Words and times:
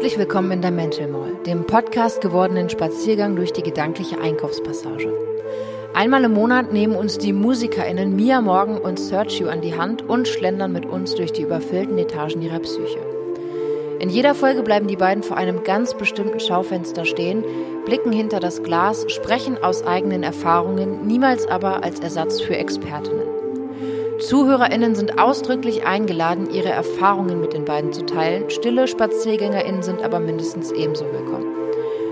Herzlich 0.00 0.18
willkommen 0.18 0.50
in 0.50 0.62
der 0.62 0.70
Mental 0.70 1.08
Mall, 1.08 1.34
dem 1.44 1.66
Podcast 1.66 2.22
gewordenen 2.22 2.70
Spaziergang 2.70 3.36
durch 3.36 3.52
die 3.52 3.62
gedankliche 3.62 4.18
Einkaufspassage. 4.18 5.12
Einmal 5.92 6.24
im 6.24 6.32
Monat 6.32 6.72
nehmen 6.72 6.96
uns 6.96 7.18
die 7.18 7.34
MusikerInnen 7.34 8.16
Mia 8.16 8.40
Morgan 8.40 8.78
und 8.78 8.98
Sergio 8.98 9.50
an 9.50 9.60
die 9.60 9.76
Hand 9.76 10.00
und 10.08 10.26
schlendern 10.26 10.72
mit 10.72 10.86
uns 10.86 11.16
durch 11.16 11.34
die 11.34 11.42
überfüllten 11.42 11.98
Etagen 11.98 12.40
ihrer 12.40 12.60
Psyche. 12.60 12.98
In 13.98 14.08
jeder 14.08 14.34
Folge 14.34 14.62
bleiben 14.62 14.86
die 14.86 14.96
beiden 14.96 15.22
vor 15.22 15.36
einem 15.36 15.64
ganz 15.64 15.92
bestimmten 15.92 16.40
Schaufenster 16.40 17.04
stehen, 17.04 17.44
blicken 17.84 18.10
hinter 18.10 18.40
das 18.40 18.62
Glas, 18.62 19.04
sprechen 19.08 19.62
aus 19.62 19.86
eigenen 19.86 20.22
Erfahrungen, 20.22 21.06
niemals 21.06 21.46
aber 21.46 21.84
als 21.84 22.00
Ersatz 22.00 22.40
für 22.40 22.56
Expertinnen. 22.56 23.29
ZuhörerInnen 24.20 24.94
sind 24.94 25.18
ausdrücklich 25.18 25.84
eingeladen, 25.84 26.50
ihre 26.50 26.68
Erfahrungen 26.68 27.40
mit 27.40 27.52
den 27.54 27.64
beiden 27.64 27.92
zu 27.92 28.04
teilen. 28.04 28.50
Stille 28.50 28.86
SpaziergängerInnen 28.86 29.82
sind 29.82 30.02
aber 30.02 30.20
mindestens 30.20 30.70
ebenso 30.72 31.04
willkommen. 31.06 31.46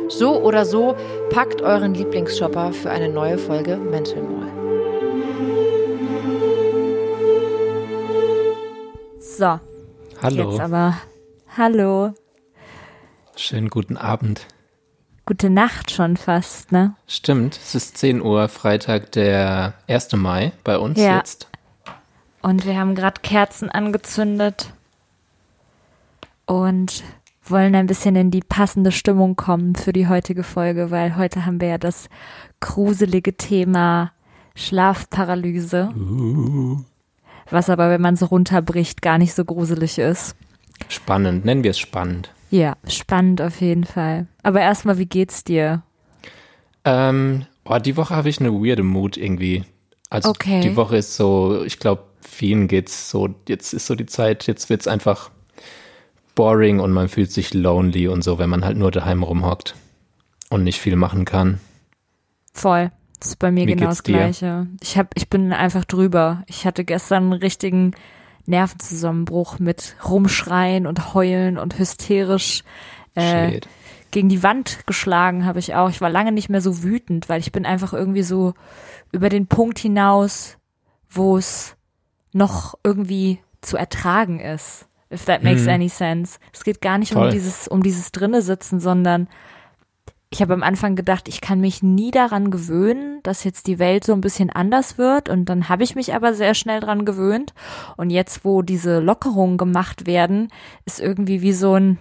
So 0.09 0.41
oder 0.41 0.65
so, 0.65 0.97
packt 1.31 1.61
euren 1.61 1.93
Lieblingsshopper 1.95 2.73
für 2.73 2.91
eine 2.91 3.11
neue 3.11 3.37
Folge 3.37 3.77
Mental 3.77 4.23
Mall. 4.23 4.49
So. 9.21 9.61
Hallo. 10.23 10.51
Jetzt 10.51 10.61
aber. 10.61 10.95
Hallo. 11.57 12.15
Schönen 13.37 13.69
guten 13.69 13.97
Abend. 13.99 14.47
Gute 15.27 15.51
Nacht 15.51 15.91
schon 15.91 16.17
fast, 16.17 16.73
ne? 16.73 16.95
Stimmt, 17.07 17.55
es 17.63 17.75
ist 17.75 17.99
10 17.99 18.23
Uhr, 18.23 18.49
Freitag, 18.49 19.13
der 19.13 19.75
1. 19.87 20.17
Mai 20.17 20.53
bei 20.65 20.79
uns 20.79 20.99
Ja. 20.99 21.19
jetzt. 21.19 21.48
Und 22.43 22.65
wir 22.67 22.79
haben 22.79 22.95
gerade 22.95 23.21
Kerzen 23.23 23.69
angezündet 23.69 24.73
und 26.47 27.03
wollen 27.45 27.75
ein 27.75 27.87
bisschen 27.87 28.15
in 28.17 28.31
die 28.31 28.43
passende 28.47 28.93
Stimmung 28.93 29.37
kommen 29.37 29.75
für 29.75 29.93
die 29.93 30.07
heutige 30.09 30.43
Folge, 30.43 30.91
weil 30.91 31.17
heute 31.17 31.47
haben 31.47 31.61
wir 31.61 31.69
ja 31.69 31.79
das 31.79 32.09
gruselige 32.61 33.37
Thema 33.37 34.13
Schlafparalyse. 34.55 35.91
Was 37.51 37.71
aber, 37.71 37.91
wenn 37.91 38.01
man 38.01 38.17
so 38.17 38.27
runterbricht, 38.27 39.03
gar 39.03 39.19
nicht 39.19 39.35
so 39.35 39.45
gruselig 39.45 39.99
ist. 39.99 40.37
Spannend, 40.89 41.45
nennen 41.45 41.65
wir 41.65 41.71
es 41.73 41.79
spannend. 41.79 42.31
Ja, 42.51 42.77
spannend 42.87 43.43
auf 43.43 43.61
jeden 43.61 43.85
Fall. 43.85 44.27
Aber 44.43 44.61
erstmal, 44.61 44.99
wie 44.99 45.07
geht's 45.07 45.45
dir? 45.45 45.83
Ähm, 46.85 47.47
oh, 47.65 47.79
die 47.79 47.97
Woche 47.97 48.15
habe 48.15 48.29
ich 48.29 48.41
eine 48.41 48.53
weirde 48.53 48.83
Mood 48.83 49.17
irgendwie. 49.17 49.65
Also 50.11 50.31
Okay. 50.31 50.61
die 50.61 50.77
Woche 50.77 50.97
ist 50.97 51.17
so, 51.17 51.63
ich 51.65 51.79
glaube, 51.79 52.05
vielen 52.29 52.69
geht's 52.69 53.11
so, 53.11 53.35
jetzt 53.49 53.73
ist 53.73 53.87
so 53.87 53.95
die 53.95 54.07
Zeit, 54.07 54.47
jetzt 54.47 54.71
wird's 54.71 54.87
einfach 54.87 55.31
boring 56.35 56.81
und 56.81 56.93
man 56.93 57.09
fühlt 57.09 57.33
sich 57.33 57.53
lonely 57.55 58.09
und 58.09 58.23
so, 58.23 58.39
wenn 58.39 58.51
man 58.51 58.65
halt 58.65 58.77
nur 58.77 58.91
daheim 58.91 59.23
rumhockt 59.23 59.75
und 60.51 60.65
nicht 60.65 60.81
viel 60.81 60.97
machen 60.97 61.25
kann. 61.25 61.61
Voll. 62.53 62.91
Das 63.19 63.31
ist 63.31 63.39
bei 63.39 63.51
mir 63.51 63.67
Wie 63.67 63.75
genau 63.75 63.87
das 63.87 64.03
dir? 64.03 64.13
Gleiche. 64.13 64.69
Ich 64.81 64.97
hab, 64.97 65.11
ich 65.17 65.29
bin 65.29 65.53
einfach 65.53 65.85
drüber. 65.85 66.45
Ich 66.47 66.65
hatte 66.65 66.85
gestern 66.85 67.25
einen 67.25 67.33
richtigen 67.33 67.95
Nervenzusammenbruch 68.47 69.59
mit 69.59 69.97
Rumschreien 70.05 70.87
und 70.87 71.15
Heulen 71.15 71.59
und 71.59 71.79
hysterisch 71.79 72.63
äh, 73.15 73.61
gegen 74.11 74.29
die 74.29 74.43
Wand 74.43 74.87
geschlagen 74.87 75.45
habe 75.45 75.59
ich 75.59 75.75
auch. 75.75 75.91
Ich 75.91 76.01
war 76.01 76.11
lange 76.11 76.33
nicht 76.33 76.49
mehr 76.49 76.61
so 76.61 76.83
wütend, 76.83 77.29
weil 77.29 77.41
ich 77.41 77.53
bin 77.53 77.67
einfach 77.67 77.93
irgendwie 77.93 78.23
so 78.23 78.55
über 79.13 79.29
den 79.29 79.47
Punkt 79.47 79.79
hinaus, 79.79 80.57
wo 81.11 81.37
es 81.37 81.77
noch 82.39 82.79
irgendwie 82.83 83.39
zu 83.61 83.77
ertragen 83.77 84.41
ist. 84.41 84.87
If 85.13 85.25
that 85.27 85.43
makes 85.43 85.63
Mhm. 85.65 85.69
any 85.71 85.89
sense. 85.89 86.39
Es 86.53 86.65
geht 86.65 86.81
gar 86.81 86.99
nicht 86.99 87.15
um 87.15 87.23
Voll. 87.23 87.31
dieses, 87.31 87.69
um 87.69 87.83
dieses 87.83 88.13
drinne 88.13 88.43
sitzen, 88.43 88.81
sondern 88.81 89.29
ich 90.31 90.43
habe 90.43 90.53
am 90.53 90.63
Anfang 90.63 90.95
gedacht, 90.95 91.27
ich 91.29 91.41
kann 91.41 91.61
mich 91.61 91.83
nie 91.83 92.11
daran 92.11 92.51
gewöhnen, 92.51 93.21
dass 93.23 93.45
jetzt 93.45 93.67
die 93.67 93.79
Welt 93.79 94.05
so 94.05 94.13
ein 94.13 94.21
bisschen 94.21 94.51
anders 94.51 94.99
wird. 94.99 95.31
Und 95.31 95.47
dann 95.47 95.71
habe 95.71 95.85
ich 95.85 95.95
mich 95.95 96.15
aber 96.15 96.35
sehr 96.35 96.53
schnell 96.55 96.81
dran 96.81 97.07
gewöhnt. 97.07 97.55
Und 97.97 98.11
jetzt, 98.11 98.45
wo 98.45 98.61
diese 98.61 98.99
Lockerungen 99.01 99.57
gemacht 99.57 100.07
werden, 100.07 100.49
ist 100.85 101.01
irgendwie 101.01 101.41
wie 101.41 101.55
so 101.55 101.75
ein 101.75 101.97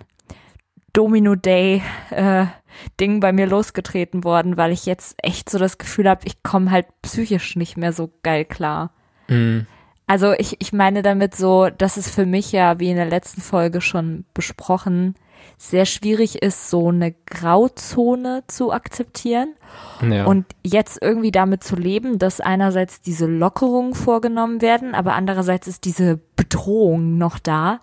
Domino-Day-Ding 0.91 3.19
bei 3.19 3.31
mir 3.31 3.47
losgetreten 3.47 4.23
worden, 4.23 4.57
weil 4.57 4.71
ich 4.71 4.85
jetzt 4.85 5.15
echt 5.23 5.49
so 5.49 5.57
das 5.57 5.77
Gefühl 5.77 6.09
habe, 6.09 6.21
ich 6.25 6.43
komme 6.43 6.71
halt 6.71 6.87
psychisch 7.01 7.55
nicht 7.55 7.77
mehr 7.77 7.93
so 7.93 8.11
geil 8.23 8.45
klar. 8.45 8.91
Mm, 9.29 9.59
Also 10.07 10.31
ich, 10.31 10.55
ich 10.59 10.71
meine 10.71 11.01
damit 11.01 11.35
so, 11.35 11.69
dass 11.69 11.97
es 11.97 12.09
für 12.09 12.25
mich 12.25 12.53
ja, 12.53 12.79
wie 12.79 12.89
in 12.89 12.95
der 12.95 13.05
letzten 13.05 13.41
Folge 13.41 13.81
schon 13.81 14.23
besprochen, 14.33 15.15
sehr 15.57 15.85
schwierig 15.85 16.41
ist, 16.41 16.69
so 16.69 16.89
eine 16.89 17.13
Grauzone 17.25 18.43
zu 18.47 18.71
akzeptieren 18.71 19.55
ja. 20.01 20.25
und 20.25 20.45
jetzt 20.63 20.99
irgendwie 21.01 21.31
damit 21.31 21.63
zu 21.63 21.75
leben, 21.75 22.19
dass 22.19 22.39
einerseits 22.39 23.01
diese 23.01 23.25
Lockerungen 23.25 23.93
vorgenommen 23.93 24.61
werden, 24.61 24.95
aber 24.95 25.13
andererseits 25.13 25.67
ist 25.67 25.85
diese 25.85 26.19
Bedrohung 26.35 27.17
noch 27.17 27.39
da, 27.39 27.79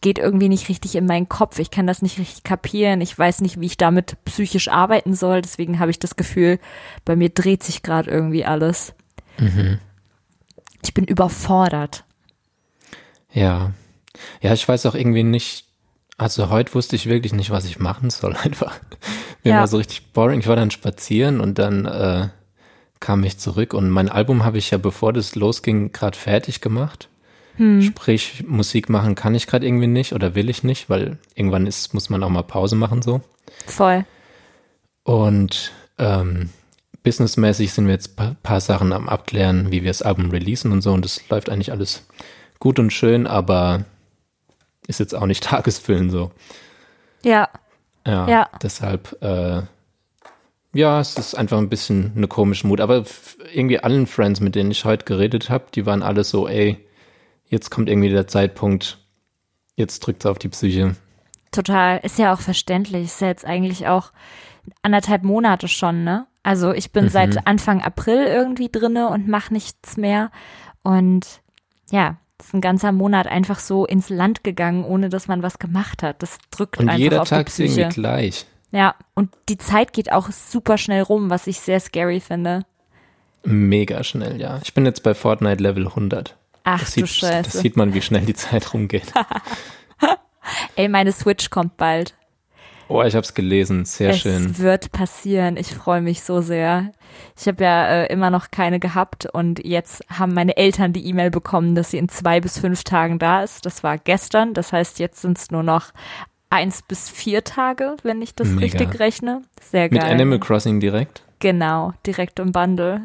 geht 0.00 0.18
irgendwie 0.18 0.48
nicht 0.48 0.68
richtig 0.68 0.94
in 0.94 1.04
meinen 1.04 1.28
Kopf. 1.28 1.58
Ich 1.58 1.70
kann 1.70 1.86
das 1.86 2.00
nicht 2.00 2.18
richtig 2.18 2.42
kapieren. 2.42 3.02
Ich 3.02 3.18
weiß 3.18 3.42
nicht, 3.42 3.60
wie 3.60 3.66
ich 3.66 3.76
damit 3.76 4.16
psychisch 4.24 4.68
arbeiten 4.68 5.14
soll. 5.14 5.42
Deswegen 5.42 5.78
habe 5.78 5.90
ich 5.90 5.98
das 5.98 6.16
Gefühl, 6.16 6.58
bei 7.04 7.16
mir 7.16 7.28
dreht 7.28 7.62
sich 7.62 7.82
gerade 7.82 8.10
irgendwie 8.10 8.46
alles. 8.46 8.94
Mhm. 9.38 9.78
Ich 10.82 10.94
bin 10.94 11.04
überfordert. 11.04 12.04
Ja. 13.32 13.72
Ja, 14.40 14.52
ich 14.52 14.66
weiß 14.66 14.86
auch 14.86 14.94
irgendwie 14.94 15.22
nicht, 15.22 15.66
also 16.16 16.50
heute 16.50 16.74
wusste 16.74 16.96
ich 16.96 17.06
wirklich 17.06 17.32
nicht, 17.32 17.50
was 17.50 17.64
ich 17.64 17.78
machen 17.78 18.10
soll 18.10 18.34
einfach. 18.42 18.78
Mir 19.44 19.52
Ja. 19.52 19.58
war 19.60 19.66
so 19.66 19.76
richtig 19.78 20.12
boring. 20.12 20.40
Ich 20.40 20.46
war 20.48 20.56
dann 20.56 20.70
spazieren 20.70 21.40
und 21.40 21.58
dann 21.58 21.86
äh, 21.86 22.28
kam 22.98 23.24
ich 23.24 23.38
zurück 23.38 23.72
und 23.72 23.88
mein 23.90 24.08
Album 24.08 24.44
habe 24.44 24.58
ich 24.58 24.70
ja, 24.70 24.78
bevor 24.78 25.12
das 25.12 25.34
losging, 25.34 25.92
gerade 25.92 26.18
fertig 26.18 26.60
gemacht. 26.60 27.08
Hm. 27.56 27.82
Sprich, 27.82 28.44
Musik 28.46 28.88
machen 28.88 29.14
kann 29.14 29.34
ich 29.34 29.46
gerade 29.46 29.66
irgendwie 29.66 29.86
nicht 29.86 30.12
oder 30.12 30.34
will 30.34 30.50
ich 30.50 30.62
nicht, 30.62 30.88
weil 30.90 31.18
irgendwann 31.34 31.66
ist, 31.66 31.94
muss 31.94 32.10
man 32.10 32.22
auch 32.22 32.28
mal 32.28 32.42
Pause 32.42 32.76
machen 32.76 33.02
so. 33.02 33.20
Voll. 33.66 34.04
Und 35.02 35.72
ähm, 35.98 36.50
businessmäßig 37.02 37.72
sind 37.72 37.86
wir 37.86 37.94
jetzt 37.94 38.16
paar, 38.16 38.36
paar 38.42 38.60
Sachen 38.60 38.92
am 38.92 39.08
Abklären, 39.08 39.70
wie 39.70 39.82
wir 39.82 39.90
das 39.90 40.02
Album 40.02 40.30
releasen 40.30 40.72
und 40.72 40.82
so. 40.82 40.92
Und 40.92 41.04
das 41.04 41.28
läuft 41.28 41.48
eigentlich 41.50 41.72
alles 41.72 42.06
gut 42.58 42.78
und 42.78 42.92
schön, 42.92 43.26
aber 43.26 43.84
ist 44.86 45.00
jetzt 45.00 45.14
auch 45.14 45.26
nicht 45.26 45.44
tagesfüllen 45.44 46.10
so. 46.10 46.30
Ja, 47.22 47.48
Ja, 48.06 48.28
Ja. 48.28 48.50
deshalb, 48.62 49.16
äh, 49.22 49.62
ja, 50.72 51.00
es 51.00 51.16
ist 51.16 51.34
einfach 51.34 51.58
ein 51.58 51.68
bisschen 51.68 52.12
eine 52.16 52.28
komische 52.28 52.66
Mut. 52.66 52.80
Aber 52.80 53.04
irgendwie 53.52 53.80
allen 53.80 54.06
Friends, 54.06 54.40
mit 54.40 54.54
denen 54.54 54.70
ich 54.70 54.84
heute 54.84 55.04
geredet 55.04 55.50
habe, 55.50 55.64
die 55.74 55.84
waren 55.86 56.02
alle 56.02 56.22
so, 56.22 56.46
ey, 56.46 56.78
jetzt 57.48 57.70
kommt 57.70 57.88
irgendwie 57.88 58.10
der 58.10 58.28
Zeitpunkt, 58.28 58.98
jetzt 59.74 60.00
drückt's 60.00 60.26
auf 60.26 60.38
die 60.38 60.48
Psyche. 60.48 60.94
total. 61.50 61.98
Ist 62.04 62.18
ja 62.18 62.32
auch 62.32 62.40
verständlich. 62.40 63.06
Ist 63.06 63.20
ja 63.20 63.26
jetzt 63.28 63.44
eigentlich 63.44 63.88
auch 63.88 64.12
anderthalb 64.82 65.22
Monate 65.22 65.68
schon, 65.68 66.04
ne? 66.04 66.26
Also 66.42 66.72
ich 66.72 66.90
bin 66.92 67.04
Mhm. 67.04 67.08
seit 67.10 67.46
Anfang 67.46 67.82
April 67.82 68.24
irgendwie 68.24 68.68
drinne 68.70 69.08
und 69.08 69.28
mache 69.28 69.52
nichts 69.52 69.96
mehr. 69.96 70.30
Und 70.82 71.26
ja, 71.90 72.16
ist 72.40 72.54
ein 72.54 72.60
ganzer 72.62 72.92
Monat 72.92 73.26
einfach 73.26 73.58
so 73.58 73.84
ins 73.84 74.08
Land 74.08 74.42
gegangen, 74.44 74.84
ohne 74.84 75.10
dass 75.10 75.28
man 75.28 75.42
was 75.42 75.58
gemacht 75.58 76.02
hat. 76.02 76.22
Das 76.22 76.38
drückt 76.50 76.78
Und 76.78 76.88
einfach 76.88 76.98
jeder 76.98 77.22
auf 77.22 77.28
Tag 77.28 77.46
die 77.46 77.50
ist 77.52 77.58
irgendwie 77.58 77.82
Psyche. 77.84 78.00
gleich. 78.00 78.46
Ja, 78.72 78.94
und 79.14 79.30
die 79.48 79.58
Zeit 79.58 79.92
geht 79.92 80.12
auch 80.12 80.30
super 80.30 80.78
schnell 80.78 81.02
rum, 81.02 81.28
was 81.28 81.46
ich 81.46 81.60
sehr 81.60 81.80
scary 81.80 82.20
finde. 82.20 82.64
Mega 83.42 84.04
schnell, 84.04 84.40
ja. 84.40 84.60
Ich 84.62 84.72
bin 84.74 84.86
jetzt 84.86 85.02
bei 85.02 85.12
Fortnite 85.14 85.62
Level 85.62 85.86
100. 85.88 86.36
Ach 86.64 86.80
Das 86.80 86.88
du 86.94 87.00
sieht, 87.00 87.02
das 87.04 87.16
Scheiße. 87.16 87.58
sieht 87.58 87.76
man, 87.76 87.94
wie 87.94 88.02
schnell 88.02 88.22
die 88.24 88.34
Zeit 88.34 88.72
rumgeht. 88.72 89.12
Ey, 90.76 90.88
meine 90.88 91.12
Switch 91.12 91.50
kommt 91.50 91.76
bald. 91.76 92.14
Oh, 92.90 93.04
ich 93.04 93.14
hab's 93.14 93.34
gelesen. 93.34 93.84
Sehr 93.84 94.10
es 94.10 94.18
schön. 94.18 94.58
wird 94.58 94.90
passieren. 94.90 95.56
Ich 95.56 95.72
freue 95.72 96.00
mich 96.00 96.22
so 96.22 96.40
sehr. 96.40 96.90
Ich 97.38 97.46
habe 97.46 97.62
ja 97.62 97.86
äh, 97.86 98.12
immer 98.12 98.30
noch 98.30 98.50
keine 98.50 98.80
gehabt 98.80 99.26
und 99.26 99.64
jetzt 99.64 100.04
haben 100.10 100.34
meine 100.34 100.56
Eltern 100.56 100.92
die 100.92 101.06
E-Mail 101.06 101.30
bekommen, 101.30 101.76
dass 101.76 101.92
sie 101.92 101.98
in 101.98 102.08
zwei 102.08 102.40
bis 102.40 102.58
fünf 102.58 102.82
Tagen 102.82 103.20
da 103.20 103.44
ist. 103.44 103.64
Das 103.64 103.84
war 103.84 103.96
gestern. 103.96 104.54
Das 104.54 104.72
heißt, 104.72 104.98
jetzt 104.98 105.22
sind 105.22 105.38
es 105.38 105.52
nur 105.52 105.62
noch 105.62 105.92
eins 106.50 106.82
bis 106.82 107.08
vier 107.08 107.44
Tage, 107.44 107.96
wenn 108.02 108.22
ich 108.22 108.34
das 108.34 108.48
Mega. 108.48 108.62
richtig 108.62 108.98
rechne. 108.98 109.42
Sehr 109.62 109.84
Mit 109.84 110.00
geil. 110.00 110.12
Animal 110.12 110.40
Crossing 110.40 110.80
direkt. 110.80 111.22
Genau, 111.38 111.94
direkt 112.04 112.40
im 112.40 112.50
Bundle. 112.50 113.02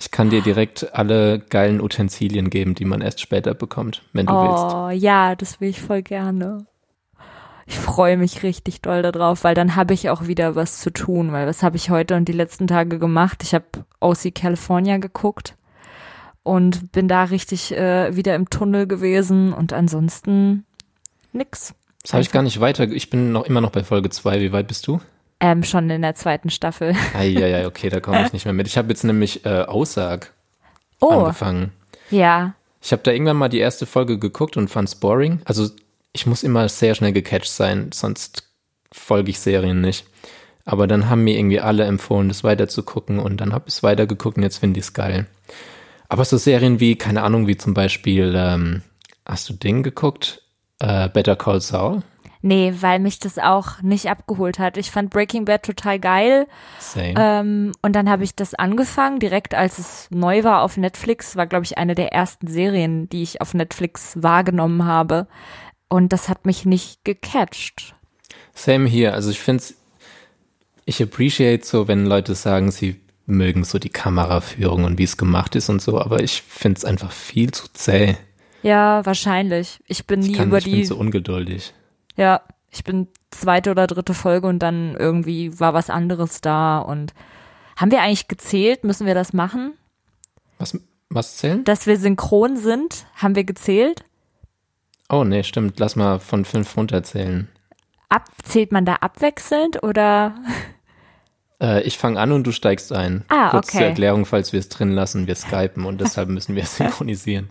Ich 0.00 0.10
kann 0.10 0.28
dir 0.28 0.42
direkt 0.42 0.92
alle 0.92 1.38
geilen 1.38 1.80
Utensilien 1.80 2.50
geben, 2.50 2.74
die 2.74 2.84
man 2.84 3.00
erst 3.00 3.20
später 3.20 3.54
bekommt, 3.54 4.02
wenn 4.12 4.26
du 4.26 4.32
willst. 4.34 4.74
Oh, 4.74 4.90
ja, 4.90 5.36
das 5.36 5.60
will 5.60 5.68
ich 5.68 5.80
voll 5.80 6.02
gerne. 6.02 6.66
Ich 7.68 7.78
freue 7.78 8.16
mich 8.16 8.42
richtig 8.44 8.80
doll 8.80 9.02
darauf, 9.02 9.42
weil 9.44 9.54
dann 9.54 9.74
habe 9.74 9.92
ich 9.94 10.08
auch 10.10 10.26
wieder 10.28 10.54
was 10.54 10.80
zu 10.80 10.90
tun, 10.92 11.32
weil 11.32 11.46
was 11.48 11.62
habe 11.62 11.76
ich 11.76 11.90
heute 11.90 12.14
und 12.14 12.26
die 12.26 12.32
letzten 12.32 12.66
Tage 12.68 12.98
gemacht? 12.98 13.42
Ich 13.42 13.54
habe 13.54 13.64
OC 14.00 14.34
California 14.34 14.98
geguckt 14.98 15.56
und 16.44 16.92
bin 16.92 17.08
da 17.08 17.24
richtig 17.24 17.72
äh, 17.76 18.14
wieder 18.14 18.36
im 18.36 18.48
Tunnel 18.50 18.86
gewesen 18.86 19.52
und 19.52 19.72
ansonsten 19.72 20.64
nix. 21.32 21.74
Das 22.02 22.12
habe 22.12 22.22
ich 22.22 22.30
gar 22.30 22.42
nicht 22.42 22.60
weiter. 22.60 22.84
Ich 22.88 23.10
bin 23.10 23.32
noch 23.32 23.44
immer 23.44 23.60
noch 23.60 23.70
bei 23.70 23.82
Folge 23.82 24.10
2. 24.10 24.40
Wie 24.40 24.52
weit 24.52 24.68
bist 24.68 24.86
du? 24.86 25.00
Ähm, 25.40 25.64
schon 25.64 25.90
in 25.90 26.02
der 26.02 26.14
zweiten 26.14 26.50
Staffel. 26.50 26.94
Eieiei, 27.18 27.66
okay, 27.66 27.88
da 27.88 27.98
komme 27.98 28.24
ich 28.24 28.32
nicht 28.32 28.44
mehr 28.44 28.54
mit. 28.54 28.68
Ich 28.68 28.78
habe 28.78 28.88
jetzt 28.90 29.02
nämlich 29.02 29.44
äh, 29.44 29.62
Aussag 29.62 30.32
Oh, 31.00 31.10
angefangen. 31.10 31.72
ja. 32.10 32.54
Ich 32.80 32.92
habe 32.92 33.02
da 33.02 33.10
irgendwann 33.10 33.36
mal 33.36 33.48
die 33.48 33.58
erste 33.58 33.84
Folge 33.84 34.16
geguckt 34.20 34.56
und 34.56 34.68
fand's 34.68 34.94
boring. 34.94 35.40
Also 35.44 35.68
ich 36.16 36.26
muss 36.26 36.42
immer 36.42 36.68
sehr 36.68 36.94
schnell 36.94 37.12
gecatcht 37.12 37.50
sein, 37.50 37.90
sonst 37.92 38.44
folge 38.90 39.30
ich 39.30 39.38
Serien 39.38 39.82
nicht. 39.82 40.06
Aber 40.64 40.86
dann 40.86 41.10
haben 41.10 41.24
mir 41.24 41.38
irgendwie 41.38 41.60
alle 41.60 41.84
empfohlen, 41.84 42.28
das 42.28 42.42
weiter 42.42 42.68
zu 42.68 42.82
gucken 42.82 43.18
und 43.18 43.40
dann 43.40 43.52
habe 43.52 43.66
ich 43.68 43.74
es 43.74 43.82
weitergeguckt 43.82 44.38
und 44.38 44.42
jetzt 44.42 44.56
finde 44.56 44.80
ich 44.80 44.86
es 44.86 44.94
geil. 44.94 45.26
Aber 46.08 46.24
so 46.24 46.38
Serien 46.38 46.80
wie, 46.80 46.96
keine 46.96 47.22
Ahnung, 47.22 47.46
wie 47.46 47.58
zum 47.58 47.74
Beispiel, 47.74 48.34
ähm, 48.34 48.82
hast 49.26 49.48
du 49.50 49.52
Ding 49.52 49.82
geguckt? 49.82 50.42
Äh, 50.78 51.10
Better 51.10 51.36
Call 51.36 51.60
Saul? 51.60 52.02
Nee, 52.42 52.74
weil 52.80 53.00
mich 53.00 53.18
das 53.18 53.38
auch 53.38 53.82
nicht 53.82 54.08
abgeholt 54.08 54.58
hat. 54.58 54.76
Ich 54.76 54.90
fand 54.90 55.10
Breaking 55.10 55.44
Bad 55.44 55.64
total 55.64 55.98
geil. 55.98 56.46
Same. 56.78 57.14
Ähm, 57.16 57.72
und 57.82 57.94
dann 57.94 58.08
habe 58.08 58.24
ich 58.24 58.36
das 58.36 58.54
angefangen, 58.54 59.18
direkt 59.18 59.54
als 59.54 59.78
es 59.78 60.08
neu 60.10 60.44
war 60.44 60.62
auf 60.62 60.76
Netflix. 60.76 61.36
War, 61.36 61.46
glaube 61.46 61.64
ich, 61.64 61.76
eine 61.76 61.94
der 61.94 62.12
ersten 62.12 62.46
Serien, 62.46 63.08
die 63.08 63.22
ich 63.22 63.40
auf 63.40 63.52
Netflix 63.52 64.22
wahrgenommen 64.22 64.84
habe. 64.84 65.26
Und 65.88 66.12
das 66.12 66.28
hat 66.28 66.46
mich 66.46 66.64
nicht 66.64 67.04
gecatcht. 67.04 67.94
Same 68.54 68.88
hier. 68.88 69.14
Also 69.14 69.30
ich 69.30 69.38
finde 69.40 69.62
ich 70.84 71.02
appreciate 71.02 71.64
so, 71.66 71.88
wenn 71.88 72.06
Leute 72.06 72.34
sagen, 72.34 72.70
sie 72.70 73.00
mögen 73.26 73.64
so 73.64 73.78
die 73.78 73.88
Kameraführung 73.90 74.84
und 74.84 74.98
wie 74.98 75.04
es 75.04 75.16
gemacht 75.16 75.56
ist 75.56 75.68
und 75.68 75.82
so, 75.82 76.00
aber 76.00 76.22
ich 76.22 76.42
finde 76.42 76.78
es 76.78 76.84
einfach 76.84 77.10
viel 77.10 77.50
zu 77.50 77.66
zäh. 77.72 78.16
Ja, 78.62 79.04
wahrscheinlich. 79.04 79.82
Ich 79.86 80.06
bin 80.06 80.20
Ich, 80.22 80.28
nie 80.28 80.34
kann, 80.34 80.48
über 80.48 80.58
ich 80.58 80.64
bin 80.64 80.74
die. 80.74 80.84
so 80.84 80.96
ungeduldig. 80.96 81.74
Ja, 82.16 82.42
ich 82.70 82.84
bin 82.84 83.08
zweite 83.30 83.70
oder 83.72 83.86
dritte 83.86 84.14
Folge 84.14 84.46
und 84.46 84.60
dann 84.60 84.94
irgendwie 84.96 85.58
war 85.58 85.74
was 85.74 85.90
anderes 85.90 86.40
da. 86.40 86.78
Und 86.78 87.14
haben 87.76 87.90
wir 87.90 88.00
eigentlich 88.02 88.28
gezählt? 88.28 88.84
Müssen 88.84 89.06
wir 89.06 89.14
das 89.14 89.32
machen? 89.32 89.74
Was, 90.58 90.78
was 91.08 91.36
zählen? 91.36 91.64
Dass 91.64 91.86
wir 91.86 91.96
synchron 91.98 92.56
sind? 92.56 93.06
Haben 93.16 93.34
wir 93.34 93.44
gezählt? 93.44 94.04
Oh, 95.08 95.24
nee, 95.24 95.42
stimmt. 95.42 95.78
Lass 95.78 95.96
mal 95.96 96.18
von 96.18 96.44
fünf 96.44 96.76
runterzählen. 96.76 97.48
Ab, 98.08 98.24
zählt 98.44 98.72
man 98.72 98.84
da 98.84 98.96
abwechselnd 98.96 99.82
oder? 99.82 100.34
Äh, 101.60 101.82
ich 101.82 101.98
fange 101.98 102.20
an 102.20 102.32
und 102.32 102.44
du 102.46 102.52
steigst 102.52 102.92
ein. 102.92 103.24
Ah, 103.28 103.50
Kurz 103.50 103.68
okay. 103.68 103.78
zur 103.78 103.86
Erklärung, 103.86 104.26
falls 104.26 104.52
wir 104.52 104.60
es 104.60 104.68
drin 104.68 104.90
lassen, 104.92 105.26
wir 105.26 105.34
skypen 105.34 105.84
und 105.84 106.00
deshalb 106.00 106.28
müssen 106.28 106.54
wir 106.54 106.64
synchronisieren. 106.66 107.50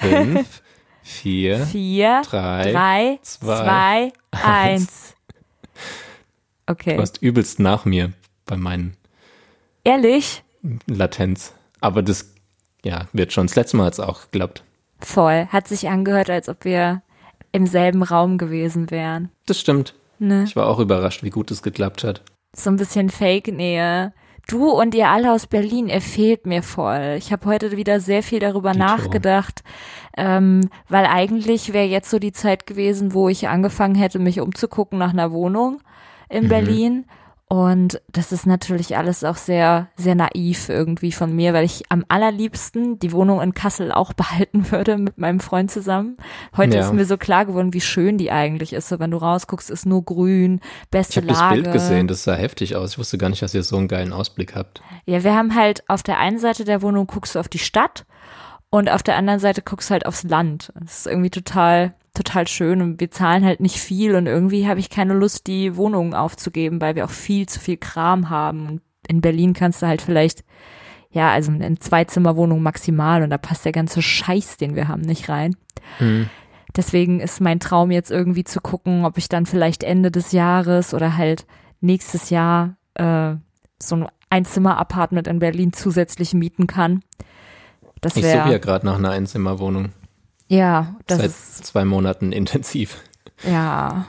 Fünf, 0.00 0.62
vier, 1.02 1.66
Vier, 1.66 2.22
drei, 2.24 2.72
drei, 2.72 3.18
zwei, 3.22 4.12
zwei, 4.30 4.42
eins. 4.42 5.14
Okay. 6.66 6.96
du 6.96 7.02
hast 7.02 7.20
übelst 7.20 7.60
nach 7.60 7.84
mir 7.84 8.12
bei 8.46 8.56
meinen 8.56 8.96
Ehrlich? 9.84 10.42
Latenz. 10.86 11.52
Aber 11.80 12.02
das, 12.02 12.32
ja, 12.84 13.06
wird 13.12 13.34
schon. 13.34 13.46
Das 13.46 13.56
letzte 13.56 13.76
Mal 13.76 13.84
hat's 13.86 14.00
auch 14.00 14.22
geklappt. 14.22 14.64
Voll. 15.04 15.46
Hat 15.50 15.68
sich 15.68 15.88
angehört, 15.88 16.30
als 16.30 16.48
ob 16.48 16.64
wir 16.64 17.02
im 17.52 17.66
selben 17.66 18.02
Raum 18.02 18.38
gewesen 18.38 18.90
wären. 18.90 19.30
Das 19.46 19.60
stimmt. 19.60 19.94
Ne? 20.18 20.44
Ich 20.44 20.56
war 20.56 20.66
auch 20.66 20.78
überrascht, 20.80 21.22
wie 21.22 21.30
gut 21.30 21.50
es 21.50 21.62
geklappt 21.62 22.04
hat. 22.04 22.22
So 22.56 22.70
ein 22.70 22.76
bisschen 22.76 23.10
Fake-Nähe. 23.10 24.12
Du 24.46 24.68
und 24.70 24.94
ihr 24.94 25.08
alle 25.08 25.32
aus 25.32 25.46
Berlin, 25.46 25.88
ihr 25.88 26.00
fehlt 26.02 26.44
mir 26.46 26.62
voll. 26.62 27.14
Ich 27.18 27.32
habe 27.32 27.46
heute 27.46 27.76
wieder 27.76 27.98
sehr 28.00 28.22
viel 28.22 28.40
darüber 28.40 28.72
Dito. 28.72 28.84
nachgedacht, 28.84 29.62
ähm, 30.16 30.68
weil 30.88 31.06
eigentlich 31.06 31.72
wäre 31.72 31.86
jetzt 31.86 32.10
so 32.10 32.18
die 32.18 32.32
Zeit 32.32 32.66
gewesen, 32.66 33.14
wo 33.14 33.28
ich 33.28 33.48
angefangen 33.48 33.94
hätte, 33.94 34.18
mich 34.18 34.40
umzugucken 34.40 34.98
nach 34.98 35.12
einer 35.14 35.32
Wohnung 35.32 35.80
in 36.28 36.44
Mhm. 36.44 36.48
Berlin. 36.48 37.04
Und 37.46 38.00
das 38.10 38.32
ist 38.32 38.46
natürlich 38.46 38.96
alles 38.96 39.22
auch 39.22 39.36
sehr, 39.36 39.88
sehr 39.96 40.14
naiv 40.14 40.70
irgendwie 40.70 41.12
von 41.12 41.36
mir, 41.36 41.52
weil 41.52 41.64
ich 41.64 41.82
am 41.90 42.04
allerliebsten 42.08 42.98
die 42.98 43.12
Wohnung 43.12 43.40
in 43.42 43.52
Kassel 43.54 43.92
auch 43.92 44.12
behalten 44.14 44.70
würde 44.72 44.96
mit 44.96 45.18
meinem 45.18 45.40
Freund 45.40 45.70
zusammen. 45.70 46.16
Heute 46.56 46.76
Ja. 46.78 46.84
ist 46.86 46.94
mir 46.94 47.04
so 47.04 47.16
klar 47.18 47.44
geworden, 47.44 47.72
wie 47.74 47.82
schön 47.82 48.16
die 48.18 48.30
eigentlich 48.32 48.72
ist. 48.72 48.88
So, 48.88 48.98
wenn 48.98 49.10
du 49.10 49.18
rausguckst, 49.18 49.70
ist 49.70 49.84
nur 49.86 50.02
grün, 50.04 50.60
Ich 50.84 50.88
beste 50.90 51.16
habe 51.16 51.26
das 51.28 51.38
Lage. 51.38 51.54
Bild 51.62 51.72
gesehen, 51.72 52.08
das 52.08 52.24
sah 52.24 52.34
heftig 52.34 52.76
aus. 52.76 52.92
Ich 52.92 52.98
wusste 52.98 53.18
gar 53.18 53.28
nicht, 53.28 53.42
dass 53.42 53.54
ihr 53.54 53.62
so 53.62 53.76
einen 53.76 53.88
geilen 53.88 54.12
Ausblick 54.12 54.54
habt. 54.56 54.82
Ja, 55.04 55.22
wir 55.22 55.34
haben 55.36 55.54
halt 55.54 55.84
auf 55.88 56.02
der 56.02 56.18
einen 56.18 56.38
Seite 56.38 56.64
der 56.64 56.80
Wohnung 56.82 57.06
guckst 57.06 57.34
du 57.34 57.38
auf 57.40 57.48
die 57.48 57.58
Stadt 57.58 58.06
und 58.70 58.90
auf 58.90 59.02
der 59.02 59.16
anderen 59.16 59.38
Seite 59.38 59.60
guckst 59.62 59.90
du 59.90 59.92
halt 59.92 60.06
aufs 60.06 60.22
Land. 60.24 60.72
Das 60.80 61.00
ist 61.00 61.06
irgendwie 61.06 61.30
total, 61.30 61.94
total 62.14 62.46
schön 62.46 62.80
und 62.80 63.00
wir 63.00 63.10
zahlen 63.10 63.44
halt 63.44 63.60
nicht 63.60 63.78
viel 63.78 64.14
und 64.14 64.26
irgendwie 64.26 64.68
habe 64.68 64.80
ich 64.80 64.88
keine 64.88 65.14
Lust, 65.14 65.46
die 65.48 65.76
Wohnung 65.76 66.14
aufzugeben, 66.14 66.80
weil 66.80 66.94
wir 66.94 67.04
auch 67.04 67.10
viel 67.10 67.46
zu 67.48 67.58
viel 67.58 67.76
Kram 67.76 68.30
haben. 68.30 68.68
Und 68.68 68.80
in 69.08 69.20
Berlin 69.20 69.52
kannst 69.52 69.82
du 69.82 69.86
halt 69.86 70.00
vielleicht, 70.00 70.44
ja, 71.10 71.32
also 71.32 71.50
eine 71.50 71.78
Zweizimmerwohnung 71.78 72.62
maximal 72.62 73.22
und 73.22 73.30
da 73.30 73.38
passt 73.38 73.64
der 73.64 73.72
ganze 73.72 74.00
Scheiß, 74.00 74.56
den 74.56 74.76
wir 74.76 74.88
haben, 74.88 75.02
nicht 75.02 75.28
rein. 75.28 75.56
Mhm. 75.98 76.30
Deswegen 76.76 77.20
ist 77.20 77.40
mein 77.40 77.60
Traum 77.60 77.90
jetzt 77.90 78.10
irgendwie 78.10 78.44
zu 78.44 78.60
gucken, 78.60 79.04
ob 79.04 79.18
ich 79.18 79.28
dann 79.28 79.46
vielleicht 79.46 79.82
Ende 79.82 80.10
des 80.10 80.32
Jahres 80.32 80.94
oder 80.94 81.16
halt 81.16 81.46
nächstes 81.80 82.30
Jahr 82.30 82.76
äh, 82.94 83.34
so 83.78 83.96
ein 83.96 84.08
Einzimmer-Apartment 84.30 85.28
in 85.28 85.38
Berlin 85.38 85.72
zusätzlich 85.72 86.34
mieten 86.34 86.66
kann. 86.66 87.02
Das 88.00 88.16
Ich 88.16 88.24
suche 88.24 88.50
ja 88.50 88.58
gerade 88.58 88.86
nach 88.86 88.98
einer 88.98 89.10
Einzimmerwohnung. 89.10 89.90
Ja, 90.48 90.94
das 91.06 91.18
Seit 91.18 91.26
ist 91.26 91.66
zwei 91.66 91.84
Monaten 91.84 92.32
intensiv. 92.32 92.98
ja, 93.42 94.06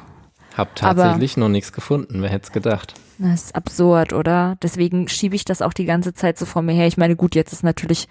Hab 0.56 0.76
tatsächlich 0.76 1.38
noch 1.38 1.50
nichts 1.50 1.72
gefunden. 1.74 2.22
Wer 2.22 2.30
hätte 2.30 2.46
es 2.48 2.52
gedacht? 2.52 2.94
das 3.18 3.46
ist 3.46 3.56
absurd, 3.56 4.12
oder? 4.12 4.58
Deswegen 4.62 5.08
schiebe 5.08 5.36
ich 5.36 5.46
das 5.46 5.62
auch 5.62 5.72
die 5.74 5.86
ganze 5.86 6.14
Zeit 6.14 6.38
so 6.38 6.46
vor 6.46 6.62
mir 6.62 6.74
her. 6.74 6.88
Ich 6.88 6.98
meine, 6.98 7.16
gut, 7.16 7.34
jetzt 7.34 7.54
ist 7.54 7.64
natürlich 7.64 8.10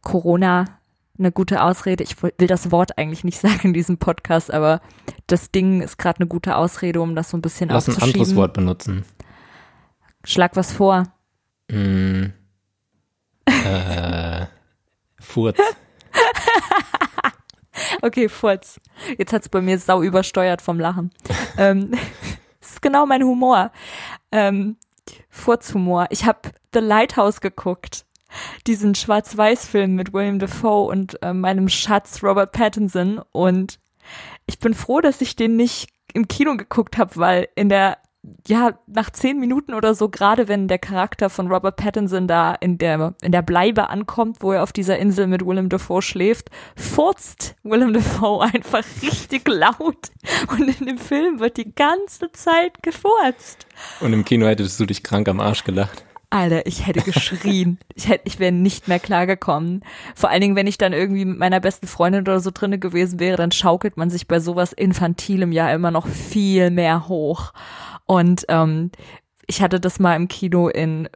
Corona 0.00 0.64
eine 1.18 1.30
gute 1.32 1.62
Ausrede. 1.62 2.02
Ich 2.02 2.22
will 2.22 2.46
das 2.46 2.70
Wort 2.72 2.96
eigentlich 2.96 3.24
nicht 3.24 3.38
sagen 3.40 3.60
in 3.68 3.72
diesem 3.74 3.98
Podcast, 3.98 4.50
aber 4.50 4.80
das 5.26 5.50
Ding 5.50 5.82
ist 5.82 5.98
gerade 5.98 6.20
eine 6.20 6.28
gute 6.28 6.56
Ausrede, 6.56 7.00
um 7.02 7.14
das 7.14 7.30
so 7.30 7.36
ein 7.36 7.42
bisschen 7.42 7.68
Lass 7.68 7.88
ein 7.88 7.92
aufzuschieben. 7.92 8.20
anderes 8.20 8.36
Wort 8.36 8.54
benutzen. 8.54 9.04
Schlag 10.24 10.56
was 10.56 10.72
vor. 10.72 11.04
Mm. 11.70 12.26
äh, 13.46 14.46
Furz. 15.18 15.58
Okay, 18.02 18.28
Furz. 18.28 18.80
Jetzt 19.18 19.32
hat's 19.32 19.48
bei 19.48 19.60
mir 19.60 19.78
sau 19.78 20.02
übersteuert 20.02 20.62
vom 20.62 20.78
Lachen. 20.78 21.10
ähm, 21.56 21.92
das 22.60 22.72
ist 22.72 22.82
genau 22.82 23.06
mein 23.06 23.22
Humor. 23.22 23.72
Ähm, 24.32 24.76
Furzhumor. 25.28 26.06
Ich 26.10 26.24
habe 26.24 26.50
The 26.72 26.80
Lighthouse 26.80 27.40
geguckt. 27.40 28.04
Diesen 28.66 28.94
Schwarz-Weiß-Film 28.94 29.96
mit 29.96 30.12
William 30.12 30.38
Dafoe 30.38 30.86
und 30.88 31.20
äh, 31.22 31.32
meinem 31.32 31.68
Schatz 31.68 32.22
Robert 32.22 32.52
Pattinson. 32.52 33.20
Und 33.32 33.78
ich 34.46 34.58
bin 34.60 34.74
froh, 34.74 35.00
dass 35.00 35.20
ich 35.20 35.34
den 35.34 35.56
nicht 35.56 35.88
im 36.14 36.28
Kino 36.28 36.56
geguckt 36.56 36.96
habe, 36.96 37.16
weil 37.16 37.48
in 37.56 37.68
der 37.68 37.98
ja, 38.46 38.78
nach 38.86 39.10
zehn 39.10 39.38
Minuten 39.38 39.72
oder 39.72 39.94
so, 39.94 40.08
gerade 40.08 40.46
wenn 40.46 40.68
der 40.68 40.78
Charakter 40.78 41.30
von 41.30 41.50
Robert 41.50 41.76
Pattinson 41.76 42.28
da 42.28 42.54
in 42.54 42.76
der, 42.76 43.14
in 43.22 43.32
der 43.32 43.42
Bleibe 43.42 43.88
ankommt, 43.88 44.38
wo 44.40 44.52
er 44.52 44.62
auf 44.62 44.72
dieser 44.72 44.98
Insel 44.98 45.26
mit 45.26 45.44
Willem 45.44 45.68
Dafoe 45.68 46.02
schläft, 46.02 46.50
furzt 46.76 47.56
Willem 47.62 47.94
Dafoe 47.94 48.42
einfach 48.54 48.84
richtig 49.02 49.48
laut. 49.48 50.10
Und 50.50 50.80
in 50.80 50.86
dem 50.86 50.98
Film 50.98 51.40
wird 51.40 51.56
die 51.56 51.74
ganze 51.74 52.30
Zeit 52.32 52.82
gefurzt. 52.82 53.66
Und 54.00 54.12
im 54.12 54.24
Kino 54.24 54.46
hättest 54.46 54.78
du 54.78 54.86
dich 54.86 55.02
krank 55.02 55.28
am 55.28 55.40
Arsch 55.40 55.64
gelacht. 55.64 56.04
Alter, 56.32 56.64
ich 56.64 56.86
hätte 56.86 57.02
geschrien. 57.02 57.78
Ich 58.00 58.08
hätte, 58.08 58.22
ich 58.24 58.38
wäre 58.38 58.52
nicht 58.52 58.88
mehr 58.88 58.98
klargekommen. 58.98 59.84
Vor 60.14 60.30
allen 60.30 60.40
Dingen, 60.40 60.56
wenn 60.56 60.66
ich 60.66 60.78
dann 60.78 60.94
irgendwie 60.94 61.26
mit 61.26 61.38
meiner 61.38 61.60
besten 61.60 61.86
Freundin 61.86 62.22
oder 62.22 62.40
so 62.40 62.50
drinne 62.50 62.78
gewesen 62.78 63.20
wäre, 63.20 63.36
dann 63.36 63.52
schaukelt 63.52 63.98
man 63.98 64.08
sich 64.08 64.26
bei 64.26 64.40
sowas 64.40 64.72
Infantilem 64.72 65.52
ja 65.52 65.70
immer 65.70 65.90
noch 65.90 66.06
viel 66.06 66.70
mehr 66.70 67.08
hoch. 67.08 67.52
Und 68.10 68.44
ähm, 68.48 68.90
ich 69.46 69.62
hatte 69.62 69.78
das 69.78 70.00
mal 70.00 70.16
im 70.16 70.26
Kino 70.26 70.66
in, 70.66 71.08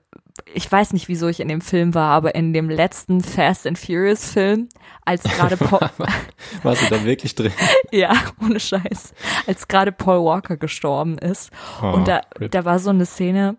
ich 0.55 0.71
weiß 0.71 0.93
nicht, 0.93 1.09
wieso 1.09 1.27
ich 1.27 1.41
in 1.41 1.49
dem 1.49 1.61
Film 1.61 1.93
war, 1.93 2.11
aber 2.11 2.37
in 2.37 2.53
dem 2.53 2.71
letzten 2.71 3.21
Fast 3.21 3.67
and 3.67 3.77
Furious 3.77 4.31
Film, 4.31 4.69
als 5.05 5.25
gerade 5.25 5.57
Paul, 5.57 5.91
Warst 6.63 6.83
du 6.83 6.95
da 6.95 7.05
wirklich 7.05 7.35
drin? 7.35 7.51
ja, 7.91 8.13
ohne 8.41 8.61
Scheiß, 8.61 9.13
als 9.49 9.67
gerade 9.67 9.91
Paul 9.91 10.25
Walker 10.25 10.57
gestorben 10.57 11.19
ist. 11.19 11.51
Oh, 11.83 11.95
Und 11.95 12.07
da, 12.07 12.21
rip. 12.39 12.53
da 12.53 12.65
war 12.65 12.79
so 12.79 12.91
eine 12.91 13.07
Szene, 13.07 13.57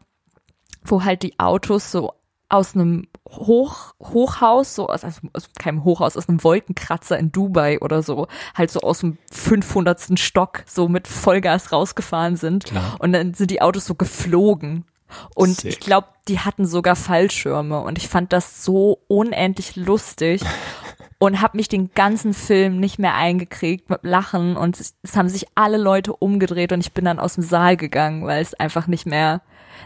wo 0.86 1.04
halt 1.04 1.22
die 1.22 1.38
Autos 1.38 1.92
so 1.92 2.14
aus 2.50 2.76
einem 2.76 3.08
Hoch, 3.28 3.94
Hochhaus, 4.02 4.76
so 4.76 4.88
aus, 4.88 5.04
also 5.04 5.22
aus 5.34 5.50
keinem 5.58 5.84
Hochhaus, 5.84 6.16
aus 6.16 6.30
einem 6.30 6.44
Wolkenkratzer 6.44 7.18
in 7.18 7.32
Dubai 7.32 7.80
oder 7.80 8.04
so, 8.04 8.28
halt 8.54 8.72
so 8.72 8.82
aus 8.82 9.00
dem 9.00 9.18
500. 9.32 10.20
Stock 10.20 10.64
so 10.68 10.88
mit 10.88 11.08
Vollgas 11.08 11.72
rausgefahren 11.72 12.36
sind. 12.36 12.66
Klar. 12.66 12.98
Und 13.00 13.14
dann 13.14 13.34
sind 13.34 13.52
die 13.52 13.62
Autos 13.62 13.86
so 13.86 13.96
geflogen. 13.96 14.86
Und 15.34 15.62
Sick. 15.62 15.72
ich 15.72 15.80
glaube, 15.80 16.08
die 16.28 16.40
hatten 16.40 16.66
sogar 16.66 16.96
Fallschirme. 16.96 17.80
Und 17.82 17.98
ich 17.98 18.08
fand 18.08 18.34
das 18.34 18.64
so 18.64 19.00
unendlich 19.08 19.76
lustig. 19.76 20.42
und 21.20 21.42
habe 21.42 21.58
mich 21.58 21.68
den 21.68 21.92
ganzen 21.94 22.34
Film 22.34 22.80
nicht 22.80 23.00
mehr 23.00 23.16
eingekriegt 23.16 23.90
mit 23.90 24.04
Lachen 24.04 24.58
und 24.58 24.80
es, 24.80 24.96
es 25.02 25.16
haben 25.16 25.30
sich 25.30 25.48
alle 25.56 25.78
Leute 25.78 26.14
umgedreht 26.14 26.74
und 26.74 26.82
ich 26.82 26.92
bin 26.92 27.06
dann 27.06 27.20
aus 27.20 27.36
dem 27.36 27.44
Saal 27.44 27.78
gegangen, 27.78 28.26
weil 28.26 28.42
es 28.42 28.54
einfach 28.54 28.88
nicht 28.88 29.06
mehr 29.06 29.42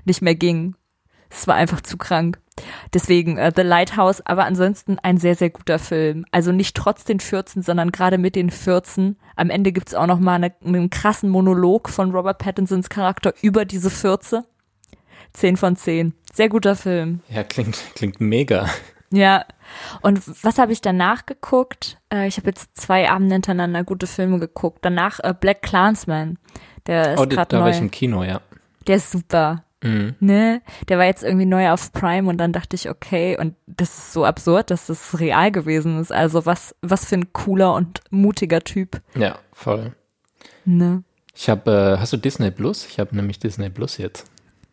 nicht 0.05 0.21
mehr 0.21 0.35
ging. 0.35 0.75
Es 1.29 1.47
war 1.47 1.55
einfach 1.55 1.81
zu 1.81 1.97
krank. 1.97 2.39
Deswegen 2.93 3.37
äh, 3.37 3.51
The 3.55 3.61
Lighthouse, 3.61 4.21
aber 4.25 4.45
ansonsten 4.45 4.97
ein 4.99 5.17
sehr, 5.17 5.35
sehr 5.35 5.49
guter 5.49 5.79
Film. 5.79 6.25
Also 6.31 6.51
nicht 6.51 6.75
trotz 6.75 7.03
den 7.03 7.19
Fürzen, 7.19 7.61
sondern 7.61 7.91
gerade 7.91 8.17
mit 8.17 8.35
den 8.35 8.49
Fürzen. 8.49 9.17
Am 9.35 9.49
Ende 9.49 9.71
gibt's 9.71 9.93
auch 9.95 10.07
noch 10.07 10.19
mal 10.19 10.35
eine, 10.35 10.53
einen 10.63 10.89
krassen 10.89 11.29
Monolog 11.29 11.89
von 11.89 12.11
Robert 12.11 12.37
Pattinsons 12.39 12.89
Charakter 12.89 13.33
über 13.41 13.65
diese 13.65 13.89
Fürze. 13.89 14.45
Zehn 15.33 15.57
von 15.57 15.75
zehn. 15.75 16.13
Sehr 16.33 16.49
guter 16.49 16.75
Film. 16.75 17.21
Ja, 17.29 17.43
klingt, 17.43 17.77
klingt 17.95 18.19
mega. 18.19 18.67
Ja. 19.11 19.45
Und 20.01 20.21
was 20.43 20.57
habe 20.57 20.71
ich 20.71 20.81
danach 20.81 21.25
geguckt? 21.25 21.99
Äh, 22.13 22.27
ich 22.27 22.37
habe 22.37 22.47
jetzt 22.49 22.77
zwei 22.77 23.09
Abende 23.09 23.33
hintereinander 23.35 23.83
gute 23.83 24.07
Filme 24.07 24.39
geguckt. 24.39 24.79
Danach 24.83 25.19
äh, 25.21 25.33
Black 25.39 25.61
Clansman. 25.61 26.37
Der 26.87 27.13
ist 27.13 27.19
Oh, 27.19 27.25
da 27.25 27.45
neu. 27.51 27.59
war 27.59 27.69
ich 27.69 27.79
im 27.79 27.91
Kino, 27.91 28.23
ja. 28.23 28.41
Der 28.87 28.95
ist 28.97 29.11
super. 29.11 29.63
Mhm. 29.81 30.15
Ne? 30.19 30.61
Der 30.89 30.97
war 30.97 31.05
jetzt 31.05 31.23
irgendwie 31.23 31.45
neu 31.45 31.69
auf 31.71 31.91
Prime 31.93 32.29
und 32.29 32.37
dann 32.37 32.51
dachte 32.51 32.75
ich, 32.75 32.89
okay, 32.89 33.37
und 33.39 33.55
das 33.67 33.89
ist 33.97 34.13
so 34.13 34.25
absurd, 34.25 34.71
dass 34.71 34.87
das 34.87 35.19
real 35.19 35.51
gewesen 35.51 35.99
ist. 35.99 36.11
Also 36.11 36.45
was, 36.45 36.75
was 36.81 37.05
für 37.05 37.15
ein 37.15 37.31
cooler 37.33 37.73
und 37.73 38.01
mutiger 38.09 38.61
Typ. 38.61 39.01
Ja, 39.15 39.39
voll. 39.53 39.93
Ne? 40.65 41.03
Ich 41.33 41.49
habe, 41.49 41.95
äh, 41.95 41.99
hast 42.01 42.11
du 42.11 42.17
Disney 42.17 42.51
Plus? 42.51 42.85
Ich 42.87 42.99
habe 42.99 43.15
nämlich 43.15 43.39
Disney 43.39 43.69
Plus 43.69 43.97
jetzt. 43.97 44.25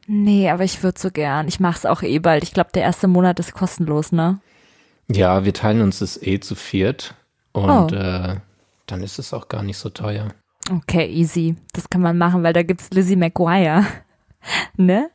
Nee, 0.09 0.51
aber 0.51 0.65
ich 0.65 0.83
würde 0.83 0.99
so 0.99 1.11
gern. 1.11 1.47
Ich 1.49 1.61
mach's 1.61 1.87
auch 1.87 2.03
eh 2.03 2.19
bald. 2.19 2.43
Ich 2.43 2.53
glaube, 2.53 2.71
der 2.75 2.83
erste 2.83 3.09
Monat 3.09 3.39
ist 3.39 3.55
kostenlos, 3.55 4.13
ne? 4.13 4.41
Ja, 5.09 5.45
wir 5.45 5.53
teilen 5.55 5.83
uns 5.83 6.01
das 6.01 6.21
eh 6.21 6.41
zu 6.41 6.55
viert 6.57 7.15
und 7.53 7.71
Oh. 7.71 7.89
äh, 7.95 8.37
dann 8.87 9.03
ist 9.03 9.19
es 9.21 9.33
auch 9.33 9.49
gar 9.49 9.63
nicht 9.63 9.79
so 9.79 9.89
teuer. 9.89 10.29
Okay, 10.71 11.07
easy. 11.07 11.55
Das 11.73 11.89
kann 11.91 12.01
man 12.03 12.19
machen, 12.19 12.43
weil 12.43 12.53
da 12.53 12.63
gibt's 12.65 12.91
Lizzie 12.91 13.15
McGuire. 13.17 13.85
ne? 14.77 15.11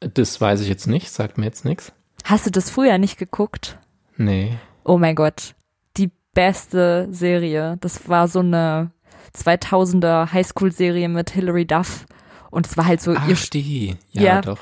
Das 0.00 0.40
weiß 0.40 0.60
ich 0.60 0.68
jetzt 0.68 0.86
nicht, 0.86 1.10
sagt 1.10 1.38
mir 1.38 1.46
jetzt 1.46 1.64
nichts. 1.64 1.92
Hast 2.24 2.46
du 2.46 2.50
das 2.50 2.70
früher 2.70 2.98
nicht 2.98 3.18
geguckt? 3.18 3.78
Nee. 4.16 4.58
Oh 4.84 4.98
mein 4.98 5.14
Gott. 5.14 5.54
Die 5.96 6.10
beste 6.34 7.08
Serie. 7.10 7.76
Das 7.80 8.08
war 8.08 8.28
so 8.28 8.40
eine 8.40 8.90
2000er 9.34 10.32
Highschool-Serie 10.32 11.08
mit 11.08 11.30
Hilary 11.30 11.66
Duff. 11.66 12.06
Und 12.50 12.66
es 12.66 12.76
war 12.76 12.86
halt 12.86 13.00
so 13.00 13.12
ihr 13.12 13.18
Ach, 13.20 13.46
die. 13.50 13.96
Ja, 14.10 14.22
Ja. 14.22 14.40
doch. 14.40 14.58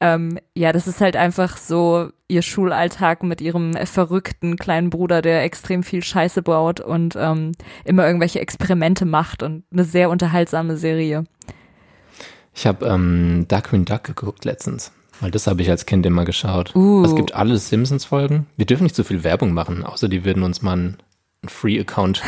Ähm, 0.00 0.40
ja, 0.56 0.72
das 0.72 0.88
ist 0.88 1.00
halt 1.00 1.14
einfach 1.14 1.56
so 1.56 2.10
ihr 2.26 2.42
Schulalltag 2.42 3.22
mit 3.22 3.40
ihrem 3.40 3.74
verrückten 3.86 4.56
kleinen 4.56 4.90
Bruder, 4.90 5.22
der 5.22 5.44
extrem 5.44 5.84
viel 5.84 6.02
Scheiße 6.02 6.42
baut 6.42 6.80
und 6.80 7.14
ähm, 7.16 7.52
immer 7.84 8.04
irgendwelche 8.04 8.40
Experimente 8.40 9.04
macht 9.04 9.44
und 9.44 9.62
eine 9.72 9.84
sehr 9.84 10.10
unterhaltsame 10.10 10.76
Serie. 10.76 11.22
Ich 12.54 12.66
habe 12.66 12.86
ähm, 12.86 13.46
Darkwing 13.48 13.84
Duck 13.84 14.04
geguckt 14.04 14.44
letztens, 14.44 14.92
weil 15.20 15.30
das 15.30 15.46
habe 15.46 15.62
ich 15.62 15.70
als 15.70 15.86
Kind 15.86 16.04
immer 16.06 16.24
geschaut. 16.24 16.74
Uh. 16.74 17.04
Es 17.04 17.14
gibt 17.14 17.34
alle 17.34 17.56
Simpsons-Folgen. 17.56 18.46
Wir 18.56 18.66
dürfen 18.66 18.84
nicht 18.84 18.96
so 18.96 19.04
viel 19.04 19.24
Werbung 19.24 19.52
machen, 19.52 19.84
außer 19.84 20.08
die 20.08 20.24
würden 20.24 20.42
uns 20.42 20.62
mal 20.62 20.72
einen 20.72 20.98
Free-Account 21.46 22.22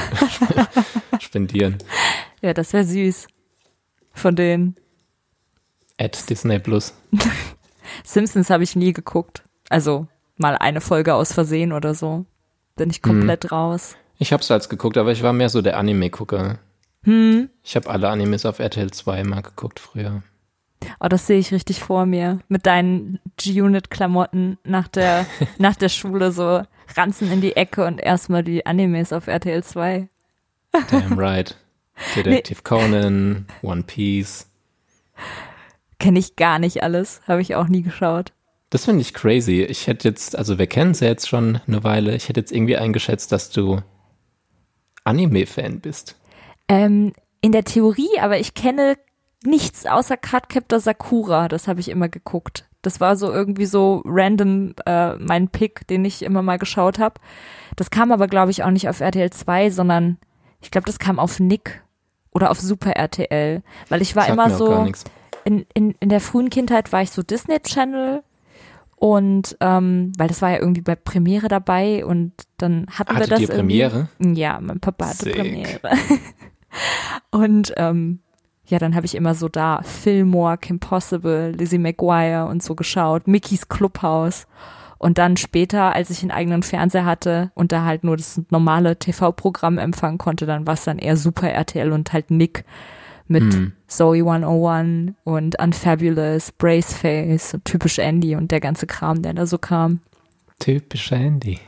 spendieren. 1.21 1.79
Ja, 2.41 2.55
das 2.55 2.73
wäre 2.73 2.85
süß. 2.85 3.29
Von 4.13 4.37
denen. 4.37 4.77
At 5.99 6.29
Disney 6.29 6.59
Plus. 6.59 6.95
Simpsons 8.05 8.51
habe 8.51 8.65
ich 8.65 8.77
nie 8.77 8.93
geguckt. 8.93 9.43
Also 9.69 10.09
mal 10.37 10.57
eine 10.57 10.81
Folge 10.81 11.15
aus 11.15 11.33
Versehen 11.33 11.73
oder 11.73 11.95
so. 11.95 12.27
Bin 12.77 12.91
ich 12.91 13.03
komplett 13.03 13.53
raus. 13.53 13.97
Ich 14.19 14.33
hab's 14.33 14.51
als 14.51 14.69
geguckt, 14.69 14.97
aber 14.97 15.13
ich 15.13 15.23
war 15.23 15.33
mehr 15.33 15.49
so 15.49 15.63
der 15.63 15.79
Anime-Gucker. 15.79 16.59
Hm. 17.05 17.49
Ich 17.63 17.77
habe 17.77 17.91
alle 17.91 18.09
Animes 18.09 18.47
auf 18.47 18.59
RTL 18.59 18.91
2 18.91 19.25
mal 19.25 19.43
geguckt 19.43 19.81
früher. 19.81 20.23
Oh, 21.01 21.09
das 21.09 21.27
sehe 21.27 21.39
ich 21.39 21.53
richtig 21.53 21.81
vor 21.81 22.07
mir. 22.07 22.41
Mit 22.49 22.67
deinen 22.67 23.19
G-Unit-Klamotten 23.37 24.59
nach 24.65 24.89
der, 24.89 25.27
nach 25.59 25.77
der 25.77 25.89
Schule 25.89 26.33
so 26.33 26.63
ranzen 26.97 27.31
in 27.31 27.41
die 27.41 27.57
Ecke 27.57 27.85
und 27.85 27.99
erstmal 27.99 28.43
die 28.43 28.67
Animes 28.67 29.13
auf 29.13 29.27
RTL 29.27 29.63
2. 29.63 30.09
Damn 30.91 31.19
right. 31.19 31.57
Detective 32.17 32.63
Conan, 32.63 33.47
One 33.63 33.85
Piece. 33.85 34.49
Kenne 35.99 36.19
ich 36.19 36.37
gar 36.37 36.59
nicht 36.59 36.83
alles. 36.83 37.23
Habe 37.29 37.41
ich 37.41 37.55
auch 37.55 37.69
nie 37.69 37.83
geschaut. 37.83 38.33
Das 38.71 38.87
finde 38.87 39.03
ich 39.03 39.15
crazy. 39.15 39.63
Ich 39.63 39.87
hätte 39.87 40.09
jetzt, 40.09 40.37
also 40.37 40.59
wir 40.59 40.67
kennen 40.67 40.91
es 40.91 41.01
ja 41.01 41.07
jetzt 41.07 41.29
schon 41.29 41.61
eine 41.67 41.85
Weile, 41.85 42.17
ich 42.17 42.29
hätte 42.29 42.41
jetzt 42.41 42.51
irgendwie 42.51 42.77
eingeschätzt, 42.77 43.31
dass 43.31 43.51
du 43.51 43.81
Anime-Fan 45.05 45.81
bist. 45.81 46.17
Ähm, 46.69 47.13
in 47.41 47.53
der 47.53 47.65
Theorie, 47.65 48.19
aber 48.21 48.39
ich 48.39 48.55
kenne 48.55 48.97
nichts 49.45 49.87
außer 49.87 50.17
Cardcaptor 50.17 50.81
Sakura. 50.81 51.49
Das 51.49 51.69
habe 51.69 51.81
ich 51.81 51.91
immer 51.91 52.09
geguckt. 52.09 52.67
Das 52.83 53.01
war 53.01 53.17
so 53.17 53.33
irgendwie 53.33 53.67
so 53.67 54.03
random 54.05 54.75
äh, 54.87 55.17
mein 55.17 55.49
Pick, 55.49 55.87
den 55.87 56.05
ich 56.05 56.23
immer 56.23 56.43
mal 56.43 56.59
geschaut 56.59 56.99
habe. 56.99 57.21
Das 57.77 57.91
kam 57.91 58.13
aber, 58.13 58.29
glaube 58.29 58.51
ich, 58.51 58.63
auch 58.63 58.71
nicht 58.71 58.89
auf 58.89 59.01
RTL 59.01 59.31
2, 59.31 59.71
sondern 59.71 60.19
ich 60.61 60.71
glaube, 60.71 60.87
das 60.87 60.99
kam 60.99 61.19
auf 61.19 61.41
Nick 61.41 61.83
oder 62.33 62.51
auf 62.51 62.61
Super 62.61 62.93
RTL. 62.93 63.63
Weil 63.89 64.03
ich 64.03 64.17
war 64.17 64.29
immer 64.29 64.51
so, 64.51 64.87
in, 65.45 65.67
in, 65.75 65.95
in 66.01 66.09
der 66.09 66.21
frühen 66.21 66.51
Kindheit 66.51 66.93
war 66.93 67.03
ich 67.03 67.11
so 67.11 67.23
Disney 67.23 67.61
Channel 67.61 68.23
und 68.97 69.57
ähm, 69.61 70.13
weil 70.17 70.29
das 70.29 70.41
war 70.41 70.51
ja 70.51 70.59
irgendwie 70.59 70.81
bei 70.81 70.95
Premiere 70.95 71.49
dabei 71.49 72.07
und 72.07 72.33
dann 72.57 72.87
hatten 72.91 73.11
wir 73.11 73.17
Hattet 73.17 73.33
das 73.33 73.41
ihr. 73.41 73.49
Premiere? 73.49 74.09
Ja, 74.19 74.59
mein 74.61 74.81
Papa 74.81 75.09
hatte 75.09 75.25
Sick. 75.25 75.37
Premiere. 75.37 75.81
und 77.31 77.73
ähm, 77.77 78.21
ja, 78.67 78.79
dann 78.79 78.95
habe 78.95 79.07
ich 79.07 79.15
immer 79.15 79.35
so 79.35 79.49
da 79.49 79.83
Fillmore, 79.83 80.59
Kim 80.59 80.81
Possible, 80.81 81.51
Lizzie 81.51 81.79
McGuire 81.79 82.47
und 82.47 82.63
so 82.63 82.75
geschaut, 82.75 83.29
Mickey's 83.29 83.69
Clubhouse. 83.69 84.47
Und 84.97 85.19
dann 85.19 85.37
später, 85.37 85.95
als 85.95 86.09
ich 86.09 86.23
einen 86.23 86.31
eigenen 86.31 86.63
Fernseher 86.63 87.05
hatte 87.05 87.51
und 87.55 87.73
da 87.73 87.85
halt 87.85 88.05
nur 88.05 88.17
das 88.17 88.41
normale 88.49 88.99
TV-Programm 88.99 89.77
empfangen 89.77 90.17
konnte, 90.17 90.47
dann 90.47 90.67
war 90.67 90.75
es 90.75 90.85
dann 90.85 90.99
eher 90.99 91.19
Super 91.19 91.51
RTL 91.51 91.93
und 91.93 92.15
halt 92.15 92.31
Nick 92.31 92.65
mit 93.27 93.53
Hm. 93.53 93.73
Zoe 93.87 94.19
101 94.21 95.13
und 95.25 95.61
Unfabulous, 95.61 96.53
Braceface 96.53 97.55
und 97.55 97.65
typisch 97.67 97.99
Andy 97.99 98.35
und 98.35 98.51
der 98.51 98.61
ganze 98.61 98.87
Kram, 98.87 99.21
der 99.21 99.35
da 99.35 99.47
so 99.47 99.59
kam. 99.59 100.01
Typisch 100.59 101.13
Andy. 101.13 101.59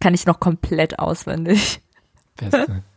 Kann 0.00 0.14
ich 0.14 0.24
noch 0.24 0.40
komplett 0.40 0.98
auswendig. 0.98 1.80
Beste. 2.36 2.82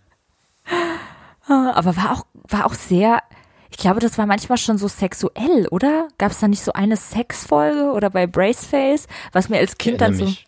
Aber 1.76 1.96
war 1.96 2.12
auch, 2.14 2.26
war 2.48 2.66
auch 2.66 2.74
sehr, 2.74 3.22
ich 3.70 3.78
glaube, 3.78 4.00
das 4.00 4.18
war 4.18 4.26
manchmal 4.26 4.58
schon 4.58 4.78
so 4.78 4.88
sexuell, 4.88 5.68
oder? 5.72 6.08
Gab 6.18 6.32
es 6.32 6.40
da 6.40 6.48
nicht 6.48 6.62
so 6.64 6.74
eine 6.74 6.98
Sexfolge 6.98 7.92
oder 7.92 8.10
bei 8.10 8.28
Braceface, 8.28 9.08
was 9.32 9.50
mir 9.50 9.58
als 9.60 9.74
Ich 9.74 9.78
Kind 9.78 10.02
dann 10.02 10.14
so. 10.14 10.26
mich. 10.26 10.46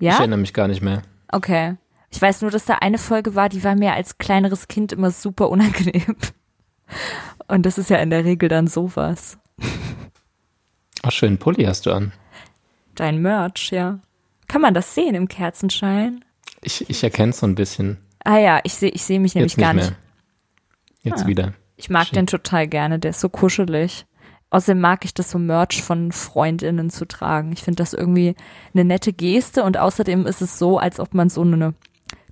Ich 0.00 0.06
Ja? 0.06 0.18
erinnere 0.18 0.38
mich 0.40 0.54
gar 0.54 0.68
nicht 0.68 0.82
mehr. 0.82 1.02
Okay. 1.30 1.76
Ich 2.10 2.22
weiß 2.22 2.40
nur, 2.42 2.50
dass 2.50 2.64
da 2.64 2.74
eine 2.76 2.96
Folge 2.98 3.34
war, 3.34 3.48
die 3.50 3.62
war 3.64 3.74
mir 3.74 3.92
als 3.92 4.16
kleineres 4.18 4.66
Kind 4.68 4.92
immer 4.92 5.10
super 5.10 5.50
unangenehm. 5.50 6.16
Und 7.48 7.66
das 7.66 7.76
ist 7.78 7.90
ja 7.90 7.98
in 7.98 8.08
der 8.10 8.24
Regel 8.24 8.48
dann 8.48 8.66
sowas. 8.66 9.38
Ach, 11.02 11.12
schön 11.12 11.38
Pulli 11.38 11.64
hast 11.64 11.84
du 11.86 11.92
an. 11.92 12.12
Dein 12.94 13.20
Merch, 13.20 13.70
ja. 13.70 14.00
Kann 14.48 14.62
man 14.62 14.72
das 14.74 14.94
sehen 14.94 15.14
im 15.14 15.28
Kerzenschein? 15.28 16.24
Ich, 16.62 16.88
ich 16.88 17.04
erkenne 17.04 17.30
es 17.30 17.38
so 17.40 17.46
ein 17.46 17.54
bisschen. 17.54 17.98
Ah 18.24 18.38
ja, 18.38 18.60
ich 18.64 18.74
sehe 18.74 18.90
ich 18.90 19.02
seh 19.04 19.18
mich 19.18 19.34
nämlich 19.34 19.52
Jetzt 19.52 19.56
nicht 19.58 19.64
gar 19.66 19.74
mehr. 19.74 19.84
nicht. 19.86 19.96
Jetzt 21.02 21.24
Ah. 21.24 21.26
wieder. 21.26 21.52
Ich 21.76 21.88
mag 21.90 22.04
Schick. 22.06 22.14
den 22.14 22.26
total 22.26 22.66
gerne, 22.66 22.98
der 22.98 23.10
ist 23.10 23.20
so 23.20 23.28
kuschelig. 23.28 24.04
Außerdem 24.50 24.80
mag 24.80 25.04
ich 25.04 25.12
das 25.14 25.30
so 25.30 25.38
Merch 25.38 25.82
von 25.82 26.10
Freundinnen 26.10 26.90
zu 26.90 27.06
tragen. 27.06 27.52
Ich 27.52 27.62
finde 27.62 27.76
das 27.82 27.92
irgendwie 27.92 28.34
eine 28.74 28.84
nette 28.84 29.12
Geste 29.12 29.62
und 29.62 29.76
außerdem 29.76 30.26
ist 30.26 30.40
es 30.42 30.58
so, 30.58 30.78
als 30.78 30.98
ob 31.00 31.12
man 31.14 31.28
so 31.28 31.42
eine 31.42 31.74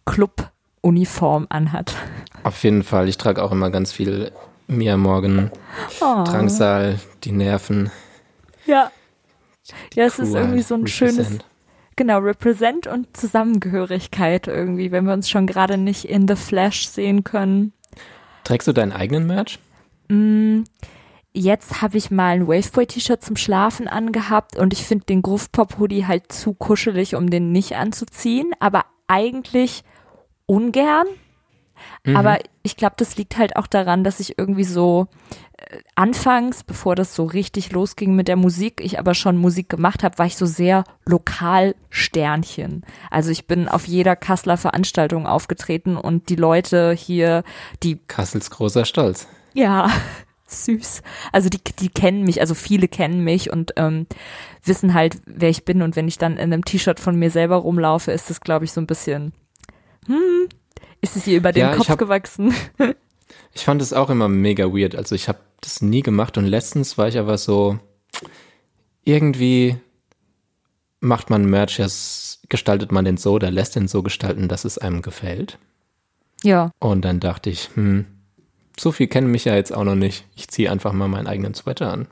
Club-Uniform 0.07 1.47
anhat. 1.50 1.95
Auf 2.43 2.62
jeden 2.64 2.83
Fall. 2.83 3.09
Ich 3.09 3.19
trage 3.19 3.43
auch 3.43 3.52
immer 3.52 3.71
ganz 3.71 3.93
viel 3.93 4.33
Mia 4.66 4.97
Morgan, 4.97 5.50
Oh. 6.00 6.25
Drangsal, 6.25 6.99
die 7.25 7.33
Nerven. 7.33 7.90
Ja. 8.66 8.90
Ja, 9.95 10.05
es 10.05 10.19
ist 10.19 10.33
Crew 10.33 10.38
irgendwie 10.38 10.62
so 10.62 10.75
ein 10.75 10.87
schönes. 10.87 11.38
Genau, 11.97 12.19
Represent 12.19 12.87
und 12.87 13.17
Zusammengehörigkeit 13.17 14.47
irgendwie, 14.47 14.93
wenn 14.93 15.05
wir 15.07 15.12
uns 15.12 15.29
schon 15.29 15.47
gerade 15.47 15.79
nicht 15.79 16.05
in 16.05 16.29
The 16.29 16.37
Flash 16.37 16.88
sehen 16.88 17.25
können. 17.25 17.73
Trägst 18.45 18.69
du 18.69 18.73
deinen 18.73 18.93
eigenen 18.93 19.26
Merch? 19.26 19.59
Mm, 20.09 20.62
Jetzt 21.38 21.83
habe 21.83 21.99
ich 21.99 22.11
mal 22.11 22.31
ein 22.31 22.49
Waveboy-T-Shirt 22.49 23.23
zum 23.23 23.37
Schlafen 23.37 23.88
angehabt 23.88 24.57
und 24.57 24.73
ich 24.73 24.85
finde 24.85 25.05
den 25.05 25.21
Groove 25.21 25.53
Pop 25.53 25.79
Hoodie 25.79 26.07
halt 26.07 26.33
zu 26.33 26.55
kuschelig, 26.55 27.15
um 27.15 27.29
den 27.29 27.53
nicht 27.53 27.76
anzuziehen, 27.76 28.53
aber 28.59 28.87
eigentlich 29.07 29.85
ungern. 30.47 31.07
Mhm. 32.07 32.17
Aber 32.17 32.38
ich 32.62 32.79
glaube, 32.79 32.95
das 32.97 33.19
liegt 33.19 33.37
halt 33.37 33.57
auch 33.57 33.67
daran, 33.67 34.03
dass 34.03 34.19
ich 34.19 34.38
irgendwie 34.38 34.65
so 34.65 35.09
anfangs, 35.94 36.62
bevor 36.64 36.94
das 36.94 37.14
so 37.14 37.25
richtig 37.25 37.73
losging 37.73 38.14
mit 38.14 38.28
der 38.28 38.37
Musik, 38.37 38.80
ich 38.85 38.99
aber 38.99 39.14
schon 39.14 39.37
Musik 39.37 39.68
gemacht 39.68 40.02
habe, 40.04 40.18
war 40.18 40.26
ich 40.26 40.37
so 40.37 40.46
sehr 40.46 40.85
Lokalsternchen. 41.04 42.85
Also 43.11 43.30
ich 43.30 43.46
bin 43.46 43.68
auf 43.68 43.87
jeder 43.87 44.16
Kasseler 44.16 44.56
Veranstaltung 44.56 45.26
aufgetreten 45.26 45.96
und 45.96 46.28
die 46.28 46.37
Leute 46.37 46.92
hier, 46.92 47.42
die 47.82 47.99
Kassels 48.08 48.50
großer 48.50 48.85
Stolz. 48.85 49.26
ja, 49.54 49.90
süß. 50.49 51.02
Also 51.32 51.49
die, 51.49 51.58
die 51.80 51.88
kennen 51.88 52.23
mich, 52.23 52.40
also 52.40 52.54
viele 52.54 52.87
kennen 52.87 53.25
mich 53.25 53.50
und 53.50 53.73
ähm, 53.76 54.06
wissen 54.64 54.94
halt, 54.94 55.16
wer 55.26 55.49
ich 55.50 55.64
bin. 55.64 55.82
Und 55.82 55.96
wenn 55.96 56.06
ich 56.06 56.18
dann 56.18 56.35
in 56.35 56.52
einem 56.52 56.64
T-Shirt 56.64 57.00
von 57.00 57.16
mir 57.16 57.30
selber 57.32 57.56
rumlaufe, 57.56 58.12
ist 58.12 58.30
das, 58.30 58.40
glaube 58.40 58.64
ich, 58.64 58.70
so 58.73 58.80
ein 58.80 58.87
bisschen, 58.87 59.32
hm, 60.06 60.49
ist 61.00 61.16
es 61.16 61.26
ihr 61.26 61.38
über 61.38 61.50
den 61.50 61.62
Ja, 61.62 61.75
Kopf 61.75 61.88
hab- 61.88 61.99
gewachsen? 61.99 62.54
Ich 63.52 63.64
fand 63.64 63.82
es 63.82 63.92
auch 63.92 64.08
immer 64.11 64.28
mega 64.28 64.66
weird. 64.66 64.94
Also 64.94 65.14
ich 65.16 65.28
habe 65.28 65.38
das 65.66 65.82
nie 65.82 66.02
gemacht 66.02 66.38
und 66.38 66.46
letztens 66.46 66.96
war 66.96 67.08
ich 67.08 67.18
aber 67.18 67.38
so, 67.38 67.78
irgendwie 69.04 69.76
macht 71.00 71.30
man 71.30 71.44
Merch, 71.44 71.80
gestaltet 72.49 72.92
man 72.92 73.04
den 73.04 73.16
so 73.16 73.32
oder 73.35 73.50
lässt 73.50 73.76
den 73.76 73.88
so 73.88 74.02
gestalten, 74.02 74.49
dass 74.49 74.64
es 74.64 74.78
einem 74.78 75.02
gefällt. 75.02 75.58
ja, 76.42 76.70
Und 76.78 77.04
dann 77.04 77.20
dachte 77.20 77.50
ich, 77.50 77.70
hm, 77.75 78.06
so 78.78 78.92
viel 78.92 79.06
kennen 79.06 79.30
mich 79.30 79.44
ja 79.44 79.54
jetzt 79.54 79.75
auch 79.75 79.85
noch 79.85 79.94
nicht. 79.94 80.25
Ich 80.35 80.49
ziehe 80.49 80.70
einfach 80.70 80.92
mal 80.92 81.08
meinen 81.08 81.26
eigenen 81.26 81.54
Sweater 81.54 81.92
an. 81.92 82.06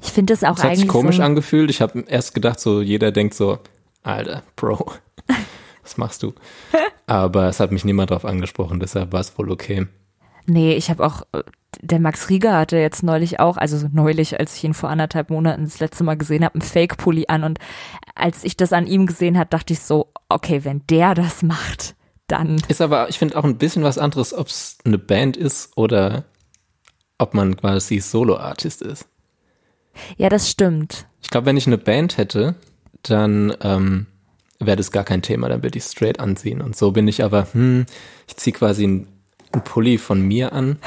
ich 0.00 0.12
finde 0.12 0.32
das 0.32 0.44
auch 0.44 0.56
Es 0.56 0.64
hat 0.64 0.70
sich 0.70 0.80
eigentlich 0.80 0.88
komisch 0.88 1.16
so, 1.16 1.22
angefühlt. 1.22 1.70
Ich 1.70 1.80
habe 1.80 2.04
erst 2.06 2.34
gedacht, 2.34 2.60
so 2.60 2.80
jeder 2.80 3.12
denkt 3.12 3.34
so, 3.34 3.58
Alter, 4.02 4.42
Bro, 4.54 4.92
was 5.82 5.96
machst 5.96 6.22
du? 6.22 6.32
Aber 7.06 7.48
es 7.48 7.60
hat 7.60 7.72
mich 7.72 7.84
niemand 7.84 8.10
drauf 8.10 8.24
angesprochen, 8.24 8.80
deshalb 8.80 9.12
war 9.12 9.20
es 9.20 9.36
wohl 9.38 9.50
okay. 9.50 9.86
Nee, 10.46 10.74
ich 10.74 10.90
habe 10.90 11.04
auch, 11.04 11.22
äh, 11.32 11.42
der 11.80 12.00
Max 12.00 12.28
Rieger 12.28 12.56
hatte 12.56 12.76
jetzt 12.78 13.02
neulich 13.02 13.40
auch, 13.40 13.56
also 13.56 13.78
so 13.78 13.88
neulich, 13.92 14.38
als 14.38 14.56
ich 14.56 14.64
ihn 14.64 14.74
vor 14.74 14.90
anderthalb 14.90 15.30
Monaten 15.30 15.64
das 15.64 15.80
letzte 15.80 16.04
Mal 16.04 16.16
gesehen 16.16 16.44
habe, 16.44 16.54
einen 16.54 16.62
Fake-Pulli 16.62 17.26
an. 17.28 17.44
Und 17.44 17.58
als 18.14 18.44
ich 18.44 18.56
das 18.56 18.72
an 18.72 18.86
ihm 18.86 19.06
gesehen 19.06 19.38
habe, 19.38 19.50
dachte 19.50 19.72
ich 19.72 19.80
so, 19.80 20.12
okay, 20.28 20.64
wenn 20.64 20.82
der 20.88 21.14
das 21.14 21.42
macht, 21.42 21.94
dann. 22.26 22.60
Ist 22.68 22.80
aber, 22.80 23.08
ich 23.08 23.18
finde 23.18 23.36
auch 23.36 23.44
ein 23.44 23.58
bisschen 23.58 23.82
was 23.82 23.98
anderes, 23.98 24.34
ob 24.34 24.48
es 24.48 24.78
eine 24.84 24.98
Band 24.98 25.36
ist 25.36 25.76
oder 25.76 26.24
ob 27.18 27.34
man 27.34 27.56
quasi 27.56 28.00
Solo-Artist 28.00 28.82
ist. 28.82 29.06
Ja, 30.16 30.28
das 30.28 30.50
stimmt. 30.50 31.06
Ich 31.22 31.30
glaube, 31.30 31.46
wenn 31.46 31.56
ich 31.56 31.66
eine 31.66 31.78
Band 31.78 32.18
hätte, 32.18 32.54
dann 33.02 33.56
ähm, 33.62 34.06
wäre 34.58 34.76
das 34.76 34.90
gar 34.90 35.04
kein 35.04 35.22
Thema, 35.22 35.48
dann 35.48 35.62
würde 35.62 35.78
ich 35.78 35.84
straight 35.84 36.20
anziehen. 36.20 36.60
Und 36.60 36.76
so 36.76 36.92
bin 36.92 37.08
ich 37.08 37.24
aber, 37.24 37.48
hm, 37.52 37.86
ich 38.26 38.36
ziehe 38.36 38.54
quasi 38.54 38.84
einen 38.84 39.08
einen 39.56 39.64
Pulli 39.64 39.98
von 39.98 40.20
mir 40.20 40.52
an. 40.52 40.78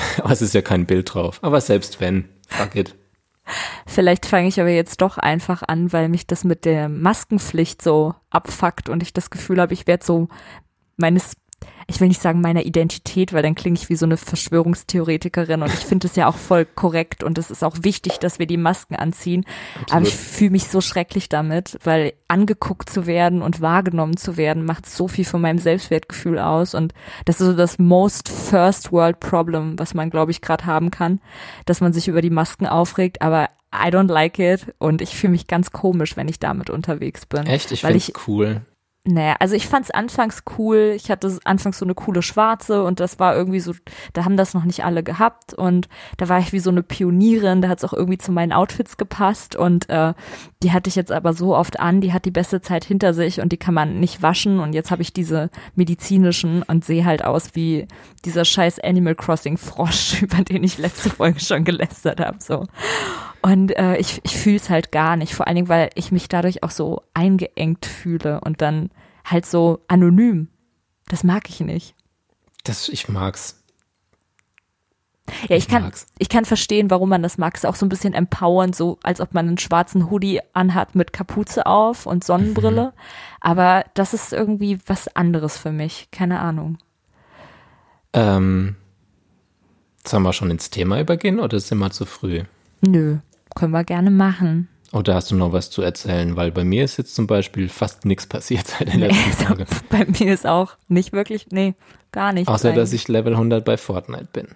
aber 0.18 0.32
es 0.32 0.42
ist 0.42 0.54
ja 0.54 0.62
kein 0.62 0.86
Bild 0.86 1.14
drauf. 1.14 1.38
Aber 1.42 1.60
selbst 1.60 2.00
wenn, 2.00 2.28
fuck 2.48 2.74
it. 2.74 2.94
Vielleicht 3.86 4.26
fange 4.26 4.48
ich 4.48 4.60
aber 4.60 4.70
jetzt 4.70 5.00
doch 5.00 5.18
einfach 5.18 5.62
an, 5.66 5.92
weil 5.92 6.08
mich 6.08 6.26
das 6.26 6.44
mit 6.44 6.64
der 6.64 6.88
Maskenpflicht 6.88 7.82
so 7.82 8.14
abfuckt 8.30 8.88
und 8.88 9.02
ich 9.02 9.12
das 9.12 9.30
Gefühl 9.30 9.60
habe, 9.60 9.74
ich 9.74 9.86
werde 9.86 10.04
so 10.04 10.28
meines, 10.96 11.32
ich 11.90 12.00
will 12.00 12.06
nicht 12.06 12.22
sagen 12.22 12.40
meiner 12.40 12.64
Identität, 12.64 13.32
weil 13.32 13.42
dann 13.42 13.56
klinge 13.56 13.76
ich 13.76 13.88
wie 13.88 13.96
so 13.96 14.06
eine 14.06 14.16
Verschwörungstheoretikerin 14.16 15.62
und 15.62 15.74
ich 15.74 15.80
finde 15.80 16.06
es 16.06 16.14
ja 16.14 16.28
auch 16.28 16.36
voll 16.36 16.64
korrekt 16.64 17.24
und 17.24 17.36
es 17.36 17.50
ist 17.50 17.64
auch 17.64 17.78
wichtig, 17.82 18.18
dass 18.18 18.38
wir 18.38 18.46
die 18.46 18.56
Masken 18.56 18.94
anziehen. 18.94 19.44
Aber 19.90 20.02
ich 20.02 20.14
fühle 20.14 20.52
mich 20.52 20.68
so 20.68 20.80
schrecklich 20.80 21.28
damit, 21.28 21.78
weil 21.82 22.12
angeguckt 22.28 22.88
zu 22.88 23.06
werden 23.06 23.42
und 23.42 23.60
wahrgenommen 23.60 24.16
zu 24.16 24.36
werden, 24.36 24.64
macht 24.64 24.88
so 24.88 25.08
viel 25.08 25.24
von 25.24 25.40
meinem 25.40 25.58
Selbstwertgefühl 25.58 26.38
aus 26.38 26.74
und 26.74 26.94
das 27.24 27.40
ist 27.40 27.46
so 27.48 27.54
das 27.54 27.80
most 27.80 28.28
first 28.28 28.92
world 28.92 29.18
problem, 29.18 29.76
was 29.76 29.92
man 29.92 30.10
glaube 30.10 30.30
ich 30.30 30.40
gerade 30.40 30.66
haben 30.66 30.92
kann, 30.92 31.20
dass 31.66 31.80
man 31.80 31.92
sich 31.92 32.06
über 32.06 32.22
die 32.22 32.30
Masken 32.30 32.68
aufregt, 32.68 33.20
aber 33.20 33.48
I 33.74 33.88
don't 33.88 34.10
like 34.10 34.38
it 34.38 34.74
und 34.78 35.02
ich 35.02 35.16
fühle 35.16 35.32
mich 35.32 35.48
ganz 35.48 35.72
komisch, 35.72 36.16
wenn 36.16 36.28
ich 36.28 36.38
damit 36.38 36.70
unterwegs 36.70 37.26
bin. 37.26 37.46
Echt? 37.46 37.72
Ich 37.72 37.80
finde 37.80 37.98
es 37.98 38.12
cool. 38.28 38.62
Naja, 39.04 39.36
also 39.40 39.54
ich 39.54 39.66
fand's 39.66 39.90
anfangs 39.90 40.42
cool. 40.58 40.92
Ich 40.94 41.10
hatte 41.10 41.38
anfangs 41.44 41.78
so 41.78 41.86
eine 41.86 41.94
coole 41.94 42.20
schwarze 42.20 42.84
und 42.84 43.00
das 43.00 43.18
war 43.18 43.34
irgendwie 43.34 43.60
so, 43.60 43.72
da 44.12 44.26
haben 44.26 44.36
das 44.36 44.52
noch 44.52 44.64
nicht 44.64 44.84
alle 44.84 45.02
gehabt 45.02 45.54
und 45.54 45.88
da 46.18 46.28
war 46.28 46.38
ich 46.38 46.52
wie 46.52 46.60
so 46.60 46.68
eine 46.68 46.82
Pionierin, 46.82 47.62
da 47.62 47.68
hat's 47.68 47.82
auch 47.82 47.94
irgendwie 47.94 48.18
zu 48.18 48.30
meinen 48.30 48.52
Outfits 48.52 48.98
gepasst 48.98 49.56
und 49.56 49.88
äh, 49.88 50.12
die 50.62 50.72
hatte 50.72 50.88
ich 50.88 50.96
jetzt 50.96 51.12
aber 51.12 51.32
so 51.32 51.56
oft 51.56 51.80
an, 51.80 52.02
die 52.02 52.12
hat 52.12 52.26
die 52.26 52.30
beste 52.30 52.60
Zeit 52.60 52.84
hinter 52.84 53.14
sich 53.14 53.40
und 53.40 53.52
die 53.52 53.56
kann 53.56 53.72
man 53.72 54.00
nicht 54.00 54.20
waschen 54.20 54.60
und 54.60 54.74
jetzt 54.74 54.90
habe 54.90 55.00
ich 55.00 55.14
diese 55.14 55.48
medizinischen 55.74 56.62
und 56.62 56.84
sehe 56.84 57.06
halt 57.06 57.24
aus 57.24 57.54
wie 57.54 57.88
dieser 58.26 58.44
scheiß 58.44 58.80
Animal 58.80 59.14
Crossing 59.14 59.56
Frosch, 59.56 60.20
über 60.22 60.44
den 60.44 60.62
ich 60.62 60.76
letzte 60.76 61.08
Folge 61.08 61.40
schon 61.40 61.64
gelästert 61.64 62.20
habe, 62.20 62.36
so. 62.38 62.66
Und 63.42 63.76
äh, 63.76 63.96
ich, 63.96 64.20
ich 64.24 64.36
fühle 64.36 64.56
es 64.56 64.68
halt 64.68 64.92
gar 64.92 65.16
nicht, 65.16 65.34
vor 65.34 65.46
allen 65.46 65.56
Dingen, 65.56 65.68
weil 65.68 65.90
ich 65.94 66.12
mich 66.12 66.28
dadurch 66.28 66.62
auch 66.62 66.70
so 66.70 67.02
eingeengt 67.14 67.86
fühle 67.86 68.40
und 68.40 68.60
dann 68.60 68.90
halt 69.24 69.46
so 69.46 69.80
anonym. 69.88 70.48
Das 71.08 71.24
mag 71.24 71.48
ich 71.48 71.60
nicht. 71.60 71.94
Das, 72.64 72.88
ich 72.88 73.08
mag's. 73.08 73.56
Ja, 75.48 75.56
ich 75.56 75.64
Ich 75.64 75.68
kann, 75.68 75.84
mag's. 75.84 76.06
ich 76.18 76.28
kann 76.28 76.44
verstehen, 76.44 76.90
warum 76.90 77.08
man 77.08 77.22
das 77.22 77.38
mag. 77.38 77.54
Es 77.54 77.64
ist 77.64 77.68
auch 77.70 77.76
so 77.76 77.86
ein 77.86 77.88
bisschen 77.88 78.12
empowernd, 78.14 78.76
so 78.76 78.98
als 79.02 79.20
ob 79.20 79.32
man 79.32 79.48
einen 79.48 79.58
schwarzen 79.58 80.10
Hoodie 80.10 80.40
anhat 80.52 80.94
mit 80.94 81.12
Kapuze 81.12 81.66
auf 81.66 82.04
und 82.06 82.24
Sonnenbrille. 82.24 82.86
Mhm. 82.94 83.00
Aber 83.40 83.84
das 83.94 84.12
ist 84.12 84.32
irgendwie 84.32 84.78
was 84.86 85.14
anderes 85.16 85.56
für 85.56 85.72
mich. 85.72 86.08
Keine 86.10 86.40
Ahnung. 86.40 86.78
Ähm, 88.12 88.76
sollen 90.06 90.22
wir 90.24 90.32
schon 90.32 90.50
ins 90.50 90.70
Thema 90.70 91.00
übergehen 91.00 91.40
oder 91.40 91.58
sind 91.60 91.78
wir 91.78 91.90
zu 91.90 92.06
früh? 92.06 92.42
Nö, 92.80 93.18
können 93.54 93.72
wir 93.72 93.84
gerne 93.84 94.10
machen. 94.10 94.68
Oder 94.92 95.14
hast 95.14 95.30
du 95.30 95.36
noch 95.36 95.52
was 95.52 95.70
zu 95.70 95.82
erzählen? 95.82 96.34
Weil 96.36 96.50
bei 96.50 96.64
mir 96.64 96.84
ist 96.84 96.96
jetzt 96.96 97.14
zum 97.14 97.26
Beispiel 97.26 97.68
fast 97.68 98.04
nichts 98.04 98.26
passiert 98.26 98.66
seit 98.66 98.92
den 98.92 99.00
Nee, 99.00 99.06
letzten 99.08 99.44
Tagen. 99.44 99.64
bei 99.88 100.04
mir 100.06 100.34
ist 100.34 100.46
auch 100.46 100.72
nicht 100.88 101.12
wirklich, 101.12 101.46
nee, 101.50 101.74
gar 102.10 102.32
nicht. 102.32 102.48
Außer, 102.48 102.72
dass 102.72 102.92
ich 102.92 103.06
Level 103.06 103.34
100 103.34 103.64
bei 103.64 103.76
Fortnite 103.76 104.28
bin. 104.32 104.48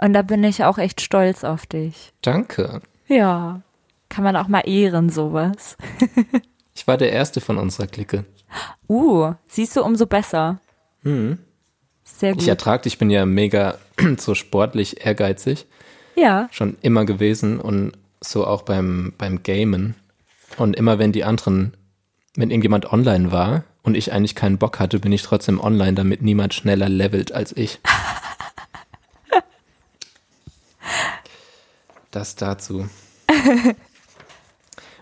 Und 0.00 0.12
da 0.12 0.22
bin 0.22 0.44
ich 0.44 0.64
auch 0.64 0.78
echt 0.78 1.00
stolz 1.00 1.42
auf 1.44 1.66
dich. 1.66 2.12
Danke. 2.22 2.80
Ja, 3.08 3.62
kann 4.08 4.24
man 4.24 4.36
auch 4.36 4.48
mal 4.48 4.60
ehren, 4.68 5.10
sowas. 5.10 5.76
Ich 6.74 6.86
war 6.86 6.96
der 6.96 7.12
Erste 7.12 7.42
von 7.42 7.58
unserer 7.58 7.86
Clique. 7.86 8.24
Uh, 8.88 9.34
siehst 9.46 9.76
du, 9.76 9.82
umso 9.84 10.06
besser. 10.06 10.58
Sehr 11.04 12.32
gut. 12.32 12.40
Ich 12.42 12.48
ertrage, 12.48 12.88
ich 12.88 12.96
bin 12.96 13.10
ja 13.10 13.26
mega 13.26 13.76
so 14.16 14.34
sportlich 14.34 15.04
ehrgeizig. 15.04 15.66
ja, 16.16 16.48
Schon 16.50 16.78
immer 16.80 17.04
gewesen 17.04 17.60
und 17.60 17.92
so 18.22 18.46
auch 18.46 18.62
beim, 18.62 19.12
beim 19.18 19.42
Gamen. 19.42 19.94
Und 20.56 20.76
immer 20.76 20.98
wenn 20.98 21.12
die 21.12 21.24
anderen, 21.24 21.76
wenn 22.36 22.50
irgendjemand 22.50 22.92
online 22.92 23.32
war 23.32 23.64
und 23.82 23.96
ich 23.96 24.12
eigentlich 24.12 24.34
keinen 24.34 24.58
Bock 24.58 24.78
hatte, 24.78 24.98
bin 25.00 25.12
ich 25.12 25.22
trotzdem 25.22 25.60
online, 25.60 25.94
damit 25.94 26.22
niemand 26.22 26.54
schneller 26.54 26.88
levelt 26.88 27.32
als 27.32 27.56
ich. 27.56 27.80
Das 32.10 32.36
dazu. 32.36 32.88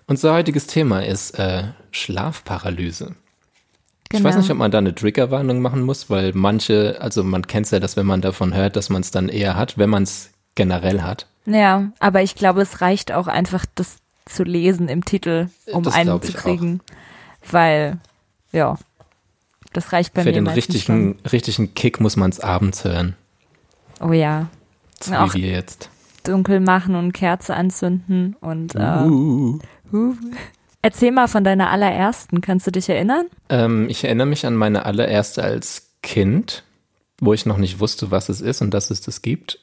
Unser 0.07 0.33
heutiges 0.33 0.67
Thema 0.67 1.05
ist 1.05 1.33
äh, 1.39 1.65
Schlafparalyse. 1.91 3.17
Ich 4.13 4.23
weiß 4.23 4.35
Genau. 4.35 4.39
nicht, 4.43 4.51
ob 4.51 4.59
man 4.59 4.71
da 4.71 4.79
eine 4.79 4.95
Triggerwarnung 4.95 5.61
machen 5.61 5.83
muss, 5.83 6.09
weil 6.11 6.33
manche, 6.35 6.99
also 7.01 7.23
man 7.23 7.47
kennt 7.47 7.67
es 7.67 7.73
ja, 7.73 7.81
dass 7.81 7.97
wenn 7.97 8.07
man 8.07 8.21
davon 8.21 8.55
hört, 8.55 8.77
dass 8.77 8.91
man 8.91 9.03
es 9.03 9.11
dann 9.11 9.29
eher 9.29 9.57
hat, 9.57 9.79
wenn 9.79 9.91
man 9.91 10.05
es 10.05 10.31
generell 10.55 11.03
hat. 11.03 11.27
Ja, 11.47 11.91
aber 11.99 12.23
ich 12.23 12.35
glaube, 12.35 12.63
es 12.63 12.81
reicht 12.81 13.13
auch 13.13 13.27
einfach, 13.27 13.67
das 13.75 13.99
zu 14.27 14.45
lesen 14.45 14.89
im 14.89 15.05
Titel, 15.05 15.49
um 15.73 15.83
Das 15.83 15.95
einen 15.95 16.21
zu 16.23 16.29
ich 16.29 16.39
auch. 16.39 16.43
kriegen. 16.43 16.81
Weil, 17.51 17.99
ja, 18.53 18.79
das 19.73 19.93
reicht 19.93 20.15
bei 20.15 20.23
Für 20.23 20.29
mir 20.29 20.35
den 20.35 20.45
meistens 20.45 20.75
richtigen, 20.75 21.19
richtigen 21.31 21.75
Kick 21.75 22.01
muss 22.01 22.17
man 22.17 22.31
es 22.31 22.41
abends 22.41 22.85
hören. 22.85 23.17
schon. 23.99 24.09
Oh 24.11 24.13
ja, 24.13 24.49
So 25.03 25.15
Auch- 25.15 25.35
wie 25.35 25.43
wir 25.43 25.51
jetzt. 25.53 25.89
dunkel 26.25 26.61
machen 26.61 26.95
und 26.95 27.13
Kerze 27.13 27.55
anzünden 27.55 28.37
und 28.41 28.75
äh, 28.75 29.03
Uh. 29.05 29.59
huh. 29.91 30.15
Erzähl 30.83 31.13
mal 31.13 31.29
von 31.29 31.45
deiner 31.45 31.71
allerersten, 31.71 32.41
kannst 32.41 32.67
du 32.67 32.71
dich 32.71 32.89
erinnern? 32.89 33.27
Ähm, 33.49 33.89
ich 33.91 34.05
erinnere 34.05 34.27
mich 34.27 34.47
an 34.47 34.55
meine 34.57 34.85
allererste 34.87 35.43
als 35.43 35.91
Kind, 36.03 36.63
wo 37.21 37.33
ich 37.35 37.45
noch 37.47 37.59
nicht 37.59 37.81
wusste, 37.81 38.11
was 38.11 38.29
es 38.31 38.41
ist 38.41 38.63
und 38.63 38.73
dass 38.73 38.91
es 38.91 39.01
das 39.03 39.21
gibt. 39.23 39.59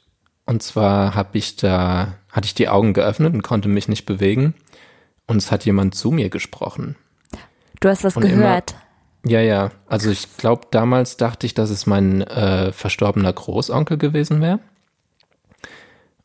Und 0.47 0.63
zwar 0.63 1.13
habe 1.13 1.37
ich 1.37 1.57
da, 1.57 2.15
hatte 2.31 2.45
ich 2.45 2.55
die 2.55 2.69
Augen 2.69 2.93
geöffnet 2.93 3.33
und 3.35 3.43
konnte 3.43 3.67
mich 3.69 3.87
nicht 3.87 4.05
bewegen. 4.05 4.55
Und 5.27 5.37
es 5.37 5.51
hat 5.51 5.65
jemand 5.65 5.93
zu 5.93 6.09
mir 6.09 6.29
gesprochen. 6.29 6.95
Du 7.81 7.89
hast 7.89 8.03
was 8.03 8.15
Und 8.17 8.23
immer- 8.23 8.35
gehört. 8.43 8.75
Ja, 9.25 9.41
ja. 9.41 9.71
Also 9.87 10.09
ich 10.09 10.37
glaube, 10.37 10.67
damals 10.71 11.17
dachte 11.17 11.45
ich, 11.45 11.53
dass 11.53 11.69
es 11.69 11.85
mein 11.85 12.21
äh, 12.21 12.71
verstorbener 12.71 13.33
Großonkel 13.33 13.97
gewesen 13.97 14.41
wäre. 14.41 14.59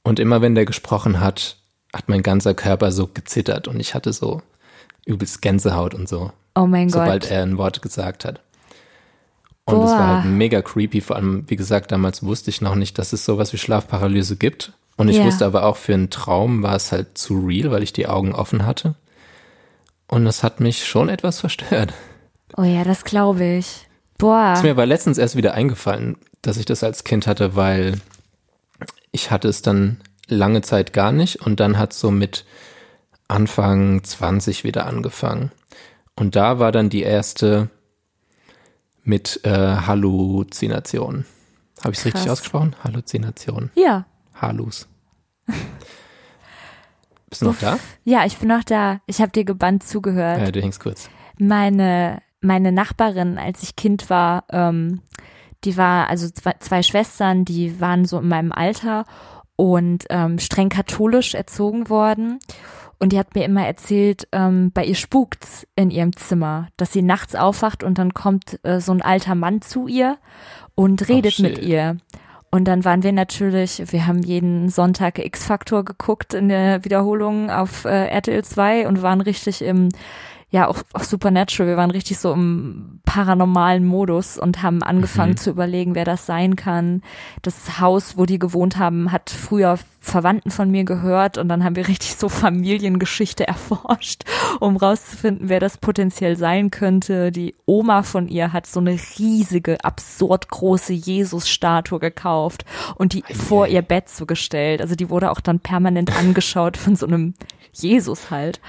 Und 0.05 0.21
immer 0.21 0.41
wenn 0.41 0.55
der 0.55 0.65
gesprochen 0.67 1.21
hat, 1.21 1.57
hat 1.93 2.09
mein 2.09 2.23
ganzer 2.23 2.55
Körper 2.55 2.93
so 2.93 3.09
gezittert 3.09 3.69
und 3.69 3.81
ich 3.81 3.95
hatte 3.95 4.13
so 4.13 4.41
übelst 5.05 5.43
Gänsehaut 5.43 5.95
und 5.95 6.09
so, 6.09 6.33
Oh 6.55 6.67
mein 6.67 6.91
sobald 6.91 7.23
Gott. 7.23 7.31
er 7.33 7.43
ein 7.43 7.59
Wort 7.59 7.83
gesagt 7.83 8.25
hat. 8.25 8.41
Und 9.65 9.77
es 9.83 9.91
war 9.91 9.99
Boah. 9.99 10.23
halt 10.23 10.25
mega 10.33 10.61
creepy, 10.61 11.01
vor 11.01 11.17
allem, 11.17 11.45
wie 11.49 11.57
gesagt, 11.57 11.93
damals 11.93 12.23
wusste 12.25 12.51
ich 12.51 12.61
noch 12.61 12.75
nicht, 12.75 12.99
dass 12.99 13.13
es 13.13 13.25
sowas 13.25 13.53
wie 13.53 13.59
Schlafparalyse 13.59 14.37
gibt. 14.37 14.73
Und 14.97 15.09
ich 15.09 15.19
Ja. 15.19 15.25
wusste 15.25 15.47
aber 15.47 15.65
auch, 15.65 15.77
für 15.77 15.95
einen 15.95 16.11
Traum 16.11 16.63
war 16.63 16.75
es 16.77 16.91
halt 16.93 17.17
zu 17.17 17.39
real, 17.47 17.71
weil 17.71 17.83
ich 17.83 17.93
die 17.93 18.07
Augen 18.09 18.35
offen 18.35 18.67
hatte. 18.67 18.95
Und 20.09 20.25
das 20.25 20.43
hat 20.43 20.61
mich 20.61 20.85
schon 20.87 21.09
etwas 21.09 21.41
verstört. 21.41 21.93
Oh 22.57 22.65
ja, 22.65 22.85
das 22.85 23.05
glaube 23.05 23.45
ich. 23.45 23.87
Boah. 24.19 24.53
Ist 24.55 24.63
mir 24.63 24.73
aber 24.73 24.85
letztens 24.85 25.17
erst 25.17 25.37
wieder 25.37 25.55
eingefallen, 25.55 26.17
dass 26.43 26.57
ich 26.59 26.67
das 26.67 26.85
als 26.85 27.05
Kind 27.05 27.27
hatte, 27.27 27.57
weil 27.57 28.01
ich 29.11 29.31
hatte 29.31 29.49
es 29.49 29.63
dann 29.63 30.01
lange 30.29 30.61
Zeit 30.63 30.93
gar 30.93 31.13
nicht 31.13 31.37
und 31.47 31.61
dann 31.61 31.79
hat 31.79 31.93
so 31.93 32.11
mit 32.11 32.45
Anfang 33.29 34.03
20 34.05 34.65
wieder 34.65 34.87
angefangen. 34.87 35.51
Und 36.17 36.37
da 36.37 36.59
war 36.59 36.73
dann 36.73 36.91
die 36.91 37.03
erste 37.03 37.71
mit 39.05 39.41
äh, 39.45 39.51
Halluzination. 39.51 41.25
Habe 41.83 41.93
ich 41.93 41.99
es 41.99 42.05
richtig 42.05 42.31
ausgesprochen? 42.31 42.77
Halluzination. 42.85 43.71
Ja. 43.75 44.07
Hallus. 44.35 44.89
Bist 47.29 47.43
du 47.43 47.47
noch 47.47 47.59
da? 47.59 47.79
Ja, 48.05 48.27
ich 48.27 48.37
bin 48.37 48.49
noch 48.49 48.63
da. 48.63 49.01
Ich 49.07 49.21
habe 49.21 49.33
dir 49.33 49.45
gebannt 49.45 49.83
zugehört. 49.83 50.41
Ja, 50.41 50.51
du 50.51 50.61
hängst 50.61 50.81
kurz. 50.81 51.09
meine, 51.39 52.21
meine 52.41 52.73
Nachbarin, 52.73 53.39
als 53.39 53.63
ich 53.63 53.75
Kind 53.75 54.11
war, 54.11 54.45
ähm, 54.51 55.01
die 55.65 55.77
war, 55.77 56.09
also 56.09 56.29
zwei, 56.29 56.55
zwei 56.59 56.83
Schwestern, 56.83 57.45
die 57.45 57.81
waren 57.81 58.05
so 58.05 58.19
in 58.19 58.29
meinem 58.29 58.53
Alter 58.53 59.07
und 59.57 60.05
ähm, 60.11 60.39
streng 60.39 60.69
katholisch 60.69 61.35
erzogen 61.35 61.89
worden. 61.89 62.39
Und 63.03 63.13
die 63.13 63.19
hat 63.19 63.35
mir 63.35 63.45
immer 63.45 63.67
erzählt, 63.67 64.29
ähm, 64.31 64.71
bei 64.73 64.85
ihr 64.85 64.95
spukt's 64.95 65.67
in 65.75 65.91
ihrem 65.91 66.15
Zimmer, 66.15 66.69
dass 66.77 66.93
sie 66.93 67.03
nachts 67.03 67.35
aufwacht 67.35 67.83
und 67.83 67.99
dann 67.99 68.15
kommt 68.15 68.61
äh, 68.63 68.79
so 68.81 68.93
ein 68.93 69.03
alter 69.03 69.35
Mann 69.35 69.61
zu 69.61 69.89
ihr 69.89 70.19
und 70.77 71.09
redet 71.09 71.41
mit 71.41 71.57
shit. 71.57 71.65
ihr. 71.65 71.97
Und 72.53 72.67
dann 72.67 72.85
waren 72.85 73.03
wir 73.03 73.11
natürlich, 73.11 73.83
wir 73.91 74.07
haben 74.07 74.23
jeden 74.23 74.69
Sonntag 74.69 75.19
X-Factor 75.19 75.85
geguckt 75.85 76.33
in 76.33 76.49
der 76.49 76.85
Wiederholung 76.85 77.51
auf 77.51 77.87
äh, 77.87 78.07
RTL 78.07 78.45
2 78.45 78.87
und 78.87 79.03
waren 79.03 79.21
richtig 79.21 79.63
im, 79.63 79.89
ja, 80.51 80.69
auch, 80.69 80.79
auch 80.93 81.03
Supernatural, 81.03 81.71
wir 81.71 81.77
waren 81.77 81.91
richtig 81.91 82.21
so 82.21 82.33
im 82.33 83.01
paranormalen 83.05 83.85
Modus 83.85 84.39
und 84.39 84.63
haben 84.63 84.81
angefangen 84.81 85.33
Mhm. 85.33 85.37
zu 85.39 85.51
überlegen, 85.51 85.97
wer 85.97 86.05
das 86.05 86.25
sein 86.25 86.55
kann. 86.55 87.03
Das 87.41 87.81
Haus, 87.81 88.17
wo 88.17 88.27
die 88.27 88.39
gewohnt 88.39 88.79
haben, 88.79 89.11
hat 89.11 89.29
früher 89.31 89.77
Verwandten 90.05 90.51
von 90.51 90.69
mir 90.69 90.85
gehört 90.85 91.39
und 91.39 91.49
dann 91.49 91.63
haben 91.63 91.77
wir 91.77 91.87
richtig 91.87 92.17
so 92.17 92.29
Familiengeschichte 92.29 93.47
erforscht, 93.49 94.25
um 94.59 94.77
rauszufinden, 94.77 95.49
wer 95.49 95.61
das 95.61 95.79
potenziell 95.79 96.37
sein 96.37 96.73
könnte. 96.73 97.31
Die 97.31 97.55
Oma 97.67 98.03
von 98.03 98.27
ihr 98.27 98.53
hat 98.53 98.67
so 98.67 98.81
eine 98.81 98.99
riesige, 99.19 99.83
absurd 99.85 100.49
große 100.49 100.93
Jesus-Statue 100.93 102.01
gekauft 102.01 102.65
und 102.97 103.13
die 103.13 103.25
Ei, 103.25 103.35
vor 103.35 103.69
ihr 103.69 103.83
Bett 103.83 104.09
so 104.09 104.27
gestellt. 104.27 104.81
Also 104.81 104.97
die 104.97 105.09
wurde 105.09 105.31
auch 105.31 105.41
dann 105.41 105.61
permanent 105.61 106.15
angeschaut 106.19 106.77
von 106.77 106.97
so 106.97 107.07
einem 107.07 107.35
Jesus 107.73 108.33
halt. 108.33 108.61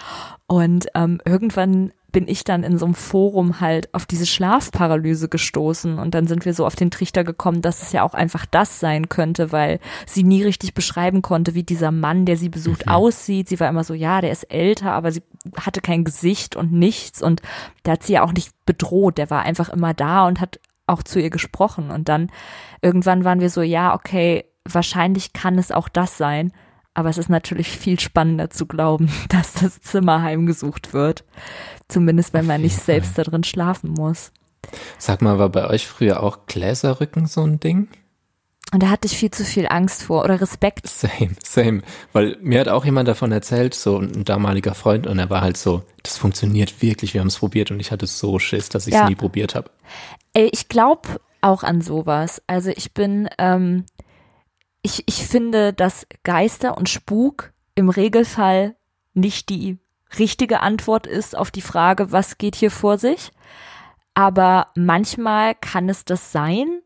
Und 0.46 0.86
ähm, 0.94 1.20
irgendwann 1.26 1.92
bin 2.14 2.30
ich 2.30 2.46
dann 2.46 2.64
in 2.64 2.78
so 2.78 2.86
einem 2.86 2.94
Forum 2.94 3.60
halt 3.60 3.94
auf 3.94 4.06
diese 4.06 4.26
Schlafparalyse 4.26 5.28
gestoßen 5.28 6.00
und 6.00 6.14
dann 6.14 6.28
sind 6.28 6.46
wir 6.46 6.54
so 6.54 6.66
auf 6.66 6.78
den 6.78 6.92
Trichter 6.92 7.26
gekommen, 7.26 7.62
dass 7.62 7.82
es 7.82 7.92
ja 7.92 8.04
auch 8.04 8.14
einfach 8.14 8.46
das 8.46 8.80
sein 8.80 9.10
könnte, 9.10 9.52
weil 9.52 9.80
sie 10.06 10.24
nie 10.24 10.44
richtig 10.44 10.74
beschreiben 10.74 11.22
konnte, 11.22 11.56
wie 11.56 11.64
dieser 11.64 11.92
Mann, 11.92 12.26
der 12.26 12.38
sie 12.38 12.50
besucht, 12.50 12.88
aussieht. 12.88 13.50
Sie 13.50 13.60
war 13.60 13.68
immer 13.68 13.84
so, 13.84 13.94
ja, 13.94 14.22
der 14.22 14.32
ist 14.32 14.44
älter, 14.44 14.94
aber 14.94 15.12
sie 15.12 15.24
hatte 15.58 15.82
kein 15.82 16.06
Gesicht 16.06 16.56
und 16.56 16.72
nichts 16.72 17.22
und 17.22 17.42
der 17.86 17.94
hat 17.94 18.04
sie 18.04 18.14
ja 18.14 18.24
auch 18.24 18.34
nicht 18.34 18.54
bedroht, 18.66 19.18
der 19.18 19.30
war 19.30 19.42
einfach 19.42 19.70
immer 19.70 19.94
da 19.94 20.26
und 20.28 20.40
hat 20.40 20.60
auch 20.86 21.04
zu 21.04 21.20
ihr 21.20 21.32
gesprochen 21.32 21.90
und 21.90 22.08
dann 22.10 22.32
irgendwann 22.82 23.26
waren 23.26 23.40
wir 23.40 23.50
so, 23.50 23.62
ja, 23.62 23.96
okay, 23.96 24.46
wahrscheinlich 24.66 25.34
kann 25.34 25.58
es 25.58 25.72
auch 25.72 25.90
das 25.90 26.18
sein. 26.18 26.54
Aber 26.94 27.10
es 27.10 27.18
ist 27.18 27.30
natürlich 27.30 27.70
viel 27.70 28.00
spannender 28.00 28.50
zu 28.50 28.66
glauben, 28.66 29.12
dass 29.30 29.54
das 29.54 29.82
Zimmer 29.82 30.22
heimgesucht 30.22 30.94
wird. 30.94 31.24
Zumindest 31.88 32.34
wenn 32.34 32.46
man 32.46 32.62
nicht 32.62 32.78
selbst 32.78 33.18
da 33.18 33.24
drin 33.24 33.44
schlafen 33.44 33.92
muss. 33.92 34.32
Sag 34.98 35.22
mal, 35.22 35.40
war 35.40 35.50
bei 35.50 35.68
euch 35.70 35.88
früher 35.88 36.24
auch 36.24 36.46
Gläserrücken 36.46 37.26
so 37.26 37.42
ein 37.44 37.60
Ding? 37.60 37.90
Und 38.72 38.82
da 38.82 38.90
hatte 38.90 39.06
ich 39.08 39.16
viel 39.16 39.30
zu 39.30 39.44
viel 39.46 39.68
Angst 39.68 40.02
vor 40.04 40.24
oder 40.24 40.42
Respekt. 40.42 40.88
Same, 40.88 41.36
same. 41.44 41.82
Weil 42.12 42.38
mir 42.42 42.60
hat 42.60 42.70
auch 42.70 42.86
jemand 42.86 43.08
davon 43.08 43.32
erzählt, 43.32 43.76
so 43.76 44.00
ein 44.00 44.24
damaliger 44.24 44.74
Freund, 44.74 45.06
und 45.06 45.20
er 45.20 45.30
war 45.30 45.42
halt 45.42 45.58
so, 45.58 45.84
das 46.02 46.18
funktioniert 46.18 46.82
wirklich, 46.82 47.14
wir 47.14 47.22
haben 47.22 47.28
es 47.28 47.38
probiert 47.38 47.70
und 47.70 47.80
ich 47.80 47.92
hatte 47.92 48.08
so 48.08 48.40
Schiss, 48.40 48.70
dass 48.70 48.88
ich 48.88 48.96
es 48.96 49.00
Ja. 49.02 49.08
nie 49.10 49.16
probiert 49.16 49.54
habe. 49.54 49.70
Ey, 50.34 50.50
ich 50.52 50.70
glaube 50.70 51.08
auch 51.42 51.62
an 51.62 51.82
sowas. 51.82 52.42
Also 52.48 52.72
ich 52.76 52.94
bin, 52.96 53.30
ähm, 53.38 53.86
ich, 54.84 55.04
ich 55.08 55.26
finde, 55.26 55.74
dass 55.74 56.06
Geister 56.24 56.78
und 56.78 56.90
Spuk 56.90 57.54
im 57.74 57.90
Regelfall 57.90 58.76
nicht 59.14 59.50
die 59.50 59.80
richtige 60.20 60.60
Antwort 60.60 61.08
ist 61.08 61.36
auf 61.36 61.50
die 61.50 61.62
Frage, 61.62 62.12
was 62.12 62.38
geht 62.38 62.56
hier 62.56 62.70
vor 62.70 62.98
sich. 62.98 63.32
Aber 64.14 64.68
manchmal 64.76 65.56
kann 65.56 65.90
es 65.90 66.06
das 66.06 66.32
sein. 66.32 66.82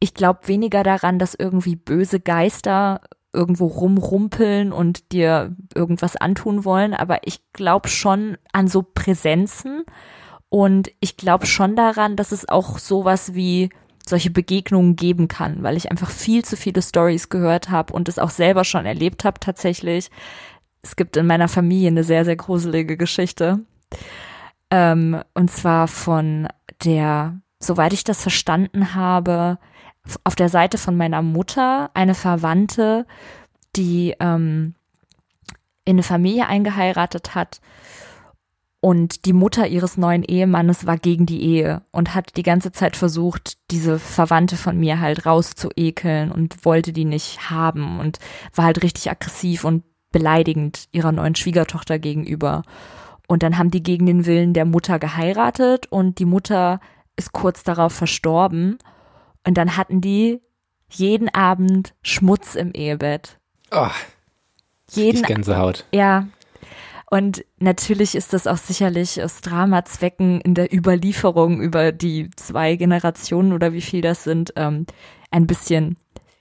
Ich 0.00 0.12
glaube 0.12 0.48
weniger 0.48 0.82
daran, 0.82 1.18
dass 1.18 1.34
irgendwie 1.34 1.76
böse 1.76 2.20
Geister 2.20 3.00
irgendwo 3.32 3.66
rumrumpeln 3.66 4.72
und 4.72 5.12
dir 5.12 5.54
irgendwas 5.74 6.16
antun 6.16 6.64
wollen, 6.64 6.94
aber 6.94 7.26
ich 7.26 7.40
glaube 7.52 7.88
schon 7.88 8.38
an 8.52 8.66
so 8.66 8.82
Präsenzen 8.82 9.84
und 10.48 10.90
ich 11.00 11.16
glaube 11.16 11.46
schon 11.46 11.76
daran, 11.76 12.16
dass 12.16 12.32
es 12.32 12.48
auch 12.48 12.78
sowas 12.78 13.34
wie 13.34 13.70
solche 14.08 14.30
Begegnungen 14.30 14.96
geben 14.96 15.28
kann, 15.28 15.62
weil 15.62 15.76
ich 15.76 15.90
einfach 15.90 16.10
viel 16.10 16.44
zu 16.44 16.56
viele 16.56 16.82
Stories 16.82 17.28
gehört 17.28 17.70
habe 17.70 17.92
und 17.92 18.08
es 18.08 18.18
auch 18.18 18.30
selber 18.30 18.64
schon 18.64 18.86
erlebt 18.86 19.24
habe 19.24 19.40
tatsächlich. 19.40 20.10
Es 20.82 20.96
gibt 20.96 21.16
in 21.16 21.26
meiner 21.26 21.48
Familie 21.48 21.88
eine 21.88 22.04
sehr, 22.04 22.24
sehr 22.24 22.36
gruselige 22.36 22.96
Geschichte. 22.96 23.60
Ähm, 24.70 25.22
und 25.34 25.50
zwar 25.50 25.88
von 25.88 26.48
der, 26.84 27.40
soweit 27.58 27.92
ich 27.92 28.04
das 28.04 28.22
verstanden 28.22 28.94
habe, 28.94 29.58
auf 30.22 30.36
der 30.36 30.48
Seite 30.48 30.78
von 30.78 30.96
meiner 30.96 31.22
Mutter 31.22 31.90
eine 31.94 32.14
Verwandte, 32.14 33.06
die 33.74 34.14
ähm, 34.20 34.74
in 35.84 35.96
eine 35.96 36.02
Familie 36.04 36.46
eingeheiratet 36.46 37.34
hat 37.34 37.60
und 38.86 39.24
die 39.24 39.32
Mutter 39.32 39.66
ihres 39.66 39.96
neuen 39.96 40.22
Ehemannes 40.22 40.86
war 40.86 40.96
gegen 40.96 41.26
die 41.26 41.42
Ehe 41.42 41.82
und 41.90 42.14
hat 42.14 42.36
die 42.36 42.44
ganze 42.44 42.70
Zeit 42.70 42.96
versucht, 42.96 43.58
diese 43.72 43.98
Verwandte 43.98 44.56
von 44.56 44.78
mir 44.78 45.00
halt 45.00 45.26
rauszuekeln 45.26 46.30
und 46.30 46.64
wollte 46.64 46.92
die 46.92 47.04
nicht 47.04 47.50
haben 47.50 47.98
und 47.98 48.20
war 48.54 48.64
halt 48.64 48.84
richtig 48.84 49.10
aggressiv 49.10 49.64
und 49.64 49.82
beleidigend 50.12 50.86
ihrer 50.92 51.10
neuen 51.10 51.34
Schwiegertochter 51.34 51.98
gegenüber. 51.98 52.62
Und 53.26 53.42
dann 53.42 53.58
haben 53.58 53.72
die 53.72 53.82
gegen 53.82 54.06
den 54.06 54.24
Willen 54.24 54.54
der 54.54 54.66
Mutter 54.66 55.00
geheiratet 55.00 55.86
und 55.90 56.20
die 56.20 56.24
Mutter 56.24 56.78
ist 57.16 57.32
kurz 57.32 57.64
darauf 57.64 57.92
verstorben. 57.92 58.78
Und 59.44 59.58
dann 59.58 59.76
hatten 59.76 60.00
die 60.00 60.40
jeden 60.90 61.28
Abend 61.34 61.92
Schmutz 62.02 62.54
im 62.54 62.70
Ehebett. 62.70 63.40
Oh, 63.72 63.88
Jeden 64.92 65.22
ich 65.22 65.26
Gänsehaut. 65.26 65.86
ja. 65.92 66.28
Und 67.08 67.44
natürlich 67.58 68.16
ist 68.16 68.32
das 68.32 68.46
auch 68.46 68.56
sicherlich 68.56 69.22
aus 69.22 69.40
Dramazwecken 69.40 70.40
in 70.40 70.54
der 70.54 70.74
Überlieferung 70.74 71.60
über 71.60 71.92
die 71.92 72.30
zwei 72.34 72.74
Generationen 72.76 73.52
oder 73.52 73.72
wie 73.72 73.80
viel 73.80 74.00
das 74.00 74.24
sind, 74.24 74.52
ähm, 74.56 74.86
ein 75.30 75.46
bisschen 75.46 75.96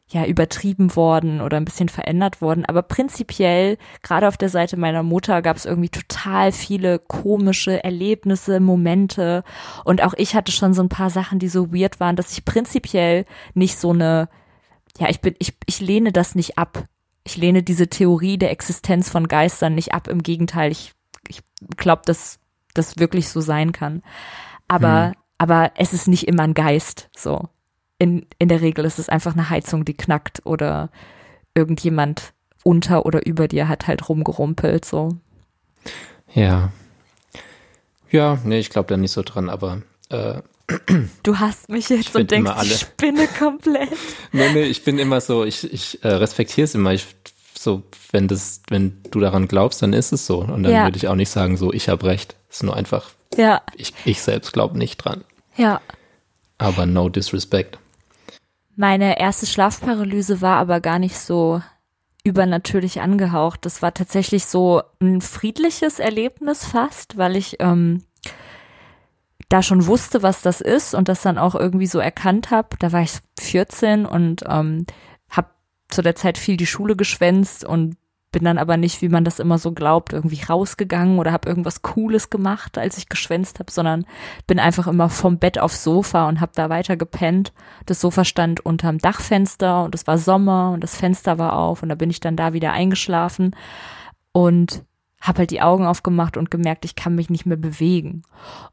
ja 0.07 0.25
übertrieben 0.25 0.95
worden 0.95 1.41
oder 1.41 1.57
ein 1.57 1.65
bisschen 1.65 1.89
verändert 1.89 2.41
worden. 2.41 2.65
Aber 2.65 2.83
prinzipiell, 2.83 3.77
gerade 4.03 4.27
auf 4.27 4.37
der 4.37 4.49
Seite 4.49 4.77
meiner 4.77 5.03
Mutter, 5.03 5.41
gab 5.41 5.57
es 5.57 5.65
irgendwie 5.65 5.89
total 5.89 6.51
viele 6.51 6.99
komische 6.99 7.83
Erlebnisse, 7.83 8.59
Momente. 8.59 9.43
Und 9.83 10.03
auch 10.03 10.13
ich 10.17 10.35
hatte 10.35 10.51
schon 10.51 10.73
so 10.73 10.83
ein 10.83 10.89
paar 10.89 11.09
Sachen, 11.09 11.39
die 11.39 11.47
so 11.47 11.73
weird 11.73 11.99
waren, 11.99 12.15
dass 12.15 12.33
ich 12.33 12.45
prinzipiell 12.45 13.25
nicht 13.53 13.77
so 13.77 13.91
eine, 13.91 14.29
ja, 14.99 15.09
ich 15.09 15.21
bin, 15.21 15.35
ich, 15.39 15.53
ich 15.65 15.79
lehne 15.79 16.11
das 16.11 16.35
nicht 16.35 16.57
ab. 16.57 16.87
Ich 17.25 17.35
lehne 17.35 17.63
diese 17.63 17.87
Theorie 17.87 18.37
der 18.37 18.51
Existenz 18.51 19.09
von 19.09 19.27
Geistern 19.27 19.75
nicht 19.75 19.93
ab. 19.93 20.07
Im 20.07 20.23
Gegenteil, 20.23 20.71
ich, 20.71 20.93
ich 21.27 21.41
glaube, 21.75 22.03
dass 22.05 22.39
das 22.73 22.97
wirklich 22.97 23.29
so 23.29 23.41
sein 23.41 23.71
kann. 23.71 24.03
Aber, 24.67 25.13
aber 25.37 25.71
es 25.75 25.91
ist 25.91 26.07
nicht 26.07 26.27
immer 26.27 26.43
ein 26.43 26.53
Geist, 26.53 27.09
so. 27.15 27.49
In, 27.97 28.25
in 28.39 28.47
der 28.47 28.61
Regel 28.61 28.85
ist 28.85 28.99
es 28.99 29.09
einfach 29.09 29.33
eine 29.33 29.49
Heizung, 29.49 29.85
die 29.85 29.95
knackt 29.95 30.45
oder 30.45 30.89
irgendjemand 31.55 32.33
unter 32.63 33.05
oder 33.05 33.25
über 33.25 33.47
dir 33.47 33.67
hat 33.67 33.87
halt 33.87 34.07
rumgerumpelt, 34.07 34.85
so. 34.85 35.17
Ja. 36.33 36.71
Ja, 38.09 38.39
nee, 38.43 38.59
ich 38.59 38.69
glaube 38.69 38.89
da 38.89 38.97
nicht 38.97 39.11
so 39.11 39.23
dran, 39.23 39.49
aber 39.49 39.81
äh, 40.09 40.41
Du 41.23 41.37
hast 41.39 41.69
mich 41.69 41.89
jetzt 41.89 42.09
find 42.09 42.23
und 42.23 42.31
denkst, 42.31 42.51
alle- 42.51 42.67
ich 42.67 42.79
spinne 42.79 43.27
komplett. 43.27 43.89
nee, 44.31 44.51
nee, 44.53 44.63
ich 44.63 44.83
bin 44.83 44.97
immer 44.97 45.21
so, 45.21 45.43
ich, 45.45 45.71
ich 45.71 46.03
äh, 46.03 46.07
respektiere 46.07 46.65
es 46.65 46.73
immer. 46.75 46.91
Ich, 46.93 47.05
so, 47.57 47.83
wenn 48.11 48.27
das, 48.27 48.61
wenn 48.69 48.99
du 49.11 49.19
daran 49.19 49.47
glaubst, 49.47 49.81
dann 49.81 49.93
ist 49.93 50.11
es 50.11 50.25
so. 50.25 50.39
Und 50.39 50.63
dann 50.63 50.71
Ja. 50.71 50.83
würde 50.85 50.97
ich 50.97 51.07
auch 51.07 51.15
nicht 51.15 51.29
sagen, 51.29 51.57
so, 51.57 51.71
ich 51.71 51.87
habe 51.89 52.05
recht. 52.07 52.35
Es 52.49 52.57
ist 52.57 52.63
nur 52.63 52.75
einfach, 52.75 53.11
Ja, 53.35 53.61
ich, 53.75 53.93
ich 54.05 54.21
selbst 54.21 54.53
glaube 54.53 54.77
nicht 54.77 54.97
dran. 54.97 55.23
ja. 55.55 55.81
Aber 56.57 56.85
no 56.85 57.09
disrespect. 57.09 57.77
Meine 58.77 59.19
erste 59.19 59.45
Schlafparalyse 59.45 60.39
war 60.39 60.57
aber 60.57 60.79
gar 60.79 60.99
nicht 60.99 61.17
so 61.19 61.61
übernatürlich 62.23 63.01
angehaucht. 63.01 63.65
Das 63.65 63.81
war 63.81 63.93
tatsächlich 63.93 64.45
so 64.45 64.81
ein 65.01 65.19
friedliches 65.21 65.99
Erlebnis 65.99 66.65
fast, 66.65 67.17
weil 67.17 67.35
ich 67.35 67.57
ähm, 67.59 68.03
da 69.49 69.61
schon 69.61 69.85
wusste, 69.85 70.23
was 70.23 70.41
das 70.41 70.61
ist 70.61 70.93
und 70.95 71.07
das 71.07 71.21
dann 71.21 71.37
auch 71.37 71.55
irgendwie 71.55 71.87
so 71.87 71.99
erkannt 71.99 72.51
habe. 72.51 72.69
Da 72.79 72.91
war 72.91 73.01
ich 73.01 73.11
14 73.39 74.05
und 74.05 74.43
ähm, 74.47 74.85
habe 75.29 75.49
zu 75.89 76.01
der 76.01 76.15
Zeit 76.15 76.37
viel 76.37 76.57
die 76.57 76.65
Schule 76.65 76.95
geschwänzt 76.95 77.63
und 77.63 77.97
bin 78.35 78.43
dann 78.43 78.57
aber 78.57 78.75
nicht, 78.75 79.01
wie 79.01 79.07
man 79.07 79.23
das 79.23 79.39
immer 79.39 79.57
so 79.57 79.71
glaubt, 79.71 80.11
irgendwie 80.11 80.41
rausgegangen 80.43 81.19
oder 81.19 81.31
habe 81.31 81.47
irgendwas 81.47 81.83
Cooles 81.83 82.29
gemacht, 82.29 82.77
als 82.77 82.97
ich 82.97 83.07
geschwänzt 83.07 83.59
habe, 83.59 83.71
sondern 83.71 84.05
bin 84.45 84.59
einfach 84.59 84.87
immer 84.87 85.07
vom 85.07 85.39
Bett 85.39 85.57
aufs 85.57 85.85
Sofa 85.85 86.27
und 86.27 86.41
habe 86.41 86.51
da 86.53 86.69
weiter 86.69 86.97
gepennt. 86.97 87.53
Das 87.85 88.01
Sofa 88.01 88.25
stand 88.25 88.59
unterm 88.59 88.97
Dachfenster 88.97 89.85
und 89.85 89.95
es 89.95 90.05
war 90.05 90.17
Sommer 90.17 90.71
und 90.73 90.83
das 90.83 90.97
Fenster 90.97 91.37
war 91.37 91.53
auf 91.57 91.81
und 91.81 91.87
da 91.87 91.95
bin 91.95 92.09
ich 92.09 92.19
dann 92.19 92.35
da 92.35 92.51
wieder 92.51 92.73
eingeschlafen 92.73 93.55
und 94.33 94.83
habe 95.27 95.39
halt 95.39 95.51
die 95.51 95.61
Augen 95.61 95.85
aufgemacht 95.85 96.37
und 96.37 96.51
gemerkt, 96.51 96.85
ich 96.85 96.95
kann 96.95 97.15
mich 97.15 97.29
nicht 97.29 97.45
mehr 97.45 97.57
bewegen. 97.57 98.21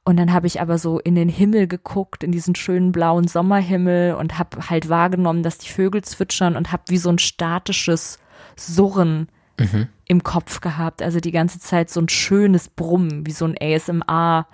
Und 0.05 0.19
dann 0.19 0.33
habe 0.33 0.47
ich 0.47 0.61
aber 0.61 0.79
so 0.79 0.99
in 0.99 1.15
den 1.15 1.29
Himmel 1.29 1.67
geguckt, 1.67 2.23
in 2.23 2.33
diesen 2.33 2.55
schönen 2.55 2.93
blauen 2.93 3.27
Sommerhimmel 3.27 4.15
und 4.15 4.39
habe 4.39 4.69
halt 4.69 4.89
wahrgenommen, 4.89 5.43
dass 5.43 5.59
die 5.59 5.71
Vögel 5.71 6.03
zwitschern 6.03 6.57
und 6.57 6.73
habe 6.73 6.85
wie 6.89 6.99
so 6.99 7.09
ein 7.11 7.19
statisches 7.19 8.19
Surren 8.57 9.29
mhm. 9.59 9.89
im 10.05 10.23
Kopf 10.23 10.61
gehabt. 10.61 11.03
Also 11.03 11.21
die 11.21 11.33
ganze 11.33 11.59
Zeit 11.59 11.91
so 11.91 12.01
ein 12.01 12.09
schönes 12.09 12.69
Brummen, 12.69 13.27
wie 13.27 13.33
so 13.33 13.47
ein 13.47 13.57
ASMR. 13.61 14.47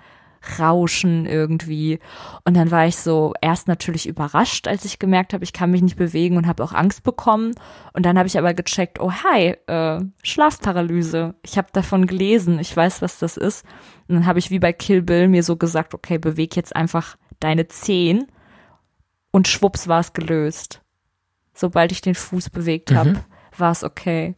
Rauschen 0.57 1.25
irgendwie. 1.25 1.99
Und 2.45 2.55
dann 2.55 2.71
war 2.71 2.87
ich 2.87 2.97
so 2.97 3.33
erst 3.41 3.67
natürlich 3.67 4.07
überrascht, 4.07 4.67
als 4.67 4.85
ich 4.85 4.99
gemerkt 4.99 5.33
habe, 5.33 5.43
ich 5.43 5.53
kann 5.53 5.71
mich 5.71 5.81
nicht 5.81 5.97
bewegen 5.97 6.37
und 6.37 6.47
habe 6.47 6.63
auch 6.63 6.73
Angst 6.73 7.03
bekommen. 7.03 7.53
Und 7.93 8.05
dann 8.05 8.17
habe 8.17 8.27
ich 8.27 8.37
aber 8.37 8.53
gecheckt, 8.53 8.99
oh 8.99 9.11
hi, 9.11 9.55
äh, 9.67 10.01
Schlafparalyse. 10.23 11.35
Ich 11.43 11.57
habe 11.57 11.67
davon 11.73 12.07
gelesen, 12.07 12.59
ich 12.59 12.75
weiß, 12.75 13.01
was 13.01 13.19
das 13.19 13.37
ist. 13.37 13.65
Und 14.07 14.15
dann 14.15 14.25
habe 14.25 14.39
ich 14.39 14.51
wie 14.51 14.59
bei 14.59 14.73
Kill 14.73 15.01
Bill 15.01 15.27
mir 15.27 15.43
so 15.43 15.55
gesagt, 15.55 15.93
okay, 15.93 16.17
beweg 16.17 16.55
jetzt 16.55 16.75
einfach 16.75 17.17
deine 17.39 17.67
Zehen. 17.67 18.27
Und 19.31 19.47
schwupps 19.47 19.87
war 19.87 19.99
es 19.99 20.13
gelöst. 20.13 20.81
Sobald 21.53 21.91
ich 21.91 22.01
den 22.01 22.15
Fuß 22.15 22.49
bewegt 22.49 22.93
habe, 22.93 23.11
mhm. 23.11 23.19
war 23.57 23.71
es 23.71 23.83
okay. 23.83 24.35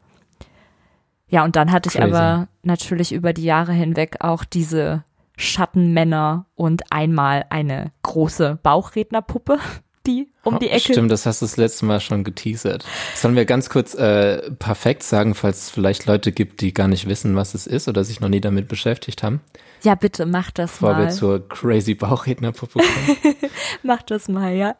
Ja, 1.31 1.45
und 1.45 1.55
dann 1.55 1.71
hatte 1.71 1.87
ich 1.87 1.95
Crazy. 1.95 2.11
aber 2.13 2.49
natürlich 2.61 3.13
über 3.13 3.31
die 3.31 3.45
Jahre 3.45 3.71
hinweg 3.71 4.17
auch 4.19 4.43
diese 4.43 5.05
Schattenmänner 5.41 6.45
und 6.55 6.91
einmal 6.91 7.45
eine 7.49 7.91
große 8.03 8.59
Bauchrednerpuppe, 8.61 9.59
die 10.07 10.29
um 10.43 10.59
die 10.59 10.69
Ecke. 10.69 10.93
Stimmt, 10.93 11.11
das 11.11 11.25
hast 11.25 11.41
du 11.41 11.45
das 11.45 11.57
letzte 11.57 11.85
Mal 11.85 11.99
schon 11.99 12.23
geteasert. 12.23 12.85
Sollen 13.15 13.35
wir 13.35 13.45
ganz 13.45 13.69
kurz 13.69 13.93
äh, 13.93 14.51
perfekt 14.51 15.03
sagen, 15.03 15.35
falls 15.35 15.63
es 15.63 15.69
vielleicht 15.69 16.05
Leute 16.05 16.31
gibt, 16.31 16.61
die 16.61 16.73
gar 16.73 16.87
nicht 16.87 17.07
wissen, 17.07 17.35
was 17.35 17.53
es 17.53 17.67
ist 17.67 17.87
oder 17.87 18.03
sich 18.03 18.19
noch 18.19 18.29
nie 18.29 18.41
damit 18.41 18.67
beschäftigt 18.67 19.23
haben? 19.23 19.41
Ja, 19.83 19.95
bitte, 19.95 20.25
mach 20.25 20.51
das 20.51 20.71
Bevor 20.71 20.93
mal. 20.93 21.05
Bevor 21.05 21.11
wir 21.11 21.15
zur 21.15 21.49
crazy 21.49 21.93
Bauchrednerpuppe 21.95 22.79
kommen. 22.79 23.35
mach 23.83 24.01
das 24.03 24.27
mal, 24.27 24.53
ja. 24.53 24.75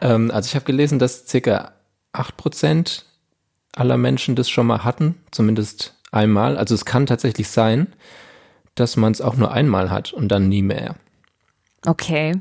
Ähm, 0.00 0.30
also 0.30 0.46
ich 0.46 0.54
habe 0.54 0.64
gelesen, 0.64 0.98
dass 0.98 1.26
circa 1.26 1.72
acht 2.12 2.36
Prozent 2.36 3.06
aller 3.74 3.96
Menschen 3.96 4.34
das 4.34 4.50
schon 4.50 4.66
mal 4.66 4.84
hatten, 4.84 5.16
zumindest 5.30 5.96
einmal. 6.12 6.56
Also 6.56 6.74
es 6.74 6.84
kann 6.84 7.06
tatsächlich 7.06 7.48
sein, 7.48 7.88
dass 8.80 8.96
man 8.96 9.12
es 9.12 9.20
auch 9.20 9.36
nur 9.36 9.52
einmal 9.52 9.90
hat 9.90 10.12
und 10.12 10.28
dann 10.28 10.48
nie 10.48 10.62
mehr. 10.62 10.96
Okay. 11.86 12.38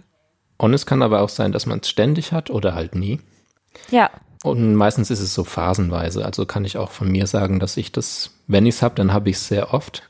Und 0.58 0.74
es 0.74 0.86
kann 0.86 1.02
aber 1.02 1.22
auch 1.22 1.30
sein, 1.30 1.52
dass 1.52 1.66
man 1.66 1.80
es 1.80 1.90
ständig 1.90 2.32
hat 2.32 2.50
oder 2.50 2.74
halt 2.74 2.96
nie. 2.96 3.22
Ja. 3.92 4.10
Und 4.44 4.76
meistens 4.76 5.12
ist 5.12 5.20
es 5.20 5.34
so 5.34 5.44
phasenweise. 5.44 6.26
Also 6.26 6.46
kann 6.46 6.66
ich 6.66 6.78
auch 6.78 6.92
von 6.92 7.12
mir 7.12 7.28
sagen, 7.28 7.60
dass 7.60 7.78
ich 7.78 7.92
das, 7.92 8.32
wenn 8.48 8.66
ich 8.66 8.76
es 8.76 8.82
habe, 8.82 8.96
dann 8.96 9.14
habe 9.14 9.30
ich 9.30 9.36
es 9.36 9.48
sehr 9.48 9.74
oft. 9.74 10.10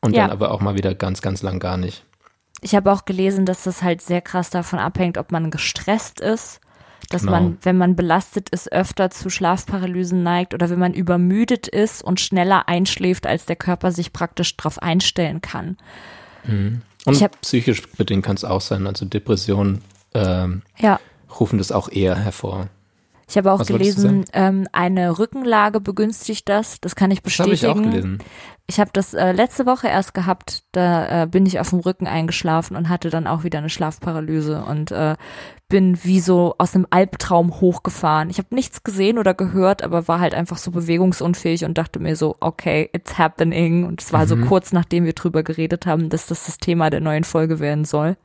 Und 0.00 0.14
ja. 0.14 0.22
dann 0.22 0.30
aber 0.30 0.50
auch 0.50 0.60
mal 0.60 0.76
wieder 0.76 0.94
ganz, 0.94 1.22
ganz 1.22 1.42
lang 1.42 1.58
gar 1.58 1.76
nicht. 1.76 2.04
Ich 2.62 2.74
habe 2.74 2.92
auch 2.92 3.04
gelesen, 3.04 3.44
dass 3.44 3.64
das 3.64 3.82
halt 3.82 4.00
sehr 4.02 4.22
krass 4.22 4.50
davon 4.50 4.78
abhängt, 4.78 5.18
ob 5.18 5.30
man 5.30 5.50
gestresst 5.50 6.20
ist 6.20 6.60
dass 7.08 7.22
genau. 7.22 7.32
man, 7.32 7.58
wenn 7.62 7.76
man 7.76 7.96
belastet 7.96 8.48
ist, 8.50 8.72
öfter 8.72 9.10
zu 9.10 9.30
Schlafparalysen 9.30 10.22
neigt 10.22 10.54
oder 10.54 10.70
wenn 10.70 10.78
man 10.78 10.94
übermüdet 10.94 11.68
ist 11.68 12.02
und 12.02 12.20
schneller 12.20 12.68
einschläft, 12.68 13.26
als 13.26 13.46
der 13.46 13.56
Körper 13.56 13.92
sich 13.92 14.12
praktisch 14.12 14.56
darauf 14.56 14.82
einstellen 14.82 15.40
kann. 15.40 15.76
Mhm. 16.44 16.82
Und 17.04 17.22
hab, 17.22 17.40
psychisch 17.40 17.82
bedingt 17.92 18.24
kann 18.24 18.36
es 18.36 18.44
auch 18.44 18.60
sein, 18.60 18.86
also 18.86 19.04
Depressionen 19.04 19.82
ähm, 20.14 20.62
ja. 20.78 20.98
rufen 21.38 21.58
das 21.58 21.70
auch 21.70 21.88
eher 21.88 22.16
hervor. 22.16 22.68
Ich 23.28 23.36
habe 23.36 23.50
auch 23.50 23.58
Was 23.58 23.66
gelesen, 23.66 24.24
ähm, 24.32 24.68
eine 24.70 25.18
Rückenlage 25.18 25.80
begünstigt 25.80 26.48
das. 26.48 26.80
Das 26.80 26.94
kann 26.94 27.10
ich 27.10 27.22
bestätigen. 27.22 27.50
Das 27.56 27.62
habe 27.64 27.78
ich 27.78 27.86
auch 27.86 27.90
gelesen. 27.90 28.18
Ich 28.68 28.78
habe 28.78 28.90
das 28.92 29.14
äh, 29.14 29.32
letzte 29.32 29.66
Woche 29.66 29.88
erst 29.88 30.14
gehabt. 30.14 30.62
Da 30.70 31.22
äh, 31.22 31.26
bin 31.26 31.44
ich 31.44 31.58
auf 31.58 31.70
dem 31.70 31.80
Rücken 31.80 32.06
eingeschlafen 32.06 32.76
und 32.76 32.88
hatte 32.88 33.10
dann 33.10 33.26
auch 33.26 33.42
wieder 33.42 33.58
eine 33.58 33.68
Schlafparalyse 33.68 34.62
und 34.64 34.92
äh, 34.92 35.16
bin 35.68 35.98
wie 36.04 36.20
so 36.20 36.54
aus 36.58 36.76
einem 36.76 36.86
Albtraum 36.90 37.60
hochgefahren. 37.60 38.30
Ich 38.30 38.38
habe 38.38 38.54
nichts 38.54 38.84
gesehen 38.84 39.18
oder 39.18 39.34
gehört, 39.34 39.82
aber 39.82 40.06
war 40.06 40.20
halt 40.20 40.34
einfach 40.34 40.58
so 40.58 40.70
bewegungsunfähig 40.70 41.64
und 41.64 41.76
dachte 41.78 41.98
mir 41.98 42.14
so, 42.14 42.36
okay, 42.38 42.88
it's 42.92 43.18
happening. 43.18 43.84
Und 43.84 44.02
es 44.02 44.12
war 44.12 44.22
mhm. 44.22 44.28
so 44.28 44.36
kurz 44.36 44.72
nachdem 44.72 45.04
wir 45.04 45.14
drüber 45.14 45.42
geredet 45.42 45.84
haben, 45.86 46.10
dass 46.10 46.26
das 46.26 46.46
das 46.46 46.58
Thema 46.58 46.90
der 46.90 47.00
neuen 47.00 47.24
Folge 47.24 47.58
werden 47.58 47.84
soll. 47.84 48.16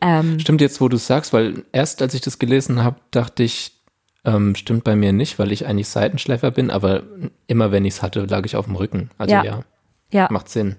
Ähm, 0.00 0.40
Stimmt 0.40 0.60
jetzt, 0.60 0.80
wo 0.80 0.88
du 0.88 0.96
sagst, 0.96 1.32
weil 1.32 1.64
erst 1.70 2.02
als 2.02 2.14
ich 2.14 2.20
das 2.20 2.40
gelesen 2.40 2.82
habe, 2.82 2.96
dachte 3.12 3.44
ich, 3.44 3.73
ähm, 4.24 4.54
stimmt 4.54 4.84
bei 4.84 4.96
mir 4.96 5.12
nicht, 5.12 5.38
weil 5.38 5.52
ich 5.52 5.66
eigentlich 5.66 5.88
Seitenschläfer 5.88 6.50
bin, 6.50 6.70
aber 6.70 7.02
immer 7.46 7.72
wenn 7.72 7.84
ich 7.84 7.94
es 7.94 8.02
hatte, 8.02 8.24
lag 8.24 8.44
ich 8.44 8.56
auf 8.56 8.66
dem 8.66 8.76
Rücken. 8.76 9.10
Also 9.18 9.34
ja. 9.34 9.44
ja. 9.44 9.64
ja. 10.10 10.28
Macht 10.30 10.48
Sinn. 10.48 10.76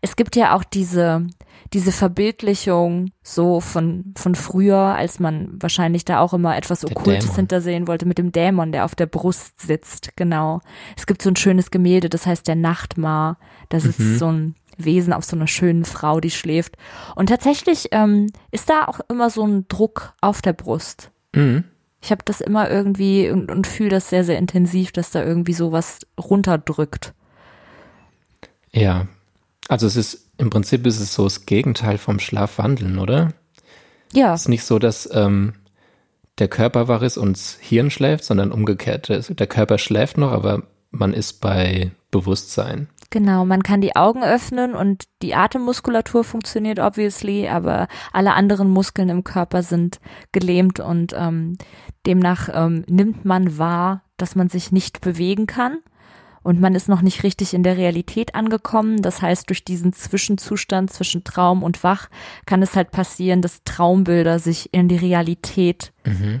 Es 0.00 0.16
gibt 0.16 0.36
ja 0.36 0.54
auch 0.54 0.64
diese, 0.64 1.26
diese 1.72 1.92
Verbildlichung 1.92 3.10
so 3.22 3.60
von, 3.60 4.14
von 4.16 4.34
früher, 4.34 4.76
als 4.76 5.20
man 5.20 5.50
wahrscheinlich 5.60 6.04
da 6.04 6.20
auch 6.20 6.32
immer 6.32 6.56
etwas 6.56 6.80
der 6.80 6.90
Okkultes 6.90 7.24
Dämon. 7.24 7.36
hintersehen 7.36 7.88
wollte 7.88 8.06
mit 8.06 8.18
dem 8.18 8.32
Dämon, 8.32 8.72
der 8.72 8.84
auf 8.84 8.94
der 8.94 9.06
Brust 9.06 9.60
sitzt, 9.60 10.16
genau. 10.16 10.60
Es 10.96 11.06
gibt 11.06 11.22
so 11.22 11.30
ein 11.30 11.36
schönes 11.36 11.70
Gemälde, 11.70 12.08
das 12.08 12.26
heißt 12.26 12.46
der 12.48 12.56
Nachtmar. 12.56 13.38
Da 13.68 13.80
sitzt 13.80 14.00
mhm. 14.00 14.18
so 14.18 14.32
ein 14.32 14.54
Wesen 14.78 15.12
auf 15.12 15.24
so 15.24 15.36
einer 15.36 15.46
schönen 15.46 15.84
Frau, 15.84 16.20
die 16.20 16.30
schläft. 16.30 16.76
Und 17.14 17.28
tatsächlich 17.28 17.88
ähm, 17.92 18.28
ist 18.50 18.70
da 18.70 18.86
auch 18.86 19.00
immer 19.08 19.30
so 19.30 19.46
ein 19.46 19.66
Druck 19.68 20.14
auf 20.20 20.42
der 20.42 20.52
Brust. 20.52 21.10
Mhm. 21.34 21.64
Ich 22.02 22.10
habe 22.10 22.22
das 22.24 22.40
immer 22.40 22.70
irgendwie 22.70 23.30
und, 23.30 23.50
und 23.50 23.66
fühle 23.66 23.90
das 23.90 24.10
sehr, 24.10 24.24
sehr 24.24 24.38
intensiv, 24.38 24.92
dass 24.92 25.10
da 25.10 25.24
irgendwie 25.24 25.54
sowas 25.54 26.00
runterdrückt. 26.18 27.14
Ja, 28.70 29.08
also 29.68 29.86
es 29.86 29.96
ist 29.96 30.26
im 30.38 30.50
Prinzip 30.50 30.86
ist 30.86 31.00
es 31.00 31.14
so 31.14 31.24
das 31.24 31.46
Gegenteil 31.46 31.98
vom 31.98 32.18
Schlafwandeln, 32.18 32.98
oder? 32.98 33.32
Ja. 34.12 34.34
Es 34.34 34.42
ist 34.42 34.48
nicht 34.48 34.64
so, 34.64 34.78
dass 34.78 35.08
ähm, 35.12 35.54
der 36.38 36.48
Körper 36.48 36.88
wach 36.88 37.02
ist 37.02 37.16
und 37.16 37.36
das 37.36 37.58
Hirn 37.60 37.90
schläft, 37.90 38.24
sondern 38.24 38.52
umgekehrt. 38.52 39.08
Der 39.08 39.46
Körper 39.46 39.78
schläft 39.78 40.18
noch, 40.18 40.32
aber 40.32 40.62
man 40.90 41.12
ist 41.12 41.40
bei 41.40 41.90
Bewusstsein. 42.10 42.88
Genau, 43.10 43.44
man 43.44 43.62
kann 43.62 43.80
die 43.80 43.94
Augen 43.94 44.24
öffnen 44.24 44.74
und 44.74 45.04
die 45.22 45.34
Atemmuskulatur 45.34 46.24
funktioniert 46.24 46.80
obviously, 46.80 47.48
aber 47.48 47.86
alle 48.12 48.34
anderen 48.34 48.68
Muskeln 48.68 49.08
im 49.08 49.22
Körper 49.22 49.62
sind 49.62 50.00
gelähmt 50.32 50.80
und 50.80 51.14
ähm, 51.16 51.56
demnach 52.06 52.48
ähm, 52.52 52.84
nimmt 52.88 53.24
man 53.24 53.58
wahr, 53.58 54.02
dass 54.16 54.34
man 54.36 54.48
sich 54.48 54.72
nicht 54.72 55.00
bewegen 55.00 55.46
kann 55.46 55.78
und 56.46 56.60
man 56.60 56.76
ist 56.76 56.88
noch 56.88 57.02
nicht 57.02 57.24
richtig 57.24 57.54
in 57.54 57.64
der 57.64 57.76
Realität 57.76 58.36
angekommen. 58.36 59.02
Das 59.02 59.20
heißt, 59.20 59.48
durch 59.48 59.64
diesen 59.64 59.92
Zwischenzustand 59.92 60.92
zwischen 60.92 61.24
Traum 61.24 61.64
und 61.64 61.82
Wach 61.82 62.08
kann 62.46 62.62
es 62.62 62.76
halt 62.76 62.92
passieren, 62.92 63.42
dass 63.42 63.64
Traumbilder 63.64 64.38
sich 64.38 64.72
in 64.72 64.86
die 64.86 64.94
Realität 64.94 65.92
mhm. 66.04 66.40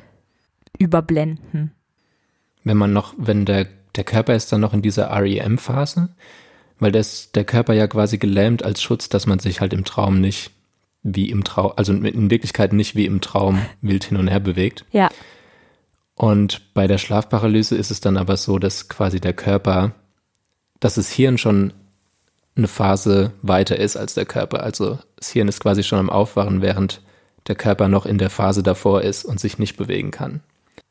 überblenden. 0.78 1.72
Wenn 2.62 2.76
man 2.76 2.92
noch, 2.92 3.14
wenn 3.18 3.46
der, 3.46 3.66
der 3.96 4.04
Körper 4.04 4.36
ist 4.36 4.52
dann 4.52 4.60
noch 4.60 4.74
in 4.74 4.80
dieser 4.80 5.10
REM-Phase, 5.10 6.10
weil 6.78 6.92
das, 6.92 7.32
der 7.32 7.42
Körper 7.42 7.74
ja 7.74 7.88
quasi 7.88 8.18
gelähmt 8.18 8.64
als 8.64 8.80
Schutz, 8.80 9.08
dass 9.08 9.26
man 9.26 9.40
sich 9.40 9.60
halt 9.60 9.72
im 9.72 9.84
Traum 9.84 10.20
nicht 10.20 10.52
wie 11.02 11.30
im 11.30 11.42
Traum, 11.42 11.72
also 11.74 11.92
in 11.92 12.30
Wirklichkeit 12.30 12.72
nicht 12.72 12.94
wie 12.94 13.06
im 13.06 13.20
Traum 13.20 13.60
wild 13.80 14.04
hin 14.04 14.18
und 14.18 14.28
her 14.28 14.38
bewegt. 14.38 14.84
Ja. 14.92 15.08
Und 16.16 16.74
bei 16.74 16.86
der 16.86 16.98
Schlafparalyse 16.98 17.76
ist 17.76 17.90
es 17.90 18.00
dann 18.00 18.16
aber 18.16 18.36
so, 18.36 18.58
dass 18.58 18.88
quasi 18.88 19.20
der 19.20 19.34
Körper, 19.34 19.92
dass 20.80 20.94
das 20.94 21.10
Hirn 21.10 21.38
schon 21.38 21.72
eine 22.56 22.68
Phase 22.68 23.32
weiter 23.42 23.78
ist 23.78 23.96
als 23.96 24.14
der 24.14 24.24
Körper. 24.24 24.62
Also 24.62 24.98
das 25.16 25.30
Hirn 25.30 25.46
ist 25.46 25.60
quasi 25.60 25.82
schon 25.82 25.98
am 25.98 26.10
Aufwachen, 26.10 26.62
während 26.62 27.02
der 27.48 27.54
Körper 27.54 27.88
noch 27.88 28.06
in 28.06 28.18
der 28.18 28.30
Phase 28.30 28.62
davor 28.62 29.02
ist 29.02 29.24
und 29.24 29.38
sich 29.38 29.58
nicht 29.58 29.76
bewegen 29.76 30.10
kann. 30.10 30.40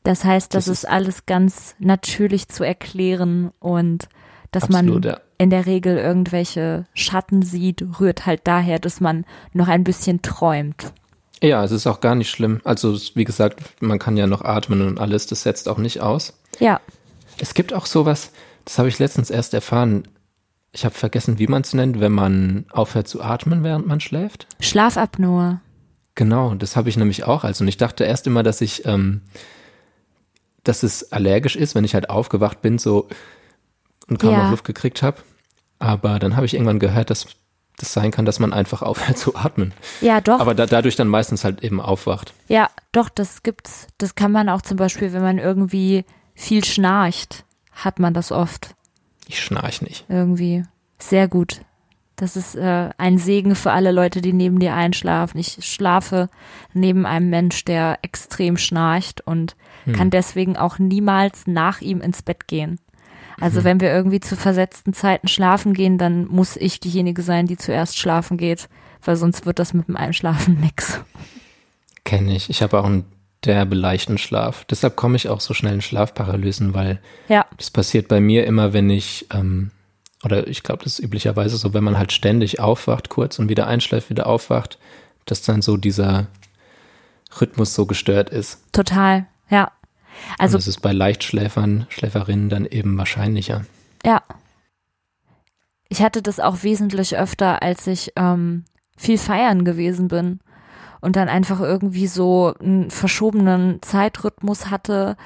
Das 0.03 0.23
heißt, 0.23 0.53
das, 0.53 0.65
das 0.65 0.71
ist 0.71 0.87
alles 0.87 1.25
ganz 1.25 1.75
natürlich 1.79 2.47
zu 2.47 2.63
erklären 2.63 3.49
und 3.59 4.07
dass 4.51 4.65
Absolut, 4.65 5.03
man 5.03 5.13
ja. 5.13 5.19
in 5.39 5.49
der 5.49 5.65
Regel 5.65 5.97
irgendwelche 5.97 6.85
Schatten 6.93 7.41
sieht, 7.41 7.83
rührt 7.99 8.27
halt 8.27 8.41
daher, 8.43 8.77
dass 8.77 9.01
man 9.01 9.25
noch 9.53 9.67
ein 9.67 9.83
bisschen 9.83 10.21
träumt. 10.21 10.93
Ja, 11.41 11.63
es 11.63 11.71
ist 11.71 11.85
auch 11.87 11.99
gar 12.01 12.15
nicht 12.15 12.29
schlimm. 12.29 12.61
Also, 12.63 12.97
wie 13.15 13.23
gesagt, 13.25 13.59
man 13.81 13.99
kann 13.99 14.17
ja 14.17 14.25
noch 14.27 14.41
atmen 14.43 14.81
und 14.81 14.99
alles, 14.99 15.27
das 15.27 15.43
setzt 15.43 15.67
auch 15.69 15.77
nicht 15.77 16.01
aus. 16.01 16.33
Ja. 16.59 16.79
Es 17.39 17.53
gibt 17.53 17.73
auch 17.73 17.85
sowas, 17.85 18.31
Das 18.63 18.79
habe 18.79 18.87
ich 18.89 18.97
letztens 18.97 19.29
erst 19.29 19.53
erfahren. 19.53 20.07
Ich 20.71 20.85
habe 20.85 20.95
vergessen, 20.95 21.37
wie 21.37 21.45
man 21.47 21.61
es 21.61 21.73
nennt, 21.73 21.99
wenn 21.99 22.11
man 22.13 22.65
aufhört 22.71 23.07
zu 23.07 23.21
atmen, 23.21 23.63
während 23.63 23.85
man 23.85 23.99
schläft. 23.99 24.47
Schlafapnoe. 24.59 25.59
Genau, 26.15 26.55
das 26.55 26.75
habe 26.75 26.89
ich 26.89 26.97
nämlich 26.97 27.25
auch. 27.25 27.43
Also 27.43 27.63
und 27.63 27.67
ich 27.67 27.77
dachte 27.77 28.05
erst 28.05 28.25
immer, 28.25 28.41
dass 28.41 28.61
ich, 28.61 28.85
ähm, 28.85 29.21
dass 30.63 30.81
es 30.81 31.11
allergisch 31.11 31.55
ist, 31.55 31.75
wenn 31.75 31.83
ich 31.83 31.93
halt 31.93 32.09
aufgewacht 32.09 32.61
bin, 32.61 32.79
so 32.79 33.07
und 34.07 34.17
kaum 34.19 34.31
Ja. 34.31 34.43
noch 34.45 34.51
Luft 34.51 34.65
gekriegt 34.65 35.03
habe. 35.03 35.17
Aber 35.77 36.17
dann 36.17 36.35
habe 36.35 36.45
ich 36.47 36.53
irgendwann 36.55 36.79
gehört, 36.79 37.09
dass 37.11 37.27
das 37.77 37.93
sein 37.93 38.11
kann, 38.11 38.25
dass 38.25 38.39
man 38.39 38.53
einfach 38.53 38.81
aufhört 38.81 39.17
zu 39.17 39.35
atmen. 39.35 39.73
Ja, 40.01 40.21
doch. 40.21 40.39
Aber 40.39 40.55
da, 40.55 40.65
dadurch 40.65 40.95
dann 40.95 41.07
meistens 41.07 41.43
halt 41.43 41.63
eben 41.63 41.81
aufwacht. 41.81 42.33
Ja, 42.47 42.69
doch, 42.91 43.09
das 43.09 43.43
gibt's. 43.43 43.87
Das 43.97 44.15
kann 44.15 44.31
man 44.31 44.49
auch 44.49 44.61
zum 44.61 44.77
Beispiel, 44.77 45.11
wenn 45.13 45.21
man 45.23 45.37
irgendwie 45.37 46.05
viel 46.33 46.63
schnarcht, 46.63 47.43
hat 47.73 47.99
man 47.99 48.13
das 48.13 48.31
oft 48.31 48.75
Ich 49.27 49.41
schnarch 49.41 49.81
nicht. 49.81 50.05
irgendwie. 50.09 50.63
Sehr 50.99 51.27
gut. 51.27 51.61
Das 52.17 52.37
ist 52.37 52.55
äh, 52.55 52.91
ein 52.97 53.17
Segen 53.17 53.55
für 53.55 53.73
alle 53.73 53.91
Leute, 53.91 54.21
die 54.21 54.31
neben 54.31 54.59
dir 54.59 54.73
einschlafen. 54.73 55.37
Ich 55.37 55.57
schlafe 55.65 56.29
neben 56.73 57.05
einem 57.05 57.29
Mensch, 57.29 57.65
der 57.65 57.99
extrem 58.03 58.55
schnarcht 58.57 59.19
und 59.27 59.57
kann 59.93 60.09
deswegen 60.09 60.57
auch 60.57 60.79
niemals 60.79 61.45
nach 61.45 61.79
ihm 61.81 62.01
ins 62.01 62.21
Bett 62.23 62.47
gehen. 62.47 62.79
Also 63.39 63.63
wenn 63.63 63.79
wir 63.79 63.91
irgendwie 63.91 64.19
zu 64.19 64.35
versetzten 64.35 64.93
Zeiten 64.93 65.27
schlafen 65.27 65.73
gehen, 65.73 65.97
dann 65.97 66.25
muss 66.27 66.55
ich 66.55 66.79
diejenige 66.79 67.21
sein, 67.21 67.47
die 67.47 67.57
zuerst 67.57 67.97
schlafen 67.97 68.37
geht, 68.37 68.69
weil 69.03 69.15
sonst 69.15 69.45
wird 69.45 69.59
das 69.59 69.73
mit 69.73 69.87
dem 69.87 69.97
Einschlafen 69.97 70.59
nix. 70.61 70.99
Kenne 72.03 72.35
ich. 72.35 72.49
Ich 72.49 72.61
habe 72.61 72.79
auch 72.79 72.85
einen 72.85 73.05
derbe 73.43 73.75
leichten 73.75 74.17
Schlaf. 74.17 74.65
Deshalb 74.65 74.95
komme 74.95 75.15
ich 75.15 75.29
auch 75.29 75.39
so 75.41 75.53
schnell 75.53 75.73
in 75.73 75.81
Schlafparalysen, 75.81 76.73
weil 76.73 76.99
Ja, 77.27 77.45
das 77.57 77.69
passiert 77.69 78.07
bei 78.07 78.19
mir 78.19 78.45
immer, 78.45 78.73
wenn 78.73 78.89
ich, 78.89 79.27
ähm, 79.33 79.71
oder 80.23 80.47
ich 80.47 80.63
glaube, 80.63 80.83
das 80.83 80.93
ist 80.93 81.05
üblicherweise 81.05 81.57
so, 81.57 81.73
wenn 81.73 81.83
man 81.83 81.97
halt 81.97 82.11
ständig 82.11 82.59
aufwacht 82.59 83.09
kurz 83.09 83.37
und 83.37 83.49
wieder 83.49 83.67
einschläft, 83.67 84.09
wieder 84.09 84.27
aufwacht, 84.27 84.79
dass 85.25 85.41
dann 85.41 85.61
so 85.61 85.77
dieser 85.77 86.27
Rhythmus 87.39 87.75
so 87.75 87.85
gestört 87.85 88.29
ist. 88.29 88.61
total. 88.71 89.27
Ja. 89.49 89.71
Also 90.37 90.55
und 90.55 90.61
das 90.61 90.67
ist 90.67 90.81
bei 90.81 90.91
Leichtschläfern, 90.91 91.87
Schläferinnen 91.89 92.49
dann 92.49 92.65
eben 92.65 92.97
wahrscheinlicher. 92.97 93.65
Ja. 94.03 94.21
Ich 95.87 96.01
hatte 96.01 96.21
das 96.21 96.39
auch 96.39 96.63
wesentlich 96.63 97.17
öfter, 97.17 97.61
als 97.61 97.87
ich 97.87 98.11
ähm, 98.15 98.65
viel 98.97 99.17
feiern 99.17 99.65
gewesen 99.65 100.07
bin 100.07 100.39
und 101.01 101.15
dann 101.15 101.29
einfach 101.29 101.61
irgendwie 101.61 102.07
so 102.07 102.53
einen 102.59 102.89
verschobenen 102.89 103.81
Zeitrhythmus 103.81 104.71
hatte 104.71 105.17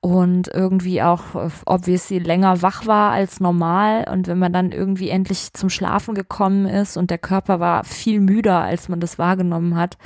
und 0.00 0.48
irgendwie 0.48 1.02
auch 1.02 1.22
obviously 1.66 2.18
länger 2.18 2.62
wach 2.62 2.86
war 2.86 3.12
als 3.12 3.38
normal 3.38 4.08
und 4.10 4.26
wenn 4.26 4.38
man 4.38 4.52
dann 4.52 4.72
irgendwie 4.72 5.10
endlich 5.10 5.52
zum 5.52 5.68
Schlafen 5.68 6.14
gekommen 6.14 6.66
ist 6.66 6.96
und 6.96 7.10
der 7.10 7.18
Körper 7.18 7.60
war 7.60 7.84
viel 7.84 8.20
müder, 8.20 8.60
als 8.60 8.88
man 8.88 8.98
das 8.98 9.18
wahrgenommen 9.18 9.76
hat, 9.76 9.98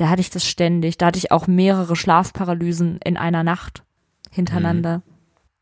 da 0.00 0.08
hatte 0.08 0.22
ich 0.22 0.30
das 0.30 0.46
ständig. 0.46 0.96
Da 0.96 1.06
hatte 1.06 1.18
ich 1.18 1.30
auch 1.30 1.46
mehrere 1.46 1.94
Schlafparalysen 1.94 2.98
in 3.04 3.18
einer 3.18 3.44
Nacht 3.44 3.82
hintereinander. 4.30 5.02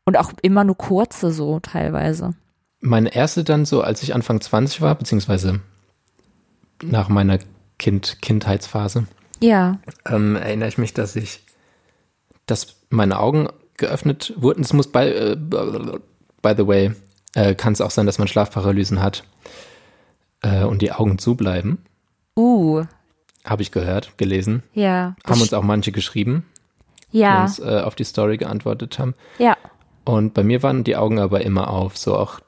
Und 0.05 0.17
auch 0.17 0.31
immer 0.41 0.63
nur 0.63 0.77
kurze 0.77 1.31
so 1.31 1.59
teilweise. 1.59 2.33
Meine 2.79 3.13
erste 3.13 3.43
dann 3.43 3.65
so, 3.65 3.81
als 3.81 4.01
ich 4.01 4.15
Anfang 4.15 4.39
20 4.39 4.79
war, 4.81 4.95
beziehungsweise 4.95 5.59
nach 6.81 7.09
meiner 7.09 7.39
kind 7.77 8.21
Kindheitsphase, 8.21 9.07
Ja. 9.41 9.79
ähm, 10.05 10.37
erinnere 10.37 10.69
ich 10.69 10.77
mich, 10.77 10.93
dass 10.93 11.17
ich, 11.17 11.41
dass 12.45 12.77
meine 12.89 13.19
Augen 13.19 13.49
geöffnet 13.75 14.33
wurden. 14.37 14.61
Es 14.61 14.71
muss 14.71 14.89
by, 14.89 14.99
äh, 14.99 15.35
by 15.35 16.53
the 16.57 16.65
way, 16.65 16.93
äh, 17.35 17.55
kann 17.55 17.73
es 17.73 17.81
auch 17.81 17.91
sein, 17.91 18.05
dass 18.05 18.19
man 18.19 18.29
Schlafparalysen 18.29 19.01
hat 19.01 19.25
äh, 20.41 20.63
und 20.63 20.81
die 20.81 20.93
Augen 20.93 21.17
zubleiben. 21.19 21.79
Uh, 22.37 22.85
Habe 23.49 23.61
ich 23.63 23.71
gehört, 23.71 24.17
gelesen. 24.17 24.63
ja. 24.73 25.15
Haben 25.25 25.41
uns 25.41 25.53
auch 25.53 25.63
manche 25.63 25.91
geschrieben, 25.91 26.45
die 27.11 27.19
ja, 27.19 27.41
uns 27.43 27.59
äh, 27.59 27.81
auf 27.83 27.95
die 27.95 28.03
Story 28.03 28.37
geantwortet 28.37 28.99
haben. 28.99 29.15
ja, 29.39 29.57
Und 30.05 30.33
bei 30.33 30.43
mir 30.43 30.61
waren 30.63 30.83
die 30.83 30.95
Augen 30.95 31.19
aber 31.19 31.41
immer 31.41 31.69
auf, 31.71 31.97
so 31.97 32.15
auch 32.15 32.39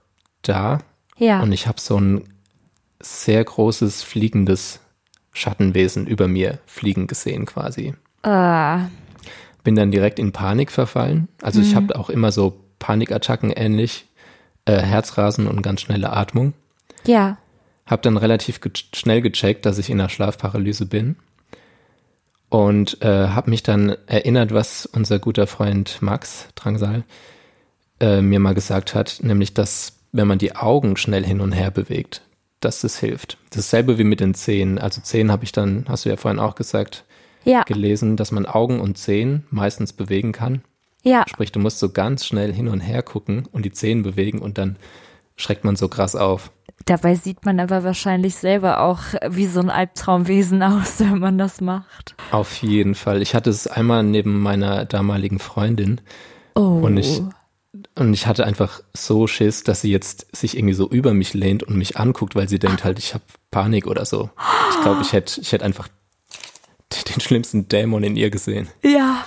da. 0.43 0.79
ja. 1.17 1.41
Und 1.41 1.51
ich 1.51 1.67
habe 1.67 1.79
so 1.81 1.97
ein 1.99 2.23
sehr 3.01 3.43
großes 3.43 4.03
fliegendes 4.03 4.79
Schattenwesen 5.33 6.05
über 6.07 6.27
mir 6.27 6.59
fliegen 6.67 7.07
gesehen 7.07 7.45
quasi. 7.45 7.95
Äh, 8.23 8.77
Bin 9.63 9.75
dann 9.75 9.91
direkt 9.91 10.19
in 10.19 10.31
Panik 10.31 10.71
verfallen. 10.71 11.27
Also 11.41 11.61
ich 11.61 11.71
Mhm. 11.71 11.75
habe 11.77 11.95
auch 11.99 12.09
immer 12.09 12.31
so 12.31 12.59
Panikattacken 12.79 13.51
ähnlich, 13.51 14.05
äh, 14.65 14.77
Herzrasen 14.79 15.47
und 15.47 15.61
ganz 15.63 15.81
schnelle 15.81 16.11
Atmung. 16.13 16.53
ja. 17.05 17.37
Habe 17.91 18.01
dann 18.01 18.17
relativ 18.17 18.61
ge 18.61 18.71
schnell 18.95 19.21
gecheckt, 19.21 19.65
dass 19.67 19.77
ich 19.77 19.89
in 19.89 19.99
einer 19.99 20.09
Schlafparalyse 20.09 20.87
bin. 20.87 21.17
Und 22.49 23.01
äh, 23.01 23.27
habe 23.29 23.49
mich 23.49 23.63
dann 23.63 23.95
erinnert, 24.07 24.53
was 24.53 24.85
unser 24.85 25.19
guter 25.19 25.45
Freund 25.47 26.01
Max 26.01 26.47
Drangsal 26.55 27.03
äh, 27.99 28.21
mir 28.21 28.39
mal 28.39 28.53
gesagt 28.53 28.93
hat, 28.95 29.19
nämlich, 29.21 29.53
dass 29.53 29.93
wenn 30.11 30.27
man 30.27 30.37
die 30.37 30.55
Augen 30.55 30.97
schnell 30.97 31.25
hin 31.25 31.39
und 31.39 31.53
her 31.53 31.71
bewegt, 31.71 32.21
dass 32.59 32.81
das 32.81 32.97
hilft. 32.99 33.37
Dasselbe 33.51 33.97
wie 33.97 34.03
mit 34.03 34.19
den 34.19 34.33
Zähnen. 34.33 34.79
Also 34.79 35.01
Zähnen 35.01 35.31
habe 35.31 35.45
ich 35.45 35.53
dann, 35.53 35.85
hast 35.87 36.03
du 36.05 36.09
ja 36.09 36.17
vorhin 36.17 36.39
auch 36.39 36.55
gesagt, 36.55 37.05
Ja, 37.45 37.63
gelesen, 37.63 38.17
dass 38.17 38.31
man 38.31 38.45
Augen 38.45 38.81
und 38.81 38.97
Zehen 38.97 39.45
meistens 39.49 39.93
bewegen 39.93 40.31
kann. 40.33 40.61
ja, 41.03 41.23
Sprich, 41.29 41.51
du 41.53 41.59
musst 41.59 41.79
so 41.79 41.89
ganz 41.89 42.25
schnell 42.25 42.53
hin 42.53 42.67
und 42.67 42.81
her 42.81 43.01
gucken 43.01 43.47
und 43.51 43.63
die 43.63 43.71
Zehen 43.71 44.03
bewegen 44.03 44.39
und 44.39 44.57
dann 44.57 44.75
schreckt 45.37 45.63
man 45.63 45.75
so 45.75 45.87
krass 45.87 46.15
auf. 46.15 46.51
dabei 46.85 47.15
sieht 47.15 47.45
man 47.45 47.59
aber 47.59 47.83
wahrscheinlich 47.83 48.35
selber 48.35 48.79
auch 48.81 48.99
wie 49.29 49.45
so 49.47 49.59
ein 49.59 49.69
Albtraumwesen 49.69 50.61
aus, 50.63 50.99
wenn 50.99 51.19
man 51.19 51.37
das 51.37 51.61
macht. 51.61 52.15
Auf 52.31 52.61
jeden 52.61 52.95
Fall. 52.95 53.21
Ich 53.21 53.35
hatte 53.35 53.49
es 53.49 53.67
einmal 53.67 54.03
neben 54.03 54.39
meiner 54.41 54.85
damaligen 54.85 55.39
Freundin 55.39 56.01
Oh. 56.55 56.81
und 56.83 56.97
ich, 56.97 57.21
und 57.95 58.13
ich 58.13 58.27
hatte 58.27 58.45
einfach 58.45 58.81
so 58.93 59.25
Schiss, 59.27 59.63
dass 59.63 59.81
sie 59.81 59.91
jetzt 59.91 60.35
sich 60.35 60.57
irgendwie 60.57 60.73
so 60.73 60.89
über 60.89 61.13
mich 61.13 61.33
lehnt 61.33 61.63
und 61.63 61.77
mich 61.77 61.97
anguckt, 61.97 62.35
weil 62.35 62.49
sie 62.49 62.59
denkt 62.59 62.83
halt, 62.83 62.99
ich 62.99 63.13
habe 63.13 63.23
Panik 63.51 63.87
oder 63.87 64.03
so. 64.05 64.29
Ich 64.71 64.81
glaube, 64.81 65.01
ich 65.01 65.13
hätte 65.13 65.39
ich 65.39 65.51
hätte 65.53 65.63
einfach 65.63 65.87
den 67.07 67.21
schlimmsten 67.21 67.69
Dämon 67.69 68.03
in 68.03 68.15
ihr 68.17 68.29
gesehen. 68.29 68.67
Ja. 68.83 69.23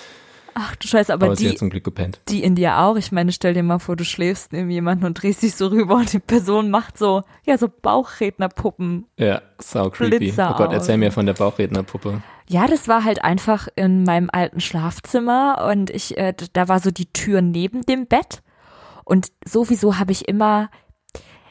Ach 0.54 0.76
du 0.76 0.86
Scheiße, 0.86 1.12
aber 1.12 1.26
Aber 1.26 1.36
sie 1.36 1.50
die, 1.50 1.56
zum 1.56 1.70
Glück 1.70 1.84
gepennt. 1.84 2.20
die 2.28 2.42
in 2.42 2.54
dir 2.54 2.78
auch. 2.78 2.96
Ich 2.96 3.10
meine, 3.12 3.32
stell 3.32 3.54
dir 3.54 3.62
mal 3.62 3.78
vor, 3.78 3.96
du 3.96 4.04
schläfst 4.04 4.52
neben 4.52 4.70
jemanden 4.70 5.04
und 5.04 5.20
drehst 5.20 5.42
dich 5.42 5.56
so 5.56 5.66
rüber 5.66 5.96
und 5.96 6.12
die 6.12 6.20
Person 6.20 6.70
macht 6.70 6.96
so, 6.96 7.22
ja, 7.46 7.58
so 7.58 7.68
Bauchrednerpuppen. 7.68 9.06
Ja, 9.18 9.42
sau 9.58 9.90
creepy. 9.90 10.18
Blitzer 10.18 10.52
oh 10.54 10.56
Gott, 10.56 10.72
erzähl 10.72 10.94
aus. 10.94 11.00
mir 11.00 11.12
von 11.12 11.26
der 11.26 11.34
Bauchrednerpuppe. 11.34 12.22
Ja, 12.48 12.66
das 12.66 12.88
war 12.88 13.04
halt 13.04 13.24
einfach 13.24 13.68
in 13.74 14.04
meinem 14.04 14.28
alten 14.32 14.60
Schlafzimmer 14.60 15.66
und 15.70 15.90
ich, 15.90 16.16
äh, 16.18 16.34
da 16.52 16.68
war 16.68 16.78
so 16.78 16.90
die 16.90 17.12
Tür 17.12 17.40
neben 17.40 17.82
dem 17.82 18.06
Bett 18.06 18.42
und 19.04 19.32
sowieso 19.44 19.98
habe 19.98 20.12
ich 20.12 20.28
immer, 20.28 20.70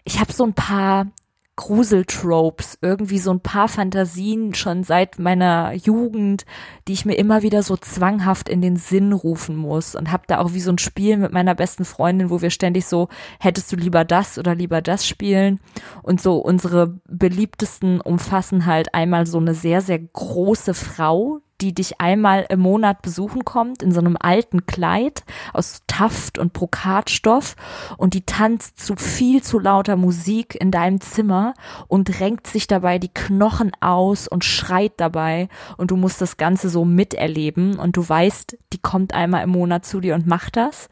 ich 0.03 0.19
habe 0.19 0.31
so 0.31 0.43
ein 0.43 0.53
paar 0.53 1.07
Gruseltropes, 1.55 2.79
irgendwie 2.81 3.19
so 3.19 3.29
ein 3.31 3.39
paar 3.39 3.67
Fantasien 3.67 4.55
schon 4.55 4.83
seit 4.83 5.19
meiner 5.19 5.73
Jugend, 5.73 6.45
die 6.87 6.93
ich 6.93 7.05
mir 7.05 7.13
immer 7.13 7.43
wieder 7.43 7.61
so 7.61 7.77
zwanghaft 7.77 8.49
in 8.49 8.61
den 8.61 8.75
Sinn 8.75 9.13
rufen 9.13 9.55
muss 9.55 9.93
und 9.93 10.11
habe 10.11 10.23
da 10.25 10.39
auch 10.39 10.53
wie 10.53 10.59
so 10.59 10.71
ein 10.71 10.79
Spiel 10.79 11.17
mit 11.17 11.31
meiner 11.31 11.53
besten 11.53 11.85
Freundin, 11.85 12.31
wo 12.31 12.41
wir 12.41 12.49
ständig 12.49 12.87
so, 12.87 13.07
hättest 13.39 13.71
du 13.71 13.75
lieber 13.75 14.03
das 14.03 14.39
oder 14.39 14.55
lieber 14.55 14.81
das 14.81 15.07
spielen? 15.07 15.59
Und 16.01 16.21
so 16.21 16.37
unsere 16.37 16.99
beliebtesten 17.07 18.01
umfassen 18.01 18.65
halt 18.65 18.95
einmal 18.95 19.27
so 19.27 19.37
eine 19.37 19.53
sehr, 19.53 19.81
sehr 19.81 19.99
große 19.99 20.73
Frau, 20.73 21.39
die 21.63 21.73
dich 21.73 22.01
einmal 22.01 22.45
im 22.49 22.59
Monat 22.59 23.01
besuchen 23.01 23.45
kommt 23.45 23.81
in 23.81 23.93
so 23.93 24.01
einem 24.01 24.17
alten 24.19 24.65
Kleid 24.65 25.23
aus 25.53 25.81
Taft 25.87 26.37
und 26.37 26.51
Brokatstoff 26.51 27.55
und 27.95 28.15
die 28.15 28.25
tanzt 28.25 28.79
zu 28.79 28.97
viel 28.97 29.41
zu 29.41 29.59
lauter 29.59 29.95
Musik 29.95 30.55
in 30.59 30.71
deinem 30.71 30.99
Zimmer 30.99 31.53
und 31.87 32.19
renkt 32.19 32.47
sich 32.47 32.67
dabei 32.67 32.99
die 32.99 33.13
Knochen 33.13 33.71
aus 33.79 34.27
und 34.27 34.43
schreit 34.43 34.91
dabei 34.97 35.47
und 35.77 35.91
du 35.91 35.95
musst 35.95 36.19
das 36.19 36.35
Ganze 36.35 36.67
so 36.67 36.83
miterleben 36.83 37.79
und 37.79 37.95
du 37.95 38.07
weißt, 38.07 38.57
die 38.73 38.79
kommt 38.79 39.13
einmal 39.13 39.43
im 39.43 39.51
Monat 39.51 39.85
zu 39.85 40.01
dir 40.01 40.15
und 40.15 40.27
macht 40.27 40.57
das. 40.57 40.89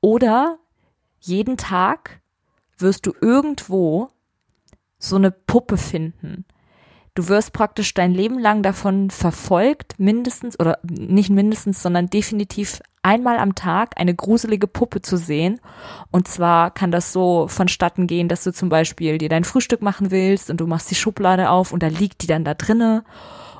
Oder 0.00 0.56
jeden 1.20 1.58
Tag 1.58 2.22
wirst 2.78 3.04
du 3.04 3.12
irgendwo 3.20 4.08
so 4.98 5.16
eine 5.16 5.30
Puppe 5.30 5.76
finden. 5.76 6.46
Du 7.18 7.26
wirst 7.26 7.52
praktisch 7.52 7.94
dein 7.94 8.14
Leben 8.14 8.38
lang 8.38 8.62
davon 8.62 9.10
verfolgt, 9.10 9.98
mindestens 9.98 10.60
oder 10.60 10.78
nicht 10.88 11.30
mindestens, 11.30 11.82
sondern 11.82 12.08
definitiv 12.08 12.80
einmal 13.02 13.38
am 13.38 13.56
Tag 13.56 13.94
eine 13.96 14.14
gruselige 14.14 14.68
Puppe 14.68 15.02
zu 15.02 15.16
sehen. 15.16 15.58
Und 16.12 16.28
zwar 16.28 16.70
kann 16.70 16.92
das 16.92 17.12
so 17.12 17.48
vonstatten 17.48 18.06
gehen, 18.06 18.28
dass 18.28 18.44
du 18.44 18.52
zum 18.52 18.68
Beispiel 18.68 19.18
dir 19.18 19.28
dein 19.28 19.42
Frühstück 19.42 19.82
machen 19.82 20.12
willst 20.12 20.48
und 20.48 20.60
du 20.60 20.68
machst 20.68 20.92
die 20.92 20.94
Schublade 20.94 21.50
auf 21.50 21.72
und 21.72 21.82
da 21.82 21.88
liegt 21.88 22.22
die 22.22 22.28
dann 22.28 22.44
da 22.44 22.54
drinne 22.54 23.02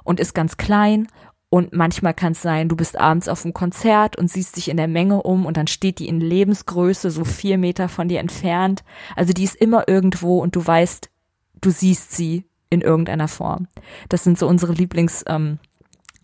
und 0.05 0.21
ist 0.21 0.37
ganz 0.37 0.57
klein. 0.57 1.09
Und 1.51 1.73
manchmal 1.73 2.15
kann 2.15 2.35
es 2.35 2.43
sein, 2.43 2.69
du 2.69 2.77
bist 2.77 2.97
abends 2.97 3.27
auf 3.27 3.45
einem 3.45 3.55
Konzert 3.55 4.15
und 4.15 4.31
siehst 4.31 4.57
dich 4.57 4.69
in 4.69 4.77
der 4.77 4.87
Menge 4.87 5.21
um 5.21 5.47
und 5.47 5.57
dann 5.57 5.67
steht 5.67 5.99
die 5.99 6.07
in 6.07 6.21
Lebensgröße 6.21 7.11
so 7.11 7.25
vier 7.25 7.59
Meter 7.59 7.89
von 7.89 8.07
dir 8.07 8.21
entfernt. 8.21 8.85
Also 9.17 9.33
die 9.33 9.43
ist 9.43 9.57
immer 9.57 9.89
irgendwo 9.89 10.39
und 10.39 10.55
du 10.55 10.65
weißt, 10.65 11.11
du 11.61 11.71
siehst 11.71 12.13
sie 12.13 12.45
in 12.71 12.81
irgendeiner 12.81 13.29
Form. 13.29 13.69
Das 14.09 14.25
sind 14.25 14.39
so 14.39 14.47
unsere 14.47 14.73
Lieblings, 14.73 15.25
ähm, 15.27 15.59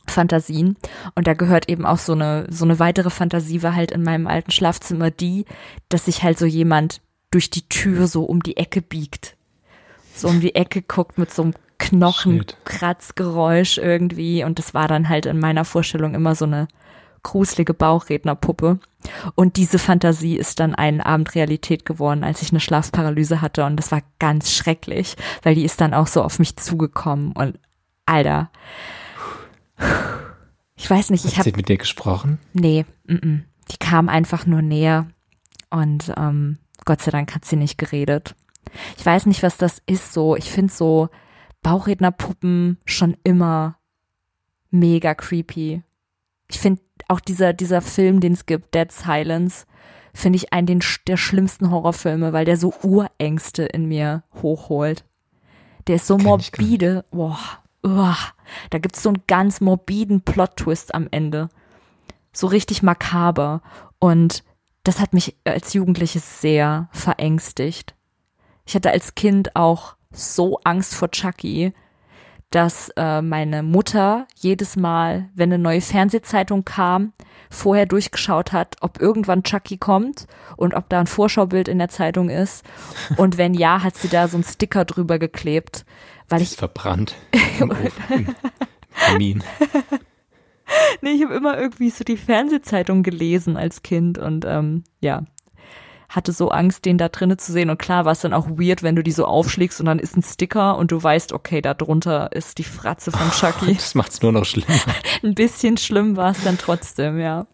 Fantasien. 0.06 0.76
Und 1.14 1.26
da 1.26 1.34
gehört 1.34 1.68
eben 1.68 1.86
auch 1.86 1.98
so 1.98 2.12
eine, 2.12 2.46
so 2.50 2.64
eine 2.64 2.78
weitere 2.78 3.10
Fantasie 3.10 3.62
war 3.62 3.74
halt 3.74 3.90
in 3.90 4.02
meinem 4.02 4.26
alten 4.26 4.50
Schlafzimmer 4.50 5.10
die, 5.10 5.44
dass 5.88 6.06
sich 6.06 6.22
halt 6.22 6.38
so 6.38 6.46
jemand 6.46 7.00
durch 7.30 7.50
die 7.50 7.68
Tür 7.68 8.06
so 8.06 8.24
um 8.24 8.42
die 8.42 8.56
Ecke 8.56 8.82
biegt. 8.82 9.36
So 10.14 10.28
um 10.28 10.40
die 10.40 10.54
Ecke 10.54 10.82
guckt 10.82 11.18
mit 11.18 11.32
so 11.32 11.42
einem 11.42 11.54
Knochenkratzgeräusch 11.78 13.78
irgendwie. 13.78 14.44
Und 14.44 14.58
das 14.58 14.74
war 14.74 14.88
dann 14.88 15.08
halt 15.08 15.26
in 15.26 15.40
meiner 15.40 15.64
Vorstellung 15.64 16.14
immer 16.14 16.34
so 16.34 16.44
eine 16.44 16.68
gruselige 17.24 17.74
Bauchrednerpuppe. 17.74 18.78
Und 19.34 19.56
diese 19.56 19.80
Fantasie 19.80 20.36
ist 20.36 20.60
dann 20.60 20.76
einen 20.76 21.00
Abend 21.00 21.34
Realität 21.34 21.84
geworden, 21.84 22.22
als 22.22 22.42
ich 22.42 22.50
eine 22.50 22.60
Schlafparalyse 22.60 23.40
hatte. 23.40 23.64
Und 23.64 23.76
das 23.76 23.90
war 23.90 24.02
ganz 24.20 24.52
schrecklich, 24.52 25.16
weil 25.42 25.56
die 25.56 25.64
ist 25.64 25.80
dann 25.80 25.92
auch 25.92 26.06
so 26.06 26.22
auf 26.22 26.38
mich 26.38 26.56
zugekommen. 26.56 27.32
Und 27.32 27.58
Alter. 28.06 28.50
Ich 30.76 30.88
weiß 30.88 31.10
nicht, 31.10 31.24
ich 31.24 31.32
Hat 31.32 31.38
habe 31.40 31.50
sie 31.50 31.56
mit 31.56 31.68
dir 31.68 31.78
gesprochen? 31.78 32.38
Nee, 32.52 32.84
mm 33.06 33.14
-mm. 33.14 33.40
die 33.70 33.76
kam 33.78 34.08
einfach 34.08 34.46
nur 34.46 34.62
näher 34.62 35.06
und 35.70 36.12
ähm, 36.16 36.58
Gott 36.84 37.00
sei 37.00 37.10
Dank 37.10 37.34
hat 37.34 37.44
sie 37.44 37.56
nicht 37.56 37.78
geredet. 37.78 38.34
Ich 38.98 39.04
weiß 39.04 39.26
nicht, 39.26 39.42
was 39.42 39.56
das 39.56 39.82
ist 39.86 40.12
so. 40.12 40.36
Ich 40.36 40.50
finde 40.50 40.72
so 40.72 41.08
Bauchrednerpuppen 41.62 42.78
schon 42.84 43.16
immer 43.24 43.78
mega 44.70 45.14
creepy. 45.14 45.82
Ich 46.48 46.58
finde 46.58 46.82
auch 47.08 47.20
dieser, 47.20 47.52
dieser 47.52 47.80
Film, 47.80 48.20
den 48.20 48.32
es 48.32 48.46
gibt, 48.46 48.74
Dead 48.74 48.90
Silence, 48.90 49.66
finde 50.12 50.36
ich 50.36 50.52
einen 50.52 50.66
den, 50.66 50.80
der 51.06 51.16
schlimmsten 51.16 51.70
Horrorfilme, 51.70 52.32
weil 52.32 52.44
der 52.44 52.56
so 52.56 52.72
Urängste 52.82 53.64
in 53.64 53.86
mir 53.86 54.22
hochholt. 54.42 55.04
Der 55.86 55.96
ist 55.96 56.06
so 56.06 56.16
morbide. 56.16 57.04
Boah, 57.10 57.38
uah. 57.84 58.16
Da 58.70 58.78
gibt's 58.78 59.02
so 59.02 59.10
einen 59.10 59.22
ganz 59.26 59.60
morbiden 59.60 60.22
Plot-Twist 60.22 60.94
am 60.94 61.08
Ende. 61.10 61.48
So 62.32 62.46
richtig 62.46 62.82
makaber. 62.82 63.60
Und 63.98 64.44
das 64.84 65.00
hat 65.00 65.12
mich 65.12 65.36
als 65.44 65.72
Jugendliches 65.72 66.40
sehr 66.40 66.88
verängstigt. 66.92 67.94
Ich 68.66 68.74
hatte 68.74 68.90
als 68.90 69.14
Kind 69.14 69.56
auch 69.56 69.96
so 70.10 70.58
Angst 70.64 70.94
vor 70.94 71.10
Chucky, 71.10 71.72
dass 72.50 72.90
äh, 72.96 73.20
meine 73.20 73.62
Mutter 73.62 74.26
jedes 74.36 74.76
Mal, 74.76 75.28
wenn 75.34 75.52
eine 75.52 75.62
neue 75.62 75.80
Fernsehzeitung 75.80 76.64
kam, 76.64 77.12
vorher 77.50 77.86
durchgeschaut 77.86 78.52
hat, 78.52 78.76
ob 78.80 79.00
irgendwann 79.00 79.42
Chucky 79.42 79.78
kommt 79.78 80.26
und 80.56 80.74
ob 80.74 80.88
da 80.88 81.00
ein 81.00 81.06
Vorschaubild 81.06 81.68
in 81.68 81.78
der 81.78 81.88
Zeitung 81.88 82.30
ist. 82.30 82.64
Und 83.16 83.38
wenn 83.38 83.54
ja, 83.54 83.82
hat 83.82 83.96
sie 83.96 84.08
da 84.08 84.28
so 84.28 84.36
einen 84.36 84.44
Sticker 84.44 84.84
drüber 84.84 85.18
geklebt, 85.18 85.84
weil 86.28 86.42
ich 86.42 86.56
verbrannt. 86.56 87.14
Im 87.60 87.70
Ofen, 87.70 88.34
im. 89.18 89.42
Nee, 91.02 91.10
ich 91.10 91.22
habe 91.22 91.34
immer 91.34 91.58
irgendwie 91.58 91.90
so 91.90 92.04
die 92.04 92.16
Fernsehzeitung 92.16 93.02
gelesen 93.02 93.56
als 93.56 93.82
Kind 93.82 94.18
und 94.18 94.44
ähm, 94.46 94.84
ja, 95.00 95.24
hatte 96.14 96.32
so 96.32 96.50
Angst, 96.50 96.84
den 96.84 96.98
da 96.98 97.08
drinnen 97.08 97.38
zu 97.38 97.52
sehen. 97.52 97.70
Und 97.70 97.78
klar 97.78 98.04
war 98.04 98.12
es 98.12 98.20
dann 98.20 98.32
auch 98.32 98.48
weird, 98.48 98.82
wenn 98.82 98.96
du 98.96 99.02
die 99.02 99.12
so 99.12 99.24
aufschlägst 99.26 99.80
und 99.80 99.86
dann 99.86 99.98
ist 99.98 100.16
ein 100.16 100.22
Sticker 100.22 100.76
und 100.76 100.92
du 100.92 101.02
weißt, 101.02 101.32
okay, 101.32 101.60
da 101.60 101.74
drunter 101.74 102.32
ist 102.32 102.58
die 102.58 102.64
Fratze 102.64 103.10
von 103.10 103.30
Chucky. 103.30 103.74
Das 103.74 103.94
macht's 103.94 104.22
nur 104.22 104.32
noch 104.32 104.44
schlimmer. 104.44 104.78
Ein 105.22 105.34
bisschen 105.34 105.76
schlimm 105.76 106.16
war 106.16 106.30
es 106.30 106.42
dann 106.44 106.58
trotzdem, 106.58 107.18
ja. 107.18 107.46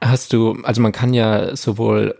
Hast 0.00 0.32
du, 0.32 0.62
also 0.64 0.82
man 0.82 0.92
kann 0.92 1.14
ja 1.14 1.56
sowohl 1.56 2.18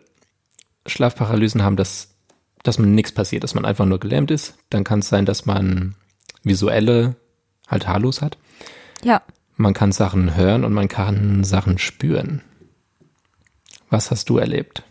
Schlafparalysen 0.86 1.62
haben, 1.62 1.76
dass, 1.76 2.14
dass 2.62 2.78
man 2.78 2.94
nichts 2.94 3.12
passiert, 3.12 3.44
dass 3.44 3.54
man 3.54 3.64
einfach 3.64 3.84
nur 3.84 4.00
gelähmt 4.00 4.30
ist. 4.30 4.56
Dann 4.70 4.84
kann 4.84 5.00
es 5.00 5.08
sein, 5.08 5.26
dass 5.26 5.44
man 5.44 5.96
visuelle 6.42 7.16
halt 7.68 7.86
Halos 7.86 8.22
hat. 8.22 8.38
Ja, 9.02 9.22
Man 9.56 9.74
kann 9.74 9.92
Sachen 9.92 10.34
hören 10.34 10.64
und 10.64 10.72
man 10.72 10.88
kann 10.88 11.44
Sachen 11.44 11.78
spüren. 11.78 12.42
Was 13.90 14.10
hast 14.10 14.28
du 14.28 14.38
erlebt? 14.38 14.82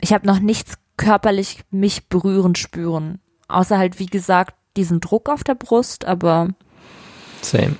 Ich 0.00 0.12
habe 0.12 0.26
noch 0.26 0.38
nichts 0.40 0.74
körperlich 0.96 1.62
mich 1.70 2.08
berühren 2.08 2.54
spüren. 2.54 3.20
Außer 3.48 3.78
halt, 3.78 3.98
wie 3.98 4.06
gesagt, 4.06 4.54
diesen 4.76 5.00
Druck 5.00 5.28
auf 5.28 5.44
der 5.44 5.54
Brust, 5.54 6.04
aber 6.04 6.48
Same. 7.42 7.76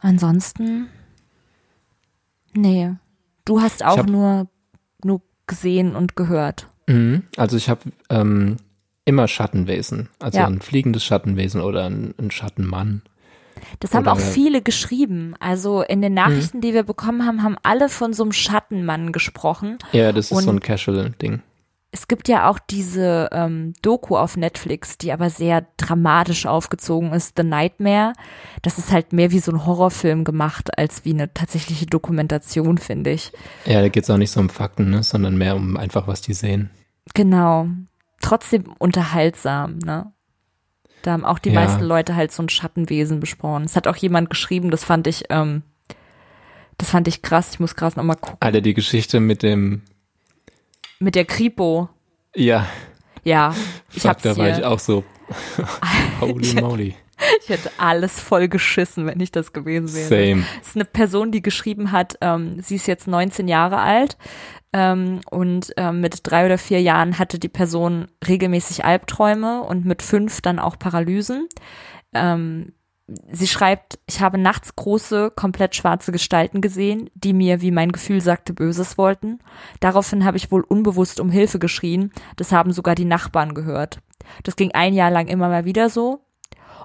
ansonsten, 0.00 0.88
nee. 2.54 2.92
Du 3.44 3.60
hast 3.60 3.84
auch 3.84 3.98
hab- 3.98 4.08
nur, 4.10 4.48
nur 5.04 5.22
gesehen 5.46 5.94
und 5.94 6.16
gehört. 6.16 6.66
Mhm. 6.88 7.22
Also 7.36 7.56
ich 7.56 7.68
habe 7.68 7.80
ähm, 8.10 8.56
immer 9.04 9.28
Schattenwesen. 9.28 10.08
Also 10.18 10.38
Ja. 10.38 10.46
ein 10.46 10.60
fliegendes 10.60 11.04
Schattenwesen 11.04 11.60
oder 11.60 11.84
ein, 11.86 12.14
ein 12.18 12.30
Schattenmann. 12.32 13.02
Das 13.80 13.94
haben 13.94 14.08
auch 14.08 14.18
viele 14.20 14.62
geschrieben. 14.62 15.34
Also 15.40 15.82
in 15.82 16.02
den 16.02 16.14
Nachrichten, 16.14 16.60
die 16.60 16.74
wir 16.74 16.82
bekommen 16.82 17.26
haben, 17.26 17.42
haben 17.42 17.56
alle 17.62 17.88
von 17.88 18.12
so 18.12 18.22
einem 18.22 18.32
Schattenmann 18.32 19.12
gesprochen. 19.12 19.78
Ja, 19.92 20.12
das 20.12 20.30
ist 20.30 20.42
so 20.42 20.50
Und- 20.50 20.56
ein 20.56 20.60
Casual-Ding. 20.60 21.42
Es 21.92 22.08
gibt 22.08 22.28
ja 22.28 22.50
auch 22.50 22.58
diese 22.58 23.30
ähm, 23.32 23.72
Doku 23.80 24.18
auf 24.18 24.36
Netflix, 24.36 24.98
die 24.98 25.12
aber 25.12 25.30
sehr 25.30 25.66
dramatisch 25.78 26.44
aufgezogen 26.44 27.12
ist, 27.14 27.38
The 27.38 27.42
Nightmare. 27.42 28.12
Das 28.60 28.76
ist 28.76 28.92
halt 28.92 29.14
mehr 29.14 29.30
wie 29.30 29.38
so 29.38 29.50
ein 29.50 29.64
Horrorfilm 29.64 30.24
gemacht, 30.24 30.76
als 30.78 31.06
wie 31.06 31.14
eine 31.14 31.32
tatsächliche 31.32 31.86
Dokumentation, 31.86 32.76
finde 32.76 33.12
ich. 33.12 33.32
Ja, 33.64 33.80
da 33.80 33.88
geht 33.88 34.02
es 34.02 34.10
auch 34.10 34.18
nicht 34.18 34.30
so 34.30 34.40
um 34.40 34.50
Fakten, 34.50 34.90
ne, 34.90 35.02
sondern 35.02 35.38
mehr 35.38 35.56
um 35.56 35.78
einfach, 35.78 36.06
was 36.06 36.20
die 36.20 36.34
sehen. 36.34 36.68
Genau. 37.14 37.68
Trotzdem 38.20 38.64
unterhaltsam, 38.78 39.78
ne? 39.78 40.12
Da 41.06 41.12
haben 41.12 41.24
auch 41.24 41.38
die 41.38 41.50
Ja. 41.50 41.60
meisten 41.60 41.84
Leute 41.84 42.16
halt 42.16 42.32
so 42.32 42.42
ein 42.42 42.48
Schattenwesen 42.48 43.20
besprochen. 43.20 43.62
Es 43.64 43.76
hat 43.76 43.86
auch 43.86 43.94
jemand 43.96 44.28
geschrieben, 44.28 44.72
das 44.72 44.82
fand 44.82 45.06
ich, 45.06 45.24
ähm, 45.30 45.62
das 46.78 46.90
fand 46.90 47.06
ich 47.06 47.22
krass. 47.22 47.50
Ich 47.52 47.60
muss 47.60 47.76
gerade 47.76 47.96
nochmal 47.96 48.16
gucken. 48.16 48.38
Alter, 48.40 48.60
die 48.60 48.74
Geschichte 48.74 49.20
mit 49.20 49.42
dem, 49.44 49.82
Mit 50.98 51.14
der 51.14 51.24
Kripo. 51.24 51.88
ja, 52.34 52.66
Ja, 53.22 53.54
ich 53.92 54.02
fuck, 54.02 54.10
hab's 54.10 54.22
da 54.24 54.36
war 54.36 54.46
hier. 54.46 54.58
ich 54.58 54.64
auch 54.64 54.80
so, 54.80 55.04
holy 56.20 56.54
moly. 56.60 56.94
Ich 57.42 57.48
hätte 57.48 57.70
alles 57.78 58.20
voll 58.20 58.48
geschissen, 58.48 59.06
wenn 59.06 59.20
ich 59.20 59.32
das 59.32 59.52
gewesen 59.52 59.94
wäre. 59.94 60.08
Same. 60.08 60.44
Das 60.58 60.68
ist 60.68 60.76
eine 60.76 60.84
Person, 60.84 61.32
die 61.32 61.42
geschrieben 61.42 61.92
hat, 61.92 62.18
ähm, 62.20 62.60
sie 62.60 62.76
ist 62.76 62.86
jetzt 62.86 63.08
19 63.08 63.48
Jahre 63.48 63.78
alt 63.78 64.16
ähm, 64.72 65.20
und 65.30 65.72
ähm, 65.76 66.00
mit 66.00 66.20
drei 66.22 66.44
oder 66.44 66.58
vier 66.58 66.82
Jahren 66.82 67.18
hatte 67.18 67.38
die 67.38 67.48
Person 67.48 68.08
regelmäßig 68.26 68.84
Albträume 68.84 69.62
und 69.62 69.86
mit 69.86 70.02
fünf 70.02 70.42
dann 70.42 70.58
auch 70.58 70.78
Paralysen. 70.78 71.48
Ähm, 72.12 72.72
sie 73.30 73.46
schreibt, 73.46 73.98
ich 74.06 74.20
habe 74.20 74.36
nachts 74.36 74.74
große, 74.76 75.30
komplett 75.34 75.76
schwarze 75.76 76.12
Gestalten 76.12 76.60
gesehen, 76.60 77.08
die 77.14 77.32
mir, 77.32 77.62
wie 77.62 77.70
mein 77.70 77.92
Gefühl 77.92 78.20
sagte, 78.20 78.52
Böses 78.52 78.98
wollten. 78.98 79.38
Daraufhin 79.80 80.24
habe 80.24 80.36
ich 80.36 80.50
wohl 80.50 80.62
unbewusst 80.62 81.20
um 81.20 81.30
Hilfe 81.30 81.58
geschrien. 81.58 82.12
Das 82.36 82.52
haben 82.52 82.72
sogar 82.72 82.94
die 82.94 83.04
Nachbarn 83.04 83.54
gehört. 83.54 84.00
Das 84.42 84.56
ging 84.56 84.72
ein 84.72 84.92
Jahr 84.92 85.10
lang 85.10 85.28
immer 85.28 85.48
mal 85.48 85.64
wieder 85.64 85.88
so. 85.88 86.25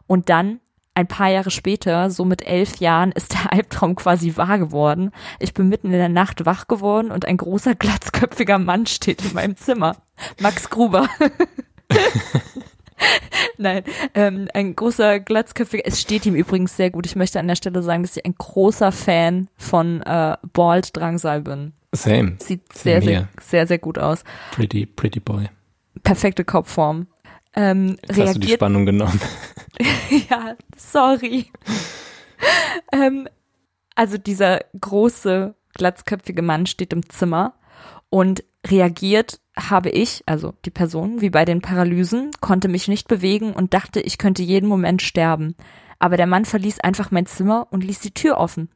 Und 0.07 0.29
dann, 0.29 0.59
ein 0.93 1.07
paar 1.07 1.29
Jahre 1.29 1.51
später, 1.51 2.09
so 2.09 2.25
mit 2.25 2.45
elf 2.45 2.77
Jahren, 2.77 3.11
ist 3.11 3.33
der 3.33 3.53
Albtraum 3.53 3.95
quasi 3.95 4.35
wahr 4.35 4.59
geworden. 4.59 5.11
Ich 5.39 5.53
bin 5.53 5.69
mitten 5.69 5.87
in 5.87 5.93
der 5.93 6.09
Nacht 6.09 6.45
wach 6.45 6.67
geworden 6.67 7.11
und 7.11 7.25
ein 7.25 7.37
großer, 7.37 7.75
glatzköpfiger 7.75 8.59
Mann 8.59 8.85
steht 8.85 9.23
in 9.23 9.33
meinem 9.33 9.55
Zimmer. 9.55 9.97
Max 10.39 10.69
Gruber. 10.69 11.07
Nein, 13.57 13.83
ähm, 14.13 14.47
ein 14.53 14.75
großer, 14.75 15.19
glatzköpfiger, 15.19 15.83
es 15.85 16.01
steht 16.01 16.25
ihm 16.25 16.35
übrigens 16.35 16.75
sehr 16.75 16.91
gut. 16.91 17.05
Ich 17.05 17.15
möchte 17.15 17.39
an 17.39 17.47
der 17.47 17.55
Stelle 17.55 17.81
sagen, 17.81 18.03
dass 18.03 18.17
ich 18.17 18.25
ein 18.25 18.35
großer 18.37 18.91
Fan 18.91 19.49
von 19.57 20.01
äh, 20.01 20.37
Bald 20.53 20.95
Drangsal 20.95 21.41
bin. 21.41 21.73
Same. 21.93 22.35
Sieht 22.39 22.73
sehr, 22.73 23.01
sehr, 23.01 23.27
sehr, 23.41 23.67
sehr 23.67 23.79
gut 23.79 23.97
aus. 23.97 24.23
Pretty, 24.51 24.85
pretty 24.85 25.19
boy. 25.19 25.49
Perfekte 26.03 26.45
Kopfform. 26.45 27.07
Ähm, 27.55 27.97
Jetzt 28.07 28.19
hast 28.19 28.35
du 28.35 28.39
die 28.39 28.47
reagiert 28.47 28.59
Spannung 28.59 28.85
genommen. 28.85 29.19
ja, 30.29 30.55
sorry. 30.77 31.51
ähm, 32.91 33.27
also 33.95 34.17
dieser 34.17 34.61
große, 34.79 35.55
glatzköpfige 35.73 36.41
Mann 36.41 36.65
steht 36.65 36.93
im 36.93 37.09
Zimmer 37.09 37.53
und 38.09 38.43
reagiert 38.65 39.39
habe 39.57 39.89
ich, 39.89 40.23
also 40.25 40.53
die 40.65 40.71
Person, 40.71 41.21
wie 41.21 41.29
bei 41.29 41.45
den 41.45 41.61
Paralysen, 41.61 42.31
konnte 42.39 42.67
mich 42.67 42.87
nicht 42.87 43.07
bewegen 43.07 43.53
und 43.53 43.73
dachte, 43.73 43.99
ich 43.99 44.17
könnte 44.17 44.43
jeden 44.43 44.67
Moment 44.69 45.01
sterben. 45.01 45.55
Aber 45.99 46.17
der 46.17 46.27
Mann 46.27 46.45
verließ 46.45 46.79
einfach 46.79 47.11
mein 47.11 47.25
Zimmer 47.25 47.67
und 47.69 47.83
ließ 47.83 47.99
die 47.99 48.13
Tür 48.13 48.37
offen. 48.37 48.69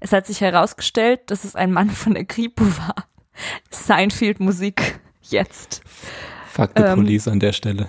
Es 0.00 0.12
hat 0.12 0.26
sich 0.26 0.40
herausgestellt, 0.40 1.30
dass 1.30 1.44
es 1.44 1.54
ein 1.54 1.72
Mann 1.72 1.90
von 1.90 2.14
der 2.14 2.24
Kripo 2.24 2.64
war. 2.64 3.06
Seinfeld 3.70 4.40
Musik 4.40 5.00
jetzt. 5.22 5.82
Fuck 6.60 6.72
the 6.76 6.82
Ähm, 6.82 6.94
police 6.96 7.26
an 7.26 7.40
der 7.40 7.54
Stelle. 7.54 7.88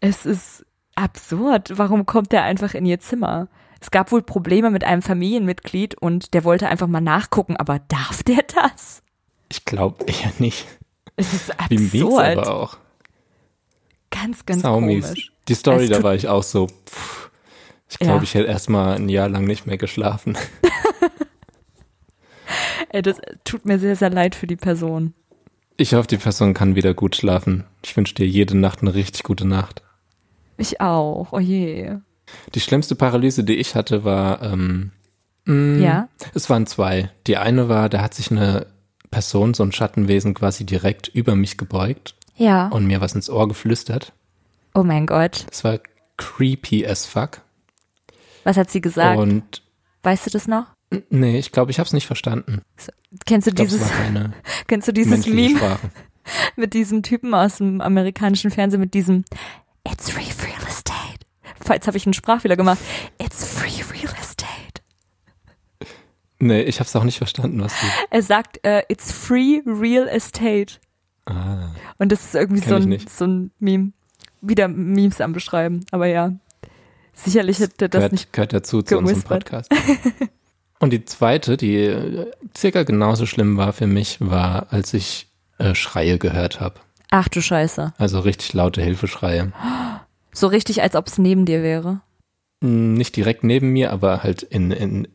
Es 0.00 0.26
ist 0.26 0.66
absurd. 0.96 1.78
Warum 1.78 2.04
kommt 2.04 2.30
der 2.32 2.42
einfach 2.44 2.74
in 2.74 2.84
ihr 2.84 3.00
Zimmer? 3.00 3.48
Es 3.80 3.90
gab 3.90 4.12
wohl 4.12 4.20
Probleme 4.22 4.70
mit 4.70 4.84
einem 4.84 5.00
Familienmitglied 5.00 5.94
und 5.94 6.34
der 6.34 6.44
wollte 6.44 6.68
einfach 6.68 6.88
mal 6.88 7.00
nachgucken, 7.00 7.56
aber 7.56 7.78
darf 7.88 8.22
der 8.22 8.42
das? 8.54 9.02
Ich 9.48 9.64
glaube 9.64 10.04
eher 10.04 10.30
nicht. 10.38 10.66
Es 11.16 11.32
ist 11.32 11.52
Wie 11.70 11.78
mies 11.78 11.94
absurd. 12.02 12.36
aber 12.38 12.54
auch. 12.54 12.76
Ganz, 14.10 14.44
ganz 14.44 14.60
Saumies. 14.62 15.06
komisch. 15.06 15.32
Die 15.48 15.54
Story, 15.54 15.88
da 15.88 16.02
war 16.02 16.14
ich 16.14 16.28
auch 16.28 16.42
so, 16.42 16.66
pff, 16.68 17.30
ich 17.88 17.98
glaube, 17.98 18.18
Ja. 18.18 18.22
ich 18.24 18.34
hätte 18.34 18.48
erst 18.48 18.68
mal 18.68 18.94
ein 18.96 19.08
Jahr 19.08 19.28
lang 19.30 19.46
nicht 19.46 19.66
mehr 19.66 19.78
geschlafen. 19.78 20.36
Ey, 22.90 23.02
das 23.02 23.20
tut 23.44 23.64
mir 23.64 23.78
sehr, 23.78 23.96
sehr 23.96 24.10
leid 24.10 24.34
für 24.34 24.46
die 24.46 24.56
Person. 24.56 25.14
Ich 25.76 25.94
hoffe, 25.94 26.06
die 26.08 26.16
Person 26.18 26.54
kann 26.54 26.74
wieder 26.74 26.94
gut 26.94 27.16
schlafen. 27.16 27.64
Ich 27.82 27.96
wünsche 27.96 28.14
dir 28.14 28.26
jede 28.26 28.56
Nacht 28.56 28.80
eine 28.82 28.94
richtig 28.94 29.22
gute 29.22 29.46
Nacht. 29.46 29.82
Ich 30.56 30.80
auch. 30.80 31.28
Oh 31.32 31.38
je. 31.38 31.96
Die 32.54 32.60
schlimmste 32.60 32.94
Paralyse, 32.94 33.42
die 33.44 33.56
ich 33.56 33.74
hatte, 33.74 34.04
war, 34.04 34.42
ähm, 34.42 34.92
mh, 35.46 35.78
Ja. 35.84 36.08
es 36.34 36.48
waren 36.50 36.66
zwei. 36.66 37.10
Die 37.26 37.36
eine 37.36 37.68
war, 37.68 37.88
da 37.88 38.00
hat 38.02 38.14
sich 38.14 38.30
eine 38.30 38.66
Person, 39.10 39.54
so 39.54 39.62
ein 39.62 39.72
Schattenwesen 39.72 40.34
quasi 40.34 40.64
direkt 40.64 41.08
über 41.08 41.34
mich 41.34 41.58
gebeugt 41.58 42.14
Ja. 42.36 42.68
und 42.68 42.86
mir 42.86 43.00
was 43.00 43.14
ins 43.14 43.28
Ohr 43.28 43.48
geflüstert. 43.48 44.12
Oh 44.74 44.82
mein 44.84 45.06
Gott. 45.06 45.46
Das 45.50 45.64
war 45.64 45.78
creepy 46.16 46.86
as 46.86 47.06
fuck. 47.06 47.40
Was 48.44 48.56
hat 48.56 48.70
sie 48.70 48.80
gesagt? 48.80 49.18
Und 49.18 49.62
weißt 50.02 50.26
du 50.26 50.30
das 50.30 50.46
noch? 50.48 50.66
Nee, 51.10 51.38
ich 51.38 51.52
glaube, 51.52 51.70
ich 51.70 51.78
habe 51.78 51.86
es 51.86 51.92
nicht 51.92 52.06
verstanden. 52.06 52.62
Kennst 53.26 53.46
du 53.46 53.50
es 53.50 53.54
dieses, 53.54 53.90
kennst 54.66 54.88
du 54.88 54.92
dieses 54.92 55.26
Meme 55.26 55.58
Sprache. 55.58 55.90
mit 56.56 56.74
diesem 56.74 57.02
Typen 57.02 57.34
aus 57.34 57.58
dem 57.58 57.80
amerikanischen 57.80 58.50
Fernsehen 58.50 58.80
mit 58.80 58.94
diesem 58.94 59.24
It's 59.86 60.10
free 60.10 60.22
real 60.22 60.68
estate. 60.68 61.02
Jetzt 61.68 61.86
habe 61.86 61.96
ich 61.96 62.06
einen 62.06 62.14
Sprachfehler 62.14 62.56
gemacht. 62.56 62.78
It's 63.20 63.44
free 63.44 63.82
real 63.92 64.14
estate. 64.20 64.82
Nee, 66.38 66.62
ich 66.62 66.80
habe 66.80 66.88
es 66.88 66.96
auch 66.96 67.04
nicht 67.04 67.18
verstanden, 67.18 67.60
was 67.62 67.72
du. 67.80 67.86
Er 68.10 68.22
sagt, 68.22 68.64
äh, 68.64 68.82
it's 68.88 69.12
free 69.12 69.62
real 69.64 70.08
estate. 70.08 70.80
Ah, 71.24 71.70
Und 71.98 72.10
das 72.10 72.24
ist 72.24 72.34
irgendwie 72.34 72.60
so 72.60 72.74
ein, 72.74 72.98
so 73.08 73.26
ein 73.26 73.50
Meme. 73.60 73.92
Wieder 74.40 74.66
Memes 74.66 75.20
am 75.20 75.32
Beschreiben. 75.32 75.86
Aber 75.92 76.06
ja, 76.06 76.32
sicherlich 77.14 77.60
hätte 77.60 77.88
das 77.88 77.98
gehört, 77.98 78.12
nicht. 78.12 78.32
gehört 78.32 78.52
dazu 78.52 78.82
zu 78.82 78.98
unserem. 78.98 79.22
Podcast. 79.22 79.70
Und 80.82 80.90
die 80.90 81.04
zweite, 81.04 81.56
die 81.56 81.76
äh, 81.76 82.32
circa 82.56 82.82
genauso 82.82 83.24
schlimm 83.24 83.56
war 83.56 83.72
für 83.72 83.86
mich, 83.86 84.16
war, 84.20 84.66
als 84.72 84.92
ich 84.94 85.28
äh, 85.58 85.76
Schreie 85.76 86.18
gehört 86.18 86.58
habe. 86.60 86.80
Ach 87.12 87.28
du 87.28 87.40
Scheiße. 87.40 87.94
Also 87.98 88.18
richtig 88.18 88.52
laute 88.52 88.82
Hilfeschreie. 88.82 89.52
So 90.32 90.48
richtig, 90.48 90.82
als 90.82 90.96
ob 90.96 91.06
es 91.06 91.18
neben 91.18 91.44
dir 91.46 91.62
wäre. 91.62 92.00
Hm, 92.64 92.94
Nicht 92.94 93.14
direkt 93.14 93.44
neben 93.44 93.68
mir, 93.70 93.92
aber 93.92 94.24
halt 94.24 94.42
in, 94.42 94.72
in 94.72 95.06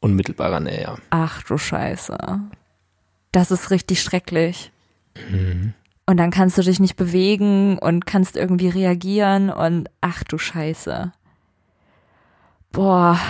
unmittelbarer 0.00 0.58
Nähe. 0.58 0.96
Ach 1.10 1.40
du 1.44 1.56
Scheiße. 1.56 2.18
Das 3.30 3.52
ist 3.52 3.70
richtig 3.70 4.02
schrecklich. 4.02 4.72
Mhm. 5.30 5.72
Und 6.04 6.16
dann 6.16 6.32
kannst 6.32 6.58
du 6.58 6.62
dich 6.62 6.80
nicht 6.80 6.96
bewegen 6.96 7.78
und 7.78 8.06
kannst 8.06 8.34
irgendwie 8.34 8.70
reagieren 8.70 9.50
und 9.50 9.88
ach 10.00 10.24
du 10.24 10.36
Scheiße. 10.36 11.12
Boah. 12.72 13.20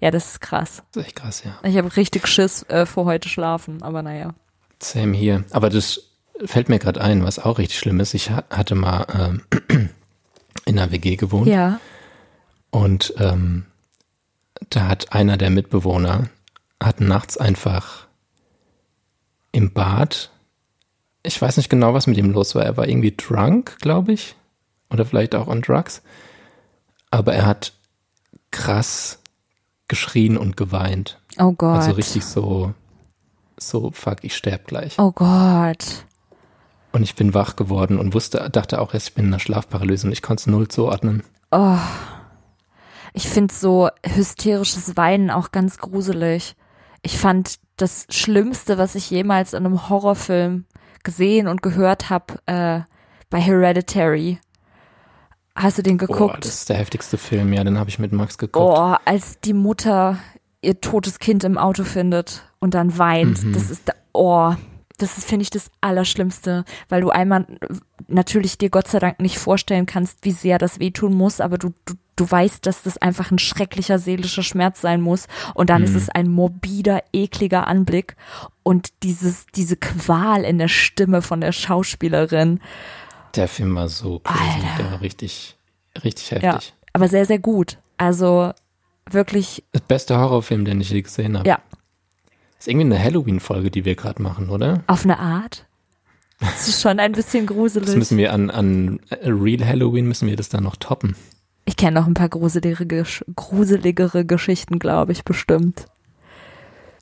Ja, 0.00 0.10
das 0.10 0.32
ist 0.32 0.40
krass. 0.40 0.82
Das 0.92 1.02
ist 1.02 1.06
echt 1.08 1.16
krass, 1.16 1.42
ja. 1.44 1.58
Ich 1.68 1.76
habe 1.76 1.94
richtig 1.96 2.26
Schiss 2.28 2.62
äh, 2.68 2.86
vor 2.86 3.04
heute 3.04 3.28
schlafen, 3.28 3.82
aber 3.82 4.02
naja. 4.02 4.34
Same 4.80 5.16
hier. 5.16 5.44
Aber 5.50 5.70
das 5.70 6.02
fällt 6.44 6.68
mir 6.68 6.78
gerade 6.78 7.00
ein, 7.00 7.24
was 7.24 7.38
auch 7.40 7.58
richtig 7.58 7.78
schlimm 7.78 7.98
ist. 7.98 8.14
Ich 8.14 8.30
ha- 8.30 8.44
hatte 8.50 8.74
mal 8.76 9.06
ähm, 9.12 9.42
in 10.66 10.78
einer 10.78 10.92
WG 10.92 11.16
gewohnt. 11.16 11.48
Ja. 11.48 11.80
Und 12.70 13.14
ähm, 13.18 13.66
da 14.70 14.86
hat 14.88 15.12
einer 15.12 15.36
der 15.36 15.50
Mitbewohner 15.50 16.28
hat 16.82 17.00
nachts 17.00 17.36
einfach 17.36 18.06
im 19.50 19.72
Bad, 19.72 20.30
ich 21.24 21.40
weiß 21.42 21.56
nicht 21.56 21.68
genau, 21.70 21.92
was 21.94 22.06
mit 22.06 22.16
ihm 22.18 22.30
los 22.30 22.54
war. 22.54 22.64
Er 22.64 22.76
war 22.76 22.86
irgendwie 22.86 23.14
drunk, 23.16 23.76
glaube 23.80 24.12
ich, 24.12 24.36
oder 24.90 25.04
vielleicht 25.04 25.34
auch 25.34 25.48
on 25.48 25.60
drugs. 25.62 26.02
Aber 27.10 27.34
er 27.34 27.46
hat 27.46 27.72
krass 28.52 29.18
geschrien 29.88 30.36
und 30.36 30.56
geweint. 30.56 31.20
Oh 31.38 31.52
Gott. 31.52 31.76
Also 31.76 31.92
richtig 31.92 32.24
so, 32.24 32.74
so 33.56 33.90
fuck, 33.92 34.18
ich 34.22 34.36
sterb 34.36 34.66
gleich. 34.66 34.98
Oh 34.98 35.12
Gott. 35.12 36.04
Und 36.92 37.02
ich 37.02 37.14
bin 37.14 37.34
wach 37.34 37.56
geworden 37.56 37.98
und 37.98 38.14
wusste, 38.14 38.48
dachte 38.50 38.80
auch 38.80 38.94
erst, 38.94 39.08
ich 39.08 39.14
bin 39.14 39.26
in 39.26 39.32
einer 39.32 39.40
Schlafparalyse 39.40 40.06
und 40.06 40.12
ich 40.12 40.22
konnte 40.22 40.42
es 40.42 40.46
null 40.46 40.68
zuordnen. 40.68 41.22
Ich 43.12 43.28
finde 43.28 43.52
so 43.52 43.88
hysterisches 44.04 44.96
Weinen 44.96 45.30
auch 45.30 45.50
ganz 45.50 45.78
gruselig. 45.78 46.54
Ich 47.02 47.18
fand 47.18 47.56
das 47.76 48.06
Schlimmste, 48.10 48.78
was 48.78 48.94
ich 48.94 49.10
jemals 49.10 49.52
in 49.52 49.64
einem 49.64 49.88
Horrorfilm 49.88 50.64
gesehen 51.04 51.48
und 51.48 51.62
gehört 51.62 52.10
habe, 52.10 52.40
äh, 52.46 52.80
bei 53.30 53.40
Hereditary. 53.40 54.38
Hast 55.58 55.78
du 55.78 55.82
den 55.82 55.96
Boah, 55.96 56.06
geguckt? 56.06 56.44
das 56.44 56.54
ist 56.54 56.68
der 56.68 56.76
heftigste 56.76 57.18
Film, 57.18 57.52
ja, 57.52 57.64
den 57.64 57.78
habe 57.78 57.90
ich 57.90 57.98
mit 57.98 58.12
Max 58.12 58.38
geguckt. 58.38 58.64
Oh, 58.64 58.94
als 59.04 59.40
die 59.40 59.54
Mutter 59.54 60.18
ihr 60.62 60.80
totes 60.80 61.18
Kind 61.18 61.44
im 61.44 61.58
Auto 61.58 61.84
findet 61.84 62.44
und 62.60 62.74
dann 62.74 62.96
weint. 62.96 63.44
Mhm. 63.44 63.52
Das 63.52 63.70
ist, 63.70 63.92
oh, 64.12 64.54
das 64.98 65.18
ist, 65.18 65.28
finde 65.28 65.44
ich, 65.44 65.50
das 65.50 65.70
Allerschlimmste, 65.80 66.64
weil 66.88 67.00
du 67.00 67.10
einmal 67.10 67.46
natürlich 68.08 68.58
dir 68.58 68.70
Gott 68.70 68.88
sei 68.88 68.98
Dank 68.98 69.20
nicht 69.20 69.38
vorstellen 69.38 69.86
kannst, 69.86 70.24
wie 70.24 70.32
sehr 70.32 70.58
das 70.58 70.80
wehtun 70.80 71.14
muss, 71.14 71.40
aber 71.40 71.58
du, 71.58 71.72
du, 71.84 71.94
du 72.16 72.30
weißt, 72.30 72.66
dass 72.66 72.82
das 72.82 72.98
einfach 72.98 73.30
ein 73.30 73.38
schrecklicher 73.38 73.98
seelischer 73.98 74.42
Schmerz 74.42 74.80
sein 74.80 75.00
muss 75.00 75.26
und 75.54 75.70
dann 75.70 75.84
ist 75.84 75.94
es 75.94 76.08
ein 76.08 76.28
morbider, 76.28 77.02
ekliger 77.12 77.68
Anblick 77.68 78.16
und 78.64 78.88
dieses, 79.04 79.46
diese 79.54 79.76
Qual 79.76 80.42
in 80.42 80.58
der 80.58 80.68
Stimme 80.68 81.22
von 81.22 81.40
der 81.40 81.52
Schauspielerin. 81.52 82.60
Der 83.34 83.48
Film 83.48 83.74
war 83.74 83.88
so 83.88 84.18
crazy, 84.20 84.66
der 84.78 84.92
war 84.92 85.00
richtig, 85.00 85.56
richtig 86.04 86.30
Ja, 86.30 86.52
heftig. 86.54 86.74
aber 86.92 87.08
sehr, 87.08 87.24
sehr 87.26 87.38
gut. 87.38 87.78
Also 87.96 88.52
wirklich, 89.10 89.64
Der 89.74 89.80
beste 89.80 90.18
Horrorfilm, 90.18 90.64
den 90.64 90.80
ich 90.80 90.90
je 90.90 91.02
gesehen 91.02 91.36
habe. 91.38 91.48
ja, 91.48 91.58
Ist 92.58 92.68
irgendwie 92.68 92.86
eine 92.86 93.02
Halloween-Folge, 93.02 93.70
die 93.70 93.84
wir 93.84 93.94
gerade 93.96 94.22
machen, 94.22 94.50
oder? 94.50 94.82
Auf 94.86 95.04
eine 95.04 95.18
Art. 95.18 95.64
Das 96.40 96.68
ist 96.68 96.80
schon 96.82 97.00
ein 97.00 97.12
bisschen 97.12 97.46
Das 97.46 97.56
gruselig. 97.56 97.96
müssen 97.96 98.16
wir 98.18 98.32
an, 98.32 98.50
an 98.50 99.00
Real 99.22 99.66
Halloween 99.66 100.06
müssen 100.06 100.28
wir 100.28 100.36
das 100.36 100.48
dann 100.48 100.62
noch 100.64 100.76
toppen. 100.76 101.16
Ich 101.64 101.76
kenne 101.76 102.00
noch 102.00 102.06
ein 102.06 102.14
paar 102.14 102.28
gruseligere, 102.28 102.86
gruseligere 103.34 104.24
Geschichten, 104.24 104.78
glaube 104.78 105.12
ich, 105.12 105.24
bestimmt. 105.24 105.86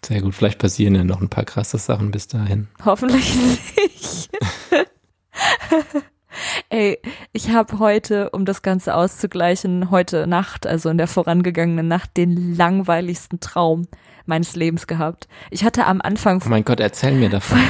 Sehr 0.05 0.22
gut, 0.22 0.35
vielleicht 0.35 0.59
passieren 0.59 0.95
ja 0.95 1.05
noch 1.05 1.20
ein 1.20 1.29
paar 1.29 1.45
krasse 1.45 1.79
Sachen 1.79 2.11
bis 2.12 2.29
dahin. 2.29 2.68
Hoffentlich 2.85 3.35
nicht. 3.37 4.31
Ey, 6.68 6.99
ich 7.32 7.51
habe 7.51 7.78
heute, 7.78 8.30
um 8.30 8.45
das 8.45 8.62
Ganze 8.62 8.95
auszugleichen, 8.95 9.91
heute 9.91 10.26
Nacht, 10.26 10.66
also 10.66 10.89
in 10.89 10.99
der 10.99 11.07
vorangegangenen 11.07 11.89
Nacht, 11.89 12.16
den 12.16 12.55
langweiligsten 12.55 13.41
Traum 13.41 13.87
meines 14.26 14.57
Lebens 14.57 14.87
gehabt. 14.87 15.28
Ich 15.51 15.64
hatte 15.64 15.87
am 15.87 16.01
Anfang 16.01 16.43
Oh 16.45 16.49
mein 16.49 16.64
Gott, 16.64 16.80
erzähl 16.80 17.12
mir 17.12 17.30
davon. 17.30 17.59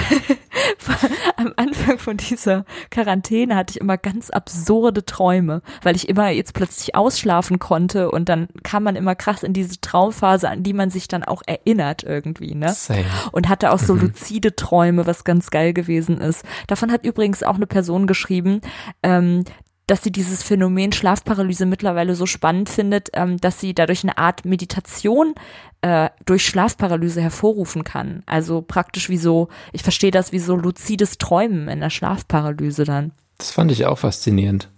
am 1.47 1.53
Anfang 1.57 1.99
von 1.99 2.17
dieser 2.17 2.65
Quarantäne 2.91 3.57
hatte 3.57 3.73
ich 3.73 3.81
immer 3.81 3.97
ganz 3.97 4.31
absurde 4.31 5.05
Träume, 5.05 5.63
weil 5.83 5.97
ich 5.97 6.09
immer 6.09 6.29
jetzt 6.29 6.55
plötzlich 6.55 6.95
ausschlafen 6.95 7.59
konnte 7.59 8.11
und 8.11 8.29
dann 8.29 8.49
kam 8.63 8.83
man 8.83 8.97
immer 8.97 9.15
krass 9.15 9.43
in 9.43 9.53
diese 9.53 9.81
Traumphase, 9.81 10.49
an 10.49 10.63
die 10.63 10.73
man 10.73 10.91
sich 10.91 11.09
dann 11.09 11.25
auch 11.25 11.43
erinnert 11.47 12.03
irgendwie, 12.03 12.55
ne? 12.55 12.73
Same. 12.73 13.05
Und 13.33 13.49
hatte 13.49 13.73
auch 13.73 13.79
so 13.79 13.95
luzide 13.95 14.57
Träume, 14.57 15.07
was 15.07 15.25
ganz 15.25 15.51
geil 15.51 15.73
gewesen 15.73 16.21
ist. 16.21 16.45
Davon 16.67 16.91
hat 16.91 17.05
übrigens 17.05 17.43
auch 17.43 17.57
eine 17.57 17.67
Person 17.67 18.07
geschrieben, 18.07 18.61
ähm, 19.03 19.45
dass 19.87 20.03
sie 20.03 20.11
dieses 20.11 20.43
Phänomen 20.43 20.93
Schlafparalyse 20.93 21.67
mittlerweile 21.67 22.15
so 22.15 22.27
spannend 22.27 22.69
findet, 22.69 23.11
ähm, 23.13 23.39
dass 23.39 23.61
sie 23.61 23.75
dadurch 23.75 24.03
eine 24.03 24.19
Art 24.19 24.45
Meditation 24.45 25.35
äh, 25.81 26.11
durch 26.25 26.45
Schlafparalyse 26.47 27.21
hervorrufen 27.23 27.85
kann. 27.85 28.23
Also 28.27 28.63
praktisch 28.63 29.09
wie 29.09 29.19
so, 29.19 29.49
ich 29.73 29.83
verstehe 29.83 30.11
das 30.11 30.33
wie 30.33 30.41
so 30.41 30.57
luzides 30.57 31.19
Träumen 31.19 31.69
in 31.69 31.81
der 31.81 31.91
Schlafparalyse 31.91 32.85
dann. 32.85 33.13
Das 33.39 33.51
fand 33.51 33.71
ich 33.71 33.87
auch 33.87 33.99
faszinierend. 33.99 34.69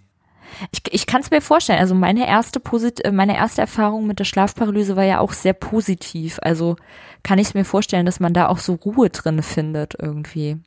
Ich, 0.71 0.81
ich 0.91 1.05
kann 1.05 1.21
es 1.21 1.31
mir 1.31 1.41
vorstellen. 1.41 1.79
Also 1.79 1.95
meine 1.95 2.27
erste 2.27 2.59
Posit 2.59 3.03
äh, 3.03 3.11
meine 3.11 3.35
erste 3.35 3.61
Erfahrung 3.61 4.05
mit 4.05 4.19
der 4.19 4.25
Schlafparalyse 4.25 4.95
war 4.95 5.05
ja 5.05 5.19
auch 5.19 5.33
sehr 5.33 5.53
positiv. 5.53 6.39
Also 6.41 6.75
kann 7.23 7.39
ich 7.39 7.47
es 7.47 7.53
mir 7.53 7.65
vorstellen, 7.65 8.05
dass 8.05 8.19
man 8.19 8.33
da 8.33 8.47
auch 8.47 8.59
so 8.59 8.73
Ruhe 8.73 9.09
drin 9.09 9.41
findet 9.41 9.95
irgendwie. 9.99 10.57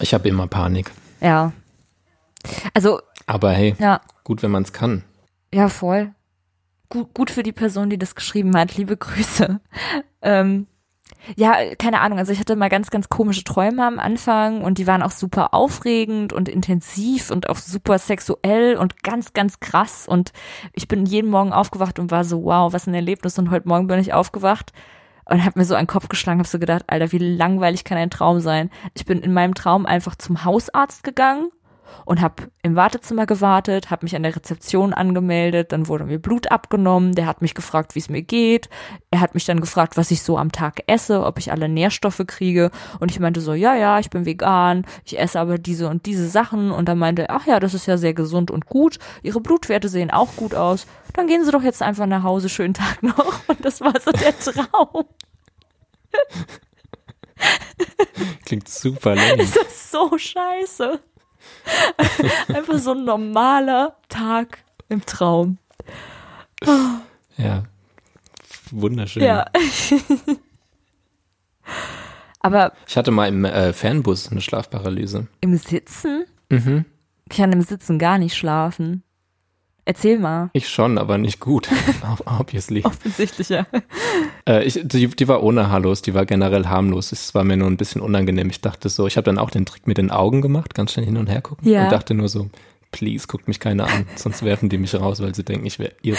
Ich 0.00 0.14
habe 0.14 0.28
immer 0.28 0.46
Panik. 0.46 0.90
Ja. 1.20 1.52
Also 2.74 3.00
Aber 3.26 3.50
hey, 3.52 3.74
ja, 3.78 4.00
gut, 4.24 4.42
wenn 4.42 4.50
man 4.50 4.62
es 4.62 4.72
kann. 4.72 5.04
ja 5.52 5.68
voll. 5.68 6.14
Gut, 6.88 7.14
gut 7.14 7.30
für 7.30 7.44
die 7.44 7.52
Person, 7.52 7.88
die 7.88 7.98
das 7.98 8.16
geschrieben 8.16 8.56
hat. 8.56 8.76
Liebe 8.76 8.96
Grüße. 8.96 9.60
Ähm, 10.22 10.66
ja, 11.36 11.74
keine 11.76 12.00
Ahnung, 12.00 12.18
also 12.18 12.32
ich 12.32 12.40
hatte 12.40 12.56
mal 12.56 12.68
ganz, 12.68 12.90
ganz 12.90 13.08
komische 13.08 13.44
Träume 13.44 13.86
am 13.86 13.98
Anfang 13.98 14.62
und 14.62 14.78
die 14.78 14.86
waren 14.86 15.02
auch 15.02 15.10
super 15.10 15.54
aufregend 15.54 16.32
und 16.32 16.48
intensiv 16.48 17.30
und 17.30 17.48
auch 17.48 17.56
super 17.56 17.98
sexuell 17.98 18.76
und 18.76 19.02
ganz, 19.02 19.32
ganz 19.32 19.60
krass 19.60 20.06
und 20.08 20.32
ich 20.72 20.88
bin 20.88 21.06
jeden 21.06 21.30
Morgen 21.30 21.52
aufgewacht 21.52 21.98
und 21.98 22.10
war 22.10 22.24
so, 22.24 22.44
wow, 22.44 22.72
was 22.72 22.86
ein 22.86 22.94
Erlebnis 22.94 23.38
und 23.38 23.50
heute 23.50 23.68
Morgen 23.68 23.86
bin 23.86 23.98
ich 23.98 24.12
aufgewacht 24.12 24.72
und 25.24 25.44
habe 25.44 25.58
mir 25.58 25.64
so 25.64 25.74
einen 25.74 25.86
Kopf 25.86 26.08
geschlagen, 26.08 26.40
habe 26.40 26.48
so 26.48 26.58
gedacht, 26.58 26.84
Alter, 26.86 27.12
wie 27.12 27.18
langweilig 27.18 27.84
kann 27.84 27.98
ein 27.98 28.10
Traum 28.10 28.40
sein? 28.40 28.70
Ich 28.94 29.04
bin 29.04 29.20
in 29.20 29.32
meinem 29.32 29.54
Traum 29.54 29.86
einfach 29.86 30.16
zum 30.16 30.44
Hausarzt 30.44 31.04
gegangen 31.04 31.50
und 32.04 32.20
habe 32.20 32.44
im 32.62 32.76
Wartezimmer 32.76 33.26
gewartet, 33.26 33.90
habe 33.90 34.04
mich 34.04 34.16
an 34.16 34.22
der 34.22 34.34
Rezeption 34.34 34.92
angemeldet, 34.92 35.72
dann 35.72 35.88
wurde 35.88 36.04
mir 36.04 36.18
Blut 36.18 36.50
abgenommen, 36.50 37.14
der 37.14 37.26
hat 37.26 37.42
mich 37.42 37.54
gefragt, 37.54 37.94
wie 37.94 38.00
es 38.00 38.08
mir 38.08 38.22
geht, 38.22 38.68
er 39.10 39.20
hat 39.20 39.34
mich 39.34 39.44
dann 39.44 39.60
gefragt, 39.60 39.96
was 39.96 40.10
ich 40.10 40.22
so 40.22 40.38
am 40.38 40.52
Tag 40.52 40.82
esse, 40.86 41.24
ob 41.24 41.38
ich 41.38 41.52
alle 41.52 41.68
Nährstoffe 41.68 42.22
kriege 42.26 42.70
und 42.98 43.10
ich 43.10 43.20
meinte 43.20 43.40
so, 43.40 43.54
ja, 43.54 43.74
ja, 43.74 43.98
ich 43.98 44.10
bin 44.10 44.26
vegan, 44.26 44.84
ich 45.04 45.18
esse 45.18 45.40
aber 45.40 45.58
diese 45.58 45.88
und 45.88 46.06
diese 46.06 46.28
Sachen 46.28 46.70
und 46.70 46.88
dann 46.88 46.98
meinte 46.98 47.28
er, 47.28 47.36
ach 47.36 47.46
ja, 47.46 47.60
das 47.60 47.74
ist 47.74 47.86
ja 47.86 47.96
sehr 47.96 48.14
gesund 48.14 48.50
und 48.50 48.66
gut, 48.66 48.98
ihre 49.22 49.40
Blutwerte 49.40 49.88
sehen 49.88 50.10
auch 50.10 50.36
gut 50.36 50.54
aus, 50.54 50.86
dann 51.14 51.26
gehen 51.26 51.44
Sie 51.44 51.50
doch 51.50 51.62
jetzt 51.62 51.82
einfach 51.82 52.06
nach 52.06 52.22
Hause, 52.22 52.48
schönen 52.48 52.74
Tag 52.74 53.02
noch 53.02 53.48
und 53.48 53.64
das 53.64 53.80
war 53.80 53.94
so 54.00 54.10
der 54.12 54.38
Traum. 54.38 55.04
Klingt 58.44 58.68
super. 58.68 59.16
Das 59.36 59.56
ist 59.56 59.90
so 59.90 60.16
scheiße. 60.16 61.00
Einfach 62.48 62.78
so 62.78 62.92
ein 62.92 63.04
normaler 63.04 63.96
Tag 64.08 64.58
im 64.88 65.04
Traum. 65.06 65.58
Ja, 67.36 67.64
wunderschön. 68.70 69.22
Ja. 69.22 69.46
Aber 72.40 72.72
Ich 72.86 72.96
hatte 72.96 73.10
mal 73.10 73.28
im 73.28 73.44
äh, 73.44 73.72
Fernbus 73.72 74.30
eine 74.30 74.40
Schlafparalyse. 74.40 75.26
im 75.40 75.56
Sitzen? 75.56 76.24
Mhm. 76.48 76.84
Ich 77.30 77.36
kann 77.36 77.52
im 77.52 77.62
Sitzen 77.62 77.98
gar 77.98 78.18
nicht 78.18 78.36
schlafen. 78.36 79.02
Erzähl 79.90 80.20
mal. 80.20 80.50
Ich 80.52 80.68
schon, 80.68 80.98
aber 80.98 81.18
nicht 81.18 81.40
gut. 81.40 81.68
Obviously. 82.38 82.84
Offensichtlich, 82.84 83.48
ja. 83.48 83.66
Äh, 84.48 84.62
ich, 84.62 84.78
die, 84.84 85.08
die 85.08 85.26
war 85.26 85.42
ohne 85.42 85.68
Haarlos, 85.68 86.00
die 86.00 86.14
war 86.14 86.26
generell 86.26 86.66
harmlos. 86.68 87.10
Es 87.10 87.34
war 87.34 87.42
mir 87.42 87.56
nur 87.56 87.66
ein 87.68 87.76
bisschen 87.76 88.00
unangenehm. 88.00 88.48
Ich 88.50 88.60
dachte 88.60 88.88
so, 88.88 89.08
ich 89.08 89.16
habe 89.16 89.24
dann 89.24 89.36
auch 89.36 89.50
den 89.50 89.66
Trick 89.66 89.88
mit 89.88 89.98
den 89.98 90.12
Augen 90.12 90.42
gemacht, 90.42 90.76
ganz 90.76 90.92
schnell 90.92 91.06
hin 91.06 91.16
und 91.16 91.26
her 91.28 91.42
gucken. 91.42 91.68
Ja. 91.68 91.82
Und 91.82 91.90
dachte 91.92 92.14
nur 92.14 92.28
so, 92.28 92.50
please, 92.92 93.26
guckt 93.26 93.48
mich 93.48 93.58
keiner 93.58 93.86
an, 93.88 94.06
sonst 94.14 94.44
werfen 94.44 94.68
die 94.68 94.78
mich 94.78 94.94
raus, 94.94 95.20
weil 95.20 95.34
sie 95.34 95.42
denken, 95.42 95.66
ich 95.66 95.80
wäre 95.80 95.90
irre. 96.02 96.18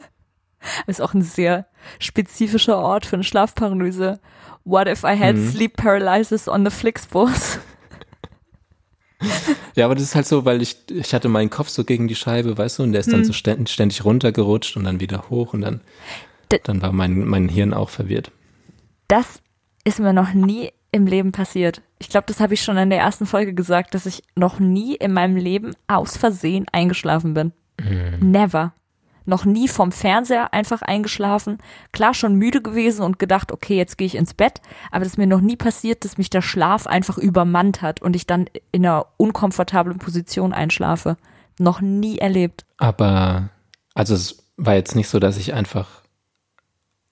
Ist 0.86 1.00
auch 1.00 1.14
ein 1.14 1.22
sehr 1.22 1.64
spezifischer 1.98 2.76
Ort 2.76 3.06
für 3.06 3.16
eine 3.16 3.24
Schlafparalyse. 3.24 4.20
What 4.64 4.86
if 4.86 5.02
I 5.02 5.18
had 5.18 5.36
Mhm. 5.36 5.50
sleep 5.50 5.76
paralysis 5.78 6.46
on 6.46 6.62
the 6.66 6.70
Flixbus? 6.70 7.58
Ja, 9.74 9.86
aber 9.86 9.94
das 9.94 10.04
ist 10.04 10.14
halt 10.14 10.26
so, 10.26 10.44
weil 10.44 10.60
ich, 10.60 10.76
ich 10.90 11.14
hatte 11.14 11.28
meinen 11.30 11.48
Kopf 11.48 11.68
so 11.70 11.84
gegen 11.84 12.06
die 12.06 12.14
Scheibe, 12.14 12.58
weißt 12.58 12.78
du, 12.78 12.82
und 12.82 12.92
der 12.92 13.00
ist 13.00 13.06
Hm. 13.06 13.12
dann 13.14 13.24
so 13.24 13.32
ständig, 13.32 13.72
ständig 13.72 14.04
runtergerutscht 14.04 14.76
und 14.76 14.84
dann 14.84 15.00
wieder 15.00 15.30
hoch 15.30 15.54
und 15.54 15.62
dann, 15.62 15.80
D- 16.52 16.60
dann 16.62 16.82
war 16.82 16.92
mein, 16.92 17.26
mein 17.26 17.48
Hirn 17.48 17.72
auch 17.72 17.88
verwirrt. 17.88 18.30
Das 19.08 19.40
ist 19.84 19.98
mir 19.98 20.12
noch 20.12 20.34
nie 20.34 20.70
im 20.90 21.06
Leben 21.06 21.32
passiert. 21.32 21.80
Ich 21.98 22.10
glaube, 22.10 22.26
das 22.26 22.38
habe 22.40 22.52
ich 22.52 22.62
schon 22.62 22.76
in 22.76 22.90
der 22.90 22.98
ersten 22.98 23.24
Folge 23.24 23.54
gesagt, 23.54 23.94
dass 23.94 24.04
ich 24.04 24.22
noch 24.36 24.58
nie 24.58 24.94
in 24.94 25.12
meinem 25.14 25.36
Leben 25.36 25.72
aus 25.86 26.18
Versehen 26.18 26.66
eingeschlafen 26.70 27.32
bin. 27.32 27.52
Never. 28.20 28.74
Noch 29.24 29.44
nie 29.44 29.68
vom 29.68 29.92
Fernseher 29.92 30.52
einfach 30.52 30.82
eingeschlafen. 30.82 31.58
Klar 31.92 32.14
schon 32.14 32.34
müde 32.34 32.60
gewesen 32.60 33.02
und 33.02 33.18
gedacht, 33.18 33.52
okay, 33.52 33.76
jetzt 33.76 33.98
gehe 33.98 34.06
ich 34.06 34.16
ins 34.16 34.34
Bett. 34.34 34.60
Aber 34.90 35.04
das 35.04 35.14
ist 35.14 35.18
mir 35.18 35.26
noch 35.26 35.40
nie 35.40 35.56
passiert, 35.56 36.04
dass 36.04 36.18
mich 36.18 36.30
der 36.30 36.42
Schlaf 36.42 36.86
einfach 36.86 37.18
übermannt 37.18 37.82
hat 37.82 38.02
und 38.02 38.16
ich 38.16 38.26
dann 38.26 38.46
in 38.72 38.84
einer 38.84 39.06
unkomfortablen 39.16 39.98
Position 39.98 40.52
einschlafe. 40.52 41.16
Noch 41.58 41.80
nie 41.80 42.18
erlebt. 42.18 42.64
Aber, 42.78 43.50
also 43.94 44.14
es 44.14 44.44
war 44.56 44.74
jetzt 44.74 44.96
nicht 44.96 45.08
so, 45.08 45.18
dass 45.18 45.36
ich 45.36 45.54
einfach 45.54 46.02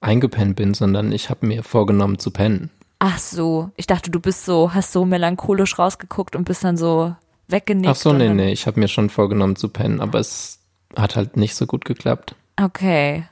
eingepennt 0.00 0.56
bin, 0.56 0.74
sondern 0.74 1.12
ich 1.12 1.30
habe 1.30 1.46
mir 1.46 1.62
vorgenommen 1.62 2.18
zu 2.18 2.30
pennen. 2.30 2.70
Ach 2.98 3.18
so, 3.18 3.70
ich 3.76 3.86
dachte, 3.86 4.10
du 4.10 4.20
bist 4.20 4.44
so, 4.44 4.74
hast 4.74 4.92
so 4.92 5.04
melancholisch 5.04 5.78
rausgeguckt 5.78 6.36
und 6.36 6.44
bist 6.44 6.64
dann 6.64 6.76
so 6.76 7.14
weggenickt. 7.48 7.88
Ach 7.88 7.96
so, 7.96 8.12
nee, 8.12 8.28
nee, 8.28 8.52
ich 8.52 8.66
habe 8.66 8.80
mir 8.80 8.88
schon 8.88 9.10
vorgenommen 9.10 9.56
zu 9.56 9.68
pennen, 9.68 10.00
aber 10.00 10.18
es 10.18 10.59
hat 10.96 11.16
halt 11.16 11.36
nicht 11.36 11.54
so 11.54 11.66
gut 11.66 11.84
geklappt. 11.84 12.34
Okay. 12.60 13.24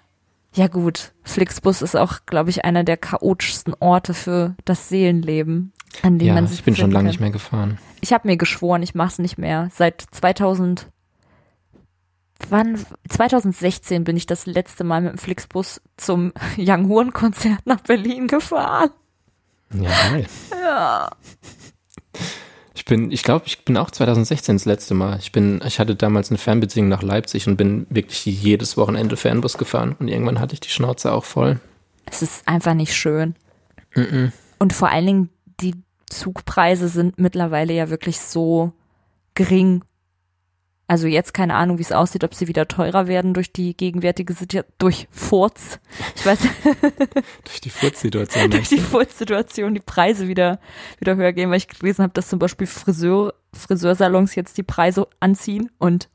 Ja 0.55 0.67
gut, 0.67 1.13
Flixbus 1.25 1.83
ist 1.83 1.95
auch, 1.97 2.21
glaube 2.27 2.51
ich, 2.51 2.65
einer 2.65 2.83
der 2.83 2.97
chaotischsten 2.97 3.75
Orte 3.81 4.15
für 4.15 4.55
das 4.65 4.89
Seelenleben, 4.89 5.73
an 6.03 6.19
dem 6.19 6.29
Ja, 6.29 6.35
man 6.35 6.47
sich 6.47 6.61
ich 6.61 6.65
bin 6.65 6.75
schon 6.75 6.91
lange 6.91 7.05
kann. 7.05 7.11
nicht 7.11 7.21
mehr 7.21 7.31
gefahren. 7.31 7.79
Ich 8.01 8.13
habe 8.13 8.27
mir 8.27 8.37
geschworen, 8.37 8.83
ich 8.83 8.95
mach's 8.95 9.19
nicht 9.19 9.39
mehr. 9.39 9.69
Seit 9.75 10.05
2000 10.11 10.89
Wann 12.51 12.79
2016 13.09 14.05
bin 14.05 14.17
ich 14.17 14.25
das 14.27 14.47
letzte 14.47 14.85
Mal 14.85 15.01
mit 15.03 15.13
dem 15.13 15.19
Flixbus 15.19 15.81
zum 15.97 16.33
Young 16.57 16.89
Horn 16.89 17.13
Konzert 17.13 17.61
nach 17.67 17.81
Berlin 17.81 18.27
gefahren. 18.29 18.91
Ja, 19.75 19.91
geil. 20.11 20.27
Ich 22.79 22.85
bin, 22.85 23.11
ich 23.11 23.25
glaube, 23.25 23.47
ich 23.49 23.65
bin 23.65 23.77
auch 23.77 23.91
2016 23.91 24.55
das 24.55 24.65
letzte 24.65 24.95
Mal. 24.95 25.19
Ich 25.19 25.33
bin, 25.33 25.61
ich 25.67 25.81
hatte 25.81 25.97
damals 25.97 26.31
eine 26.31 26.39
Fernbeziehung 26.39 26.87
nach 26.87 27.03
Leipzig 27.03 27.49
und 27.49 27.57
bin 27.57 27.89
wirklich 27.91 28.25
jedes 28.25 28.77
Wochenende 28.77 29.17
Fernbus 29.17 29.59
gefahren 29.59 29.97
und 29.99 30.07
irgendwann 30.07 30.39
hatte 30.39 30.55
ich 30.55 30.61
die 30.61 30.69
Schnauze 30.69 31.11
auch 31.11 31.25
voll. 31.25 31.59
Es 32.07 32.23
ist 32.23 32.47
einfach 32.47 32.75
nicht 32.75 32.95
schön. 32.95 33.35
Und 34.61 34.73
vor 34.73 34.91
allen 34.91 35.07
Dingen, 35.07 35.29
die 35.61 35.75
Zugpreise 36.09 36.89
sind 36.89 37.19
mittlerweile 37.19 37.73
ja 37.73 37.91
wirklich 37.91 38.21
so 38.21 38.73
gering. 39.35 39.83
Also 40.91 41.07
jetzt 41.07 41.35
keine 41.35 41.55
Ahnung, 41.55 41.77
wie 41.77 41.83
es 41.83 41.93
aussieht, 41.93 42.25
ob 42.25 42.35
sie 42.35 42.49
wieder 42.49 42.67
teurer 42.67 43.07
werden 43.07 43.35
durch 43.35 43.53
die 43.53 43.77
gegenwärtige 43.77 44.33
Situation, 44.33 44.73
durch 44.79 45.07
Furz. 45.11 45.79
Ich 46.17 46.25
weiß, 46.25 46.39
Durch 47.45 47.61
die 47.61 47.69
Furzsituation. 47.69 48.51
durch 48.51 48.71
die 48.71 48.79
Furz-Situation 48.81 49.75
die 49.75 49.81
Preise 49.81 50.29
wieder, 50.29 50.61
wieder 50.99 51.17
höher 51.17 51.35
gehen, 51.35 51.51
weil 51.51 51.59
ich 51.59 51.69
gelesen 51.69 52.03
habe, 52.03 52.15
dass 52.15 52.29
zum 52.29 52.39
Beispiel 52.39 52.67
Friseur, 52.67 53.35
Friseursalons 53.53 54.35
jetzt 54.35 54.57
die 54.57 54.63
Preise 54.63 55.07
anziehen 55.21 55.71
und 55.77 56.09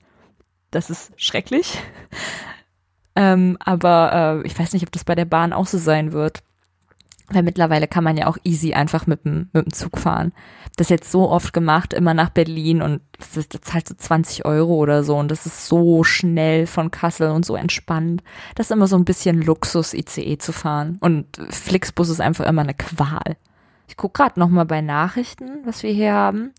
das 0.72 0.90
ist 0.90 1.12
schrecklich. 1.18 1.78
Ähm, 3.16 3.58
aber 3.60 4.42
äh, 4.44 4.48
ich 4.48 4.58
weiß 4.58 4.74
nicht, 4.74 4.84
ob 4.84 4.92
das 4.92 5.04
bei 5.04 5.14
der 5.14 5.26
Bahn 5.26 5.54
auch 5.54 5.68
so 5.68 5.78
sein 5.78 6.14
wird. 6.14 6.42
Weil 7.34 7.44
mittlerweile 7.44 7.88
kann 7.88 8.04
man 8.04 8.18
ja 8.18 8.28
auch 8.28 8.38
easy 8.44 8.74
einfach 8.74 9.08
mit 9.08 9.26
dem, 9.26 9.50
mit 9.54 9.66
dem 9.66 9.74
Zug 9.74 9.98
fahren. 9.98 10.34
Das 10.76 10.90
jetzt 10.90 11.12
so 11.12 11.30
oft 11.30 11.54
gemacht, 11.54 11.94
immer 11.94 12.14
nach 12.14 12.30
Berlin 12.30 12.82
und 12.82 13.02
das, 13.18 13.38
ist, 13.38 13.54
das 13.54 13.62
zahlt 13.62 13.88
so 13.88 13.96
20 13.96 14.46
Euro 14.46 14.76
oder 14.76 15.04
so 15.04 15.18
und 15.18 15.30
das 15.30 15.46
ist 15.46 15.68
so 15.68 16.04
schnell 16.04 16.68
von 16.68 16.92
Kassel 16.92 17.30
und 17.30 17.46
so 17.46 17.56
entspannt. 17.56 18.24
Das 18.56 18.68
ist 18.68 18.72
immer 18.72 18.88
so 18.88 18.96
ein 18.96 19.06
bisschen 19.06 19.42
Luxus, 19.42 19.94
ICE 19.94 20.38
zu 20.38 20.52
fahren. 20.52 20.98
Und 21.00 21.26
Flixbus 21.50 22.10
ist 22.10 22.22
einfach 22.22 22.46
immer 22.46 22.62
eine 22.62 22.74
Qual. 22.74 23.38
Ich 23.88 23.98
gucke 23.98 24.24
gerade 24.24 24.40
nochmal 24.40 24.66
bei 24.66 24.82
Nachrichten, 24.82 25.66
was 25.66 25.84
wir 25.84 25.92
hier 25.92 26.14
haben. 26.14 26.52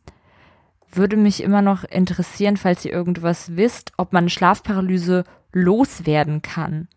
Würde 0.93 1.17
mich 1.17 1.43
immer 1.43 1.63
noch 1.63 1.83
interessieren, 1.85 2.57
falls 2.57 2.85
ihr 2.85 2.93
irgendwas 2.93 3.57
wisst, 3.57 3.93
ob 3.97 4.13
man 4.13 4.29
Schlafparalyse 4.29 5.25
loswerden 5.53 6.43
kann. 6.43 6.89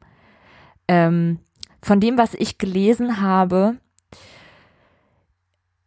Ähm, 0.87 1.39
von 1.87 2.01
dem, 2.01 2.17
was 2.17 2.33
ich 2.33 2.57
gelesen 2.57 3.21
habe, 3.21 3.77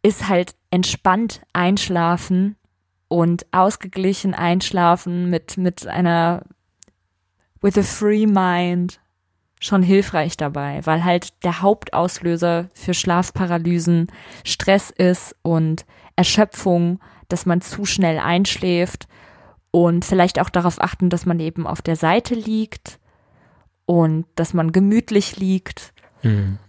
ist 0.01 0.27
halt 0.27 0.55
entspannt 0.71 1.41
einschlafen 1.53 2.55
und 3.07 3.45
ausgeglichen 3.51 4.33
einschlafen 4.33 5.29
mit, 5.29 5.57
mit 5.57 5.85
einer, 5.85 6.41
with 7.61 7.77
a 7.77 7.83
free 7.83 8.25
mind 8.25 8.99
schon 9.59 9.83
hilfreich 9.83 10.37
dabei, 10.37 10.83
weil 10.85 11.03
halt 11.03 11.43
der 11.43 11.61
Hauptauslöser 11.61 12.69
für 12.73 12.95
Schlafparalysen 12.95 14.07
Stress 14.43 14.89
ist 14.89 15.35
und 15.43 15.85
Erschöpfung, 16.15 16.99
dass 17.29 17.45
man 17.45 17.61
zu 17.61 17.85
schnell 17.85 18.17
einschläft 18.17 19.07
und 19.69 20.03
vielleicht 20.03 20.39
auch 20.39 20.49
darauf 20.49 20.81
achten, 20.81 21.11
dass 21.11 21.27
man 21.27 21.39
eben 21.39 21.67
auf 21.67 21.83
der 21.83 21.95
Seite 21.95 22.33
liegt 22.33 22.99
und 23.91 24.23
dass 24.35 24.53
man 24.53 24.71
gemütlich 24.71 25.35
liegt. 25.35 25.91
Hm. 26.21 26.59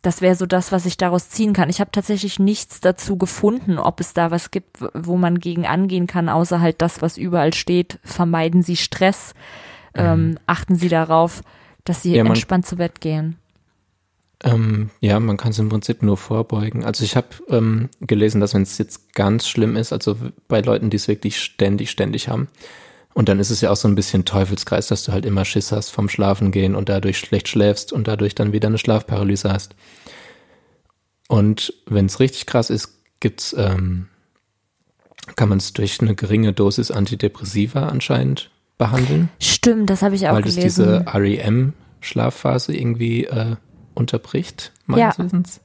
Das 0.00 0.22
wäre 0.22 0.34
so 0.36 0.46
das, 0.46 0.72
was 0.72 0.86
ich 0.86 0.96
daraus 0.96 1.28
ziehen 1.28 1.52
kann. 1.52 1.68
Ich 1.68 1.80
habe 1.80 1.90
tatsächlich 1.90 2.38
nichts 2.38 2.80
dazu 2.80 3.18
gefunden, 3.18 3.78
ob 3.78 4.00
es 4.00 4.14
da 4.14 4.30
was 4.30 4.50
gibt, 4.50 4.78
wo 4.94 5.18
man 5.18 5.38
gegen 5.38 5.66
angehen 5.66 6.06
kann, 6.06 6.30
außer 6.30 6.62
halt 6.62 6.80
das, 6.80 7.02
was 7.02 7.18
überall 7.18 7.52
steht. 7.52 7.98
Vermeiden 8.04 8.62
Sie 8.62 8.76
Stress, 8.76 9.34
ähm, 9.92 10.38
achten 10.46 10.76
Sie 10.76 10.88
darauf, 10.88 11.42
dass 11.84 12.00
Sie 12.00 12.14
Ja, 12.14 12.24
entspannt 12.24 12.64
zu 12.64 12.76
Bett 12.76 13.02
gehen. 13.02 13.36
Ähm, 14.42 14.88
ja, 15.00 15.20
man 15.20 15.36
kann 15.36 15.50
es 15.50 15.58
im 15.58 15.68
Prinzip 15.68 16.02
nur 16.02 16.16
vorbeugen. 16.16 16.86
Also 16.86 17.04
ich 17.04 17.16
habe 17.16 17.28
ähm, 17.50 17.90
gelesen, 18.00 18.40
dass 18.40 18.54
wenn 18.54 18.62
es 18.62 18.78
jetzt 18.78 19.12
ganz 19.12 19.46
schlimm 19.46 19.76
ist, 19.76 19.92
also 19.92 20.16
bei 20.48 20.62
Leuten, 20.62 20.88
die 20.88 20.96
es 20.96 21.06
wirklich 21.06 21.38
ständig, 21.38 21.90
ständig 21.90 22.30
haben, 22.30 22.48
und 23.16 23.30
dann 23.30 23.40
ist 23.40 23.48
es 23.48 23.62
ja 23.62 23.70
auch 23.70 23.76
so 23.76 23.88
ein 23.88 23.94
bisschen 23.94 24.26
Teufelskreis, 24.26 24.88
dass 24.88 25.04
du 25.04 25.12
halt 25.12 25.24
immer 25.24 25.46
Schiss 25.46 25.72
hast 25.72 25.88
vom 25.88 26.10
Schlafen 26.10 26.50
gehen 26.52 26.74
und 26.74 26.90
dadurch 26.90 27.16
schlecht 27.16 27.48
schläfst 27.48 27.90
und 27.90 28.06
dadurch 28.06 28.34
dann 28.34 28.52
wieder 28.52 28.68
eine 28.68 28.76
Schlafparalyse 28.76 29.50
hast. 29.50 29.74
Und 31.26 31.72
wenn 31.86 32.04
es 32.04 32.20
richtig 32.20 32.44
krass 32.44 32.68
ist, 32.68 32.90
gibt's, 33.20 33.54
ähm, 33.56 34.08
kann 35.34 35.48
man 35.48 35.56
es 35.56 35.72
durch 35.72 35.98
eine 36.02 36.14
geringe 36.14 36.52
Dosis 36.52 36.90
Antidepressiva 36.90 37.88
anscheinend 37.88 38.50
behandeln. 38.76 39.30
Stimmt, 39.40 39.88
das 39.88 40.02
habe 40.02 40.14
ich 40.14 40.28
auch 40.28 40.34
weil 40.34 40.42
gelesen. 40.42 40.62
diese 40.64 41.06
REM-Schlafphase 41.10 42.76
irgendwie 42.76 43.24
äh, 43.24 43.56
unterbricht, 43.94 44.72
meines 44.84 45.16
Ja. 45.16 45.24
Wissens. 45.24 45.62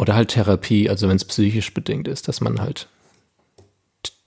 Oder 0.00 0.16
halt 0.16 0.30
Therapie, 0.30 0.90
also 0.90 1.08
wenn 1.08 1.14
es 1.14 1.24
psychisch 1.26 1.72
bedingt 1.72 2.08
ist, 2.08 2.26
dass 2.26 2.40
man 2.40 2.60
halt 2.60 2.88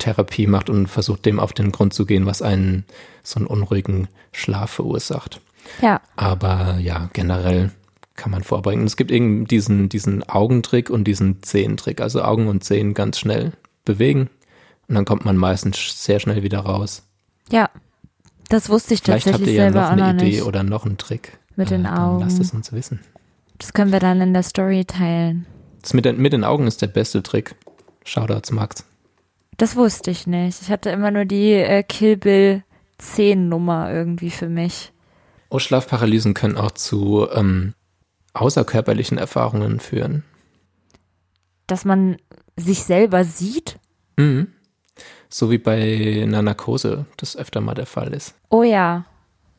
Therapie 0.05 0.45
macht 0.45 0.69
und 0.69 0.85
versucht, 0.85 1.25
dem 1.25 1.39
auf 1.39 1.51
den 1.51 1.71
Grund 1.71 1.95
zu 1.95 2.05
gehen, 2.05 2.27
was 2.27 2.43
einen 2.43 2.85
so 3.23 3.39
einen 3.39 3.47
unruhigen 3.47 4.07
Schlaf 4.31 4.69
verursacht. 4.69 5.41
ja, 5.81 5.99
Aber 6.15 6.77
ja, 6.79 7.09
generell 7.13 7.71
kann 8.15 8.29
man 8.31 8.43
vorbeugen. 8.43 8.85
Es 8.85 8.97
gibt 8.97 9.09
eben 9.09 9.47
diesen, 9.47 9.89
diesen 9.89 10.21
Augentrick 10.29 10.91
und 10.91 11.05
diesen 11.05 11.41
Zehentrick, 11.41 12.01
also 12.01 12.21
Augen 12.21 12.47
und 12.47 12.63
Zehen 12.63 12.93
ganz 12.93 13.17
schnell 13.17 13.53
bewegen 13.83 14.29
und 14.87 14.93
dann 14.93 15.05
kommt 15.05 15.25
man 15.25 15.37
meistens 15.37 16.03
sehr 16.03 16.19
schnell 16.19 16.43
wieder 16.43 16.59
raus. 16.59 17.03
ja. 17.49 17.69
Das 18.47 18.69
wusste 18.69 18.93
ich 18.93 19.01
Vielleicht 19.01 19.25
habt 19.25 19.37
tatsächlich 19.37 19.55
ihr 19.57 19.63
ja 19.63 19.71
selber 19.71 19.95
noch 19.95 20.05
eine 20.07 20.23
Idee 20.23 20.43
oder 20.43 20.61
noch 20.61 20.85
einen 20.85 20.97
Trick. 20.99 21.39
Mit 21.55 21.71
den 21.71 21.81
Lasst 21.81 21.97
Augen. 21.99 22.27
es 22.27 22.51
uns 22.53 22.71
wissen. 22.71 22.99
Das 23.57 23.73
können 23.73 23.91
wir 23.91 23.99
dann 23.99 24.21
in 24.21 24.35
der 24.35 24.43
Story 24.43 24.85
teilen. 24.85 25.47
Das 25.81 25.95
mit, 25.95 26.05
den, 26.05 26.17
mit 26.21 26.31
den 26.31 26.43
Augen 26.43 26.67
ist 26.67 26.79
der 26.83 26.87
beste 26.87 27.23
Trick. 27.23 27.55
Shoutouts 28.03 28.51
Max. 28.51 28.85
Das 29.57 29.75
wusste 29.75 30.11
ich 30.11 30.27
nicht. 30.27 30.61
Ich 30.61 30.69
hatte 30.69 30.89
immer 30.89 31.11
nur 31.11 31.25
die 31.25 31.53
äh, 31.53 31.83
Kill 31.83 32.17
Bill 32.17 32.63
10 32.97 33.49
Nummer 33.49 33.91
irgendwie 33.91 34.29
für 34.29 34.49
mich. 34.49 34.91
Oh, 35.49 35.59
Schlafparalysen 35.59 36.33
können 36.33 36.57
auch 36.57 36.71
zu 36.71 37.27
ähm, 37.33 37.73
außerkörperlichen 38.33 39.17
Erfahrungen 39.17 39.79
führen. 39.79 40.23
Dass 41.67 41.85
man 41.85 42.17
sich 42.57 42.83
selber 42.83 43.23
sieht. 43.23 43.79
Mhm. 44.17 44.47
So 45.29 45.51
wie 45.51 45.57
bei 45.57 46.21
einer 46.23 46.41
Narkose 46.41 47.05
das 47.17 47.35
öfter 47.35 47.61
mal 47.61 47.73
der 47.73 47.85
Fall 47.85 48.13
ist. 48.13 48.35
Oh 48.49 48.63
ja. 48.63 49.05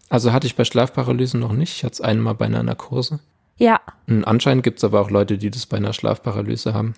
Also 0.08 0.32
hatte 0.32 0.46
ich 0.46 0.56
bei 0.56 0.64
Schlafparalysen 0.64 1.40
noch 1.40 1.52
nicht. 1.52 1.76
Ich 1.76 1.84
hatte 1.84 1.94
es 1.94 2.00
einmal 2.00 2.34
bei 2.34 2.46
einer 2.46 2.62
Narkose. 2.62 3.20
Ja. 3.56 3.80
Und 4.06 4.24
anscheinend 4.24 4.62
gibt 4.62 4.78
es 4.78 4.84
aber 4.84 5.00
auch 5.00 5.10
Leute, 5.10 5.38
die 5.38 5.50
das 5.50 5.66
bei 5.66 5.78
einer 5.78 5.92
Schlafparalyse 5.92 6.74
haben. 6.74 6.94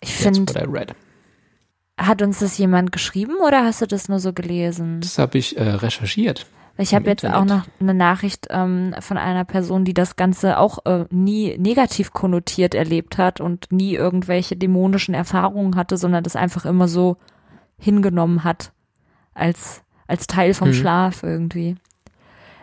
Ich 0.00 0.14
finde. 0.14 0.52
Hat 1.98 2.22
uns 2.22 2.40
das 2.40 2.58
jemand 2.58 2.92
geschrieben 2.92 3.36
oder 3.46 3.64
hast 3.64 3.80
du 3.82 3.86
das 3.86 4.08
nur 4.08 4.18
so 4.18 4.32
gelesen? 4.32 5.00
Das 5.00 5.18
habe 5.18 5.38
ich 5.38 5.56
äh, 5.56 5.62
recherchiert. 5.62 6.46
Ich 6.78 6.94
habe 6.94 7.06
jetzt 7.06 7.24
auch 7.24 7.40
Internet. 7.42 7.48
noch 7.48 7.66
eine 7.80 7.94
Nachricht 7.94 8.48
ähm, 8.50 8.94
von 9.00 9.16
einer 9.16 9.44
Person, 9.46 9.86
die 9.86 9.94
das 9.94 10.16
Ganze 10.16 10.58
auch 10.58 10.84
äh, 10.84 11.06
nie 11.08 11.56
negativ 11.56 12.12
konnotiert 12.12 12.74
erlebt 12.74 13.16
hat 13.16 13.40
und 13.40 13.72
nie 13.72 13.94
irgendwelche 13.94 14.56
dämonischen 14.56 15.14
Erfahrungen 15.14 15.74
hatte, 15.76 15.96
sondern 15.96 16.22
das 16.22 16.36
einfach 16.36 16.66
immer 16.66 16.86
so 16.86 17.16
hingenommen 17.78 18.44
hat 18.44 18.72
als 19.32 19.82
als 20.06 20.26
Teil 20.26 20.52
vom 20.54 20.68
Mhm. 20.68 20.74
Schlaf 20.74 21.22
irgendwie. 21.22 21.76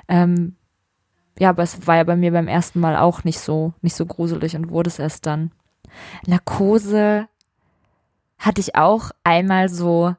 Ähm, 0.08 0.56
ja, 1.40 1.50
aber 1.50 1.64
es 1.64 1.88
war 1.88 1.96
ja 1.96 2.04
bei 2.04 2.16
mir 2.16 2.32
beim 2.32 2.48
ersten 2.48 2.80
Mal 2.80 2.96
auch 2.96 3.24
nicht 3.24 3.40
so 3.40 3.74
nicht 3.82 3.96
so 3.96 4.06
gruselig 4.06 4.56
und 4.56 4.70
wurde 4.70 4.90
es 4.90 5.00
erst 5.00 5.26
dann. 5.26 5.52
Narkose 6.28 7.28
hatte 8.44 8.62
ich 8.62 8.76
auch 8.76 9.12
einmal 9.24 9.70
so 9.70 10.16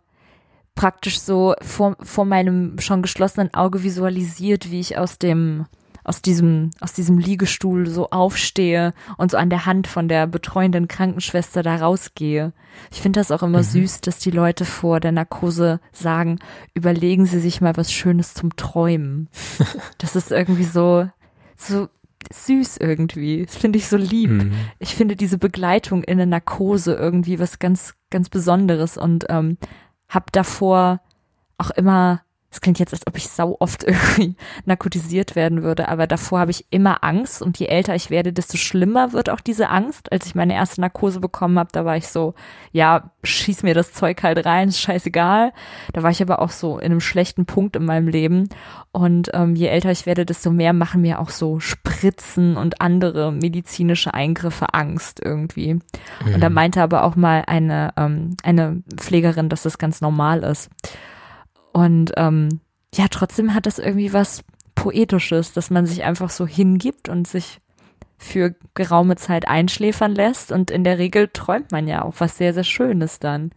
praktisch 0.75 1.21
so 1.21 1.55
vor, 1.61 1.97
vor 2.01 2.25
meinem 2.25 2.79
schon 2.81 3.03
geschlossenen 3.03 3.55
Auge 3.55 3.83
visualisiert, 3.83 4.71
wie 4.71 4.81
ich 4.81 4.99
aus 4.99 5.19
dem 5.19 5.67
aus 6.07 6.21
diesem 6.21 6.71
aus 6.81 6.93
diesem 6.93 7.19
Liegestuhl 7.19 7.89
so 7.89 8.11
aufstehe 8.11 8.93
und 9.17 9.31
so 9.31 9.39
an 9.39 9.49
der 9.49 9.65
Hand 9.65 9.87
von 9.87 10.07
der 10.09 10.27
betreuenden 10.27 10.87
Krankenschwester 10.89 11.63
da 11.63 11.77
rausgehe. 11.77 12.53
Ich 12.91 13.01
finde 13.01 13.21
das 13.21 13.31
auch 13.31 13.43
immer 13.43 13.63
süß, 13.63 14.03
dass 14.03 14.19
die 14.19 14.31
Leute 14.31 14.65
vor 14.65 15.01
der 15.01 15.13
Narkose 15.13 15.81
sagen, 15.93 16.41
überlegen 16.75 17.25
Sie 17.25 17.41
sich 17.41 17.61
mal 17.61 17.77
was 17.77 17.93
Schönes 17.93 18.35
zum 18.35 18.57
Träumen. 18.57 19.29
Das 19.99 20.17
ist 20.17 20.31
irgendwie 20.31 20.65
so 20.65 21.09
so 21.57 21.89
süß 22.33 22.79
irgendwie. 22.79 23.45
Das 23.47 23.57
finde 23.57 23.79
ich 23.79 23.89
so 23.89 23.97
lieb 23.97 24.31
Mhm. 24.31 24.53
ich 24.79 24.95
finde 24.95 25.17
diese 25.17 25.39
Begleitung 25.39 26.03
in 26.05 26.17
der 26.17 26.27
Narkose 26.27 26.95
irgendwie 26.95 27.39
was 27.39 27.59
ganz, 27.59 27.95
ganz 28.11 28.29
Besonderes 28.29 28.97
und 28.97 29.27
ähm, 29.29 29.59
hab 30.09 30.33
davor 30.33 31.01
auch 31.59 31.71
immer, 31.71 32.23
es 32.55 32.61
klingt 32.61 32.79
jetzt, 32.79 32.93
als 32.93 33.05
ob 33.09 33.17
ich 33.17 33.29
sau 33.29 33.57
oft 33.59 33.83
irgendwie 33.85 34.37
narkotisiert 34.65 35.35
werden 35.35 35.65
würde, 35.65 35.89
aber 35.89 36.07
davor 36.07 36.39
habe 36.39 36.53
ich 36.53 36.67
immer 36.71 37.03
Angst 37.03 37.43
und 37.43 37.59
je 37.59 37.67
älter 37.67 37.97
ich 37.97 38.11
werde, 38.11 38.33
desto 38.33 38.57
schlimmer 38.57 39.13
wird 39.13 39.29
auch 39.29 39.41
diese 39.41 39.71
Angst. 39.71 40.13
Als 40.13 40.27
ich 40.27 40.37
meine 40.37 40.55
erste 40.55 40.81
Narkose 40.81 41.19
bekommen 41.19 41.59
habe, 41.59 41.71
da 41.73 41.85
war 41.85 41.97
ich 41.97 42.07
so, 42.07 42.35
ja, 42.71 43.11
schieß 43.25 43.65
mir 43.65 43.75
das 43.75 43.93
Zeug 43.93 44.23
halt 44.23 44.47
rein, 44.47 44.69
ist 44.69 44.81
scheißegal. 44.81 45.53
Da 45.93 46.03
war 46.05 46.11
ich 46.11 46.23
aber 46.23 46.41
auch 46.41 46.51
so 46.51 46.79
in 46.79 46.93
einem 46.93 47.01
schlechten 47.01 47.45
Punkt 47.45 47.75
in 47.75 47.85
meinem 47.85 48.07
Leben 48.07 48.49
und 48.93 49.31
ähm, 49.35 49.57
je 49.57 49.67
älter 49.67 49.91
ich 49.91 50.07
werde, 50.07 50.25
desto 50.25 50.53
mehr 50.53 50.73
machen 50.73 51.01
mir 51.01 51.19
auch 51.19 51.31
so 51.31 51.59
Spritzen 51.59 52.57
und 52.57 52.81
andere 52.81 53.33
medizinische 53.33 54.15
Eingriffe 54.15 54.73
Angst 54.75 55.21
irgendwie. 55.25 55.81
Und 56.25 56.41
da 56.41 56.49
meinte 56.51 56.81
aber 56.83 57.03
auch 57.03 57.17
mal 57.17 57.43
eine, 57.49 57.93
ähm, 57.97 58.37
eine 58.45 58.85
Pflegerin, 58.97 59.49
dass 59.49 59.65
das 59.65 59.79
ganz 59.79 60.01
normal 60.01 60.45
ist. 60.45 60.71
Und 61.75 62.13
ähm, 62.17 62.61
ja, 62.95 63.07
trotzdem 63.11 63.53
hat 63.53 63.67
das 63.67 63.79
irgendwie 63.79 64.13
was 64.13 64.45
Poetisches, 64.77 65.53
dass 65.53 65.71
man 65.71 65.87
sich 65.87 66.05
einfach 66.05 66.31
so 66.31 66.47
hingibt 66.47 67.09
und 67.09 67.27
sich 67.27 67.61
für 68.17 68.55
geraume 68.75 69.17
Zeit 69.17 69.49
einschläfern 69.49 70.15
lässt. 70.15 70.53
Und 70.53 70.71
in 70.71 70.85
der 70.85 70.99
Regel 70.99 71.29
träumt 71.33 71.73
man 71.73 71.89
ja 71.89 72.03
auch 72.03 72.15
was 72.19 72.39
sehr, 72.39 72.55
sehr 72.55 72.65
Schönes 72.65 73.19
dann. 73.19 73.51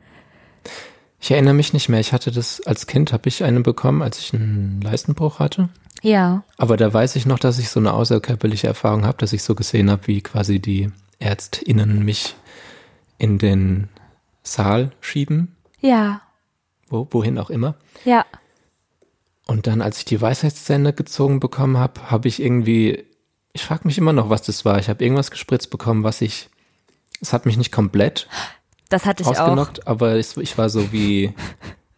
Ich 1.20 1.32
erinnere 1.32 1.54
mich 1.54 1.74
nicht 1.74 1.90
mehr. 1.90 2.00
Ich 2.00 2.12
hatte 2.12 2.32
das 2.32 2.66
als 2.66 2.88
Kind, 2.88 3.14
habe 3.14 3.30
ich 3.30 3.44
eine 3.44 3.62
bekommen, 3.62 4.02
als 4.02 4.20
ich 4.20 4.34
einen 4.34 4.82
Leistenbruch 4.82 5.40
hatte. 5.40 5.70
Ja. 6.02 6.44
Aber 6.58 6.76
da 6.76 6.92
weiß 6.92 7.16
ich 7.16 7.26
noch, 7.26 7.40
dass 7.40 7.60
ich 7.60 7.70
so 7.70 7.80
eine 7.80 7.94
außerkörperliche 7.94 8.68
Erfahrung 8.68 9.06
habe, 9.06 9.18
dass 9.20 9.34
ich 9.34 9.44
so 9.44 9.56
gesehen 9.56 9.90
habe, 9.92 10.08
wie 10.08 10.22
quasi 10.22 10.60
die 10.60 10.92
ÄrztInnen 11.20 12.04
mich 12.04 12.36
in 13.18 13.38
den 13.38 13.90
Saal 14.44 14.92
schieben, 15.02 15.56
Ja. 15.82 16.22
Wo, 16.90 17.08
wohin 17.12 17.38
auch 17.38 17.50
immer. 17.50 17.76
Ja. 18.06 18.26
Und 19.46 19.68
dann, 19.68 19.82
als 19.82 20.00
ich 20.00 20.06
die 20.06 20.20
Weisheitszähne 20.22 20.94
gezogen 20.94 21.40
bekommen 21.40 21.78
habe, 21.78 22.12
habe 22.12 22.28
ich 22.28 22.42
irgendwie, 22.42 23.06
ich 23.54 23.64
frage 23.64 23.82
mich 23.86 23.98
immer 23.98 24.14
noch, 24.14 24.30
was 24.30 24.42
das 24.42 24.66
war. 24.66 24.78
Ich 24.80 24.90
habe 24.90 25.04
irgendwas 25.04 25.32
gespritzt 25.32 25.70
bekommen, 25.70 26.04
was 26.04 26.22
ich, 26.22 26.50
es 27.22 27.32
hat 27.34 27.46
mich 27.46 27.56
nicht 27.58 27.72
komplett 27.72 28.28
Das 28.90 29.06
hatte 29.06 29.24
ich 29.24 29.30
auch. 29.30 29.38
ausgenockt, 29.40 29.88
aber 29.88 30.16
es, 30.16 30.36
ich 30.38 30.58
war 30.58 30.70
so 30.70 30.92
wie, 30.92 31.34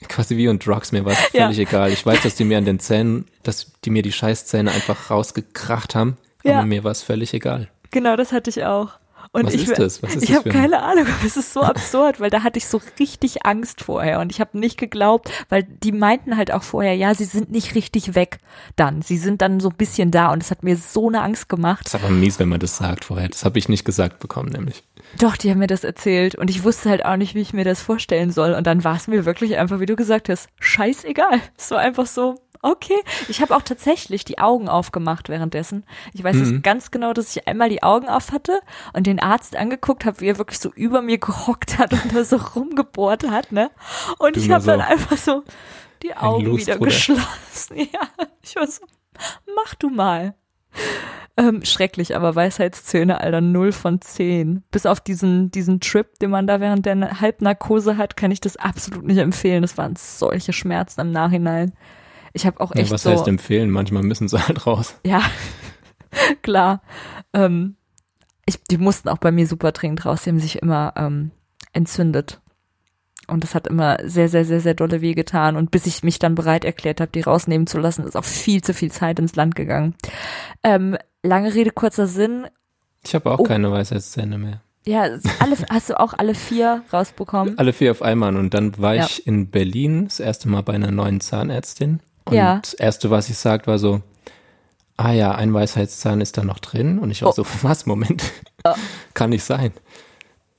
quasi 0.07 0.37
wie 0.37 0.47
und 0.47 0.63
Drugs, 0.65 0.91
mir 0.91 1.05
war 1.05 1.13
es 1.13 1.19
völlig 1.31 1.57
egal. 1.57 1.91
Ich 1.91 2.05
weiß, 2.05 2.21
dass 2.21 2.35
die 2.35 2.43
mir 2.45 2.59
an 2.59 2.65
den 2.65 2.79
Zähnen, 2.79 3.25
dass 3.43 3.71
die 3.83 3.89
mir 3.89 4.03
die 4.03 4.11
Scheißzähne 4.11 4.71
einfach 4.71 5.09
rausgekracht 5.09 5.95
haben, 5.95 6.17
Ja. 6.43 6.57
aber 6.59 6.67
mir 6.67 6.83
war 6.83 6.91
es 6.91 7.01
völlig 7.01 7.33
egal. 7.33 7.67
Genau, 7.89 8.15
das 8.15 8.31
hatte 8.31 8.51
ich 8.51 8.63
auch. 8.63 8.98
Und 9.31 9.45
Was 9.45 9.53
ich, 9.53 9.67
ist 9.67 9.77
das? 9.77 10.01
Was 10.01 10.15
ist 10.15 10.23
ich 10.23 10.35
habe 10.35 10.49
keine 10.49 10.81
Ahnung, 10.81 11.05
aber 11.05 11.15
es 11.25 11.37
ist 11.37 11.53
so 11.53 11.61
absurd, 11.63 12.19
weil 12.19 12.29
da 12.29 12.43
hatte 12.43 12.57
ich 12.57 12.67
so 12.67 12.81
richtig 12.99 13.45
Angst 13.45 13.81
vorher 13.81 14.19
und 14.19 14.31
ich 14.31 14.41
habe 14.41 14.57
nicht 14.57 14.77
geglaubt, 14.77 15.29
weil 15.49 15.63
die 15.63 15.91
meinten 15.91 16.35
halt 16.35 16.51
auch 16.51 16.63
vorher, 16.63 16.95
ja, 16.95 17.13
sie 17.13 17.25
sind 17.25 17.51
nicht 17.51 17.75
richtig 17.75 18.15
weg 18.15 18.39
dann. 18.75 19.01
Sie 19.01 19.17
sind 19.17 19.41
dann 19.41 19.59
so 19.59 19.69
ein 19.69 19.75
bisschen 19.75 20.09
da 20.09 20.31
und 20.31 20.41
es 20.41 20.49
hat 20.49 20.63
mir 20.63 20.77
so 20.77 21.07
eine 21.07 21.21
Angst 21.21 21.47
gemacht. 21.47 21.85
Das 21.85 21.93
ist 21.93 22.03
aber 22.03 22.11
mies, 22.11 22.39
wenn 22.39 22.49
man 22.49 22.59
das 22.59 22.77
sagt 22.77 23.05
vorher. 23.05 23.29
Das 23.29 23.45
habe 23.45 23.59
ich 23.59 23.69
nicht 23.69 23.85
gesagt 23.85 24.19
bekommen, 24.19 24.49
nämlich. 24.49 24.83
Doch, 25.19 25.37
die 25.37 25.51
haben 25.51 25.59
mir 25.59 25.67
das 25.67 25.83
erzählt 25.83 26.35
und 26.35 26.49
ich 26.49 26.63
wusste 26.63 26.89
halt 26.89 27.05
auch 27.05 27.15
nicht, 27.15 27.35
wie 27.35 27.41
ich 27.41 27.53
mir 27.53 27.65
das 27.65 27.81
vorstellen 27.81 28.31
soll 28.31 28.53
und 28.53 28.65
dann 28.65 28.83
war 28.83 28.95
es 28.95 29.07
mir 29.07 29.25
wirklich 29.25 29.57
einfach, 29.57 29.79
wie 29.79 29.85
du 29.85 29.95
gesagt 29.95 30.29
hast, 30.29 30.49
scheißegal. 30.59 31.39
Es 31.57 31.71
war 31.71 31.79
einfach 31.79 32.05
so, 32.05 32.35
okay. 32.61 32.99
Ich 33.27 33.41
habe 33.41 33.55
auch 33.55 33.61
tatsächlich 33.61 34.25
die 34.25 34.39
Augen 34.39 34.69
aufgemacht 34.69 35.29
währenddessen. 35.29 35.85
Ich 36.13 36.23
weiß 36.23 36.35
es 36.37 36.61
ganz 36.61 36.91
genau, 36.91 37.13
dass 37.13 37.35
ich 37.35 37.47
einmal 37.47 37.69
die 37.69 37.83
Augen 37.83 38.07
auf 38.09 38.31
hatte 38.31 38.59
und 38.93 39.07
den 39.07 39.19
Arzt 39.19 39.55
angeguckt 39.55 40.05
habe, 40.05 40.19
wie 40.21 40.27
er 40.27 40.37
wirklich 40.37 40.59
so 40.59 40.71
über 40.73 41.01
mir 41.01 41.17
gehockt 41.17 41.77
hat 41.77 41.93
und 41.93 42.13
da 42.13 42.23
so 42.23 42.37
rumgebohrt 42.37 43.29
hat, 43.29 43.51
ne? 43.51 43.71
Und 44.17 44.35
Du 44.35 44.39
ich 44.39 44.49
habe 44.51 44.65
dann 44.65 44.79
so, 44.79 44.85
einfach 44.85 45.17
so 45.17 45.43
die 46.03 46.15
Augen 46.15 46.45
Lust, 46.45 46.67
wieder 46.67 46.77
Bruder. 46.77 46.89
geschlossen. 46.91 47.27
Ja, 47.75 48.07
ich 48.41 48.55
war 48.55 48.67
so, 48.67 48.83
mach 49.55 49.75
du 49.75 49.89
mal. 49.89 50.35
Ähm, 51.37 51.63
schrecklich, 51.63 52.15
aber 52.15 52.35
Weisheitszähne, 52.35 53.21
Alter, 53.21 53.39
0 53.41 53.71
von 53.71 54.01
10. 54.01 54.63
Bis 54.71 54.85
auf 54.85 54.99
diesen, 54.99 55.51
diesen 55.51 55.79
Trip, 55.79 56.19
den 56.19 56.31
man 56.31 56.47
da 56.47 56.59
während 56.59 56.85
der 56.85 57.21
Halbnarkose 57.21 57.95
hat, 57.97 58.17
kann 58.17 58.31
ich 58.31 58.41
das 58.41 58.57
absolut 58.57 59.05
nicht 59.05 59.19
empfehlen. 59.19 59.61
Das 59.61 59.77
waren 59.77 59.95
solche 59.95 60.51
Schmerzen 60.51 60.99
im 61.01 61.11
Nachhinein. 61.11 61.73
Ich 62.33 62.45
habe 62.45 62.59
auch 62.61 62.73
Ja, 62.75 62.81
echt 62.81 62.91
was 62.91 63.03
so, 63.03 63.11
heißt 63.11 63.27
empfehlen? 63.27 63.69
Manchmal 63.71 64.03
müssen 64.03 64.27
sie 64.27 64.39
halt 64.45 64.65
raus. 64.67 64.95
ja, 65.05 65.21
klar. 66.41 66.81
Ähm, 67.33 67.75
ich, 68.45 68.63
die 68.63 68.77
mussten 68.77 69.09
auch 69.09 69.17
bei 69.19 69.31
mir 69.31 69.47
super 69.47 69.71
dringend 69.71 70.05
raus. 70.05 70.23
Die 70.23 70.29
haben 70.29 70.39
sich 70.39 70.61
immer 70.61 70.93
ähm, 70.95 71.31
entzündet. 71.73 72.41
Und 73.27 73.43
das 73.43 73.53
hat 73.53 73.67
immer 73.67 73.97
sehr, 74.03 74.27
sehr, 74.27 74.43
sehr, 74.43 74.59
sehr 74.59 74.73
dolle 74.73 75.01
weh 75.01 75.13
getan. 75.13 75.55
Und 75.55 75.69
bis 75.69 75.85
ich 75.85 76.01
mich 76.01 76.17
dann 76.17 76.33
bereit 76.33 76.65
erklärt 76.65 76.99
habe, 76.99 77.11
die 77.11 77.21
rausnehmen 77.21 77.67
zu 77.67 77.77
lassen, 77.77 78.03
ist 78.05 78.17
auch 78.17 78.25
viel 78.25 78.63
zu 78.63 78.73
viel 78.73 78.91
Zeit 78.91 79.19
ins 79.19 79.35
Land 79.35 79.55
gegangen. 79.55 79.93
Ähm, 80.63 80.97
lange 81.21 81.53
Rede, 81.53 81.69
kurzer 81.71 82.07
Sinn. 82.07 82.47
Ich 83.05 83.13
habe 83.13 83.29
auch 83.31 83.39
Oh. 83.39 83.43
keine 83.43 83.71
Weisheitszähne 83.71 84.39
mehr. 84.39 84.61
Ja, 84.85 85.03
alle, 85.39 85.55
hast 85.69 85.91
du 85.91 85.99
auch 85.99 86.13
alle 86.17 86.33
vier 86.33 86.81
rausbekommen? 86.91 87.59
Alle 87.59 87.71
vier 87.73 87.91
auf 87.91 88.01
einmal. 88.01 88.35
Und 88.35 88.55
dann 88.55 88.75
war 88.79 88.95
Ja. 88.95 89.05
ich 89.05 89.27
in 89.27 89.51
Berlin, 89.51 90.05
das 90.05 90.19
erste 90.19 90.49
Mal 90.49 90.63
bei 90.63 90.73
einer 90.73 90.89
neuen 90.91 91.21
Zahnärztin. 91.21 91.99
Und 92.29 92.35
Ja. 92.37 92.59
das 92.59 92.73
erste, 92.73 93.09
was 93.11 93.27
sie 93.27 93.33
sagt, 93.33 93.67
war 93.67 93.77
so, 93.79 94.01
ah 94.97 95.11
ja, 95.11 95.33
ein 95.35 95.53
Weisheitszahn 95.53 96.21
ist 96.21 96.37
da 96.37 96.43
noch 96.43 96.59
drin. 96.59 96.99
Und 96.99 97.11
ich 97.11 97.21
war 97.21 97.29
Oh. 97.29 97.33
so, 97.33 97.45
was, 97.61 97.85
Moment, 97.85 98.23
kann 99.13 99.29
nicht 99.31 99.43
sein. 99.43 99.71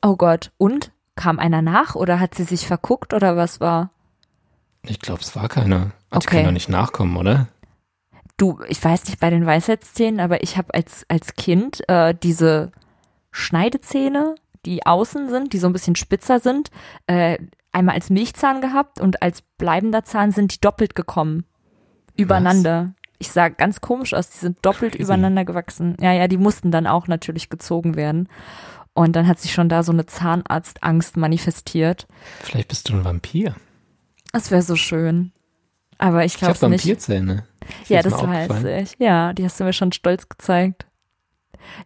Oh 0.03 0.17
Gott. 0.17 0.51
Und? 0.59 0.93
Kam 1.17 1.39
einer 1.39 1.61
nach 1.61 1.97
oder 1.97 2.19
hat 2.21 2.35
sie 2.35 2.45
sich 2.45 2.67
verguckt 2.67 3.13
oder 3.13 3.37
was 3.37 3.61
war? 3.61 3.91
Ich 4.87 5.01
glaube, 5.01 5.21
es 5.21 5.37
war 5.37 5.49
keiner. 5.49 5.91
Also 6.09 6.27
Okay. 6.27 6.37
kann 6.37 6.45
doch 6.47 6.53
nicht 6.53 6.71
nachkommen, 6.71 7.17
oder? 7.19 7.49
Du, 8.39 8.59
ich 8.69 8.83
weiß 8.83 9.05
nicht 9.07 9.21
bei 9.21 9.29
den 9.29 9.45
Weisheitszähnen, 9.45 10.19
aber 10.21 10.43
ich 10.43 10.57
habe 10.57 10.73
als, 10.73 11.05
als 11.09 11.35
Kind 11.35 11.87
äh, 11.91 12.15
diese 12.15 12.73
Schneidezähne, 13.33 14.35
die 14.65 14.87
außen 14.87 15.29
sind, 15.29 15.53
die 15.53 15.59
so 15.59 15.67
ein 15.67 15.73
bisschen 15.75 15.97
spitzer 15.97 16.41
sind, 16.41 16.71
äh, 17.07 17.39
einmal 17.73 17.95
als 17.97 18.09
Milchzahn 18.09 18.61
gehabt 18.61 19.01
und 19.01 19.21
als 19.23 19.43
bleibender 19.59 20.05
Zahn 20.05 20.33
sind 20.33 20.55
die 20.55 20.61
doppelt 20.61 20.95
gekommen. 20.95 21.45
Übereinander. 22.17 22.95
Ich 23.19 23.31
sah 23.31 23.49
ganz 23.49 23.81
komisch 23.81 24.15
aus, 24.15 24.31
die 24.31 24.39
sind 24.39 24.59
doppelt 24.63 24.93
Crazy. 24.93 25.03
übereinander 25.05 25.45
gewachsen. 25.45 25.97
Ja, 26.01 26.13
ja, 26.13 26.27
die 26.27 26.39
mussten 26.39 26.71
dann 26.71 26.87
auch 26.87 27.07
natürlich 27.07 27.49
gezogen 27.51 27.95
werden. 27.97 28.29
Und 28.95 29.15
dann 29.15 29.27
hat 29.27 29.39
sich 29.39 29.53
schon 29.53 29.69
da 29.69 29.83
so 29.83 29.93
eine 29.93 30.07
Zahnarztangst 30.07 31.17
manifestiert. 31.17 32.07
Vielleicht 32.41 32.69
bist 32.69 32.89
du 32.89 32.95
ein 32.95 33.05
Vampir. 33.05 33.55
Das 34.33 34.51
wäre 34.51 34.63
so 34.63 34.75
schön. 34.77 35.33
Aber 35.99 36.25
ich 36.25 36.37
Ich 36.37 36.43
habe 36.43 36.55
glaube 36.59 36.71
nicht. 36.73 36.85
Vampirzähne. 36.85 37.45
Ist 37.83 37.91
Ja, 37.91 38.03
dir 38.03 38.11
das 38.11 38.23
weiß 38.23 38.65
ich. 38.65 38.97
Ja, 38.99 39.33
die 39.35 39.45
hast 39.45 39.61
du 39.61 39.65
mir 39.65 39.73
schon 39.75 39.93
stolz 39.93 40.29
gezeigt. 40.29 40.87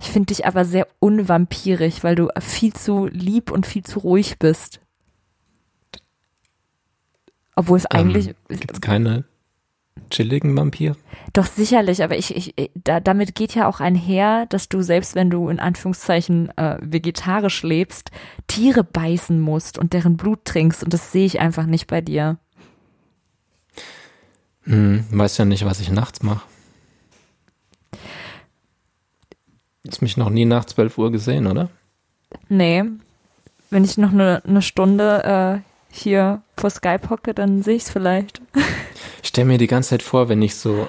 Ich 0.01 0.07
finde 0.11 0.27
dich 0.27 0.47
aber 0.47 0.65
sehr 0.65 0.87
unvampirig, 1.01 2.05
weil 2.05 2.15
du 2.15 2.29
viel 2.41 2.73
zu 2.73 3.07
lieb 3.07 3.51
und 3.51 3.67
viel 3.67 3.83
zu 3.83 3.99
ruhig 3.99 4.39
bist. 4.39 4.81
Obwohl 7.57 7.79
es 7.79 7.87
eigentlich, 7.87 8.29
Ähm, 8.29 8.35
Gibt's 8.61 8.81
keine 8.81 9.25
chilligen 10.11 10.57
Vampire? 10.57 10.97
doch 11.35 11.47
sicherlich, 11.47 12.03
aber 12.03 12.17
ich, 12.17 12.35
ich 12.35 12.71
da, 12.75 13.01
damit 13.01 13.35
geht 13.35 13.55
ja 13.55 13.69
auch 13.69 13.81
einher, 13.81 14.47
dass 14.47 14.69
du 14.69 14.83
selbst 14.83 15.15
wenn 15.15 15.31
du 15.31 15.49
in 15.49 15.59
Anführungszeichen 15.59 16.57
äh, 16.57 16.79
vegetarisch 16.81 17.63
lebst, 17.63 18.11
Tiere 18.47 18.85
beißen 18.85 19.41
musst 19.41 19.79
und 19.79 19.93
deren 19.93 20.17
Blut 20.17 20.45
trinkst 20.45 20.85
und 20.85 20.95
das 20.95 21.13
sehe 21.13 21.27
ich 21.27 21.41
einfach 21.41 21.67
nicht 21.67 21.89
bei 21.89 22.01
dir. 22.01 22.39
Hm, 24.63 25.05
weiß 25.11 25.39
ja 25.39 25.45
nicht, 25.45 25.65
was 25.65 25.81
ich 25.81 25.91
nachts 25.91 26.23
mache. 26.23 26.47
Hast 29.87 30.01
mich 30.01 30.17
noch 30.17 30.31
nie 30.31 30.45
nach 30.47 30.65
12 30.65 30.97
Uhr 30.97 31.13
gesehen, 31.13 31.47
oder? 31.47 31.69
Nee, 32.49 32.85
wenn 33.71 33.85
ich 33.85 33.99
noch 33.99 34.13
eine 34.13 34.41
ne 34.47 34.63
Stunde 34.63 35.63
äh, 35.63 35.95
hier 35.95 36.43
vor 36.57 36.71
Skype 36.71 37.11
hocke, 37.11 37.35
dann 37.35 37.63
sehe 37.63 37.75
ich 37.75 37.83
es 37.83 37.91
vielleicht. 37.91 38.41
Ich 39.25 39.29
stelle 39.29 39.47
mir 39.47 39.57
die 39.57 39.69
ganze 39.69 39.89
Zeit 39.89 40.03
vor, 40.03 40.29
wenn 40.29 40.43
ich 40.43 40.55
so 40.55 40.87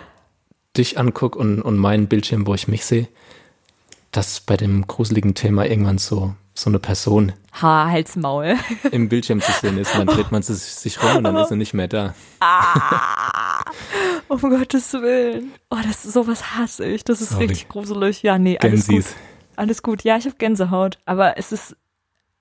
dich 0.76 1.00
angucke 1.00 1.40
und, 1.40 1.62
und 1.62 1.78
meinen 1.78 2.08
Bildschirm, 2.08 2.46
wo 2.46 2.54
ich 2.54 2.68
mich 2.68 2.84
sehe, 2.84 3.08
dass 4.12 4.42
bei 4.42 4.58
dem 4.58 4.86
gruseligen 4.88 5.36
Thema 5.36 5.66
irgendwann 5.66 6.00
so, 6.00 6.36
so 6.54 6.70
eine 6.70 6.80
Person 6.80 7.32
Ha, 7.62 7.90
Hals, 7.90 8.18
Maul. 8.18 8.58
im 8.92 9.08
Bildschirm 9.08 9.40
zu 9.40 9.54
sehen 9.54 9.78
ist. 9.78 9.96
Und 9.96 10.06
dann 10.06 10.18
dreht 10.18 10.34
man 10.34 10.44
sich, 10.44 10.58
sich 10.58 11.02
rum 11.02 11.16
und 11.16 11.24
dann 11.24 11.38
ist 11.38 11.48
sie 11.48 11.56
nicht 11.56 11.74
mehr 11.74 11.88
da. 11.88 12.14
Um 14.28 14.42
Gottes 14.42 14.92
Willen. 14.92 15.54
Oh, 15.70 15.78
das 15.82 16.04
sowas 16.04 16.58
hasse 16.58 16.86
ich. 16.86 17.06
Das 17.06 17.22
ist 17.22 17.30
Sorry. 17.30 17.46
richtig 17.46 17.70
gruselig. 17.70 18.22
Ja, 18.22 18.38
nee, 18.38 18.58
alles 18.58 18.88
gut. 18.88 18.96
Gensis. 18.96 19.16
Alles 19.56 19.82
gut. 19.82 20.04
Ja, 20.04 20.18
ich 20.18 20.26
habe 20.26 20.36
Gänsehaut. 20.36 20.98
Aber 21.06 21.38
es 21.38 21.54
ist, 21.54 21.78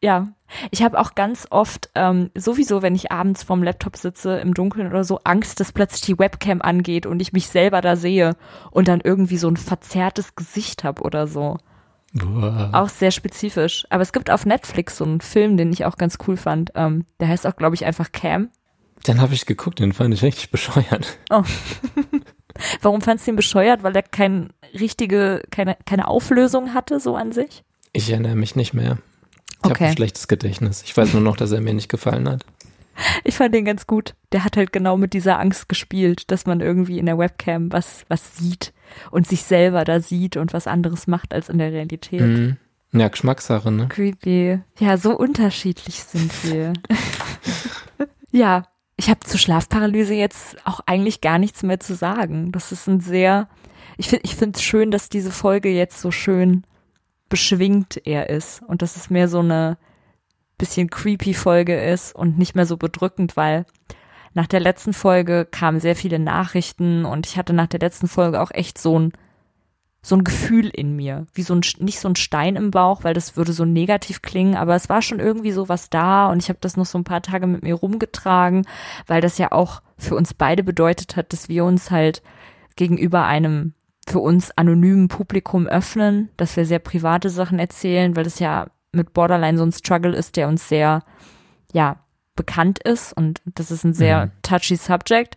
ja. 0.05 0.29
Ich 0.71 0.83
habe 0.83 1.01
auch 1.01 1.15
ganz 1.15 1.47
oft, 1.51 1.91
ähm, 1.95 2.31
sowieso, 2.37 2.83
wenn 2.83 2.95
ich 2.95 3.11
abends 3.11 3.43
vorm 3.43 3.63
Laptop 3.63 3.97
sitze, 3.97 4.37
im 4.37 4.55
Dunkeln 4.55 4.87
oder 4.87 5.03
so, 5.03 5.19
Angst, 5.25 5.59
dass 5.59 5.73
plötzlich 5.73 6.03
die 6.03 6.19
Webcam 6.19 6.61
angeht 6.61 7.07
und 7.07 7.21
ich 7.21 7.33
mich 7.33 7.49
selber 7.49 7.81
da 7.81 7.97
sehe 7.97 8.37
und 8.71 8.87
dann 8.87 9.01
irgendwie 9.03 9.39
so 9.39 9.49
ein 9.49 9.57
verzerrtes 9.57 10.37
Gesicht 10.37 10.85
habe 10.85 11.03
oder 11.03 11.27
so. 11.27 11.57
Boah. 12.13 12.71
Auch 12.73 12.91
sehr 12.91 13.11
spezifisch. 13.11 13.87
Aber 13.91 14.03
es 14.03 14.13
gibt 14.13 14.31
auf 14.31 14.47
Netflix 14.47 14.99
so 14.99 15.05
einen 15.05 15.21
Film, 15.23 15.57
den 15.57 15.73
ich 15.73 15.87
auch 15.87 15.97
ganz 15.97 16.19
cool 16.29 16.37
fand. 16.37 16.71
Ähm, 16.75 17.07
der 17.19 17.29
heißt 17.29 17.47
auch, 17.47 17.57
glaube 17.57 17.75
ich, 17.75 17.87
einfach 17.87 18.13
Cam. 18.13 18.51
Den 19.07 19.21
habe 19.21 19.35
ich 19.35 19.47
geguckt, 19.47 19.81
den 19.81 19.93
fand 19.93 20.15
ich 20.15 20.23
richtig 20.23 20.51
bescheuert. 20.51 21.19
Warum 22.83 23.01
fandst 23.01 23.27
du 23.27 23.33
ihn 23.33 23.37
bescheuert? 23.37 23.83
Weil 23.83 23.97
er 23.97 24.03
kein 24.03 24.53
richtige, 24.79 25.43
keine, 25.51 25.77
keine 25.87 26.07
Auflösung 26.07 26.75
hatte, 26.75 27.01
so 27.01 27.17
an 27.17 27.33
sich? 27.33 27.65
Ich 27.93 28.11
erinnere 28.11 28.37
mich 28.37 28.55
nicht 28.55 28.75
mehr. 28.75 28.99
Ich 29.65 29.71
habe 29.71 29.75
Okay. 29.75 29.87
ein 29.87 29.97
schlechtes 29.97 30.29
Gedächtnis. 30.29 30.83
Ich 30.83 30.97
weiß 30.97 31.13
nur 31.15 31.23
noch, 31.23 31.37
dass 31.37 31.51
er 31.53 31.61
mir 31.61 31.75
nicht 31.75 31.89
gefallen 31.89 32.29
hat. 32.29 32.45
Ich 33.25 33.35
fand 33.35 33.53
den 33.53 33.65
ganz 33.65 33.89
gut. 33.89 34.15
Der 34.31 34.45
hat 34.45 34.57
halt 34.57 34.73
genau 34.73 34.97
mit 34.97 35.15
dieser 35.15 35.41
Angst 35.41 35.69
gespielt, 35.69 36.31
dass 36.31 36.47
man 36.47 36.61
irgendwie 36.61 37.01
in 37.01 37.07
der 37.07 37.19
Webcam 37.19 37.73
was, 37.73 38.05
was 38.09 38.37
sieht 38.37 38.73
und 39.11 39.27
sich 39.27 39.43
selber 39.43 39.83
da 39.85 39.99
sieht 39.99 40.37
und 40.37 40.53
was 40.53 40.69
anderes 40.69 41.09
macht 41.09 41.35
als 41.35 41.49
in 41.49 41.59
der 41.59 41.73
Realität. 41.73 42.21
Mhm. 42.21 42.57
Ja, 42.93 43.09
Geschmackssache, 43.09 43.73
ne? 43.73 43.89
Creepy. 43.89 44.61
Ja, 44.79 44.97
so 44.97 45.19
unterschiedlich 45.19 46.05
sind 46.05 46.31
wir. 46.45 46.73
ja, 48.31 48.63
ich 48.97 49.11
habe 49.11 49.21
zu 49.21 49.39
Schlafparalyse 49.39 50.15
jetzt 50.15 50.57
auch 50.65 50.79
eigentlich 50.87 51.21
gar 51.21 51.39
nichts 51.39 51.65
mehr 51.65 51.81
zu 51.81 51.97
sagen. 51.97 52.53
Das 52.53 52.71
ist 52.71 52.87
ein 52.87 53.01
sehr, 53.01 53.49
ich 53.97 54.09
finde 54.09 54.25
ich 54.25 54.37
finde 54.37 54.57
es 54.57 54.63
schön, 54.63 54.93
dass 54.93 55.09
diese 55.09 55.33
Folge 55.33 55.71
jetzt 55.71 56.01
so 56.01 56.13
schön 56.13 56.63
beschwingt 57.35 58.01
er 58.05 58.31
ist 58.31 58.63
und 58.63 58.81
dass 58.81 58.95
es 58.95 59.11
mehr 59.11 59.27
so 59.27 59.41
eine 59.41 59.77
bisschen 60.57 60.89
creepy 60.89 61.35
Folge 61.35 61.83
ist 61.83 62.15
und 62.15 62.39
nicht 62.39 62.55
mehr 62.55 62.65
so 62.65 62.77
bedrückend, 62.77 63.37
weil 63.37 63.67
nach 64.35 64.47
der 64.47 64.61
letzten 64.61 64.93
Folge 64.93 65.45
kamen 65.45 65.81
sehr 65.81 65.97
viele 65.97 66.21
Nachrichten 66.21 67.05
und 67.05 67.27
ich 67.27 67.37
hatte 67.37 67.53
nach 67.53 67.67
der 67.67 67.81
letzten 67.81 68.07
Folge 68.07 68.41
auch 68.41 68.53
echt 68.53 68.79
so 68.79 69.01
ein 69.01 69.13
so 70.01 70.15
ein 70.15 70.23
Gefühl 70.23 70.69
in 70.69 70.95
mir, 70.95 71.27
wie 71.33 71.43
so 71.43 71.57
ein 71.57 71.63
nicht 71.81 71.99
so 71.99 72.09
ein 72.09 72.15
Stein 72.15 72.55
im 72.55 72.71
Bauch, 72.71 73.03
weil 73.03 73.15
das 73.15 73.37
würde 73.37 73.53
so 73.53 73.65
negativ 73.65 74.23
klingen, 74.23 74.55
aber 74.55 74.77
es 74.77 74.89
war 74.89 75.03
schon 75.03 75.19
irgendwie 75.19 75.51
so 75.51 75.69
was 75.69 75.91
da 75.91 76.29
und 76.29 76.41
ich 76.41 76.49
habe 76.51 76.61
das 76.61 76.77
noch 76.77 76.87
so 76.87 76.99
ein 76.99 77.05
paar 77.05 77.23
Tage 77.23 77.49
mit 77.49 77.65
mir 77.65 77.75
rumgetragen, 77.75 78.65
weil 79.09 79.21
das 79.21 79.39
ja 79.39 79.51
auch 79.51 79.83
für 79.99 80.15
uns 80.15 80.35
beide 80.35 80.63
bedeutet 80.63 81.17
hat, 81.17 81.33
dass 81.33 81.49
wir 81.49 81.65
uns 81.65 81.91
halt 81.91 82.23
gegenüber 82.77 83.25
einem 83.25 83.75
für 84.07 84.21
uns 84.21 84.51
anonymen 84.57 85.09
Publikum 85.09 85.67
öffnen, 85.67 86.31
dass 86.37 86.57
wir 86.57 86.67
sehr 86.67 86.79
private 86.79 87.31
Sachen 87.31 87.59
erzählen, 87.59 88.17
weil 88.17 88.25
das 88.25 88.39
ja 88.39 88.67
mit 88.93 89.13
Borderline 89.13 89.59
so 89.59 89.65
ein 89.65 89.73
Struggle 89.73 90.15
ist, 90.15 90.37
der 90.37 90.49
uns 90.49 90.69
sehr 90.69 91.03
ja 91.73 91.97
bekannt 92.37 92.81
ist 92.81 93.13
und 93.13 93.41
das 93.45 93.71
ist 93.71 93.85
ein 93.85 93.95
sehr 93.95 94.27
Mhm. 94.27 94.31
touchy 94.43 94.77
Subject 94.77 95.37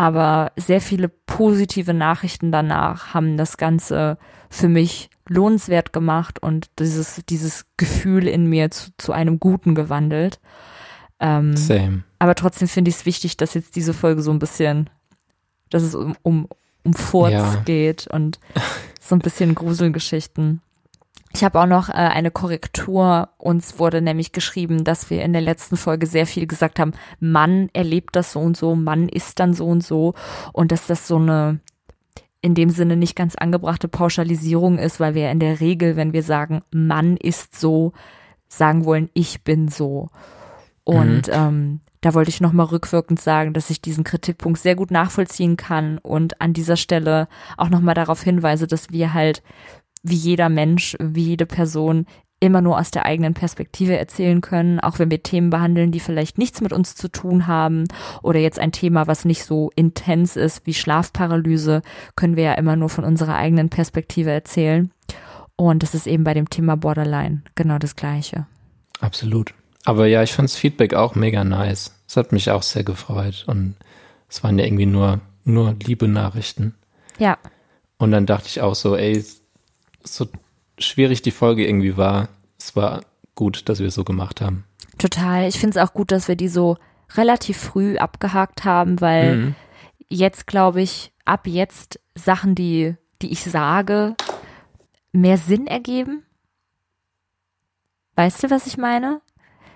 aber 0.00 0.52
sehr 0.56 0.80
viele 0.80 1.08
positive 1.08 1.92
Nachrichten 1.92 2.50
danach 2.50 3.12
haben 3.12 3.36
das 3.36 3.58
Ganze 3.58 4.16
für 4.48 4.68
mich 4.68 5.10
lohnenswert 5.28 5.92
gemacht 5.92 6.42
und 6.42 6.70
dieses, 6.78 7.20
dieses 7.28 7.66
Gefühl 7.76 8.26
in 8.26 8.46
mir 8.46 8.70
zu, 8.70 8.92
zu 8.96 9.12
einem 9.12 9.38
Guten 9.38 9.74
gewandelt. 9.74 10.40
Ähm, 11.20 11.54
Same. 11.54 12.04
aber 12.18 12.34
trotzdem 12.34 12.66
finde 12.66 12.88
ich 12.88 12.94
es 12.94 13.04
wichtig, 13.04 13.36
dass 13.36 13.52
jetzt 13.52 13.76
diese 13.76 13.92
Folge 13.92 14.22
so 14.22 14.30
ein 14.30 14.38
bisschen, 14.38 14.88
dass 15.68 15.82
es 15.82 15.94
um, 15.94 16.16
um, 16.22 16.48
um 16.84 16.94
Furz 16.94 17.32
Ja. 17.32 17.62
geht 17.64 18.06
und 18.06 18.38
so 19.00 19.14
ein 19.14 19.20
bisschen 19.20 19.54
Gruselgeschichten. 19.54 20.60
Ich 21.32 21.44
habe 21.44 21.60
auch 21.60 21.66
noch 21.66 21.88
äh, 21.88 21.92
eine 21.92 22.30
Korrektur. 22.30 23.28
Uns 23.38 23.78
wurde 23.78 24.02
nämlich 24.02 24.32
geschrieben, 24.32 24.82
dass 24.82 25.10
wir 25.10 25.22
in 25.22 25.32
der 25.32 25.42
letzten 25.42 25.76
Folge 25.76 26.06
sehr 26.06 26.26
viel 26.26 26.46
gesagt 26.46 26.78
haben, 26.80 26.92
Mann 27.20 27.68
erlebt 27.72 28.16
das 28.16 28.32
so 28.32 28.40
und 28.40 28.56
so, 28.56 28.74
Mann 28.74 29.08
ist 29.08 29.38
dann 29.38 29.54
so 29.54 29.66
und 29.66 29.84
so 29.84 30.14
und 30.52 30.72
dass 30.72 30.86
das 30.86 31.06
so 31.06 31.16
eine 31.16 31.60
in 32.42 32.54
dem 32.54 32.70
Sinne 32.70 32.96
nicht 32.96 33.16
ganz 33.16 33.34
angebrachte 33.34 33.86
Pauschalisierung 33.86 34.78
ist, 34.78 34.98
weil 34.98 35.14
wir 35.14 35.30
in 35.30 35.40
der 35.40 35.60
Regel, 35.60 35.96
wenn 35.96 36.14
wir 36.14 36.22
sagen, 36.22 36.62
Mann 36.70 37.18
ist 37.18 37.60
so, 37.60 37.92
sagen 38.48 38.86
wollen, 38.86 39.10
ich 39.12 39.44
bin 39.44 39.68
so. 39.68 40.08
Und 40.84 41.24
ähm, 41.30 41.80
da 42.00 42.14
wollte 42.14 42.30
ich 42.30 42.40
nochmal 42.40 42.66
rückwirkend 42.66 43.20
sagen, 43.20 43.52
dass 43.52 43.70
ich 43.70 43.82
diesen 43.82 44.04
Kritikpunkt 44.04 44.58
sehr 44.58 44.74
gut 44.74 44.90
nachvollziehen 44.90 45.56
kann 45.56 45.98
und 45.98 46.40
an 46.40 46.52
dieser 46.52 46.76
Stelle 46.76 47.28
auch 47.56 47.68
nochmal 47.68 47.94
darauf 47.94 48.22
hinweise, 48.22 48.66
dass 48.66 48.90
wir 48.90 49.12
halt 49.12 49.42
wie 50.02 50.14
jeder 50.14 50.48
Mensch, 50.48 50.96
wie 50.98 51.24
jede 51.24 51.46
Person 51.46 52.06
immer 52.40 52.62
nur 52.62 52.78
aus 52.78 52.90
der 52.90 53.04
eigenen 53.04 53.34
Perspektive 53.34 53.98
erzählen 53.98 54.40
können, 54.40 54.80
auch 54.80 54.98
wenn 54.98 55.10
wir 55.10 55.22
Themen 55.22 55.50
behandeln, 55.50 55.92
die 55.92 56.00
vielleicht 56.00 56.38
nichts 56.38 56.62
mit 56.62 56.72
uns 56.72 56.94
zu 56.94 57.08
tun 57.08 57.46
haben 57.46 57.84
oder 58.22 58.40
jetzt 58.40 58.58
ein 58.58 58.72
Thema, 58.72 59.06
was 59.06 59.26
nicht 59.26 59.44
so 59.44 59.70
intens 59.76 60.36
ist 60.36 60.66
wie 60.66 60.72
Schlafparalyse, 60.72 61.82
können 62.16 62.36
wir 62.36 62.44
ja 62.44 62.54
immer 62.54 62.76
nur 62.76 62.88
von 62.88 63.04
unserer 63.04 63.36
eigenen 63.36 63.68
Perspektive 63.68 64.30
erzählen. 64.30 64.90
Und 65.56 65.82
das 65.82 65.94
ist 65.94 66.06
eben 66.06 66.24
bei 66.24 66.32
dem 66.32 66.48
Thema 66.48 66.76
Borderline 66.76 67.42
genau 67.54 67.76
das 67.76 67.94
Gleiche. 67.94 68.46
Absolut. 69.00 69.52
Aber 69.84 70.06
ja, 70.06 70.22
ich 70.22 70.32
fand's 70.32 70.56
Feedback 70.56 70.94
auch 70.94 71.14
mega 71.14 71.42
nice. 71.44 71.94
Es 72.06 72.16
hat 72.16 72.32
mich 72.32 72.50
auch 72.50 72.62
sehr 72.62 72.84
gefreut. 72.84 73.44
Und 73.46 73.76
es 74.28 74.42
waren 74.44 74.58
ja 74.58 74.64
irgendwie 74.64 74.86
nur, 74.86 75.20
nur 75.44 75.74
liebe 75.82 76.06
Nachrichten. 76.08 76.74
Ja, 77.18 77.38
Und 77.98 78.12
dann 78.12 78.26
dachte 78.26 78.46
ich 78.48 78.60
auch 78.62 78.74
so, 78.74 78.96
ey, 78.96 79.22
so 80.02 80.26
schwierig 80.78 81.20
die 81.22 81.30
Folge 81.30 81.66
irgendwie 81.66 81.96
war, 81.98 82.28
es 82.58 82.74
war 82.76 83.02
gut, 83.34 83.68
dass 83.68 83.78
wir 83.78 83.88
es 83.88 83.94
so 83.94 84.04
gemacht 84.04 84.40
haben. 84.40 84.64
Total. 84.98 85.46
Ich 85.48 85.58
finde 85.58 85.78
es 85.78 85.84
auch 85.88 85.92
gut, 85.94 86.10
dass 86.12 86.28
wir 86.28 86.36
die 86.36 86.48
so 86.48 86.76
relativ 87.14 87.58
früh 87.58 87.96
abgehakt 87.98 88.64
haben, 88.64 89.00
weil 89.00 89.36
Mhm. 89.36 89.54
jetzt 90.08 90.46
glaube 90.46 90.80
ich, 90.82 91.12
ab 91.24 91.46
jetzt 91.46 92.00
Sachen, 92.14 92.54
die, 92.54 92.96
die 93.22 93.32
ich 93.32 93.42
sage, 93.44 94.14
mehr 95.12 95.36
Sinn 95.38 95.66
ergeben. 95.66 96.22
Weißt 98.16 98.42
du, 98.42 98.50
was 98.50 98.66
ich 98.66 98.76
meine? 98.76 99.20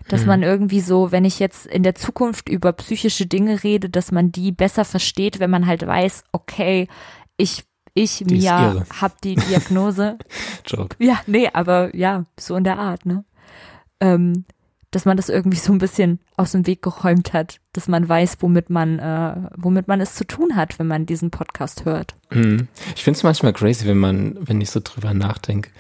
Dass 0.08 0.22
Mhm. 0.22 0.26
man 0.26 0.42
irgendwie 0.42 0.80
so, 0.80 1.12
wenn 1.12 1.24
ich 1.24 1.38
jetzt 1.38 1.66
in 1.66 1.82
der 1.82 1.94
Zukunft 1.94 2.48
über 2.48 2.72
psychische 2.74 3.26
Dinge 3.26 3.62
rede, 3.64 3.88
dass 3.88 4.12
man 4.12 4.32
die 4.32 4.52
besser 4.52 4.84
versteht, 4.84 5.40
wenn 5.40 5.50
man 5.50 5.66
halt 5.66 5.86
weiß, 5.86 6.24
okay, 6.32 6.88
ich, 7.36 7.64
ich, 7.94 8.18
Die 8.26 8.34
Mia, 8.34 8.84
hab 9.00 9.20
die 9.22 9.36
Diagnose. 9.36 10.18
Joke. 10.66 10.96
Ja, 10.98 11.20
nee, 11.26 11.48
aber 11.52 11.94
ja, 11.96 12.24
so 12.38 12.54
in 12.56 12.64
der 12.64 12.78
Art, 12.78 13.06
ne? 13.06 13.24
Ähm, 14.00 14.44
dass 14.90 15.06
man 15.06 15.16
das 15.16 15.28
irgendwie 15.28 15.56
so 15.58 15.72
ein 15.72 15.78
bisschen 15.78 16.20
aus 16.36 16.52
dem 16.52 16.66
Weg 16.68 16.82
geräumt 16.82 17.32
hat, 17.32 17.58
dass 17.72 17.88
man 17.88 18.08
weiß, 18.08 18.36
womit 18.40 18.70
man, 18.70 18.98
äh, 19.00 19.34
womit 19.56 19.88
man 19.88 20.00
es 20.00 20.14
zu 20.14 20.24
tun 20.24 20.54
hat, 20.54 20.78
wenn 20.78 20.86
man 20.86 21.06
diesen 21.06 21.30
Podcast 21.32 21.84
hört. 21.84 22.14
Mhm. 22.30 22.68
Ich 22.94 23.02
finde 23.02 23.16
es 23.16 23.22
manchmal 23.24 23.52
crazy, 23.54 23.86
wenn 23.86 23.98
man, 23.98 24.36
wenn 24.40 24.60
ich 24.60 24.70
so 24.70 24.80
drüber 24.84 25.12
nachdenke. 25.14 25.70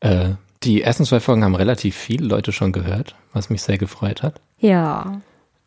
Äh, 0.00 0.34
die 0.62 0.82
ersten 0.82 1.04
zwei 1.04 1.20
Folgen 1.20 1.44
haben 1.44 1.54
relativ 1.54 1.96
viele 1.96 2.26
Leute 2.26 2.52
schon 2.52 2.72
gehört, 2.72 3.14
was 3.32 3.50
mich 3.50 3.62
sehr 3.62 3.78
gefreut 3.78 4.22
hat. 4.22 4.40
Ja. 4.58 5.20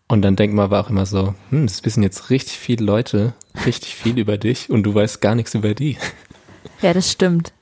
Und 0.07 0.21
dann 0.23 0.35
denkt 0.35 0.55
man 0.55 0.65
aber 0.65 0.81
auch 0.81 0.89
immer 0.89 1.05
so, 1.05 1.33
hm, 1.49 1.67
das 1.67 1.85
wissen 1.85 2.03
jetzt 2.03 2.29
richtig 2.29 2.57
viele 2.57 2.85
Leute, 2.85 3.33
richtig 3.65 3.95
viel 3.95 4.17
über 4.19 4.37
dich 4.37 4.69
und 4.69 4.83
du 4.83 4.93
weißt 4.93 5.21
gar 5.21 5.35
nichts 5.35 5.53
über 5.55 5.73
die. 5.73 5.97
Ja, 6.81 6.93
das 6.93 7.09
stimmt. 7.11 7.53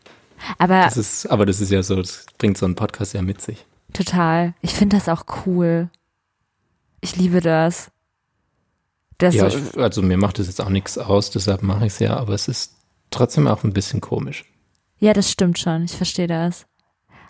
Aber 0.58 0.82
Das 0.84 0.98
ist, 0.98 1.28
aber 1.28 1.46
das 1.46 1.60
ist 1.62 1.72
ja 1.72 1.84
so, 1.84 1.96
das 1.98 2.26
bringt 2.38 2.58
so 2.58 2.66
ein 2.66 2.76
Podcast 2.76 3.14
ja 3.14 3.22
mit 3.22 3.42
sich. 3.42 3.66
total. 3.94 4.54
Ich 4.62 4.74
finde 4.74 4.98
das 4.98 5.08
auch 5.10 5.26
cool. 5.46 5.90
Ich 7.02 7.16
liebe 7.16 7.42
das. 7.42 7.92
Das 9.20 9.36
ja, 9.36 9.48
ich, 9.48 9.78
also 9.78 10.02
mir 10.02 10.18
macht 10.18 10.40
das 10.40 10.48
jetzt 10.48 10.62
auch 10.62 10.70
nichts 10.70 10.98
aus, 10.98 11.30
deshalb 11.30 11.62
mache 11.62 11.86
ich 11.86 11.94
es 11.94 12.00
ja, 12.00 12.16
aber 12.18 12.34
es 12.34 12.48
ist 12.48 12.76
trotzdem 13.12 13.48
auch 13.48 13.64
ein 13.64 13.74
bisschen 13.74 14.00
komisch. 14.02 14.46
ja, 15.00 15.14
das 15.14 15.30
stimmt 15.30 15.60
schon. 15.60 15.84
Ich 15.84 15.96
verstehe 15.96 16.28
das. 16.28 16.66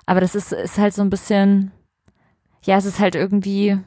Aber 0.09 0.21
das 0.21 0.33
ist, 0.33 0.51
ist 0.51 0.79
halt 0.79 0.95
so 0.95 1.03
ein 1.03 1.11
bisschen, 1.11 1.69
ja, 2.63 2.77
es 2.77 2.85
ist 2.85 2.97
halt 2.99 3.13
irgendwie, 3.13 3.77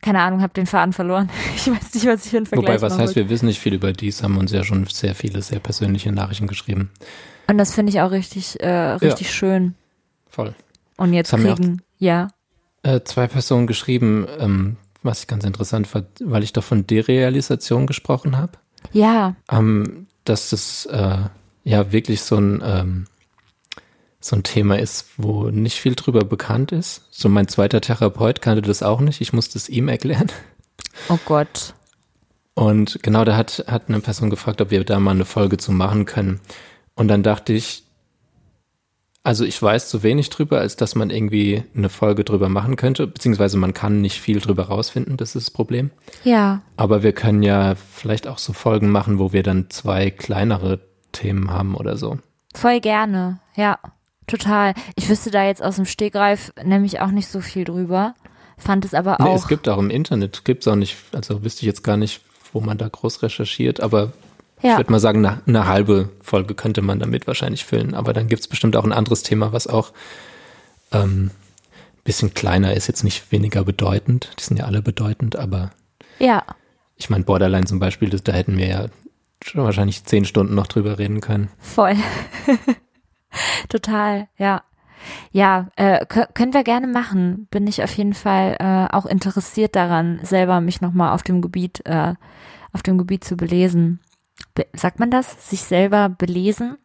keine 0.00 0.22
Ahnung, 0.22 0.40
hab 0.40 0.54
den 0.54 0.64
Faden 0.66 0.94
verloren. 0.94 1.28
Ich 1.56 1.70
weiß 1.70 1.92
nicht, 1.94 2.06
was 2.06 2.24
ich 2.24 2.30
für 2.30 2.38
einen 2.38 2.46
Vergleich 2.46 2.76
Wobei, 2.80 2.80
was 2.80 2.98
heißt, 2.98 3.14
wir 3.16 3.28
wissen 3.28 3.44
nicht 3.46 3.60
viel 3.60 3.74
über 3.74 3.92
dies, 3.92 4.22
haben 4.22 4.38
uns 4.38 4.50
ja 4.50 4.64
schon 4.64 4.86
sehr 4.86 5.14
viele, 5.14 5.42
sehr 5.42 5.60
persönliche 5.60 6.10
Nachrichten 6.10 6.46
geschrieben. 6.46 6.90
Und 7.48 7.58
das 7.58 7.74
finde 7.74 7.90
ich 7.90 8.00
auch 8.00 8.10
richtig, 8.12 8.58
äh, 8.62 8.92
richtig 8.94 9.30
schön. 9.30 9.74
Voll. 10.30 10.54
Und 10.96 11.12
jetzt 11.12 11.30
Das 11.30 11.38
haben 11.38 11.44
wir 11.44 11.52
auch- 11.52 11.56
kriegen, 11.56 11.82
ja, 11.98 12.28
Äh, 12.84 13.02
zwei 13.04 13.26
Personen 13.28 13.66
geschrieben, 13.66 14.26
ähm, 14.40 14.76
was 15.02 15.20
ich 15.20 15.26
ganz 15.26 15.44
interessant 15.44 15.86
fand, 15.86 16.06
weil 16.24 16.42
ich 16.42 16.54
doch 16.54 16.64
von 16.64 16.86
Derealisation 16.86 17.86
gesprochen 17.86 18.38
habe. 18.38 18.52
ja, 18.92 19.36
ähm, 19.50 20.06
dass 20.24 20.48
das 20.50 20.86
äh, 20.86 21.18
ja 21.64 21.92
wirklich 21.92 22.22
so 22.22 22.36
ein 22.38 22.62
ähm, 22.64 23.06
so 24.24 24.36
ein 24.36 24.42
Thema 24.42 24.78
ist, 24.78 25.06
wo 25.16 25.50
nicht 25.50 25.78
viel 25.78 25.94
drüber 25.94 26.24
bekannt 26.24 26.72
ist. 26.72 27.02
So 27.10 27.28
mein 27.28 27.48
zweiter 27.48 27.80
Therapeut 27.80 28.40
kannte 28.40 28.62
das 28.62 28.82
auch 28.82 29.00
nicht. 29.00 29.20
Ich 29.20 29.32
musste 29.32 29.58
es 29.58 29.68
ihm 29.68 29.88
erklären. 29.88 30.30
oh 31.08 31.18
Gott. 31.24 31.74
Und 32.54 32.98
genau, 33.02 33.24
da 33.24 33.36
hat, 33.36 33.64
hat 33.66 33.88
eine 33.88 34.00
Person 34.00 34.30
gefragt, 34.30 34.60
ob 34.60 34.70
wir 34.70 34.84
da 34.84 35.00
mal 35.00 35.12
eine 35.12 35.24
Folge 35.24 35.56
zu 35.56 35.72
machen 35.72 36.04
können. 36.04 36.40
Und 36.94 37.08
dann 37.08 37.22
dachte 37.22 37.52
ich, 37.52 37.84
also 39.24 39.44
ich 39.44 39.60
weiß 39.60 39.88
zu 39.88 40.02
wenig 40.02 40.30
drüber, 40.30 40.58
als 40.58 40.76
dass 40.76 40.94
man 40.94 41.10
irgendwie 41.10 41.62
eine 41.76 41.88
Folge 41.88 42.24
drüber 42.24 42.48
machen 42.48 42.76
könnte, 42.76 43.06
beziehungsweise 43.06 43.56
man 43.56 43.72
kann 43.72 44.00
nicht 44.00 44.20
viel 44.20 44.40
drüber 44.40 44.64
rausfinden, 44.64 45.16
das 45.16 45.36
ist 45.36 45.46
das 45.48 45.50
Problem. 45.52 45.90
Ja, 46.24 46.62
Aber 46.76 47.02
wir 47.02 47.12
können 47.12 47.42
ja 47.42 47.74
vielleicht 47.74 48.26
auch 48.26 48.38
so 48.38 48.52
Folgen 48.52 48.90
machen, 48.90 49.18
wo 49.18 49.32
wir 49.32 49.42
dann 49.42 49.70
zwei 49.70 50.10
kleinere 50.10 50.80
Themen 51.12 51.50
haben 51.50 51.74
oder 51.76 51.96
so. 51.96 52.18
voll 52.54 52.80
gerne. 52.80 53.38
Ja, 53.54 53.78
total. 54.26 54.74
Ich 54.96 55.08
wüsste 55.08 55.30
da 55.30 55.44
jetzt 55.44 55.62
aus 55.62 55.76
dem 55.76 55.84
Stegreif 55.86 56.52
nämlich 56.62 57.00
auch 57.00 57.10
nicht 57.10 57.28
so 57.28 57.40
viel 57.40 57.64
drüber. 57.64 58.14
Fand 58.58 58.84
es 58.84 58.94
aber 58.94 59.16
Nee, 59.20 59.26
auch. 59.30 59.36
es 59.36 59.48
gibt 59.48 59.68
auch 59.68 59.78
im 59.78 59.90
Internet, 59.90 60.44
gibt's 60.44 60.68
auch 60.68 60.76
nicht, 60.76 60.96
also 61.12 61.42
wüsste 61.42 61.62
ich 61.62 61.66
jetzt 61.66 61.82
gar 61.82 61.96
nicht, 61.96 62.22
wo 62.52 62.60
man 62.60 62.78
da 62.78 62.86
groß 62.88 63.22
recherchiert, 63.22 63.80
aber 63.80 64.12
ich 64.58 64.64
ja, 64.64 64.76
würde 64.76 64.92
mal 64.92 65.00
sagen, 65.00 65.24
eine, 65.26 65.40
eine 65.46 65.66
halbe 65.66 66.10
Folge 66.22 66.54
könnte 66.54 66.82
man 66.82 67.00
damit 67.00 67.26
wahrscheinlich 67.26 67.64
füllen. 67.64 67.94
Aber 67.94 68.12
dann 68.12 68.28
gibt's 68.28 68.46
bestimmt 68.46 68.76
auch 68.76 68.84
ein 68.84 68.92
anderes 68.92 69.24
Thema, 69.24 69.52
was 69.52 69.66
auch 69.66 69.92
ähm, 70.92 71.32
bisschen 72.04 72.34
kleiner 72.34 72.74
ist, 72.74 72.86
jetzt 72.86 73.02
nicht 73.02 73.32
weniger 73.32 73.64
bedeutend. 73.64 74.30
Die 74.38 74.44
sind 74.44 74.58
ja 74.58 74.66
alle 74.66 74.82
bedeutend, 74.82 75.34
aber 75.36 75.70
ja, 76.18 76.44
ich 76.96 77.10
meine, 77.10 77.24
Borderline 77.24 77.66
zum 77.66 77.80
Beispiel, 77.80 78.10
das, 78.10 78.22
da 78.22 78.32
hätten 78.32 78.56
wir 78.58 78.66
ja 78.68 78.86
schon 79.42 79.64
wahrscheinlich 79.64 80.04
zehn 80.04 80.24
Stunden 80.24 80.54
noch 80.54 80.68
drüber 80.68 80.98
reden 81.00 81.20
können. 81.20 81.48
voll. 81.58 81.96
total, 83.68 84.28
ja. 84.38 84.62
Ja, 85.32 85.68
äh, 85.76 86.04
kö- 86.04 86.32
können 86.32 86.54
wir 86.54 86.62
gerne 86.62 86.86
machen. 86.86 87.48
Bin 87.50 87.66
ich 87.66 87.82
auf 87.82 87.92
jeden 87.96 88.14
Fall 88.14 88.56
äh, 88.60 88.94
auch 88.94 89.04
interessiert 89.06 89.74
daran, 89.74 90.20
selber 90.22 90.60
mich 90.60 90.80
nochmal 90.80 91.12
auf 91.12 91.24
dem 91.24 91.40
Gebiet, 91.42 91.84
äh, 91.86 92.14
auf 92.72 92.82
dem 92.84 92.98
Gebiet 92.98 93.24
zu 93.24 93.36
belesen. 93.36 93.98
Be 94.54 94.66
sagt 94.74 95.00
man 95.00 95.10
das? 95.10 95.50
Sich 95.50 95.62
selber 95.62 96.08
belesen? 96.08 96.78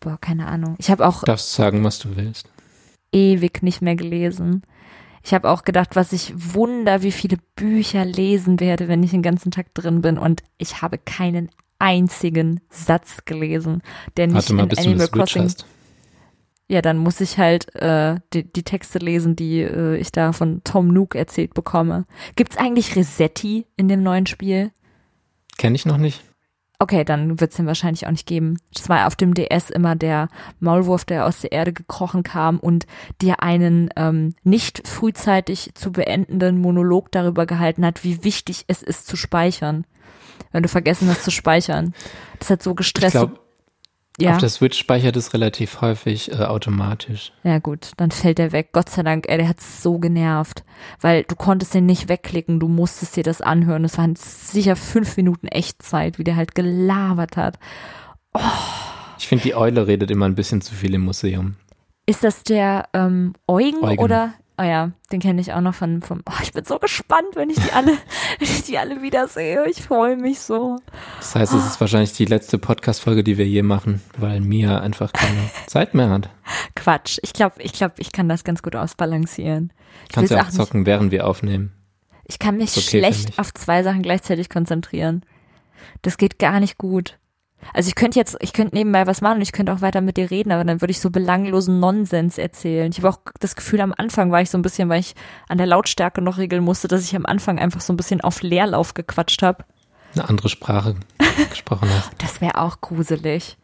Boah, 0.00 0.18
keine 0.20 0.48
Ahnung. 0.48 0.74
Ich 0.78 0.90
habe 0.90 1.06
auch 1.06 1.22
Darfst 1.24 1.54
sagen, 1.54 1.82
was 1.82 1.98
du 1.98 2.14
willst. 2.16 2.46
ewig 3.10 3.62
nicht 3.62 3.80
mehr 3.80 3.96
gelesen. 3.96 4.62
Ich 5.24 5.32
habe 5.32 5.48
auch 5.48 5.62
gedacht, 5.64 5.94
was 5.96 6.12
ich 6.12 6.34
wunder, 6.36 7.02
wie 7.02 7.12
viele 7.12 7.38
Bücher 7.56 8.04
lesen 8.04 8.60
werde, 8.60 8.88
wenn 8.88 9.02
ich 9.02 9.12
den 9.12 9.22
ganzen 9.22 9.50
Tag 9.50 9.72
drin 9.72 10.02
bin. 10.02 10.18
Und 10.18 10.42
ich 10.58 10.82
habe 10.82 10.98
keinen 10.98 11.48
einzigen 11.78 12.60
Satz 12.68 13.24
gelesen, 13.24 13.82
der 14.16 14.26
nicht 14.26 14.34
Warte 14.36 14.54
mal, 14.54 14.62
in 14.64 14.68
bis 14.68 14.80
du 14.80 14.90
Animal 14.90 15.08
Crossing. 15.08 15.42
hast. 15.44 15.64
Ja, 16.72 16.80
dann 16.80 16.96
muss 16.96 17.20
ich 17.20 17.36
halt 17.36 17.74
äh, 17.74 18.16
die, 18.32 18.50
die 18.50 18.62
Texte 18.62 18.98
lesen, 18.98 19.36
die 19.36 19.60
äh, 19.60 19.96
ich 19.98 20.10
da 20.10 20.32
von 20.32 20.62
Tom 20.64 20.88
Nook 20.88 21.14
erzählt 21.14 21.52
bekomme. 21.52 22.06
Gibt's 22.34 22.56
eigentlich 22.56 22.96
Resetti 22.96 23.66
in 23.76 23.88
dem 23.88 24.02
neuen 24.02 24.24
Spiel? 24.24 24.70
Kenne 25.58 25.76
ich 25.76 25.84
noch 25.84 25.98
nicht. 25.98 26.24
Okay, 26.78 27.04
dann 27.04 27.38
wird's 27.40 27.56
den 27.56 27.66
wahrscheinlich 27.66 28.06
auch 28.06 28.10
nicht 28.10 28.26
geben. 28.26 28.56
Es 28.74 28.88
war 28.88 29.06
auf 29.06 29.16
dem 29.16 29.34
DS 29.34 29.68
immer 29.68 29.96
der 29.96 30.30
Maulwurf, 30.60 31.04
der 31.04 31.26
aus 31.26 31.42
der 31.42 31.52
Erde 31.52 31.74
gekrochen 31.74 32.22
kam 32.22 32.58
und 32.58 32.86
dir 33.20 33.42
einen 33.42 33.90
ähm, 33.96 34.34
nicht 34.42 34.88
frühzeitig 34.88 35.72
zu 35.74 35.92
beendenden 35.92 36.58
Monolog 36.58 37.12
darüber 37.12 37.44
gehalten 37.44 37.84
hat, 37.84 38.02
wie 38.02 38.24
wichtig 38.24 38.64
es 38.68 38.82
ist 38.82 39.06
zu 39.06 39.18
speichern. 39.18 39.84
Wenn 40.52 40.62
du 40.62 40.70
vergessen 40.70 41.06
hast 41.10 41.22
zu 41.22 41.30
speichern. 41.30 41.92
Das 42.38 42.48
hat 42.48 42.62
so 42.62 42.70
Ich 42.70 42.76
gestresst. 42.76 43.16
Ja. 44.20 44.32
auf 44.32 44.38
der 44.38 44.48
Switch 44.48 44.78
speichert 44.78 45.16
es 45.16 45.32
relativ 45.32 45.80
häufig 45.80 46.30
äh, 46.32 46.44
automatisch. 46.44 47.32
Ja 47.44 47.58
gut, 47.58 47.92
dann 47.96 48.10
fällt 48.10 48.38
der 48.38 48.52
weg. 48.52 48.70
Gott 48.72 48.88
sei 48.88 49.02
Dank, 49.02 49.26
ey, 49.28 49.38
der 49.38 49.48
hat 49.48 49.60
so 49.60 49.98
genervt, 49.98 50.64
weil 51.00 51.24
du 51.24 51.34
konntest 51.34 51.74
den 51.74 51.86
nicht 51.86 52.08
wegklicken, 52.08 52.60
du 52.60 52.68
musstest 52.68 53.16
dir 53.16 53.24
das 53.24 53.40
anhören. 53.40 53.84
Es 53.84 53.98
waren 53.98 54.16
sicher 54.16 54.76
fünf 54.76 55.16
Minuten 55.16 55.46
Echtzeit, 55.48 56.18
wie 56.18 56.24
der 56.24 56.36
halt 56.36 56.54
gelabert 56.54 57.36
hat. 57.36 57.58
Ich 59.18 59.28
finde, 59.28 59.44
die 59.44 59.54
Eule 59.54 59.86
redet 59.86 60.10
immer 60.10 60.26
ein 60.26 60.34
bisschen 60.34 60.60
zu 60.60 60.74
viel 60.74 60.94
im 60.94 61.02
Museum. 61.02 61.56
Ist 62.06 62.24
das 62.24 62.42
der 62.42 62.88
ähm, 62.92 63.34
Eugen, 63.46 63.82
Eugen. 63.82 64.02
oder? 64.02 64.34
Oh 64.58 64.62
ja, 64.62 64.92
den 65.10 65.20
kenne 65.20 65.40
ich 65.40 65.52
auch 65.52 65.60
noch 65.62 65.74
von 65.74 66.02
vom. 66.02 66.20
Oh, 66.28 66.34
ich 66.42 66.52
bin 66.52 66.64
so 66.64 66.78
gespannt, 66.78 67.28
wenn 67.34 67.48
ich 67.50 67.56
die 67.58 67.72
alle, 67.72 67.92
wenn 68.38 68.48
ich 68.48 68.62
die 68.64 68.76
alle 68.78 69.00
wiedersehe. 69.02 69.66
Ich 69.68 69.82
freue 69.82 70.16
mich 70.16 70.40
so. 70.40 70.78
Das 71.18 71.34
heißt, 71.34 71.54
es 71.54 71.66
ist 71.66 71.80
wahrscheinlich 71.80 72.12
die 72.12 72.26
letzte 72.26 72.58
Podcast-Folge, 72.58 73.24
die 73.24 73.38
wir 73.38 73.46
je 73.46 73.62
machen, 73.62 74.02
weil 74.18 74.40
Mia 74.40 74.78
einfach 74.80 75.12
keine 75.12 75.50
Zeit 75.66 75.94
mehr 75.94 76.10
hat. 76.10 76.28
Quatsch. 76.76 77.18
Ich 77.22 77.32
glaube, 77.32 77.62
ich 77.62 77.72
glaube, 77.72 77.94
ich 77.98 78.12
kann 78.12 78.28
das 78.28 78.44
ganz 78.44 78.62
gut 78.62 78.76
ausbalancieren. 78.76 79.72
Ich 80.08 80.14
Kannst 80.14 80.30
will's 80.30 80.38
ja 80.38 80.42
auch 80.42 80.46
nicht- 80.50 80.56
zocken, 80.56 80.86
während 80.86 81.10
wir 81.12 81.26
aufnehmen. 81.26 81.72
Ich 82.24 82.38
kann 82.38 82.56
mich 82.58 82.70
okay 82.76 82.80
schlecht 82.82 83.38
auf 83.38 83.52
zwei 83.54 83.82
Sachen 83.82 84.02
gleichzeitig 84.02 84.48
konzentrieren. 84.48 85.22
Das 86.02 86.16
geht 86.18 86.38
gar 86.38 86.60
nicht 86.60 86.78
gut. 86.78 87.18
Also 87.74 87.88
ich 87.88 87.94
könnte 87.94 88.18
jetzt, 88.18 88.36
ich 88.40 88.52
könnte 88.52 88.74
nebenbei 88.74 89.06
was 89.06 89.20
machen 89.20 89.36
und 89.36 89.42
ich 89.42 89.52
könnte 89.52 89.72
auch 89.72 89.80
weiter 89.80 90.00
mit 90.00 90.16
dir 90.16 90.30
reden, 90.30 90.52
aber 90.52 90.64
dann 90.64 90.80
würde 90.80 90.90
ich 90.90 91.00
so 91.00 91.10
belanglosen 91.10 91.80
Nonsens 91.80 92.38
erzählen. 92.38 92.90
Ich 92.90 92.98
habe 92.98 93.08
auch 93.10 93.18
das 93.40 93.56
Gefühl, 93.56 93.80
am 93.80 93.94
Anfang 93.96 94.30
war 94.30 94.40
ich 94.42 94.50
so 94.50 94.58
ein 94.58 94.62
bisschen, 94.62 94.88
weil 94.88 95.00
ich 95.00 95.14
an 95.48 95.58
der 95.58 95.66
Lautstärke 95.66 96.20
noch 96.22 96.38
regeln 96.38 96.64
musste, 96.64 96.88
dass 96.88 97.02
ich 97.04 97.16
am 97.16 97.26
Anfang 97.26 97.58
einfach 97.58 97.80
so 97.80 97.92
ein 97.92 97.96
bisschen 97.96 98.20
auf 98.20 98.42
Leerlauf 98.42 98.94
gequatscht 98.94 99.42
habe. 99.42 99.64
Eine 100.14 100.28
andere 100.28 100.48
Sprache 100.48 100.96
gesprochen 101.50 101.88
hast. 101.90 102.10
Das 102.18 102.40
wäre 102.40 102.58
auch 102.58 102.80
gruselig, 102.80 103.56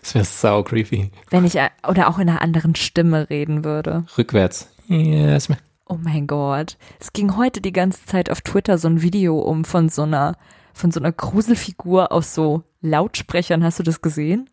Das 0.00 0.14
wäre 0.14 0.24
sau 0.24 0.62
creepy. 0.62 1.10
wenn 1.30 1.44
ich 1.44 1.56
äh, 1.56 1.70
oder 1.88 2.08
auch 2.08 2.18
in 2.18 2.28
einer 2.28 2.42
anderen 2.42 2.74
Stimme 2.76 3.28
reden 3.30 3.64
würde. 3.64 4.04
Rückwärts. 4.16 4.68
Yes. 4.86 5.48
Oh 5.86 5.98
mein 6.00 6.26
Gott. 6.28 6.76
Es 7.00 7.12
ging 7.12 7.36
heute 7.36 7.60
die 7.60 7.72
ganze 7.72 8.04
Zeit 8.06 8.30
auf 8.30 8.40
Twitter 8.42 8.78
so 8.78 8.86
ein 8.88 9.02
Video 9.02 9.38
um 9.40 9.64
von 9.64 9.88
so 9.88 10.02
einer, 10.02 10.36
von 10.72 10.92
so 10.92 11.00
einer 11.00 11.10
Gruselfigur 11.10 12.12
aus 12.12 12.34
so 12.34 12.62
Lautsprechern. 12.80 13.64
Hast 13.64 13.78
du 13.78 13.82
das 13.82 14.00
gesehen? 14.02 14.48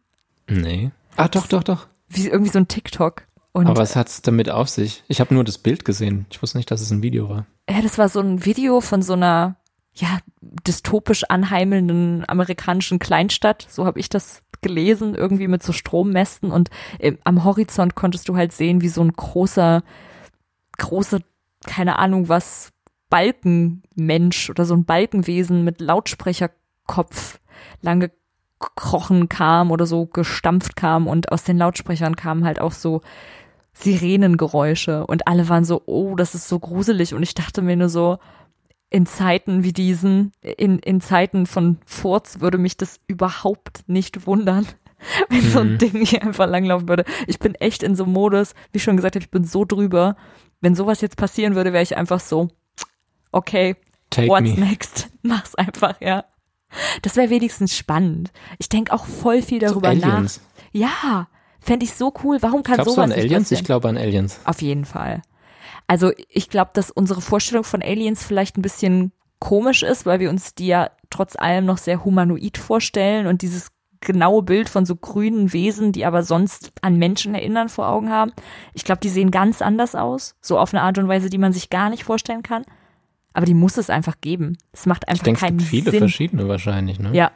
Nee. 0.50 0.92
Ah, 1.16 1.28
doch, 1.28 1.48
doch, 1.48 1.64
doch. 1.64 1.88
Wie 2.10 2.28
irgendwie 2.28 2.52
so 2.52 2.60
ein 2.60 2.68
TikTok. 2.68 3.24
Und 3.52 3.68
Aber 3.68 3.80
was 3.80 3.96
hat's 3.96 4.22
damit 4.22 4.50
auf 4.50 4.70
sich? 4.70 5.04
Ich 5.08 5.20
habe 5.20 5.34
nur 5.34 5.44
das 5.44 5.58
Bild 5.58 5.84
gesehen. 5.84 6.26
Ich 6.30 6.42
wusste 6.42 6.58
nicht, 6.58 6.70
dass 6.70 6.82
es 6.82 6.92
ein 6.92 7.02
Video 7.02 7.30
war. 7.30 7.46
ja, 7.70 7.82
das 7.82 7.98
war 7.98 8.08
so 8.08 8.20
ein 8.20 8.46
Video 8.46 8.82
von 8.82 9.02
so 9.02 9.14
einer 9.14 9.56
ja 9.94 10.20
dystopisch 10.42 11.24
anheimelnden 11.24 12.24
amerikanischen 12.28 13.00
Kleinstadt. 13.00 13.66
So 13.70 13.86
habe 13.86 14.00
ich 14.00 14.10
das 14.10 14.44
gelesen, 14.62 15.16
irgendwie 15.16 15.48
mit 15.48 15.64
so 15.64 15.74
Strommästen 15.74 16.52
und 16.52 16.70
ähm, 17.00 17.18
am 17.24 17.44
Horizont 17.44 17.96
konntest 17.96 18.30
du 18.30 18.36
halt 18.36 18.54
sehen, 18.54 18.82
wie 18.82 18.90
so 18.90 19.02
ein 19.02 19.14
großer, 19.14 19.84
große, 20.78 21.22
keine 21.66 21.98
Ahnung 22.00 22.30
was, 22.30 22.72
Balkenmensch 23.10 24.50
oder 24.50 24.66
so 24.66 24.76
ein 24.76 24.86
Balkenwesen 24.86 25.64
mit 25.64 25.80
Lautsprecherkopf 25.82 27.40
lang 27.82 28.10
gekrochen 28.60 29.30
kam 29.30 29.72
oder 29.72 29.86
so 29.86 30.06
gestampft 30.06 30.76
kam 30.76 31.08
und 31.08 31.32
aus 31.32 31.44
den 31.44 31.58
Lautsprechern 31.58 32.16
kamen 32.16 32.44
halt 32.46 32.60
auch 32.62 32.72
so 32.72 33.02
Sirenengeräusche 33.74 35.06
und 35.06 35.28
alle 35.28 35.50
waren 35.50 35.64
so, 35.64 35.84
oh, 35.86 36.16
das 36.16 36.34
ist 36.36 36.48
so 36.48 36.60
gruselig 36.60 37.14
und 37.14 37.24
ich 37.24 37.36
dachte 37.36 37.62
mir 37.62 37.76
nur 37.76 37.90
so, 37.90 38.18
in 38.90 39.06
Zeiten 39.06 39.64
wie 39.64 39.74
diesen, 39.74 40.32
in, 40.42 40.80
in 40.80 41.02
Zeiten 41.02 41.46
von 41.46 41.78
Furz 41.86 42.40
würde 42.40 42.58
mich 42.58 42.78
das 42.78 43.00
überhaupt 43.08 43.84
nicht 43.88 44.26
wundern, 44.26 44.66
wenn 45.30 45.42
so 45.42 45.60
ein 45.60 45.74
Mhm. 45.74 45.78
Ding 45.78 46.06
hier 46.06 46.24
einfach 46.24 46.48
langlaufen 46.48 46.88
würde. 46.88 47.04
Ich 47.28 47.38
bin 47.38 47.54
echt 47.56 47.84
in 47.84 47.96
so 47.96 48.06
einem 48.06 48.14
Modus, 48.14 48.54
wie 48.72 48.78
ich 48.78 48.84
schon 48.84 48.96
gesagt 48.96 49.16
habe, 49.16 49.24
ich 49.24 49.32
bin 49.32 49.44
so 49.44 49.66
drüber. 49.66 50.16
Wenn 50.62 50.74
sowas 50.74 51.02
jetzt 51.02 51.18
passieren 51.18 51.54
würde, 51.54 51.72
wäre 51.74 51.84
ich 51.84 51.98
einfach 51.98 52.20
so, 52.20 52.48
okay, 53.32 53.76
Take 54.10 54.30
what's 54.30 54.56
me. 54.56 54.60
next? 54.60 55.10
Mach's 55.22 55.54
einfach, 55.54 56.00
ja. 56.02 56.24
Das 57.02 57.16
wäre 57.16 57.30
wenigstens 57.30 57.76
spannend. 57.76 58.32
Ich 58.60 58.70
denke 58.70 58.94
auch 58.94 59.06
voll 59.06 59.42
viel 59.42 59.62
So 59.62 59.68
darüber 59.68 59.94
nach. 59.94 60.14
Aliens. 60.14 60.42
Ja, 60.72 61.28
fände 61.60 61.86
ich 61.86 61.94
so 61.94 62.14
cool. 62.24 62.38
Warum 62.42 62.64
kann 62.64 62.76
Glaubst 62.76 62.92
du 62.92 62.96
sowas 62.96 63.12
an 63.12 63.16
nicht 63.16 63.26
Aliens? 63.26 63.52
Ich 63.52 63.64
glaube 63.64 63.90
an 63.90 63.98
Aliens. 63.98 64.40
Auf 64.46 64.62
jeden 64.62 64.86
Fall. 64.86 65.22
Also 65.88 66.12
ich 66.30 66.50
glaube, 66.50 66.72
dass 66.74 66.92
unsere 66.92 67.22
Vorstellung 67.22 67.64
von 67.64 67.82
Aliens 67.82 68.24
vielleicht 68.24 68.58
ein 68.58 68.62
bisschen 68.62 69.12
komisch 69.40 69.84
ist, 69.84 70.06
weil 70.06 70.20
wir 70.20 70.30
uns 70.30 70.56
die 70.56 70.68
ja 70.68 70.92
trotz 71.10 71.36
allem 71.36 71.66
noch 71.66 71.78
sehr 71.78 72.04
humanoid 72.04 72.58
vorstellen 72.58 73.28
und 73.28 73.42
dieses 73.42 73.70
genaue 74.02 74.44
Bild 74.44 74.70
von 74.70 74.86
so 74.86 74.96
grünen 74.96 75.54
Wesen, 75.54 75.92
die 75.92 76.06
aber 76.06 76.24
sonst 76.24 76.72
an 76.82 76.98
Menschen 76.98 77.34
erinnern, 77.34 77.70
vor 77.70 77.88
Augen 77.88 78.10
haben. 78.10 78.32
Ich 78.74 78.84
glaube, 78.84 79.02
die 79.02 79.10
sehen 79.10 79.32
ganz 79.32 79.62
anders 79.62 79.96
aus, 79.96 80.36
so 80.42 80.60
auf 80.60 80.74
eine 80.74 80.84
Art 80.84 80.98
und 80.98 81.08
Weise, 81.08 81.30
die 81.30 81.38
man 81.38 81.54
sich 81.54 81.70
gar 81.70 81.90
nicht 81.90 82.04
vorstellen 82.04 82.44
kann. 82.44 82.64
Aber 83.38 83.46
die 83.46 83.54
muss 83.54 83.78
es 83.78 83.92
einfach 83.92 84.16
geben. 84.20 84.58
Es 84.74 84.88
macht 84.88 85.04
Ich 85.06 85.10
einfach 85.10 85.24
denke, 85.26 85.38
es 85.38 85.42
keinen 85.46 85.58
gibt 85.60 85.70
viele 85.70 85.92
Sinn. 85.92 86.00
verschiedene 86.00 86.48
wahrscheinlich. 86.48 86.98
Ne? 86.98 87.12
Ja. 87.14 87.32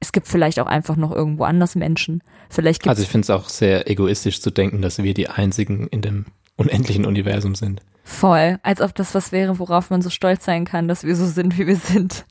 Es 0.00 0.12
gibt 0.12 0.26
vielleicht 0.28 0.58
auch 0.60 0.66
einfach 0.66 0.96
noch 0.96 1.12
irgendwo 1.12 1.44
anders 1.44 1.74
Menschen. 1.74 2.22
Vielleicht 2.48 2.88
Also 2.88 3.02
ich 3.02 3.08
finde 3.10 3.24
es 3.26 3.30
auch 3.30 3.50
sehr 3.50 3.90
egoistisch 3.90 4.40
zu 4.40 4.50
denken, 4.50 4.80
dass 4.80 4.96
wir 5.02 5.12
die 5.12 5.28
einzigen 5.28 5.88
in 5.88 6.00
dem 6.00 6.24
unendlichen 6.56 7.04
Universum 7.04 7.54
sind. 7.54 7.82
voll, 8.02 8.58
als 8.62 8.80
ob 8.80 8.94
das 8.94 9.14
was 9.14 9.30
wäre, 9.30 9.58
worauf 9.58 9.90
man 9.90 10.00
so 10.00 10.08
stolz 10.08 10.44
sein 10.46 10.64
kann, 10.64 10.88
dass 10.88 11.04
wir 11.04 11.14
so 11.14 11.26
sind, 11.26 11.58
wie 11.58 11.66
wir 11.66 11.76
sind. 11.76 12.24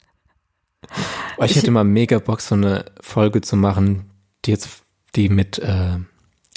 Aber 1.36 1.46
ich 1.46 1.52
Ich- 1.52 1.58
hätte 1.58 1.70
mal 1.72 1.84
mega 1.84 2.18
Bock, 2.20 2.42
so 2.42 2.56
eine 2.56 2.86
Folge 3.02 3.42
zu 3.42 3.56
machen, 3.56 4.10
die 4.46 4.52
jetzt, 4.52 4.68
die 5.16 5.30
mit 5.30 5.60
äh, 5.60 5.98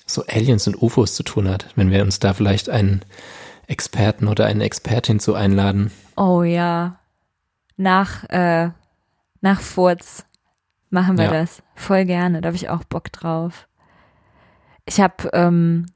so 0.06 0.24
Aliens 0.26 0.66
und 0.66 0.80
UFOs 0.80 1.14
zu 1.14 1.22
tun 1.24 1.48
hat. 1.48 1.66
Wenn 1.76 1.90
wir 1.90 2.02
uns 2.02 2.18
da 2.20 2.32
vielleicht 2.32 2.68
einen 2.70 3.02
Experten 3.66 4.28
oder 4.28 4.46
eine 4.46 4.64
Expertin 4.64 5.20
zu 5.20 5.34
einladen. 5.34 5.90
Oh 6.16 6.42
ja. 6.42 6.98
Nach, 7.76 8.24
äh, 8.30 8.70
nach 9.40 9.60
Furz 9.60 10.24
machen 10.90 11.16
wir 11.18 11.24
Ja. 11.26 11.30
das. 11.32 11.62
Voll 11.74 12.04
gerne. 12.04 12.40
Da 12.40 12.48
habe 12.48 12.56
ich 12.56 12.68
auch 12.68 12.84
Bock 12.84 13.10
drauf. 13.12 13.66
Ich 14.84 15.00
habe 15.00 15.30
ähm, 15.32 15.86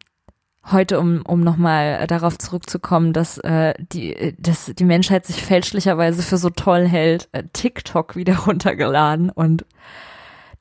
heute, 0.70 0.98
um, 0.98 1.22
um 1.26 1.40
nochmal 1.42 2.06
darauf 2.06 2.38
zurückzukommen, 2.38 3.12
dass, 3.12 3.38
äh, 3.38 3.74
die, 3.92 4.34
dass 4.38 4.72
die 4.74 4.84
Menschheit 4.84 5.26
sich 5.26 5.42
fälschlicherweise 5.44 6.22
für 6.22 6.38
so 6.38 6.50
toll 6.50 6.86
hält, 6.86 7.28
äh, 7.32 7.44
TikTok 7.52 8.16
wieder 8.16 8.36
runtergeladen 8.46 9.30
und 9.30 9.64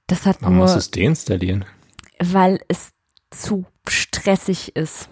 das 0.07 0.25
hat 0.27 0.41
Warum 0.41 0.55
nur, 0.57 0.63
musst 0.65 0.75
du 0.75 0.79
es 0.79 0.91
deinstallieren? 0.91 1.65
weil 2.19 2.59
es 2.67 2.91
zu 3.31 3.65
stressig 3.87 4.75
ist 4.75 5.09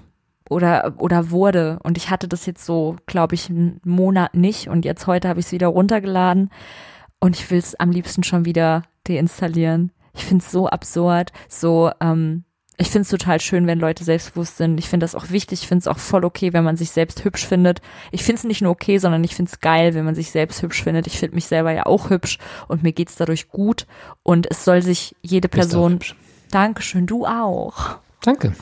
oder 0.53 0.93
oder 0.97 1.31
wurde 1.31 1.79
und 1.83 1.97
ich 1.97 2.09
hatte 2.09 2.27
das 2.27 2.45
jetzt 2.45 2.65
so, 2.65 2.95
glaube 3.05 3.35
ich, 3.35 3.49
einen 3.49 3.81
Monat 3.83 4.35
nicht 4.35 4.67
und 4.67 4.85
jetzt 4.85 5.07
heute 5.07 5.27
habe 5.27 5.39
ich 5.39 5.47
es 5.47 5.51
wieder 5.51 5.67
runtergeladen 5.67 6.49
und 7.19 7.35
ich 7.35 7.49
will 7.51 7.59
es 7.59 7.75
am 7.75 7.91
liebsten 7.91 8.23
schon 8.23 8.45
wieder 8.45 8.83
deinstallieren. 9.07 9.91
Ich 10.13 10.25
finde 10.25 10.43
es 10.43 10.51
so 10.51 10.67
absurd, 10.67 11.31
so 11.49 11.91
ähm, 11.99 12.43
ich 12.77 12.89
finde 12.89 13.03
es 13.03 13.09
total 13.09 13.39
schön, 13.39 13.67
wenn 13.67 13.79
Leute 13.79 14.03
selbstbewusst 14.03 14.57
sind. 14.57 14.79
Ich 14.79 14.89
finde 14.89 15.03
das 15.03 15.13
auch 15.13 15.29
wichtig. 15.29 15.61
Ich 15.61 15.67
finde 15.67 15.81
es 15.81 15.87
auch 15.87 15.99
voll 15.99 16.25
okay, 16.25 16.53
wenn 16.53 16.63
man 16.63 16.75
sich 16.75 16.89
selbst 16.89 17.23
hübsch 17.23 17.45
findet. 17.45 17.81
Ich 18.11 18.23
finde 18.23 18.39
es 18.39 18.43
nicht 18.43 18.61
nur 18.61 18.71
okay, 18.71 18.97
sondern 18.97 19.23
ich 19.23 19.35
finde 19.35 19.51
es 19.51 19.59
geil, 19.59 19.93
wenn 19.93 20.05
man 20.05 20.15
sich 20.15 20.31
selbst 20.31 20.61
hübsch 20.63 20.83
findet. 20.83 21.05
Ich 21.05 21.19
finde 21.19 21.35
mich 21.35 21.45
selber 21.45 21.71
ja 21.71 21.85
auch 21.85 22.09
hübsch 22.09 22.39
und 22.67 22.81
mir 22.81 22.91
geht's 22.91 23.15
dadurch 23.15 23.49
gut. 23.49 23.85
Und 24.23 24.49
es 24.49 24.65
soll 24.65 24.81
sich 24.81 25.15
jede 25.21 25.49
Person. 25.49 25.99
Dankeschön, 26.49 27.05
du 27.05 27.25
auch. 27.25 27.97
Danke. 28.21 28.53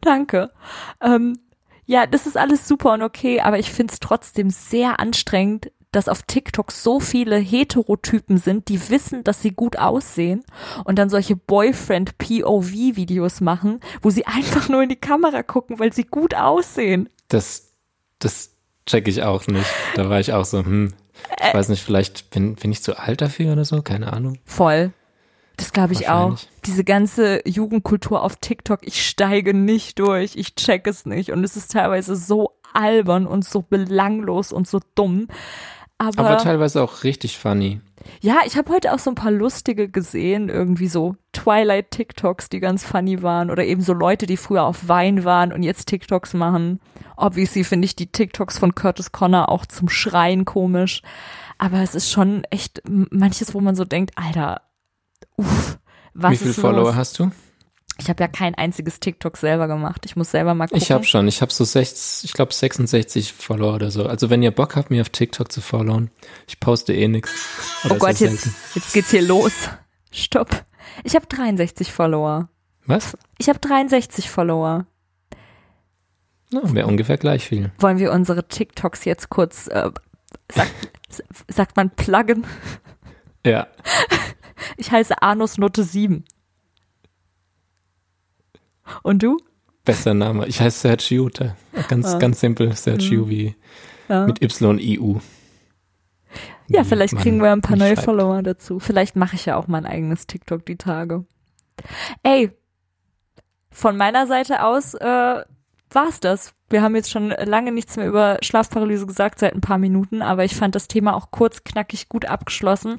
Danke. 0.00 0.50
Ähm, 1.00 1.38
ja, 1.86 2.06
das 2.06 2.26
ist 2.26 2.36
alles 2.36 2.68
super 2.68 2.92
und 2.92 3.02
okay, 3.02 3.40
aber 3.40 3.58
ich 3.58 3.70
finde 3.70 3.92
es 3.92 4.00
trotzdem 4.00 4.50
sehr 4.50 5.00
anstrengend, 5.00 5.72
dass 5.92 6.08
auf 6.08 6.22
TikTok 6.22 6.70
so 6.70 7.00
viele 7.00 7.36
Heterotypen 7.36 8.38
sind, 8.38 8.68
die 8.68 8.90
wissen, 8.90 9.24
dass 9.24 9.42
sie 9.42 9.50
gut 9.50 9.76
aussehen 9.76 10.44
und 10.84 11.00
dann 11.00 11.10
solche 11.10 11.34
Boyfriend-POV-Videos 11.34 13.40
machen, 13.40 13.80
wo 14.02 14.10
sie 14.10 14.24
einfach 14.26 14.68
nur 14.68 14.84
in 14.84 14.88
die 14.88 14.94
Kamera 14.96 15.42
gucken, 15.42 15.80
weil 15.80 15.92
sie 15.92 16.04
gut 16.04 16.34
aussehen. 16.34 17.08
Das, 17.28 17.72
das 18.20 18.52
check 18.86 19.08
ich 19.08 19.24
auch 19.24 19.48
nicht. 19.48 19.66
Da 19.96 20.08
war 20.08 20.20
ich 20.20 20.32
auch 20.32 20.44
so, 20.44 20.58
hm, 20.58 20.94
ich 21.40 21.54
weiß 21.54 21.68
nicht, 21.68 21.82
vielleicht 21.82 22.30
bin, 22.30 22.54
bin 22.54 22.70
ich 22.70 22.82
zu 22.82 22.98
alt 22.98 23.20
dafür 23.20 23.52
oder 23.52 23.64
so, 23.64 23.82
keine 23.82 24.12
Ahnung. 24.12 24.38
Voll. 24.44 24.92
Das 25.60 25.72
glaube 25.74 25.92
ich 25.92 26.08
auch. 26.08 26.38
Diese 26.64 26.84
ganze 26.84 27.46
Jugendkultur 27.46 28.22
auf 28.22 28.36
TikTok, 28.36 28.80
ich 28.82 29.06
steige 29.06 29.52
nicht 29.52 29.98
durch, 29.98 30.34
ich 30.36 30.54
check 30.54 30.86
es 30.86 31.04
nicht. 31.04 31.32
Und 31.32 31.44
es 31.44 31.54
ist 31.54 31.72
teilweise 31.72 32.16
so 32.16 32.56
albern 32.72 33.26
und 33.26 33.44
so 33.44 33.60
belanglos 33.60 34.52
und 34.52 34.66
so 34.66 34.80
dumm. 34.94 35.28
Aber, 35.98 36.24
Aber 36.24 36.38
teilweise 36.38 36.82
auch 36.82 37.04
richtig 37.04 37.36
funny. 37.36 37.82
ja, 38.22 38.38
ich 38.46 38.56
habe 38.56 38.72
heute 38.72 38.94
auch 38.94 38.98
so 38.98 39.10
ein 39.10 39.16
paar 39.16 39.30
lustige 39.30 39.90
gesehen, 39.90 40.48
irgendwie 40.48 40.88
so 40.88 41.16
Twilight-TikToks, 41.34 42.48
die 42.48 42.60
ganz 42.60 42.82
funny 42.82 43.22
waren. 43.22 43.50
Oder 43.50 43.66
eben 43.66 43.82
so 43.82 43.92
Leute, 43.92 44.24
die 44.24 44.38
früher 44.38 44.64
auf 44.64 44.88
Wein 44.88 45.24
waren 45.24 45.52
und 45.52 45.62
jetzt 45.62 45.88
TikToks 45.88 46.32
machen. 46.32 46.80
Obviously 47.18 47.64
finde 47.64 47.84
ich 47.84 47.96
die 47.96 48.10
TikToks 48.10 48.58
von 48.58 48.74
Curtis 48.74 49.12
Connor 49.12 49.50
auch 49.50 49.66
zum 49.66 49.90
Schreien 49.90 50.46
komisch. 50.46 51.02
Aber 51.58 51.82
es 51.82 51.94
ist 51.94 52.10
schon 52.10 52.44
echt 52.44 52.80
manches, 52.88 53.52
wo 53.52 53.60
man 53.60 53.74
so 53.76 53.84
denkt, 53.84 54.12
Alter, 54.16 54.62
uff, 55.36 55.78
was 56.14 56.32
Wie 56.32 56.36
viele 56.36 56.50
ist 56.50 56.56
los? 56.56 56.62
Follower 56.64 56.94
hast 56.94 57.18
du? 57.18 57.30
Ich 57.98 58.08
habe 58.08 58.22
ja 58.22 58.28
kein 58.28 58.54
einziges 58.54 58.98
TikTok 58.98 59.36
selber 59.36 59.68
gemacht. 59.68 60.06
Ich 60.06 60.16
muss 60.16 60.30
selber 60.30 60.54
mal 60.54 60.66
gucken. 60.66 60.82
Ich 60.82 60.90
habe 60.90 61.04
schon. 61.04 61.28
Ich 61.28 61.42
habe 61.42 61.52
so 61.52 61.64
60, 61.64 62.24
ich 62.24 62.32
glaube 62.32 62.54
66 62.54 63.34
Follower 63.34 63.74
oder 63.74 63.90
so. 63.90 64.06
Also 64.06 64.30
wenn 64.30 64.42
ihr 64.42 64.52
Bock 64.52 64.74
habt, 64.74 64.90
mir 64.90 65.02
auf 65.02 65.10
TikTok 65.10 65.52
zu 65.52 65.60
followen, 65.60 66.10
ich 66.48 66.58
poste 66.60 66.94
eh 66.94 67.08
nix. 67.08 67.30
Oder 67.84 67.96
oh 67.96 67.98
Gott, 67.98 68.20
jetzt, 68.20 68.48
jetzt 68.74 68.94
geht's 68.94 69.10
hier 69.10 69.22
los. 69.22 69.52
Stopp. 70.10 70.64
Ich 71.04 71.14
habe 71.14 71.26
63 71.26 71.92
Follower. 71.92 72.48
Was? 72.86 73.16
Ich 73.38 73.48
habe 73.48 73.58
63 73.58 74.30
Follower. 74.30 74.86
Na, 76.50 76.74
wäre 76.74 76.86
ungefähr 76.86 77.18
gleich 77.18 77.46
viel. 77.46 77.70
Wollen 77.78 77.98
wir 77.98 78.12
unsere 78.12 78.48
TikToks 78.48 79.04
jetzt 79.04 79.28
kurz, 79.28 79.68
äh, 79.68 79.90
sagt, 80.50 80.72
sagt 81.48 81.76
man 81.76 81.90
pluggen? 81.90 82.44
Ja. 83.44 83.68
Ich 84.76 84.90
heiße 84.90 85.22
Anusnote 85.22 85.82
7. 85.84 86.24
Und 89.02 89.22
du? 89.22 89.38
Bester 89.84 90.14
Name. 90.14 90.46
Ich 90.46 90.60
heiße 90.60 90.96
Jute. 91.10 91.56
Ganz, 91.88 92.06
Ah. 92.14 92.18
ganz 92.18 92.40
simpel. 92.40 92.74
Sergio 92.76 93.28
wie 93.28 93.56
Ja, 94.08 94.26
mit 94.26 94.42
Y-I-U. 94.42 95.20
ja 96.68 96.84
vielleicht 96.84 97.16
kriegen 97.16 97.40
wir 97.40 97.52
ein 97.52 97.60
paar 97.62 97.76
neue 97.76 97.94
schreibt. 97.94 98.04
Follower 98.04 98.42
dazu. 98.42 98.78
Vielleicht 98.78 99.16
mache 99.16 99.36
ich 99.36 99.46
ja 99.46 99.56
auch 99.56 99.68
mein 99.68 99.86
eigenes 99.86 100.26
TikTok 100.26 100.66
die 100.66 100.76
Tage. 100.76 101.24
Ey, 102.22 102.50
von 103.70 103.96
meiner 103.96 104.26
Seite 104.26 104.64
aus 104.64 104.94
äh, 104.94 105.44
war's 105.94 106.20
das. 106.20 106.54
Wir 106.68 106.82
haben 106.82 106.94
jetzt 106.94 107.10
schon 107.10 107.30
lange 107.30 107.72
nichts 107.72 107.96
mehr 107.96 108.06
über 108.06 108.38
Schlafparalyse 108.42 109.06
gesagt, 109.06 109.40
seit 109.40 109.54
ein 109.54 109.60
paar 109.60 109.78
Minuten, 109.78 110.22
aber 110.22 110.44
ich 110.44 110.54
fand 110.54 110.74
das 110.76 110.86
Thema 110.86 111.16
auch 111.16 111.32
kurz, 111.32 111.64
knackig, 111.64 112.08
gut 112.08 112.26
abgeschlossen. 112.26 112.98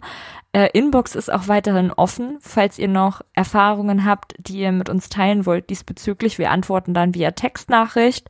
Äh, 0.52 0.70
Inbox 0.74 1.16
ist 1.16 1.32
auch 1.32 1.48
weiterhin 1.48 1.92
offen, 1.92 2.38
falls 2.42 2.78
ihr 2.78 2.90
noch 2.90 3.22
Erfahrungen 3.34 4.06
habt, 4.06 4.36
die 4.40 4.60
ihr 4.60 4.74
mit 4.74 4.90
uns 4.90 5.08
teilen 5.08 5.46
wollt 5.46 5.70
diesbezüglich. 5.70 6.38
Wir 6.38 6.52
antworten 6.52 6.94
dann 6.94 7.16
via 7.16 7.32
Textnachricht. 7.32 8.30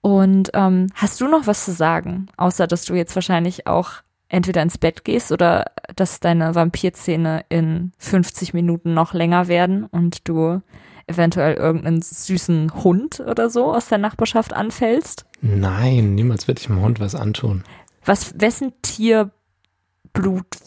Und 0.00 0.50
ähm, 0.54 0.88
hast 0.94 1.20
du 1.20 1.28
noch 1.28 1.46
was 1.46 1.64
zu 1.64 1.72
sagen, 1.72 2.28
außer 2.36 2.66
dass 2.66 2.84
du 2.84 2.94
jetzt 2.94 3.14
wahrscheinlich 3.14 3.66
auch 3.66 3.90
entweder 4.28 4.62
ins 4.62 4.78
Bett 4.78 5.04
gehst 5.04 5.32
oder 5.32 5.66
dass 5.96 6.20
deine 6.20 6.54
Vampirzähne 6.54 7.44
in 7.48 7.92
50 7.98 8.54
Minuten 8.54 8.94
noch 8.94 9.14
länger 9.14 9.48
werden 9.48 9.84
und 9.84 10.28
du 10.28 10.60
eventuell 11.08 11.54
irgendeinen 11.54 12.02
süßen 12.02 12.72
Hund 12.82 13.20
oder 13.20 13.50
so 13.50 13.72
aus 13.72 13.88
der 13.88 13.98
Nachbarschaft 13.98 14.52
anfällst? 14.52 15.24
Nein, 15.40 16.14
niemals 16.14 16.48
werde 16.48 16.60
ich 16.60 16.66
dem 16.66 16.80
Hund 16.80 17.00
was 17.00 17.14
antun. 17.14 17.64
Was, 18.04 18.40
wessen 18.40 18.72
Tierblut 18.82 19.32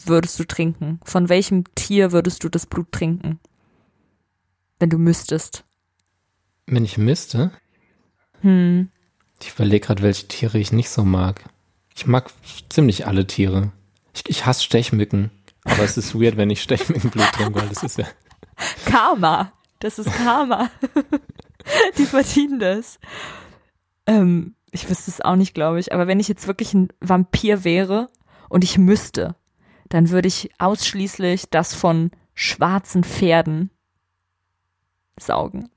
würdest 0.05 0.39
du 0.39 0.43
trinken? 0.43 0.99
Von 1.03 1.29
welchem 1.29 1.63
Tier 1.75 2.11
würdest 2.11 2.43
du 2.43 2.49
das 2.49 2.65
Blut 2.65 2.91
trinken? 2.91 3.39
Wenn 4.79 4.89
du 4.89 4.97
müsstest. 4.97 5.63
Wenn 6.65 6.85
ich 6.85 6.97
müsste? 6.97 7.51
Hm. 8.41 8.89
Ich 9.41 9.53
überlege 9.53 9.87
gerade, 9.87 10.03
welche 10.03 10.27
Tiere 10.27 10.57
ich 10.57 10.71
nicht 10.71 10.89
so 10.89 11.03
mag. 11.03 11.43
Ich 11.95 12.07
mag 12.07 12.31
ziemlich 12.69 13.07
alle 13.07 13.27
Tiere. 13.27 13.71
Ich, 14.13 14.23
ich 14.27 14.45
hasse 14.45 14.63
Stechmücken. 14.63 15.31
Aber 15.63 15.83
es 15.83 15.97
ist 15.97 16.15
weird, 16.15 16.37
wenn 16.37 16.49
ich 16.49 16.61
Stechmückenblut 16.61 17.31
trinke, 17.33 17.55
weil 17.55 17.69
das 17.69 17.83
ist 17.83 17.97
ja. 17.97 18.07
Karma. 18.85 19.51
Das 19.81 19.97
ist 19.99 20.11
Karma. 20.13 20.69
Die 21.97 22.05
verdienen 22.05 22.59
das. 22.59 22.99
Ähm, 24.05 24.55
ich 24.71 24.89
wüsste 24.89 25.11
es 25.11 25.21
auch 25.21 25.35
nicht, 25.35 25.53
glaube 25.53 25.79
ich. 25.79 25.91
Aber 25.91 26.07
wenn 26.07 26.19
ich 26.19 26.27
jetzt 26.27 26.47
wirklich 26.47 26.73
ein 26.73 26.89
Vampir 27.01 27.63
wäre 27.63 28.09
und 28.47 28.63
ich 28.63 28.77
müsste, 28.77 29.35
dann 29.89 30.09
würde 30.09 30.27
ich 30.27 30.49
ausschließlich 30.59 31.49
das 31.49 31.73
von 31.73 32.11
schwarzen 32.33 33.03
Pferden 33.03 33.71
saugen. 35.19 35.69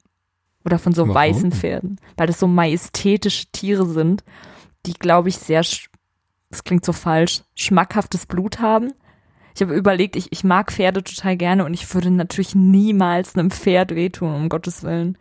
Oder 0.64 0.78
von 0.78 0.92
so 0.92 1.02
Warum? 1.02 1.14
weißen 1.14 1.52
Pferden. 1.52 1.98
Weil 2.16 2.26
das 2.26 2.38
so 2.38 2.46
majestätische 2.46 3.46
Tiere 3.52 3.86
sind, 3.86 4.22
die, 4.86 4.94
glaube 4.94 5.30
ich, 5.30 5.38
sehr, 5.38 5.64
das 6.50 6.64
klingt 6.64 6.84
so 6.84 6.92
falsch, 6.92 7.42
schmackhaftes 7.54 8.26
Blut 8.26 8.60
haben. 8.60 8.92
Ich 9.54 9.62
habe 9.62 9.74
überlegt, 9.74 10.16
ich, 10.16 10.32
ich 10.32 10.42
mag 10.42 10.72
Pferde 10.72 11.04
total 11.04 11.36
gerne 11.36 11.64
und 11.64 11.74
ich 11.74 11.92
würde 11.94 12.10
natürlich 12.10 12.54
niemals 12.54 13.36
einem 13.36 13.50
Pferd 13.50 13.94
wehtun, 13.94 14.34
um 14.34 14.48
Gottes 14.48 14.82
Willen. 14.82 15.16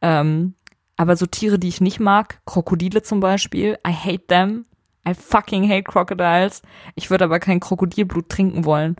Ähm, 0.00 0.54
aber 0.96 1.16
so 1.16 1.26
Tiere, 1.26 1.58
die 1.58 1.68
ich 1.68 1.80
nicht 1.80 1.98
mag, 1.98 2.40
Krokodile 2.46 3.02
zum 3.02 3.20
Beispiel, 3.20 3.78
I 3.86 3.92
hate 3.92 4.26
them. 4.28 4.64
I 5.06 5.12
fucking 5.12 5.68
hate 5.68 5.82
crocodiles. 5.82 6.62
Ich 6.94 7.10
würde 7.10 7.24
aber 7.24 7.38
kein 7.40 7.60
Krokodilblut 7.60 8.28
trinken 8.28 8.64
wollen. 8.64 8.96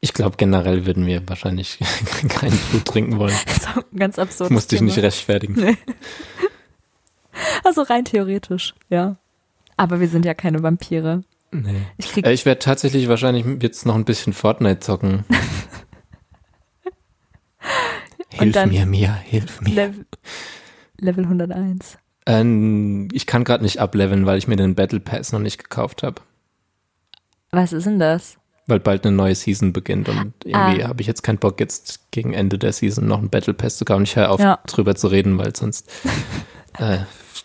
Ich 0.00 0.14
glaube, 0.14 0.36
generell 0.36 0.84
würden 0.84 1.06
wir 1.06 1.28
wahrscheinlich 1.28 1.78
kein 2.28 2.52
Blut 2.70 2.84
trinken 2.84 3.18
wollen. 3.18 3.34
Das 3.46 3.56
ist 3.56 3.68
auch 3.68 3.84
ein 3.92 3.98
ganz 3.98 4.18
absurd. 4.18 4.50
Ich 4.50 4.54
muss 4.54 4.66
dich 4.66 4.80
nicht 4.80 4.98
rechtfertigen. 4.98 5.76
Also 7.64 7.80
rein 7.82 8.04
theoretisch, 8.04 8.74
ja. 8.90 9.16
Aber 9.78 10.00
wir 10.00 10.08
sind 10.08 10.26
ja 10.26 10.34
keine 10.34 10.62
Vampire. 10.62 11.22
Nee. 11.52 11.82
Ich 11.98 12.10
krieg 12.10 12.26
Äh, 12.26 12.32
Ich 12.32 12.44
werde 12.46 12.58
tatsächlich 12.60 13.08
wahrscheinlich 13.08 13.44
jetzt 13.62 13.84
noch 13.86 13.94
ein 13.94 14.04
bisschen 14.06 14.32
Fortnite 14.32 14.80
zocken. 14.80 15.24
hilf 18.30 18.54
dann- 18.54 18.70
mir, 18.70 18.86
Mia, 18.86 19.12
hilf 19.14 19.60
mir. 19.60 19.74
Level, 19.74 20.06
Level 20.98 21.24
101. 21.24 21.98
Ähm, 22.26 23.08
ich 23.12 23.26
kann 23.26 23.44
gerade 23.44 23.62
nicht 23.64 23.78
ableveln, 23.80 24.26
weil 24.26 24.38
ich 24.38 24.48
mir 24.48 24.56
den 24.56 24.74
Battle 24.74 25.00
Pass 25.00 25.32
noch 25.32 25.40
nicht 25.40 25.58
gekauft 25.62 26.02
habe. 26.02 26.22
Was 27.50 27.72
ist 27.72 27.84
denn 27.86 27.98
das? 27.98 28.36
Weil 28.68 28.78
bald 28.80 29.04
eine 29.04 29.14
neue 29.16 29.34
Season 29.34 29.72
beginnt 29.72 30.08
und 30.08 30.32
irgendwie 30.44 30.84
Ah. 30.84 30.88
habe 30.88 31.00
ich 31.00 31.08
jetzt 31.08 31.22
keinen 31.22 31.38
Bock, 31.38 31.58
jetzt 31.60 32.10
gegen 32.12 32.32
Ende 32.32 32.58
der 32.58 32.72
Season 32.72 33.06
noch 33.06 33.18
einen 33.18 33.28
Battle 33.28 33.54
Pass 33.54 33.76
zu 33.76 33.84
kaufen. 33.84 34.04
Ich 34.04 34.14
höre 34.16 34.30
auf, 34.30 34.40
Ja. 34.40 34.60
drüber 34.66 34.94
zu 34.94 35.08
reden, 35.08 35.36
weil 35.38 35.54
sonst 35.54 35.90
äh, 36.78 36.98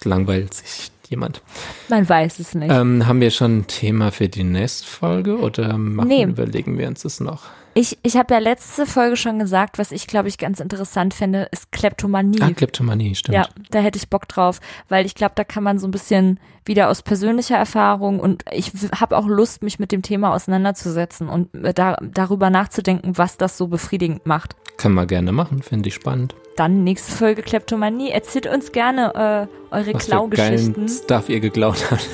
langweilt 0.03 0.53
sich 0.53 0.91
jemand. 1.09 1.41
Man 1.89 2.07
weiß 2.07 2.39
es 2.39 2.53
nicht. 2.55 2.71
Ähm, 2.71 3.07
haben 3.07 3.21
wir 3.21 3.31
schon 3.31 3.59
ein 3.59 3.67
Thema 3.67 4.11
für 4.11 4.27
die 4.29 4.43
nächste 4.43 4.88
Folge 4.88 5.38
oder 5.38 5.77
machen, 5.77 6.07
Nee. 6.09 6.23
überlegen 6.23 6.77
wir 6.77 6.88
uns 6.88 7.03
das 7.03 7.19
noch? 7.19 7.43
Ich, 7.77 7.95
ich 8.01 8.17
habe 8.17 8.33
ja 8.33 8.39
letzte 8.39 8.87
Folge 8.87 9.15
schon 9.15 9.37
gesagt, 9.37 9.77
was 9.77 9.91
ich 9.91 10.07
glaube 10.07 10.29
ich 10.29 10.39
ganz 10.39 10.59
interessant 10.59 11.13
fände, 11.13 11.47
ist 11.51 11.71
Kleptomanie. 11.71 12.41
Ah, 12.41 12.49
Kleptomanie, 12.49 13.13
stimmt. 13.13 13.35
Ja, 13.35 13.47
da 13.69 13.77
hätte 13.77 13.99
ich 13.99 14.09
Bock 14.09 14.27
drauf, 14.27 14.61
weil 14.89 15.05
ich 15.05 15.13
glaube, 15.13 15.33
da 15.35 15.43
kann 15.43 15.63
man 15.63 15.77
so 15.77 15.87
ein 15.87 15.91
bisschen 15.91 16.39
wieder 16.65 16.89
aus 16.89 17.03
persönlicher 17.03 17.55
Erfahrung 17.55 18.19
und 18.19 18.43
ich 18.51 18.71
habe 18.99 19.15
auch 19.15 19.27
Lust, 19.27 19.61
mich 19.61 19.77
mit 19.77 19.91
dem 19.91 20.01
Thema 20.01 20.33
auseinanderzusetzen 20.33 21.29
und 21.29 21.53
äh, 21.53 21.71
da, 21.71 21.97
darüber 22.01 22.49
nachzudenken, 22.49 23.15
was 23.15 23.37
das 23.37 23.59
so 23.59 23.67
befriedigend 23.67 24.25
macht. 24.25 24.55
Können 24.77 24.95
wir 24.95 25.05
gerne 25.05 25.31
machen, 25.31 25.61
finde 25.61 25.89
ich 25.89 25.93
spannend. 25.93 26.33
Dann 26.55 26.83
nächste 26.83 27.11
Folge 27.11 27.43
Kleptomanie. 27.43 28.09
Erzählt 28.09 28.47
uns 28.47 28.71
gerne 28.71 29.13
äh, 29.13 29.75
eure 29.75 29.93
Was 29.93 30.07
Klaugeschichten. 30.07 30.89
Stuff 30.89 31.29
ihr 31.29 31.41
geklaut 31.41 31.91
habt. 31.91 32.09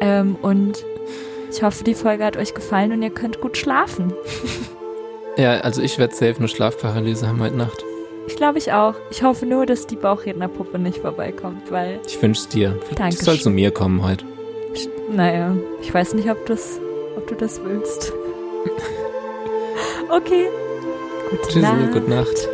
Ähm, 0.00 0.34
und 0.42 0.84
ich 1.52 1.62
hoffe, 1.62 1.84
die 1.84 1.94
Folge 1.94 2.24
hat 2.24 2.36
euch 2.36 2.52
gefallen 2.52 2.90
und 2.90 3.00
ihr 3.00 3.14
könnt 3.14 3.40
gut 3.40 3.56
schlafen. 3.56 4.12
Ja, 5.36 5.60
also 5.60 5.82
ich 5.82 5.98
werde 5.98 6.14
safe 6.14 6.36
eine 6.38 6.48
Schlafparalyse 6.48 7.26
haben 7.26 7.40
heute 7.42 7.56
Nacht. 7.56 7.84
Ich 8.26 8.36
glaube 8.36 8.58
ich 8.58 8.72
auch. 8.72 8.94
Ich 9.10 9.22
hoffe 9.22 9.44
nur, 9.46 9.66
dass 9.66 9.86
die 9.86 9.96
Bauchrednerpuppe 9.96 10.78
nicht 10.78 10.98
vorbeikommt, 10.98 11.70
weil, 11.70 12.00
Ich 12.06 12.20
wünsche 12.22 12.48
dir. 12.48 12.78
Dankeschön. 12.94 13.18
Du 13.18 13.24
soll 13.24 13.38
zu 13.40 13.50
mir 13.50 13.70
kommen 13.70 14.02
heute. 14.02 14.24
naja, 15.10 15.54
ich 15.82 15.92
weiß 15.92 16.14
nicht, 16.14 16.30
ob, 16.30 16.46
das, 16.46 16.78
ob 17.16 17.26
du 17.26 17.34
das 17.34 17.60
willst. 17.64 18.12
okay. 20.10 20.46
Gute 21.30 21.48
Tschüss, 21.48 21.62
Nacht. 21.62 21.92
gute 21.92 22.10
Nacht. 22.10 22.48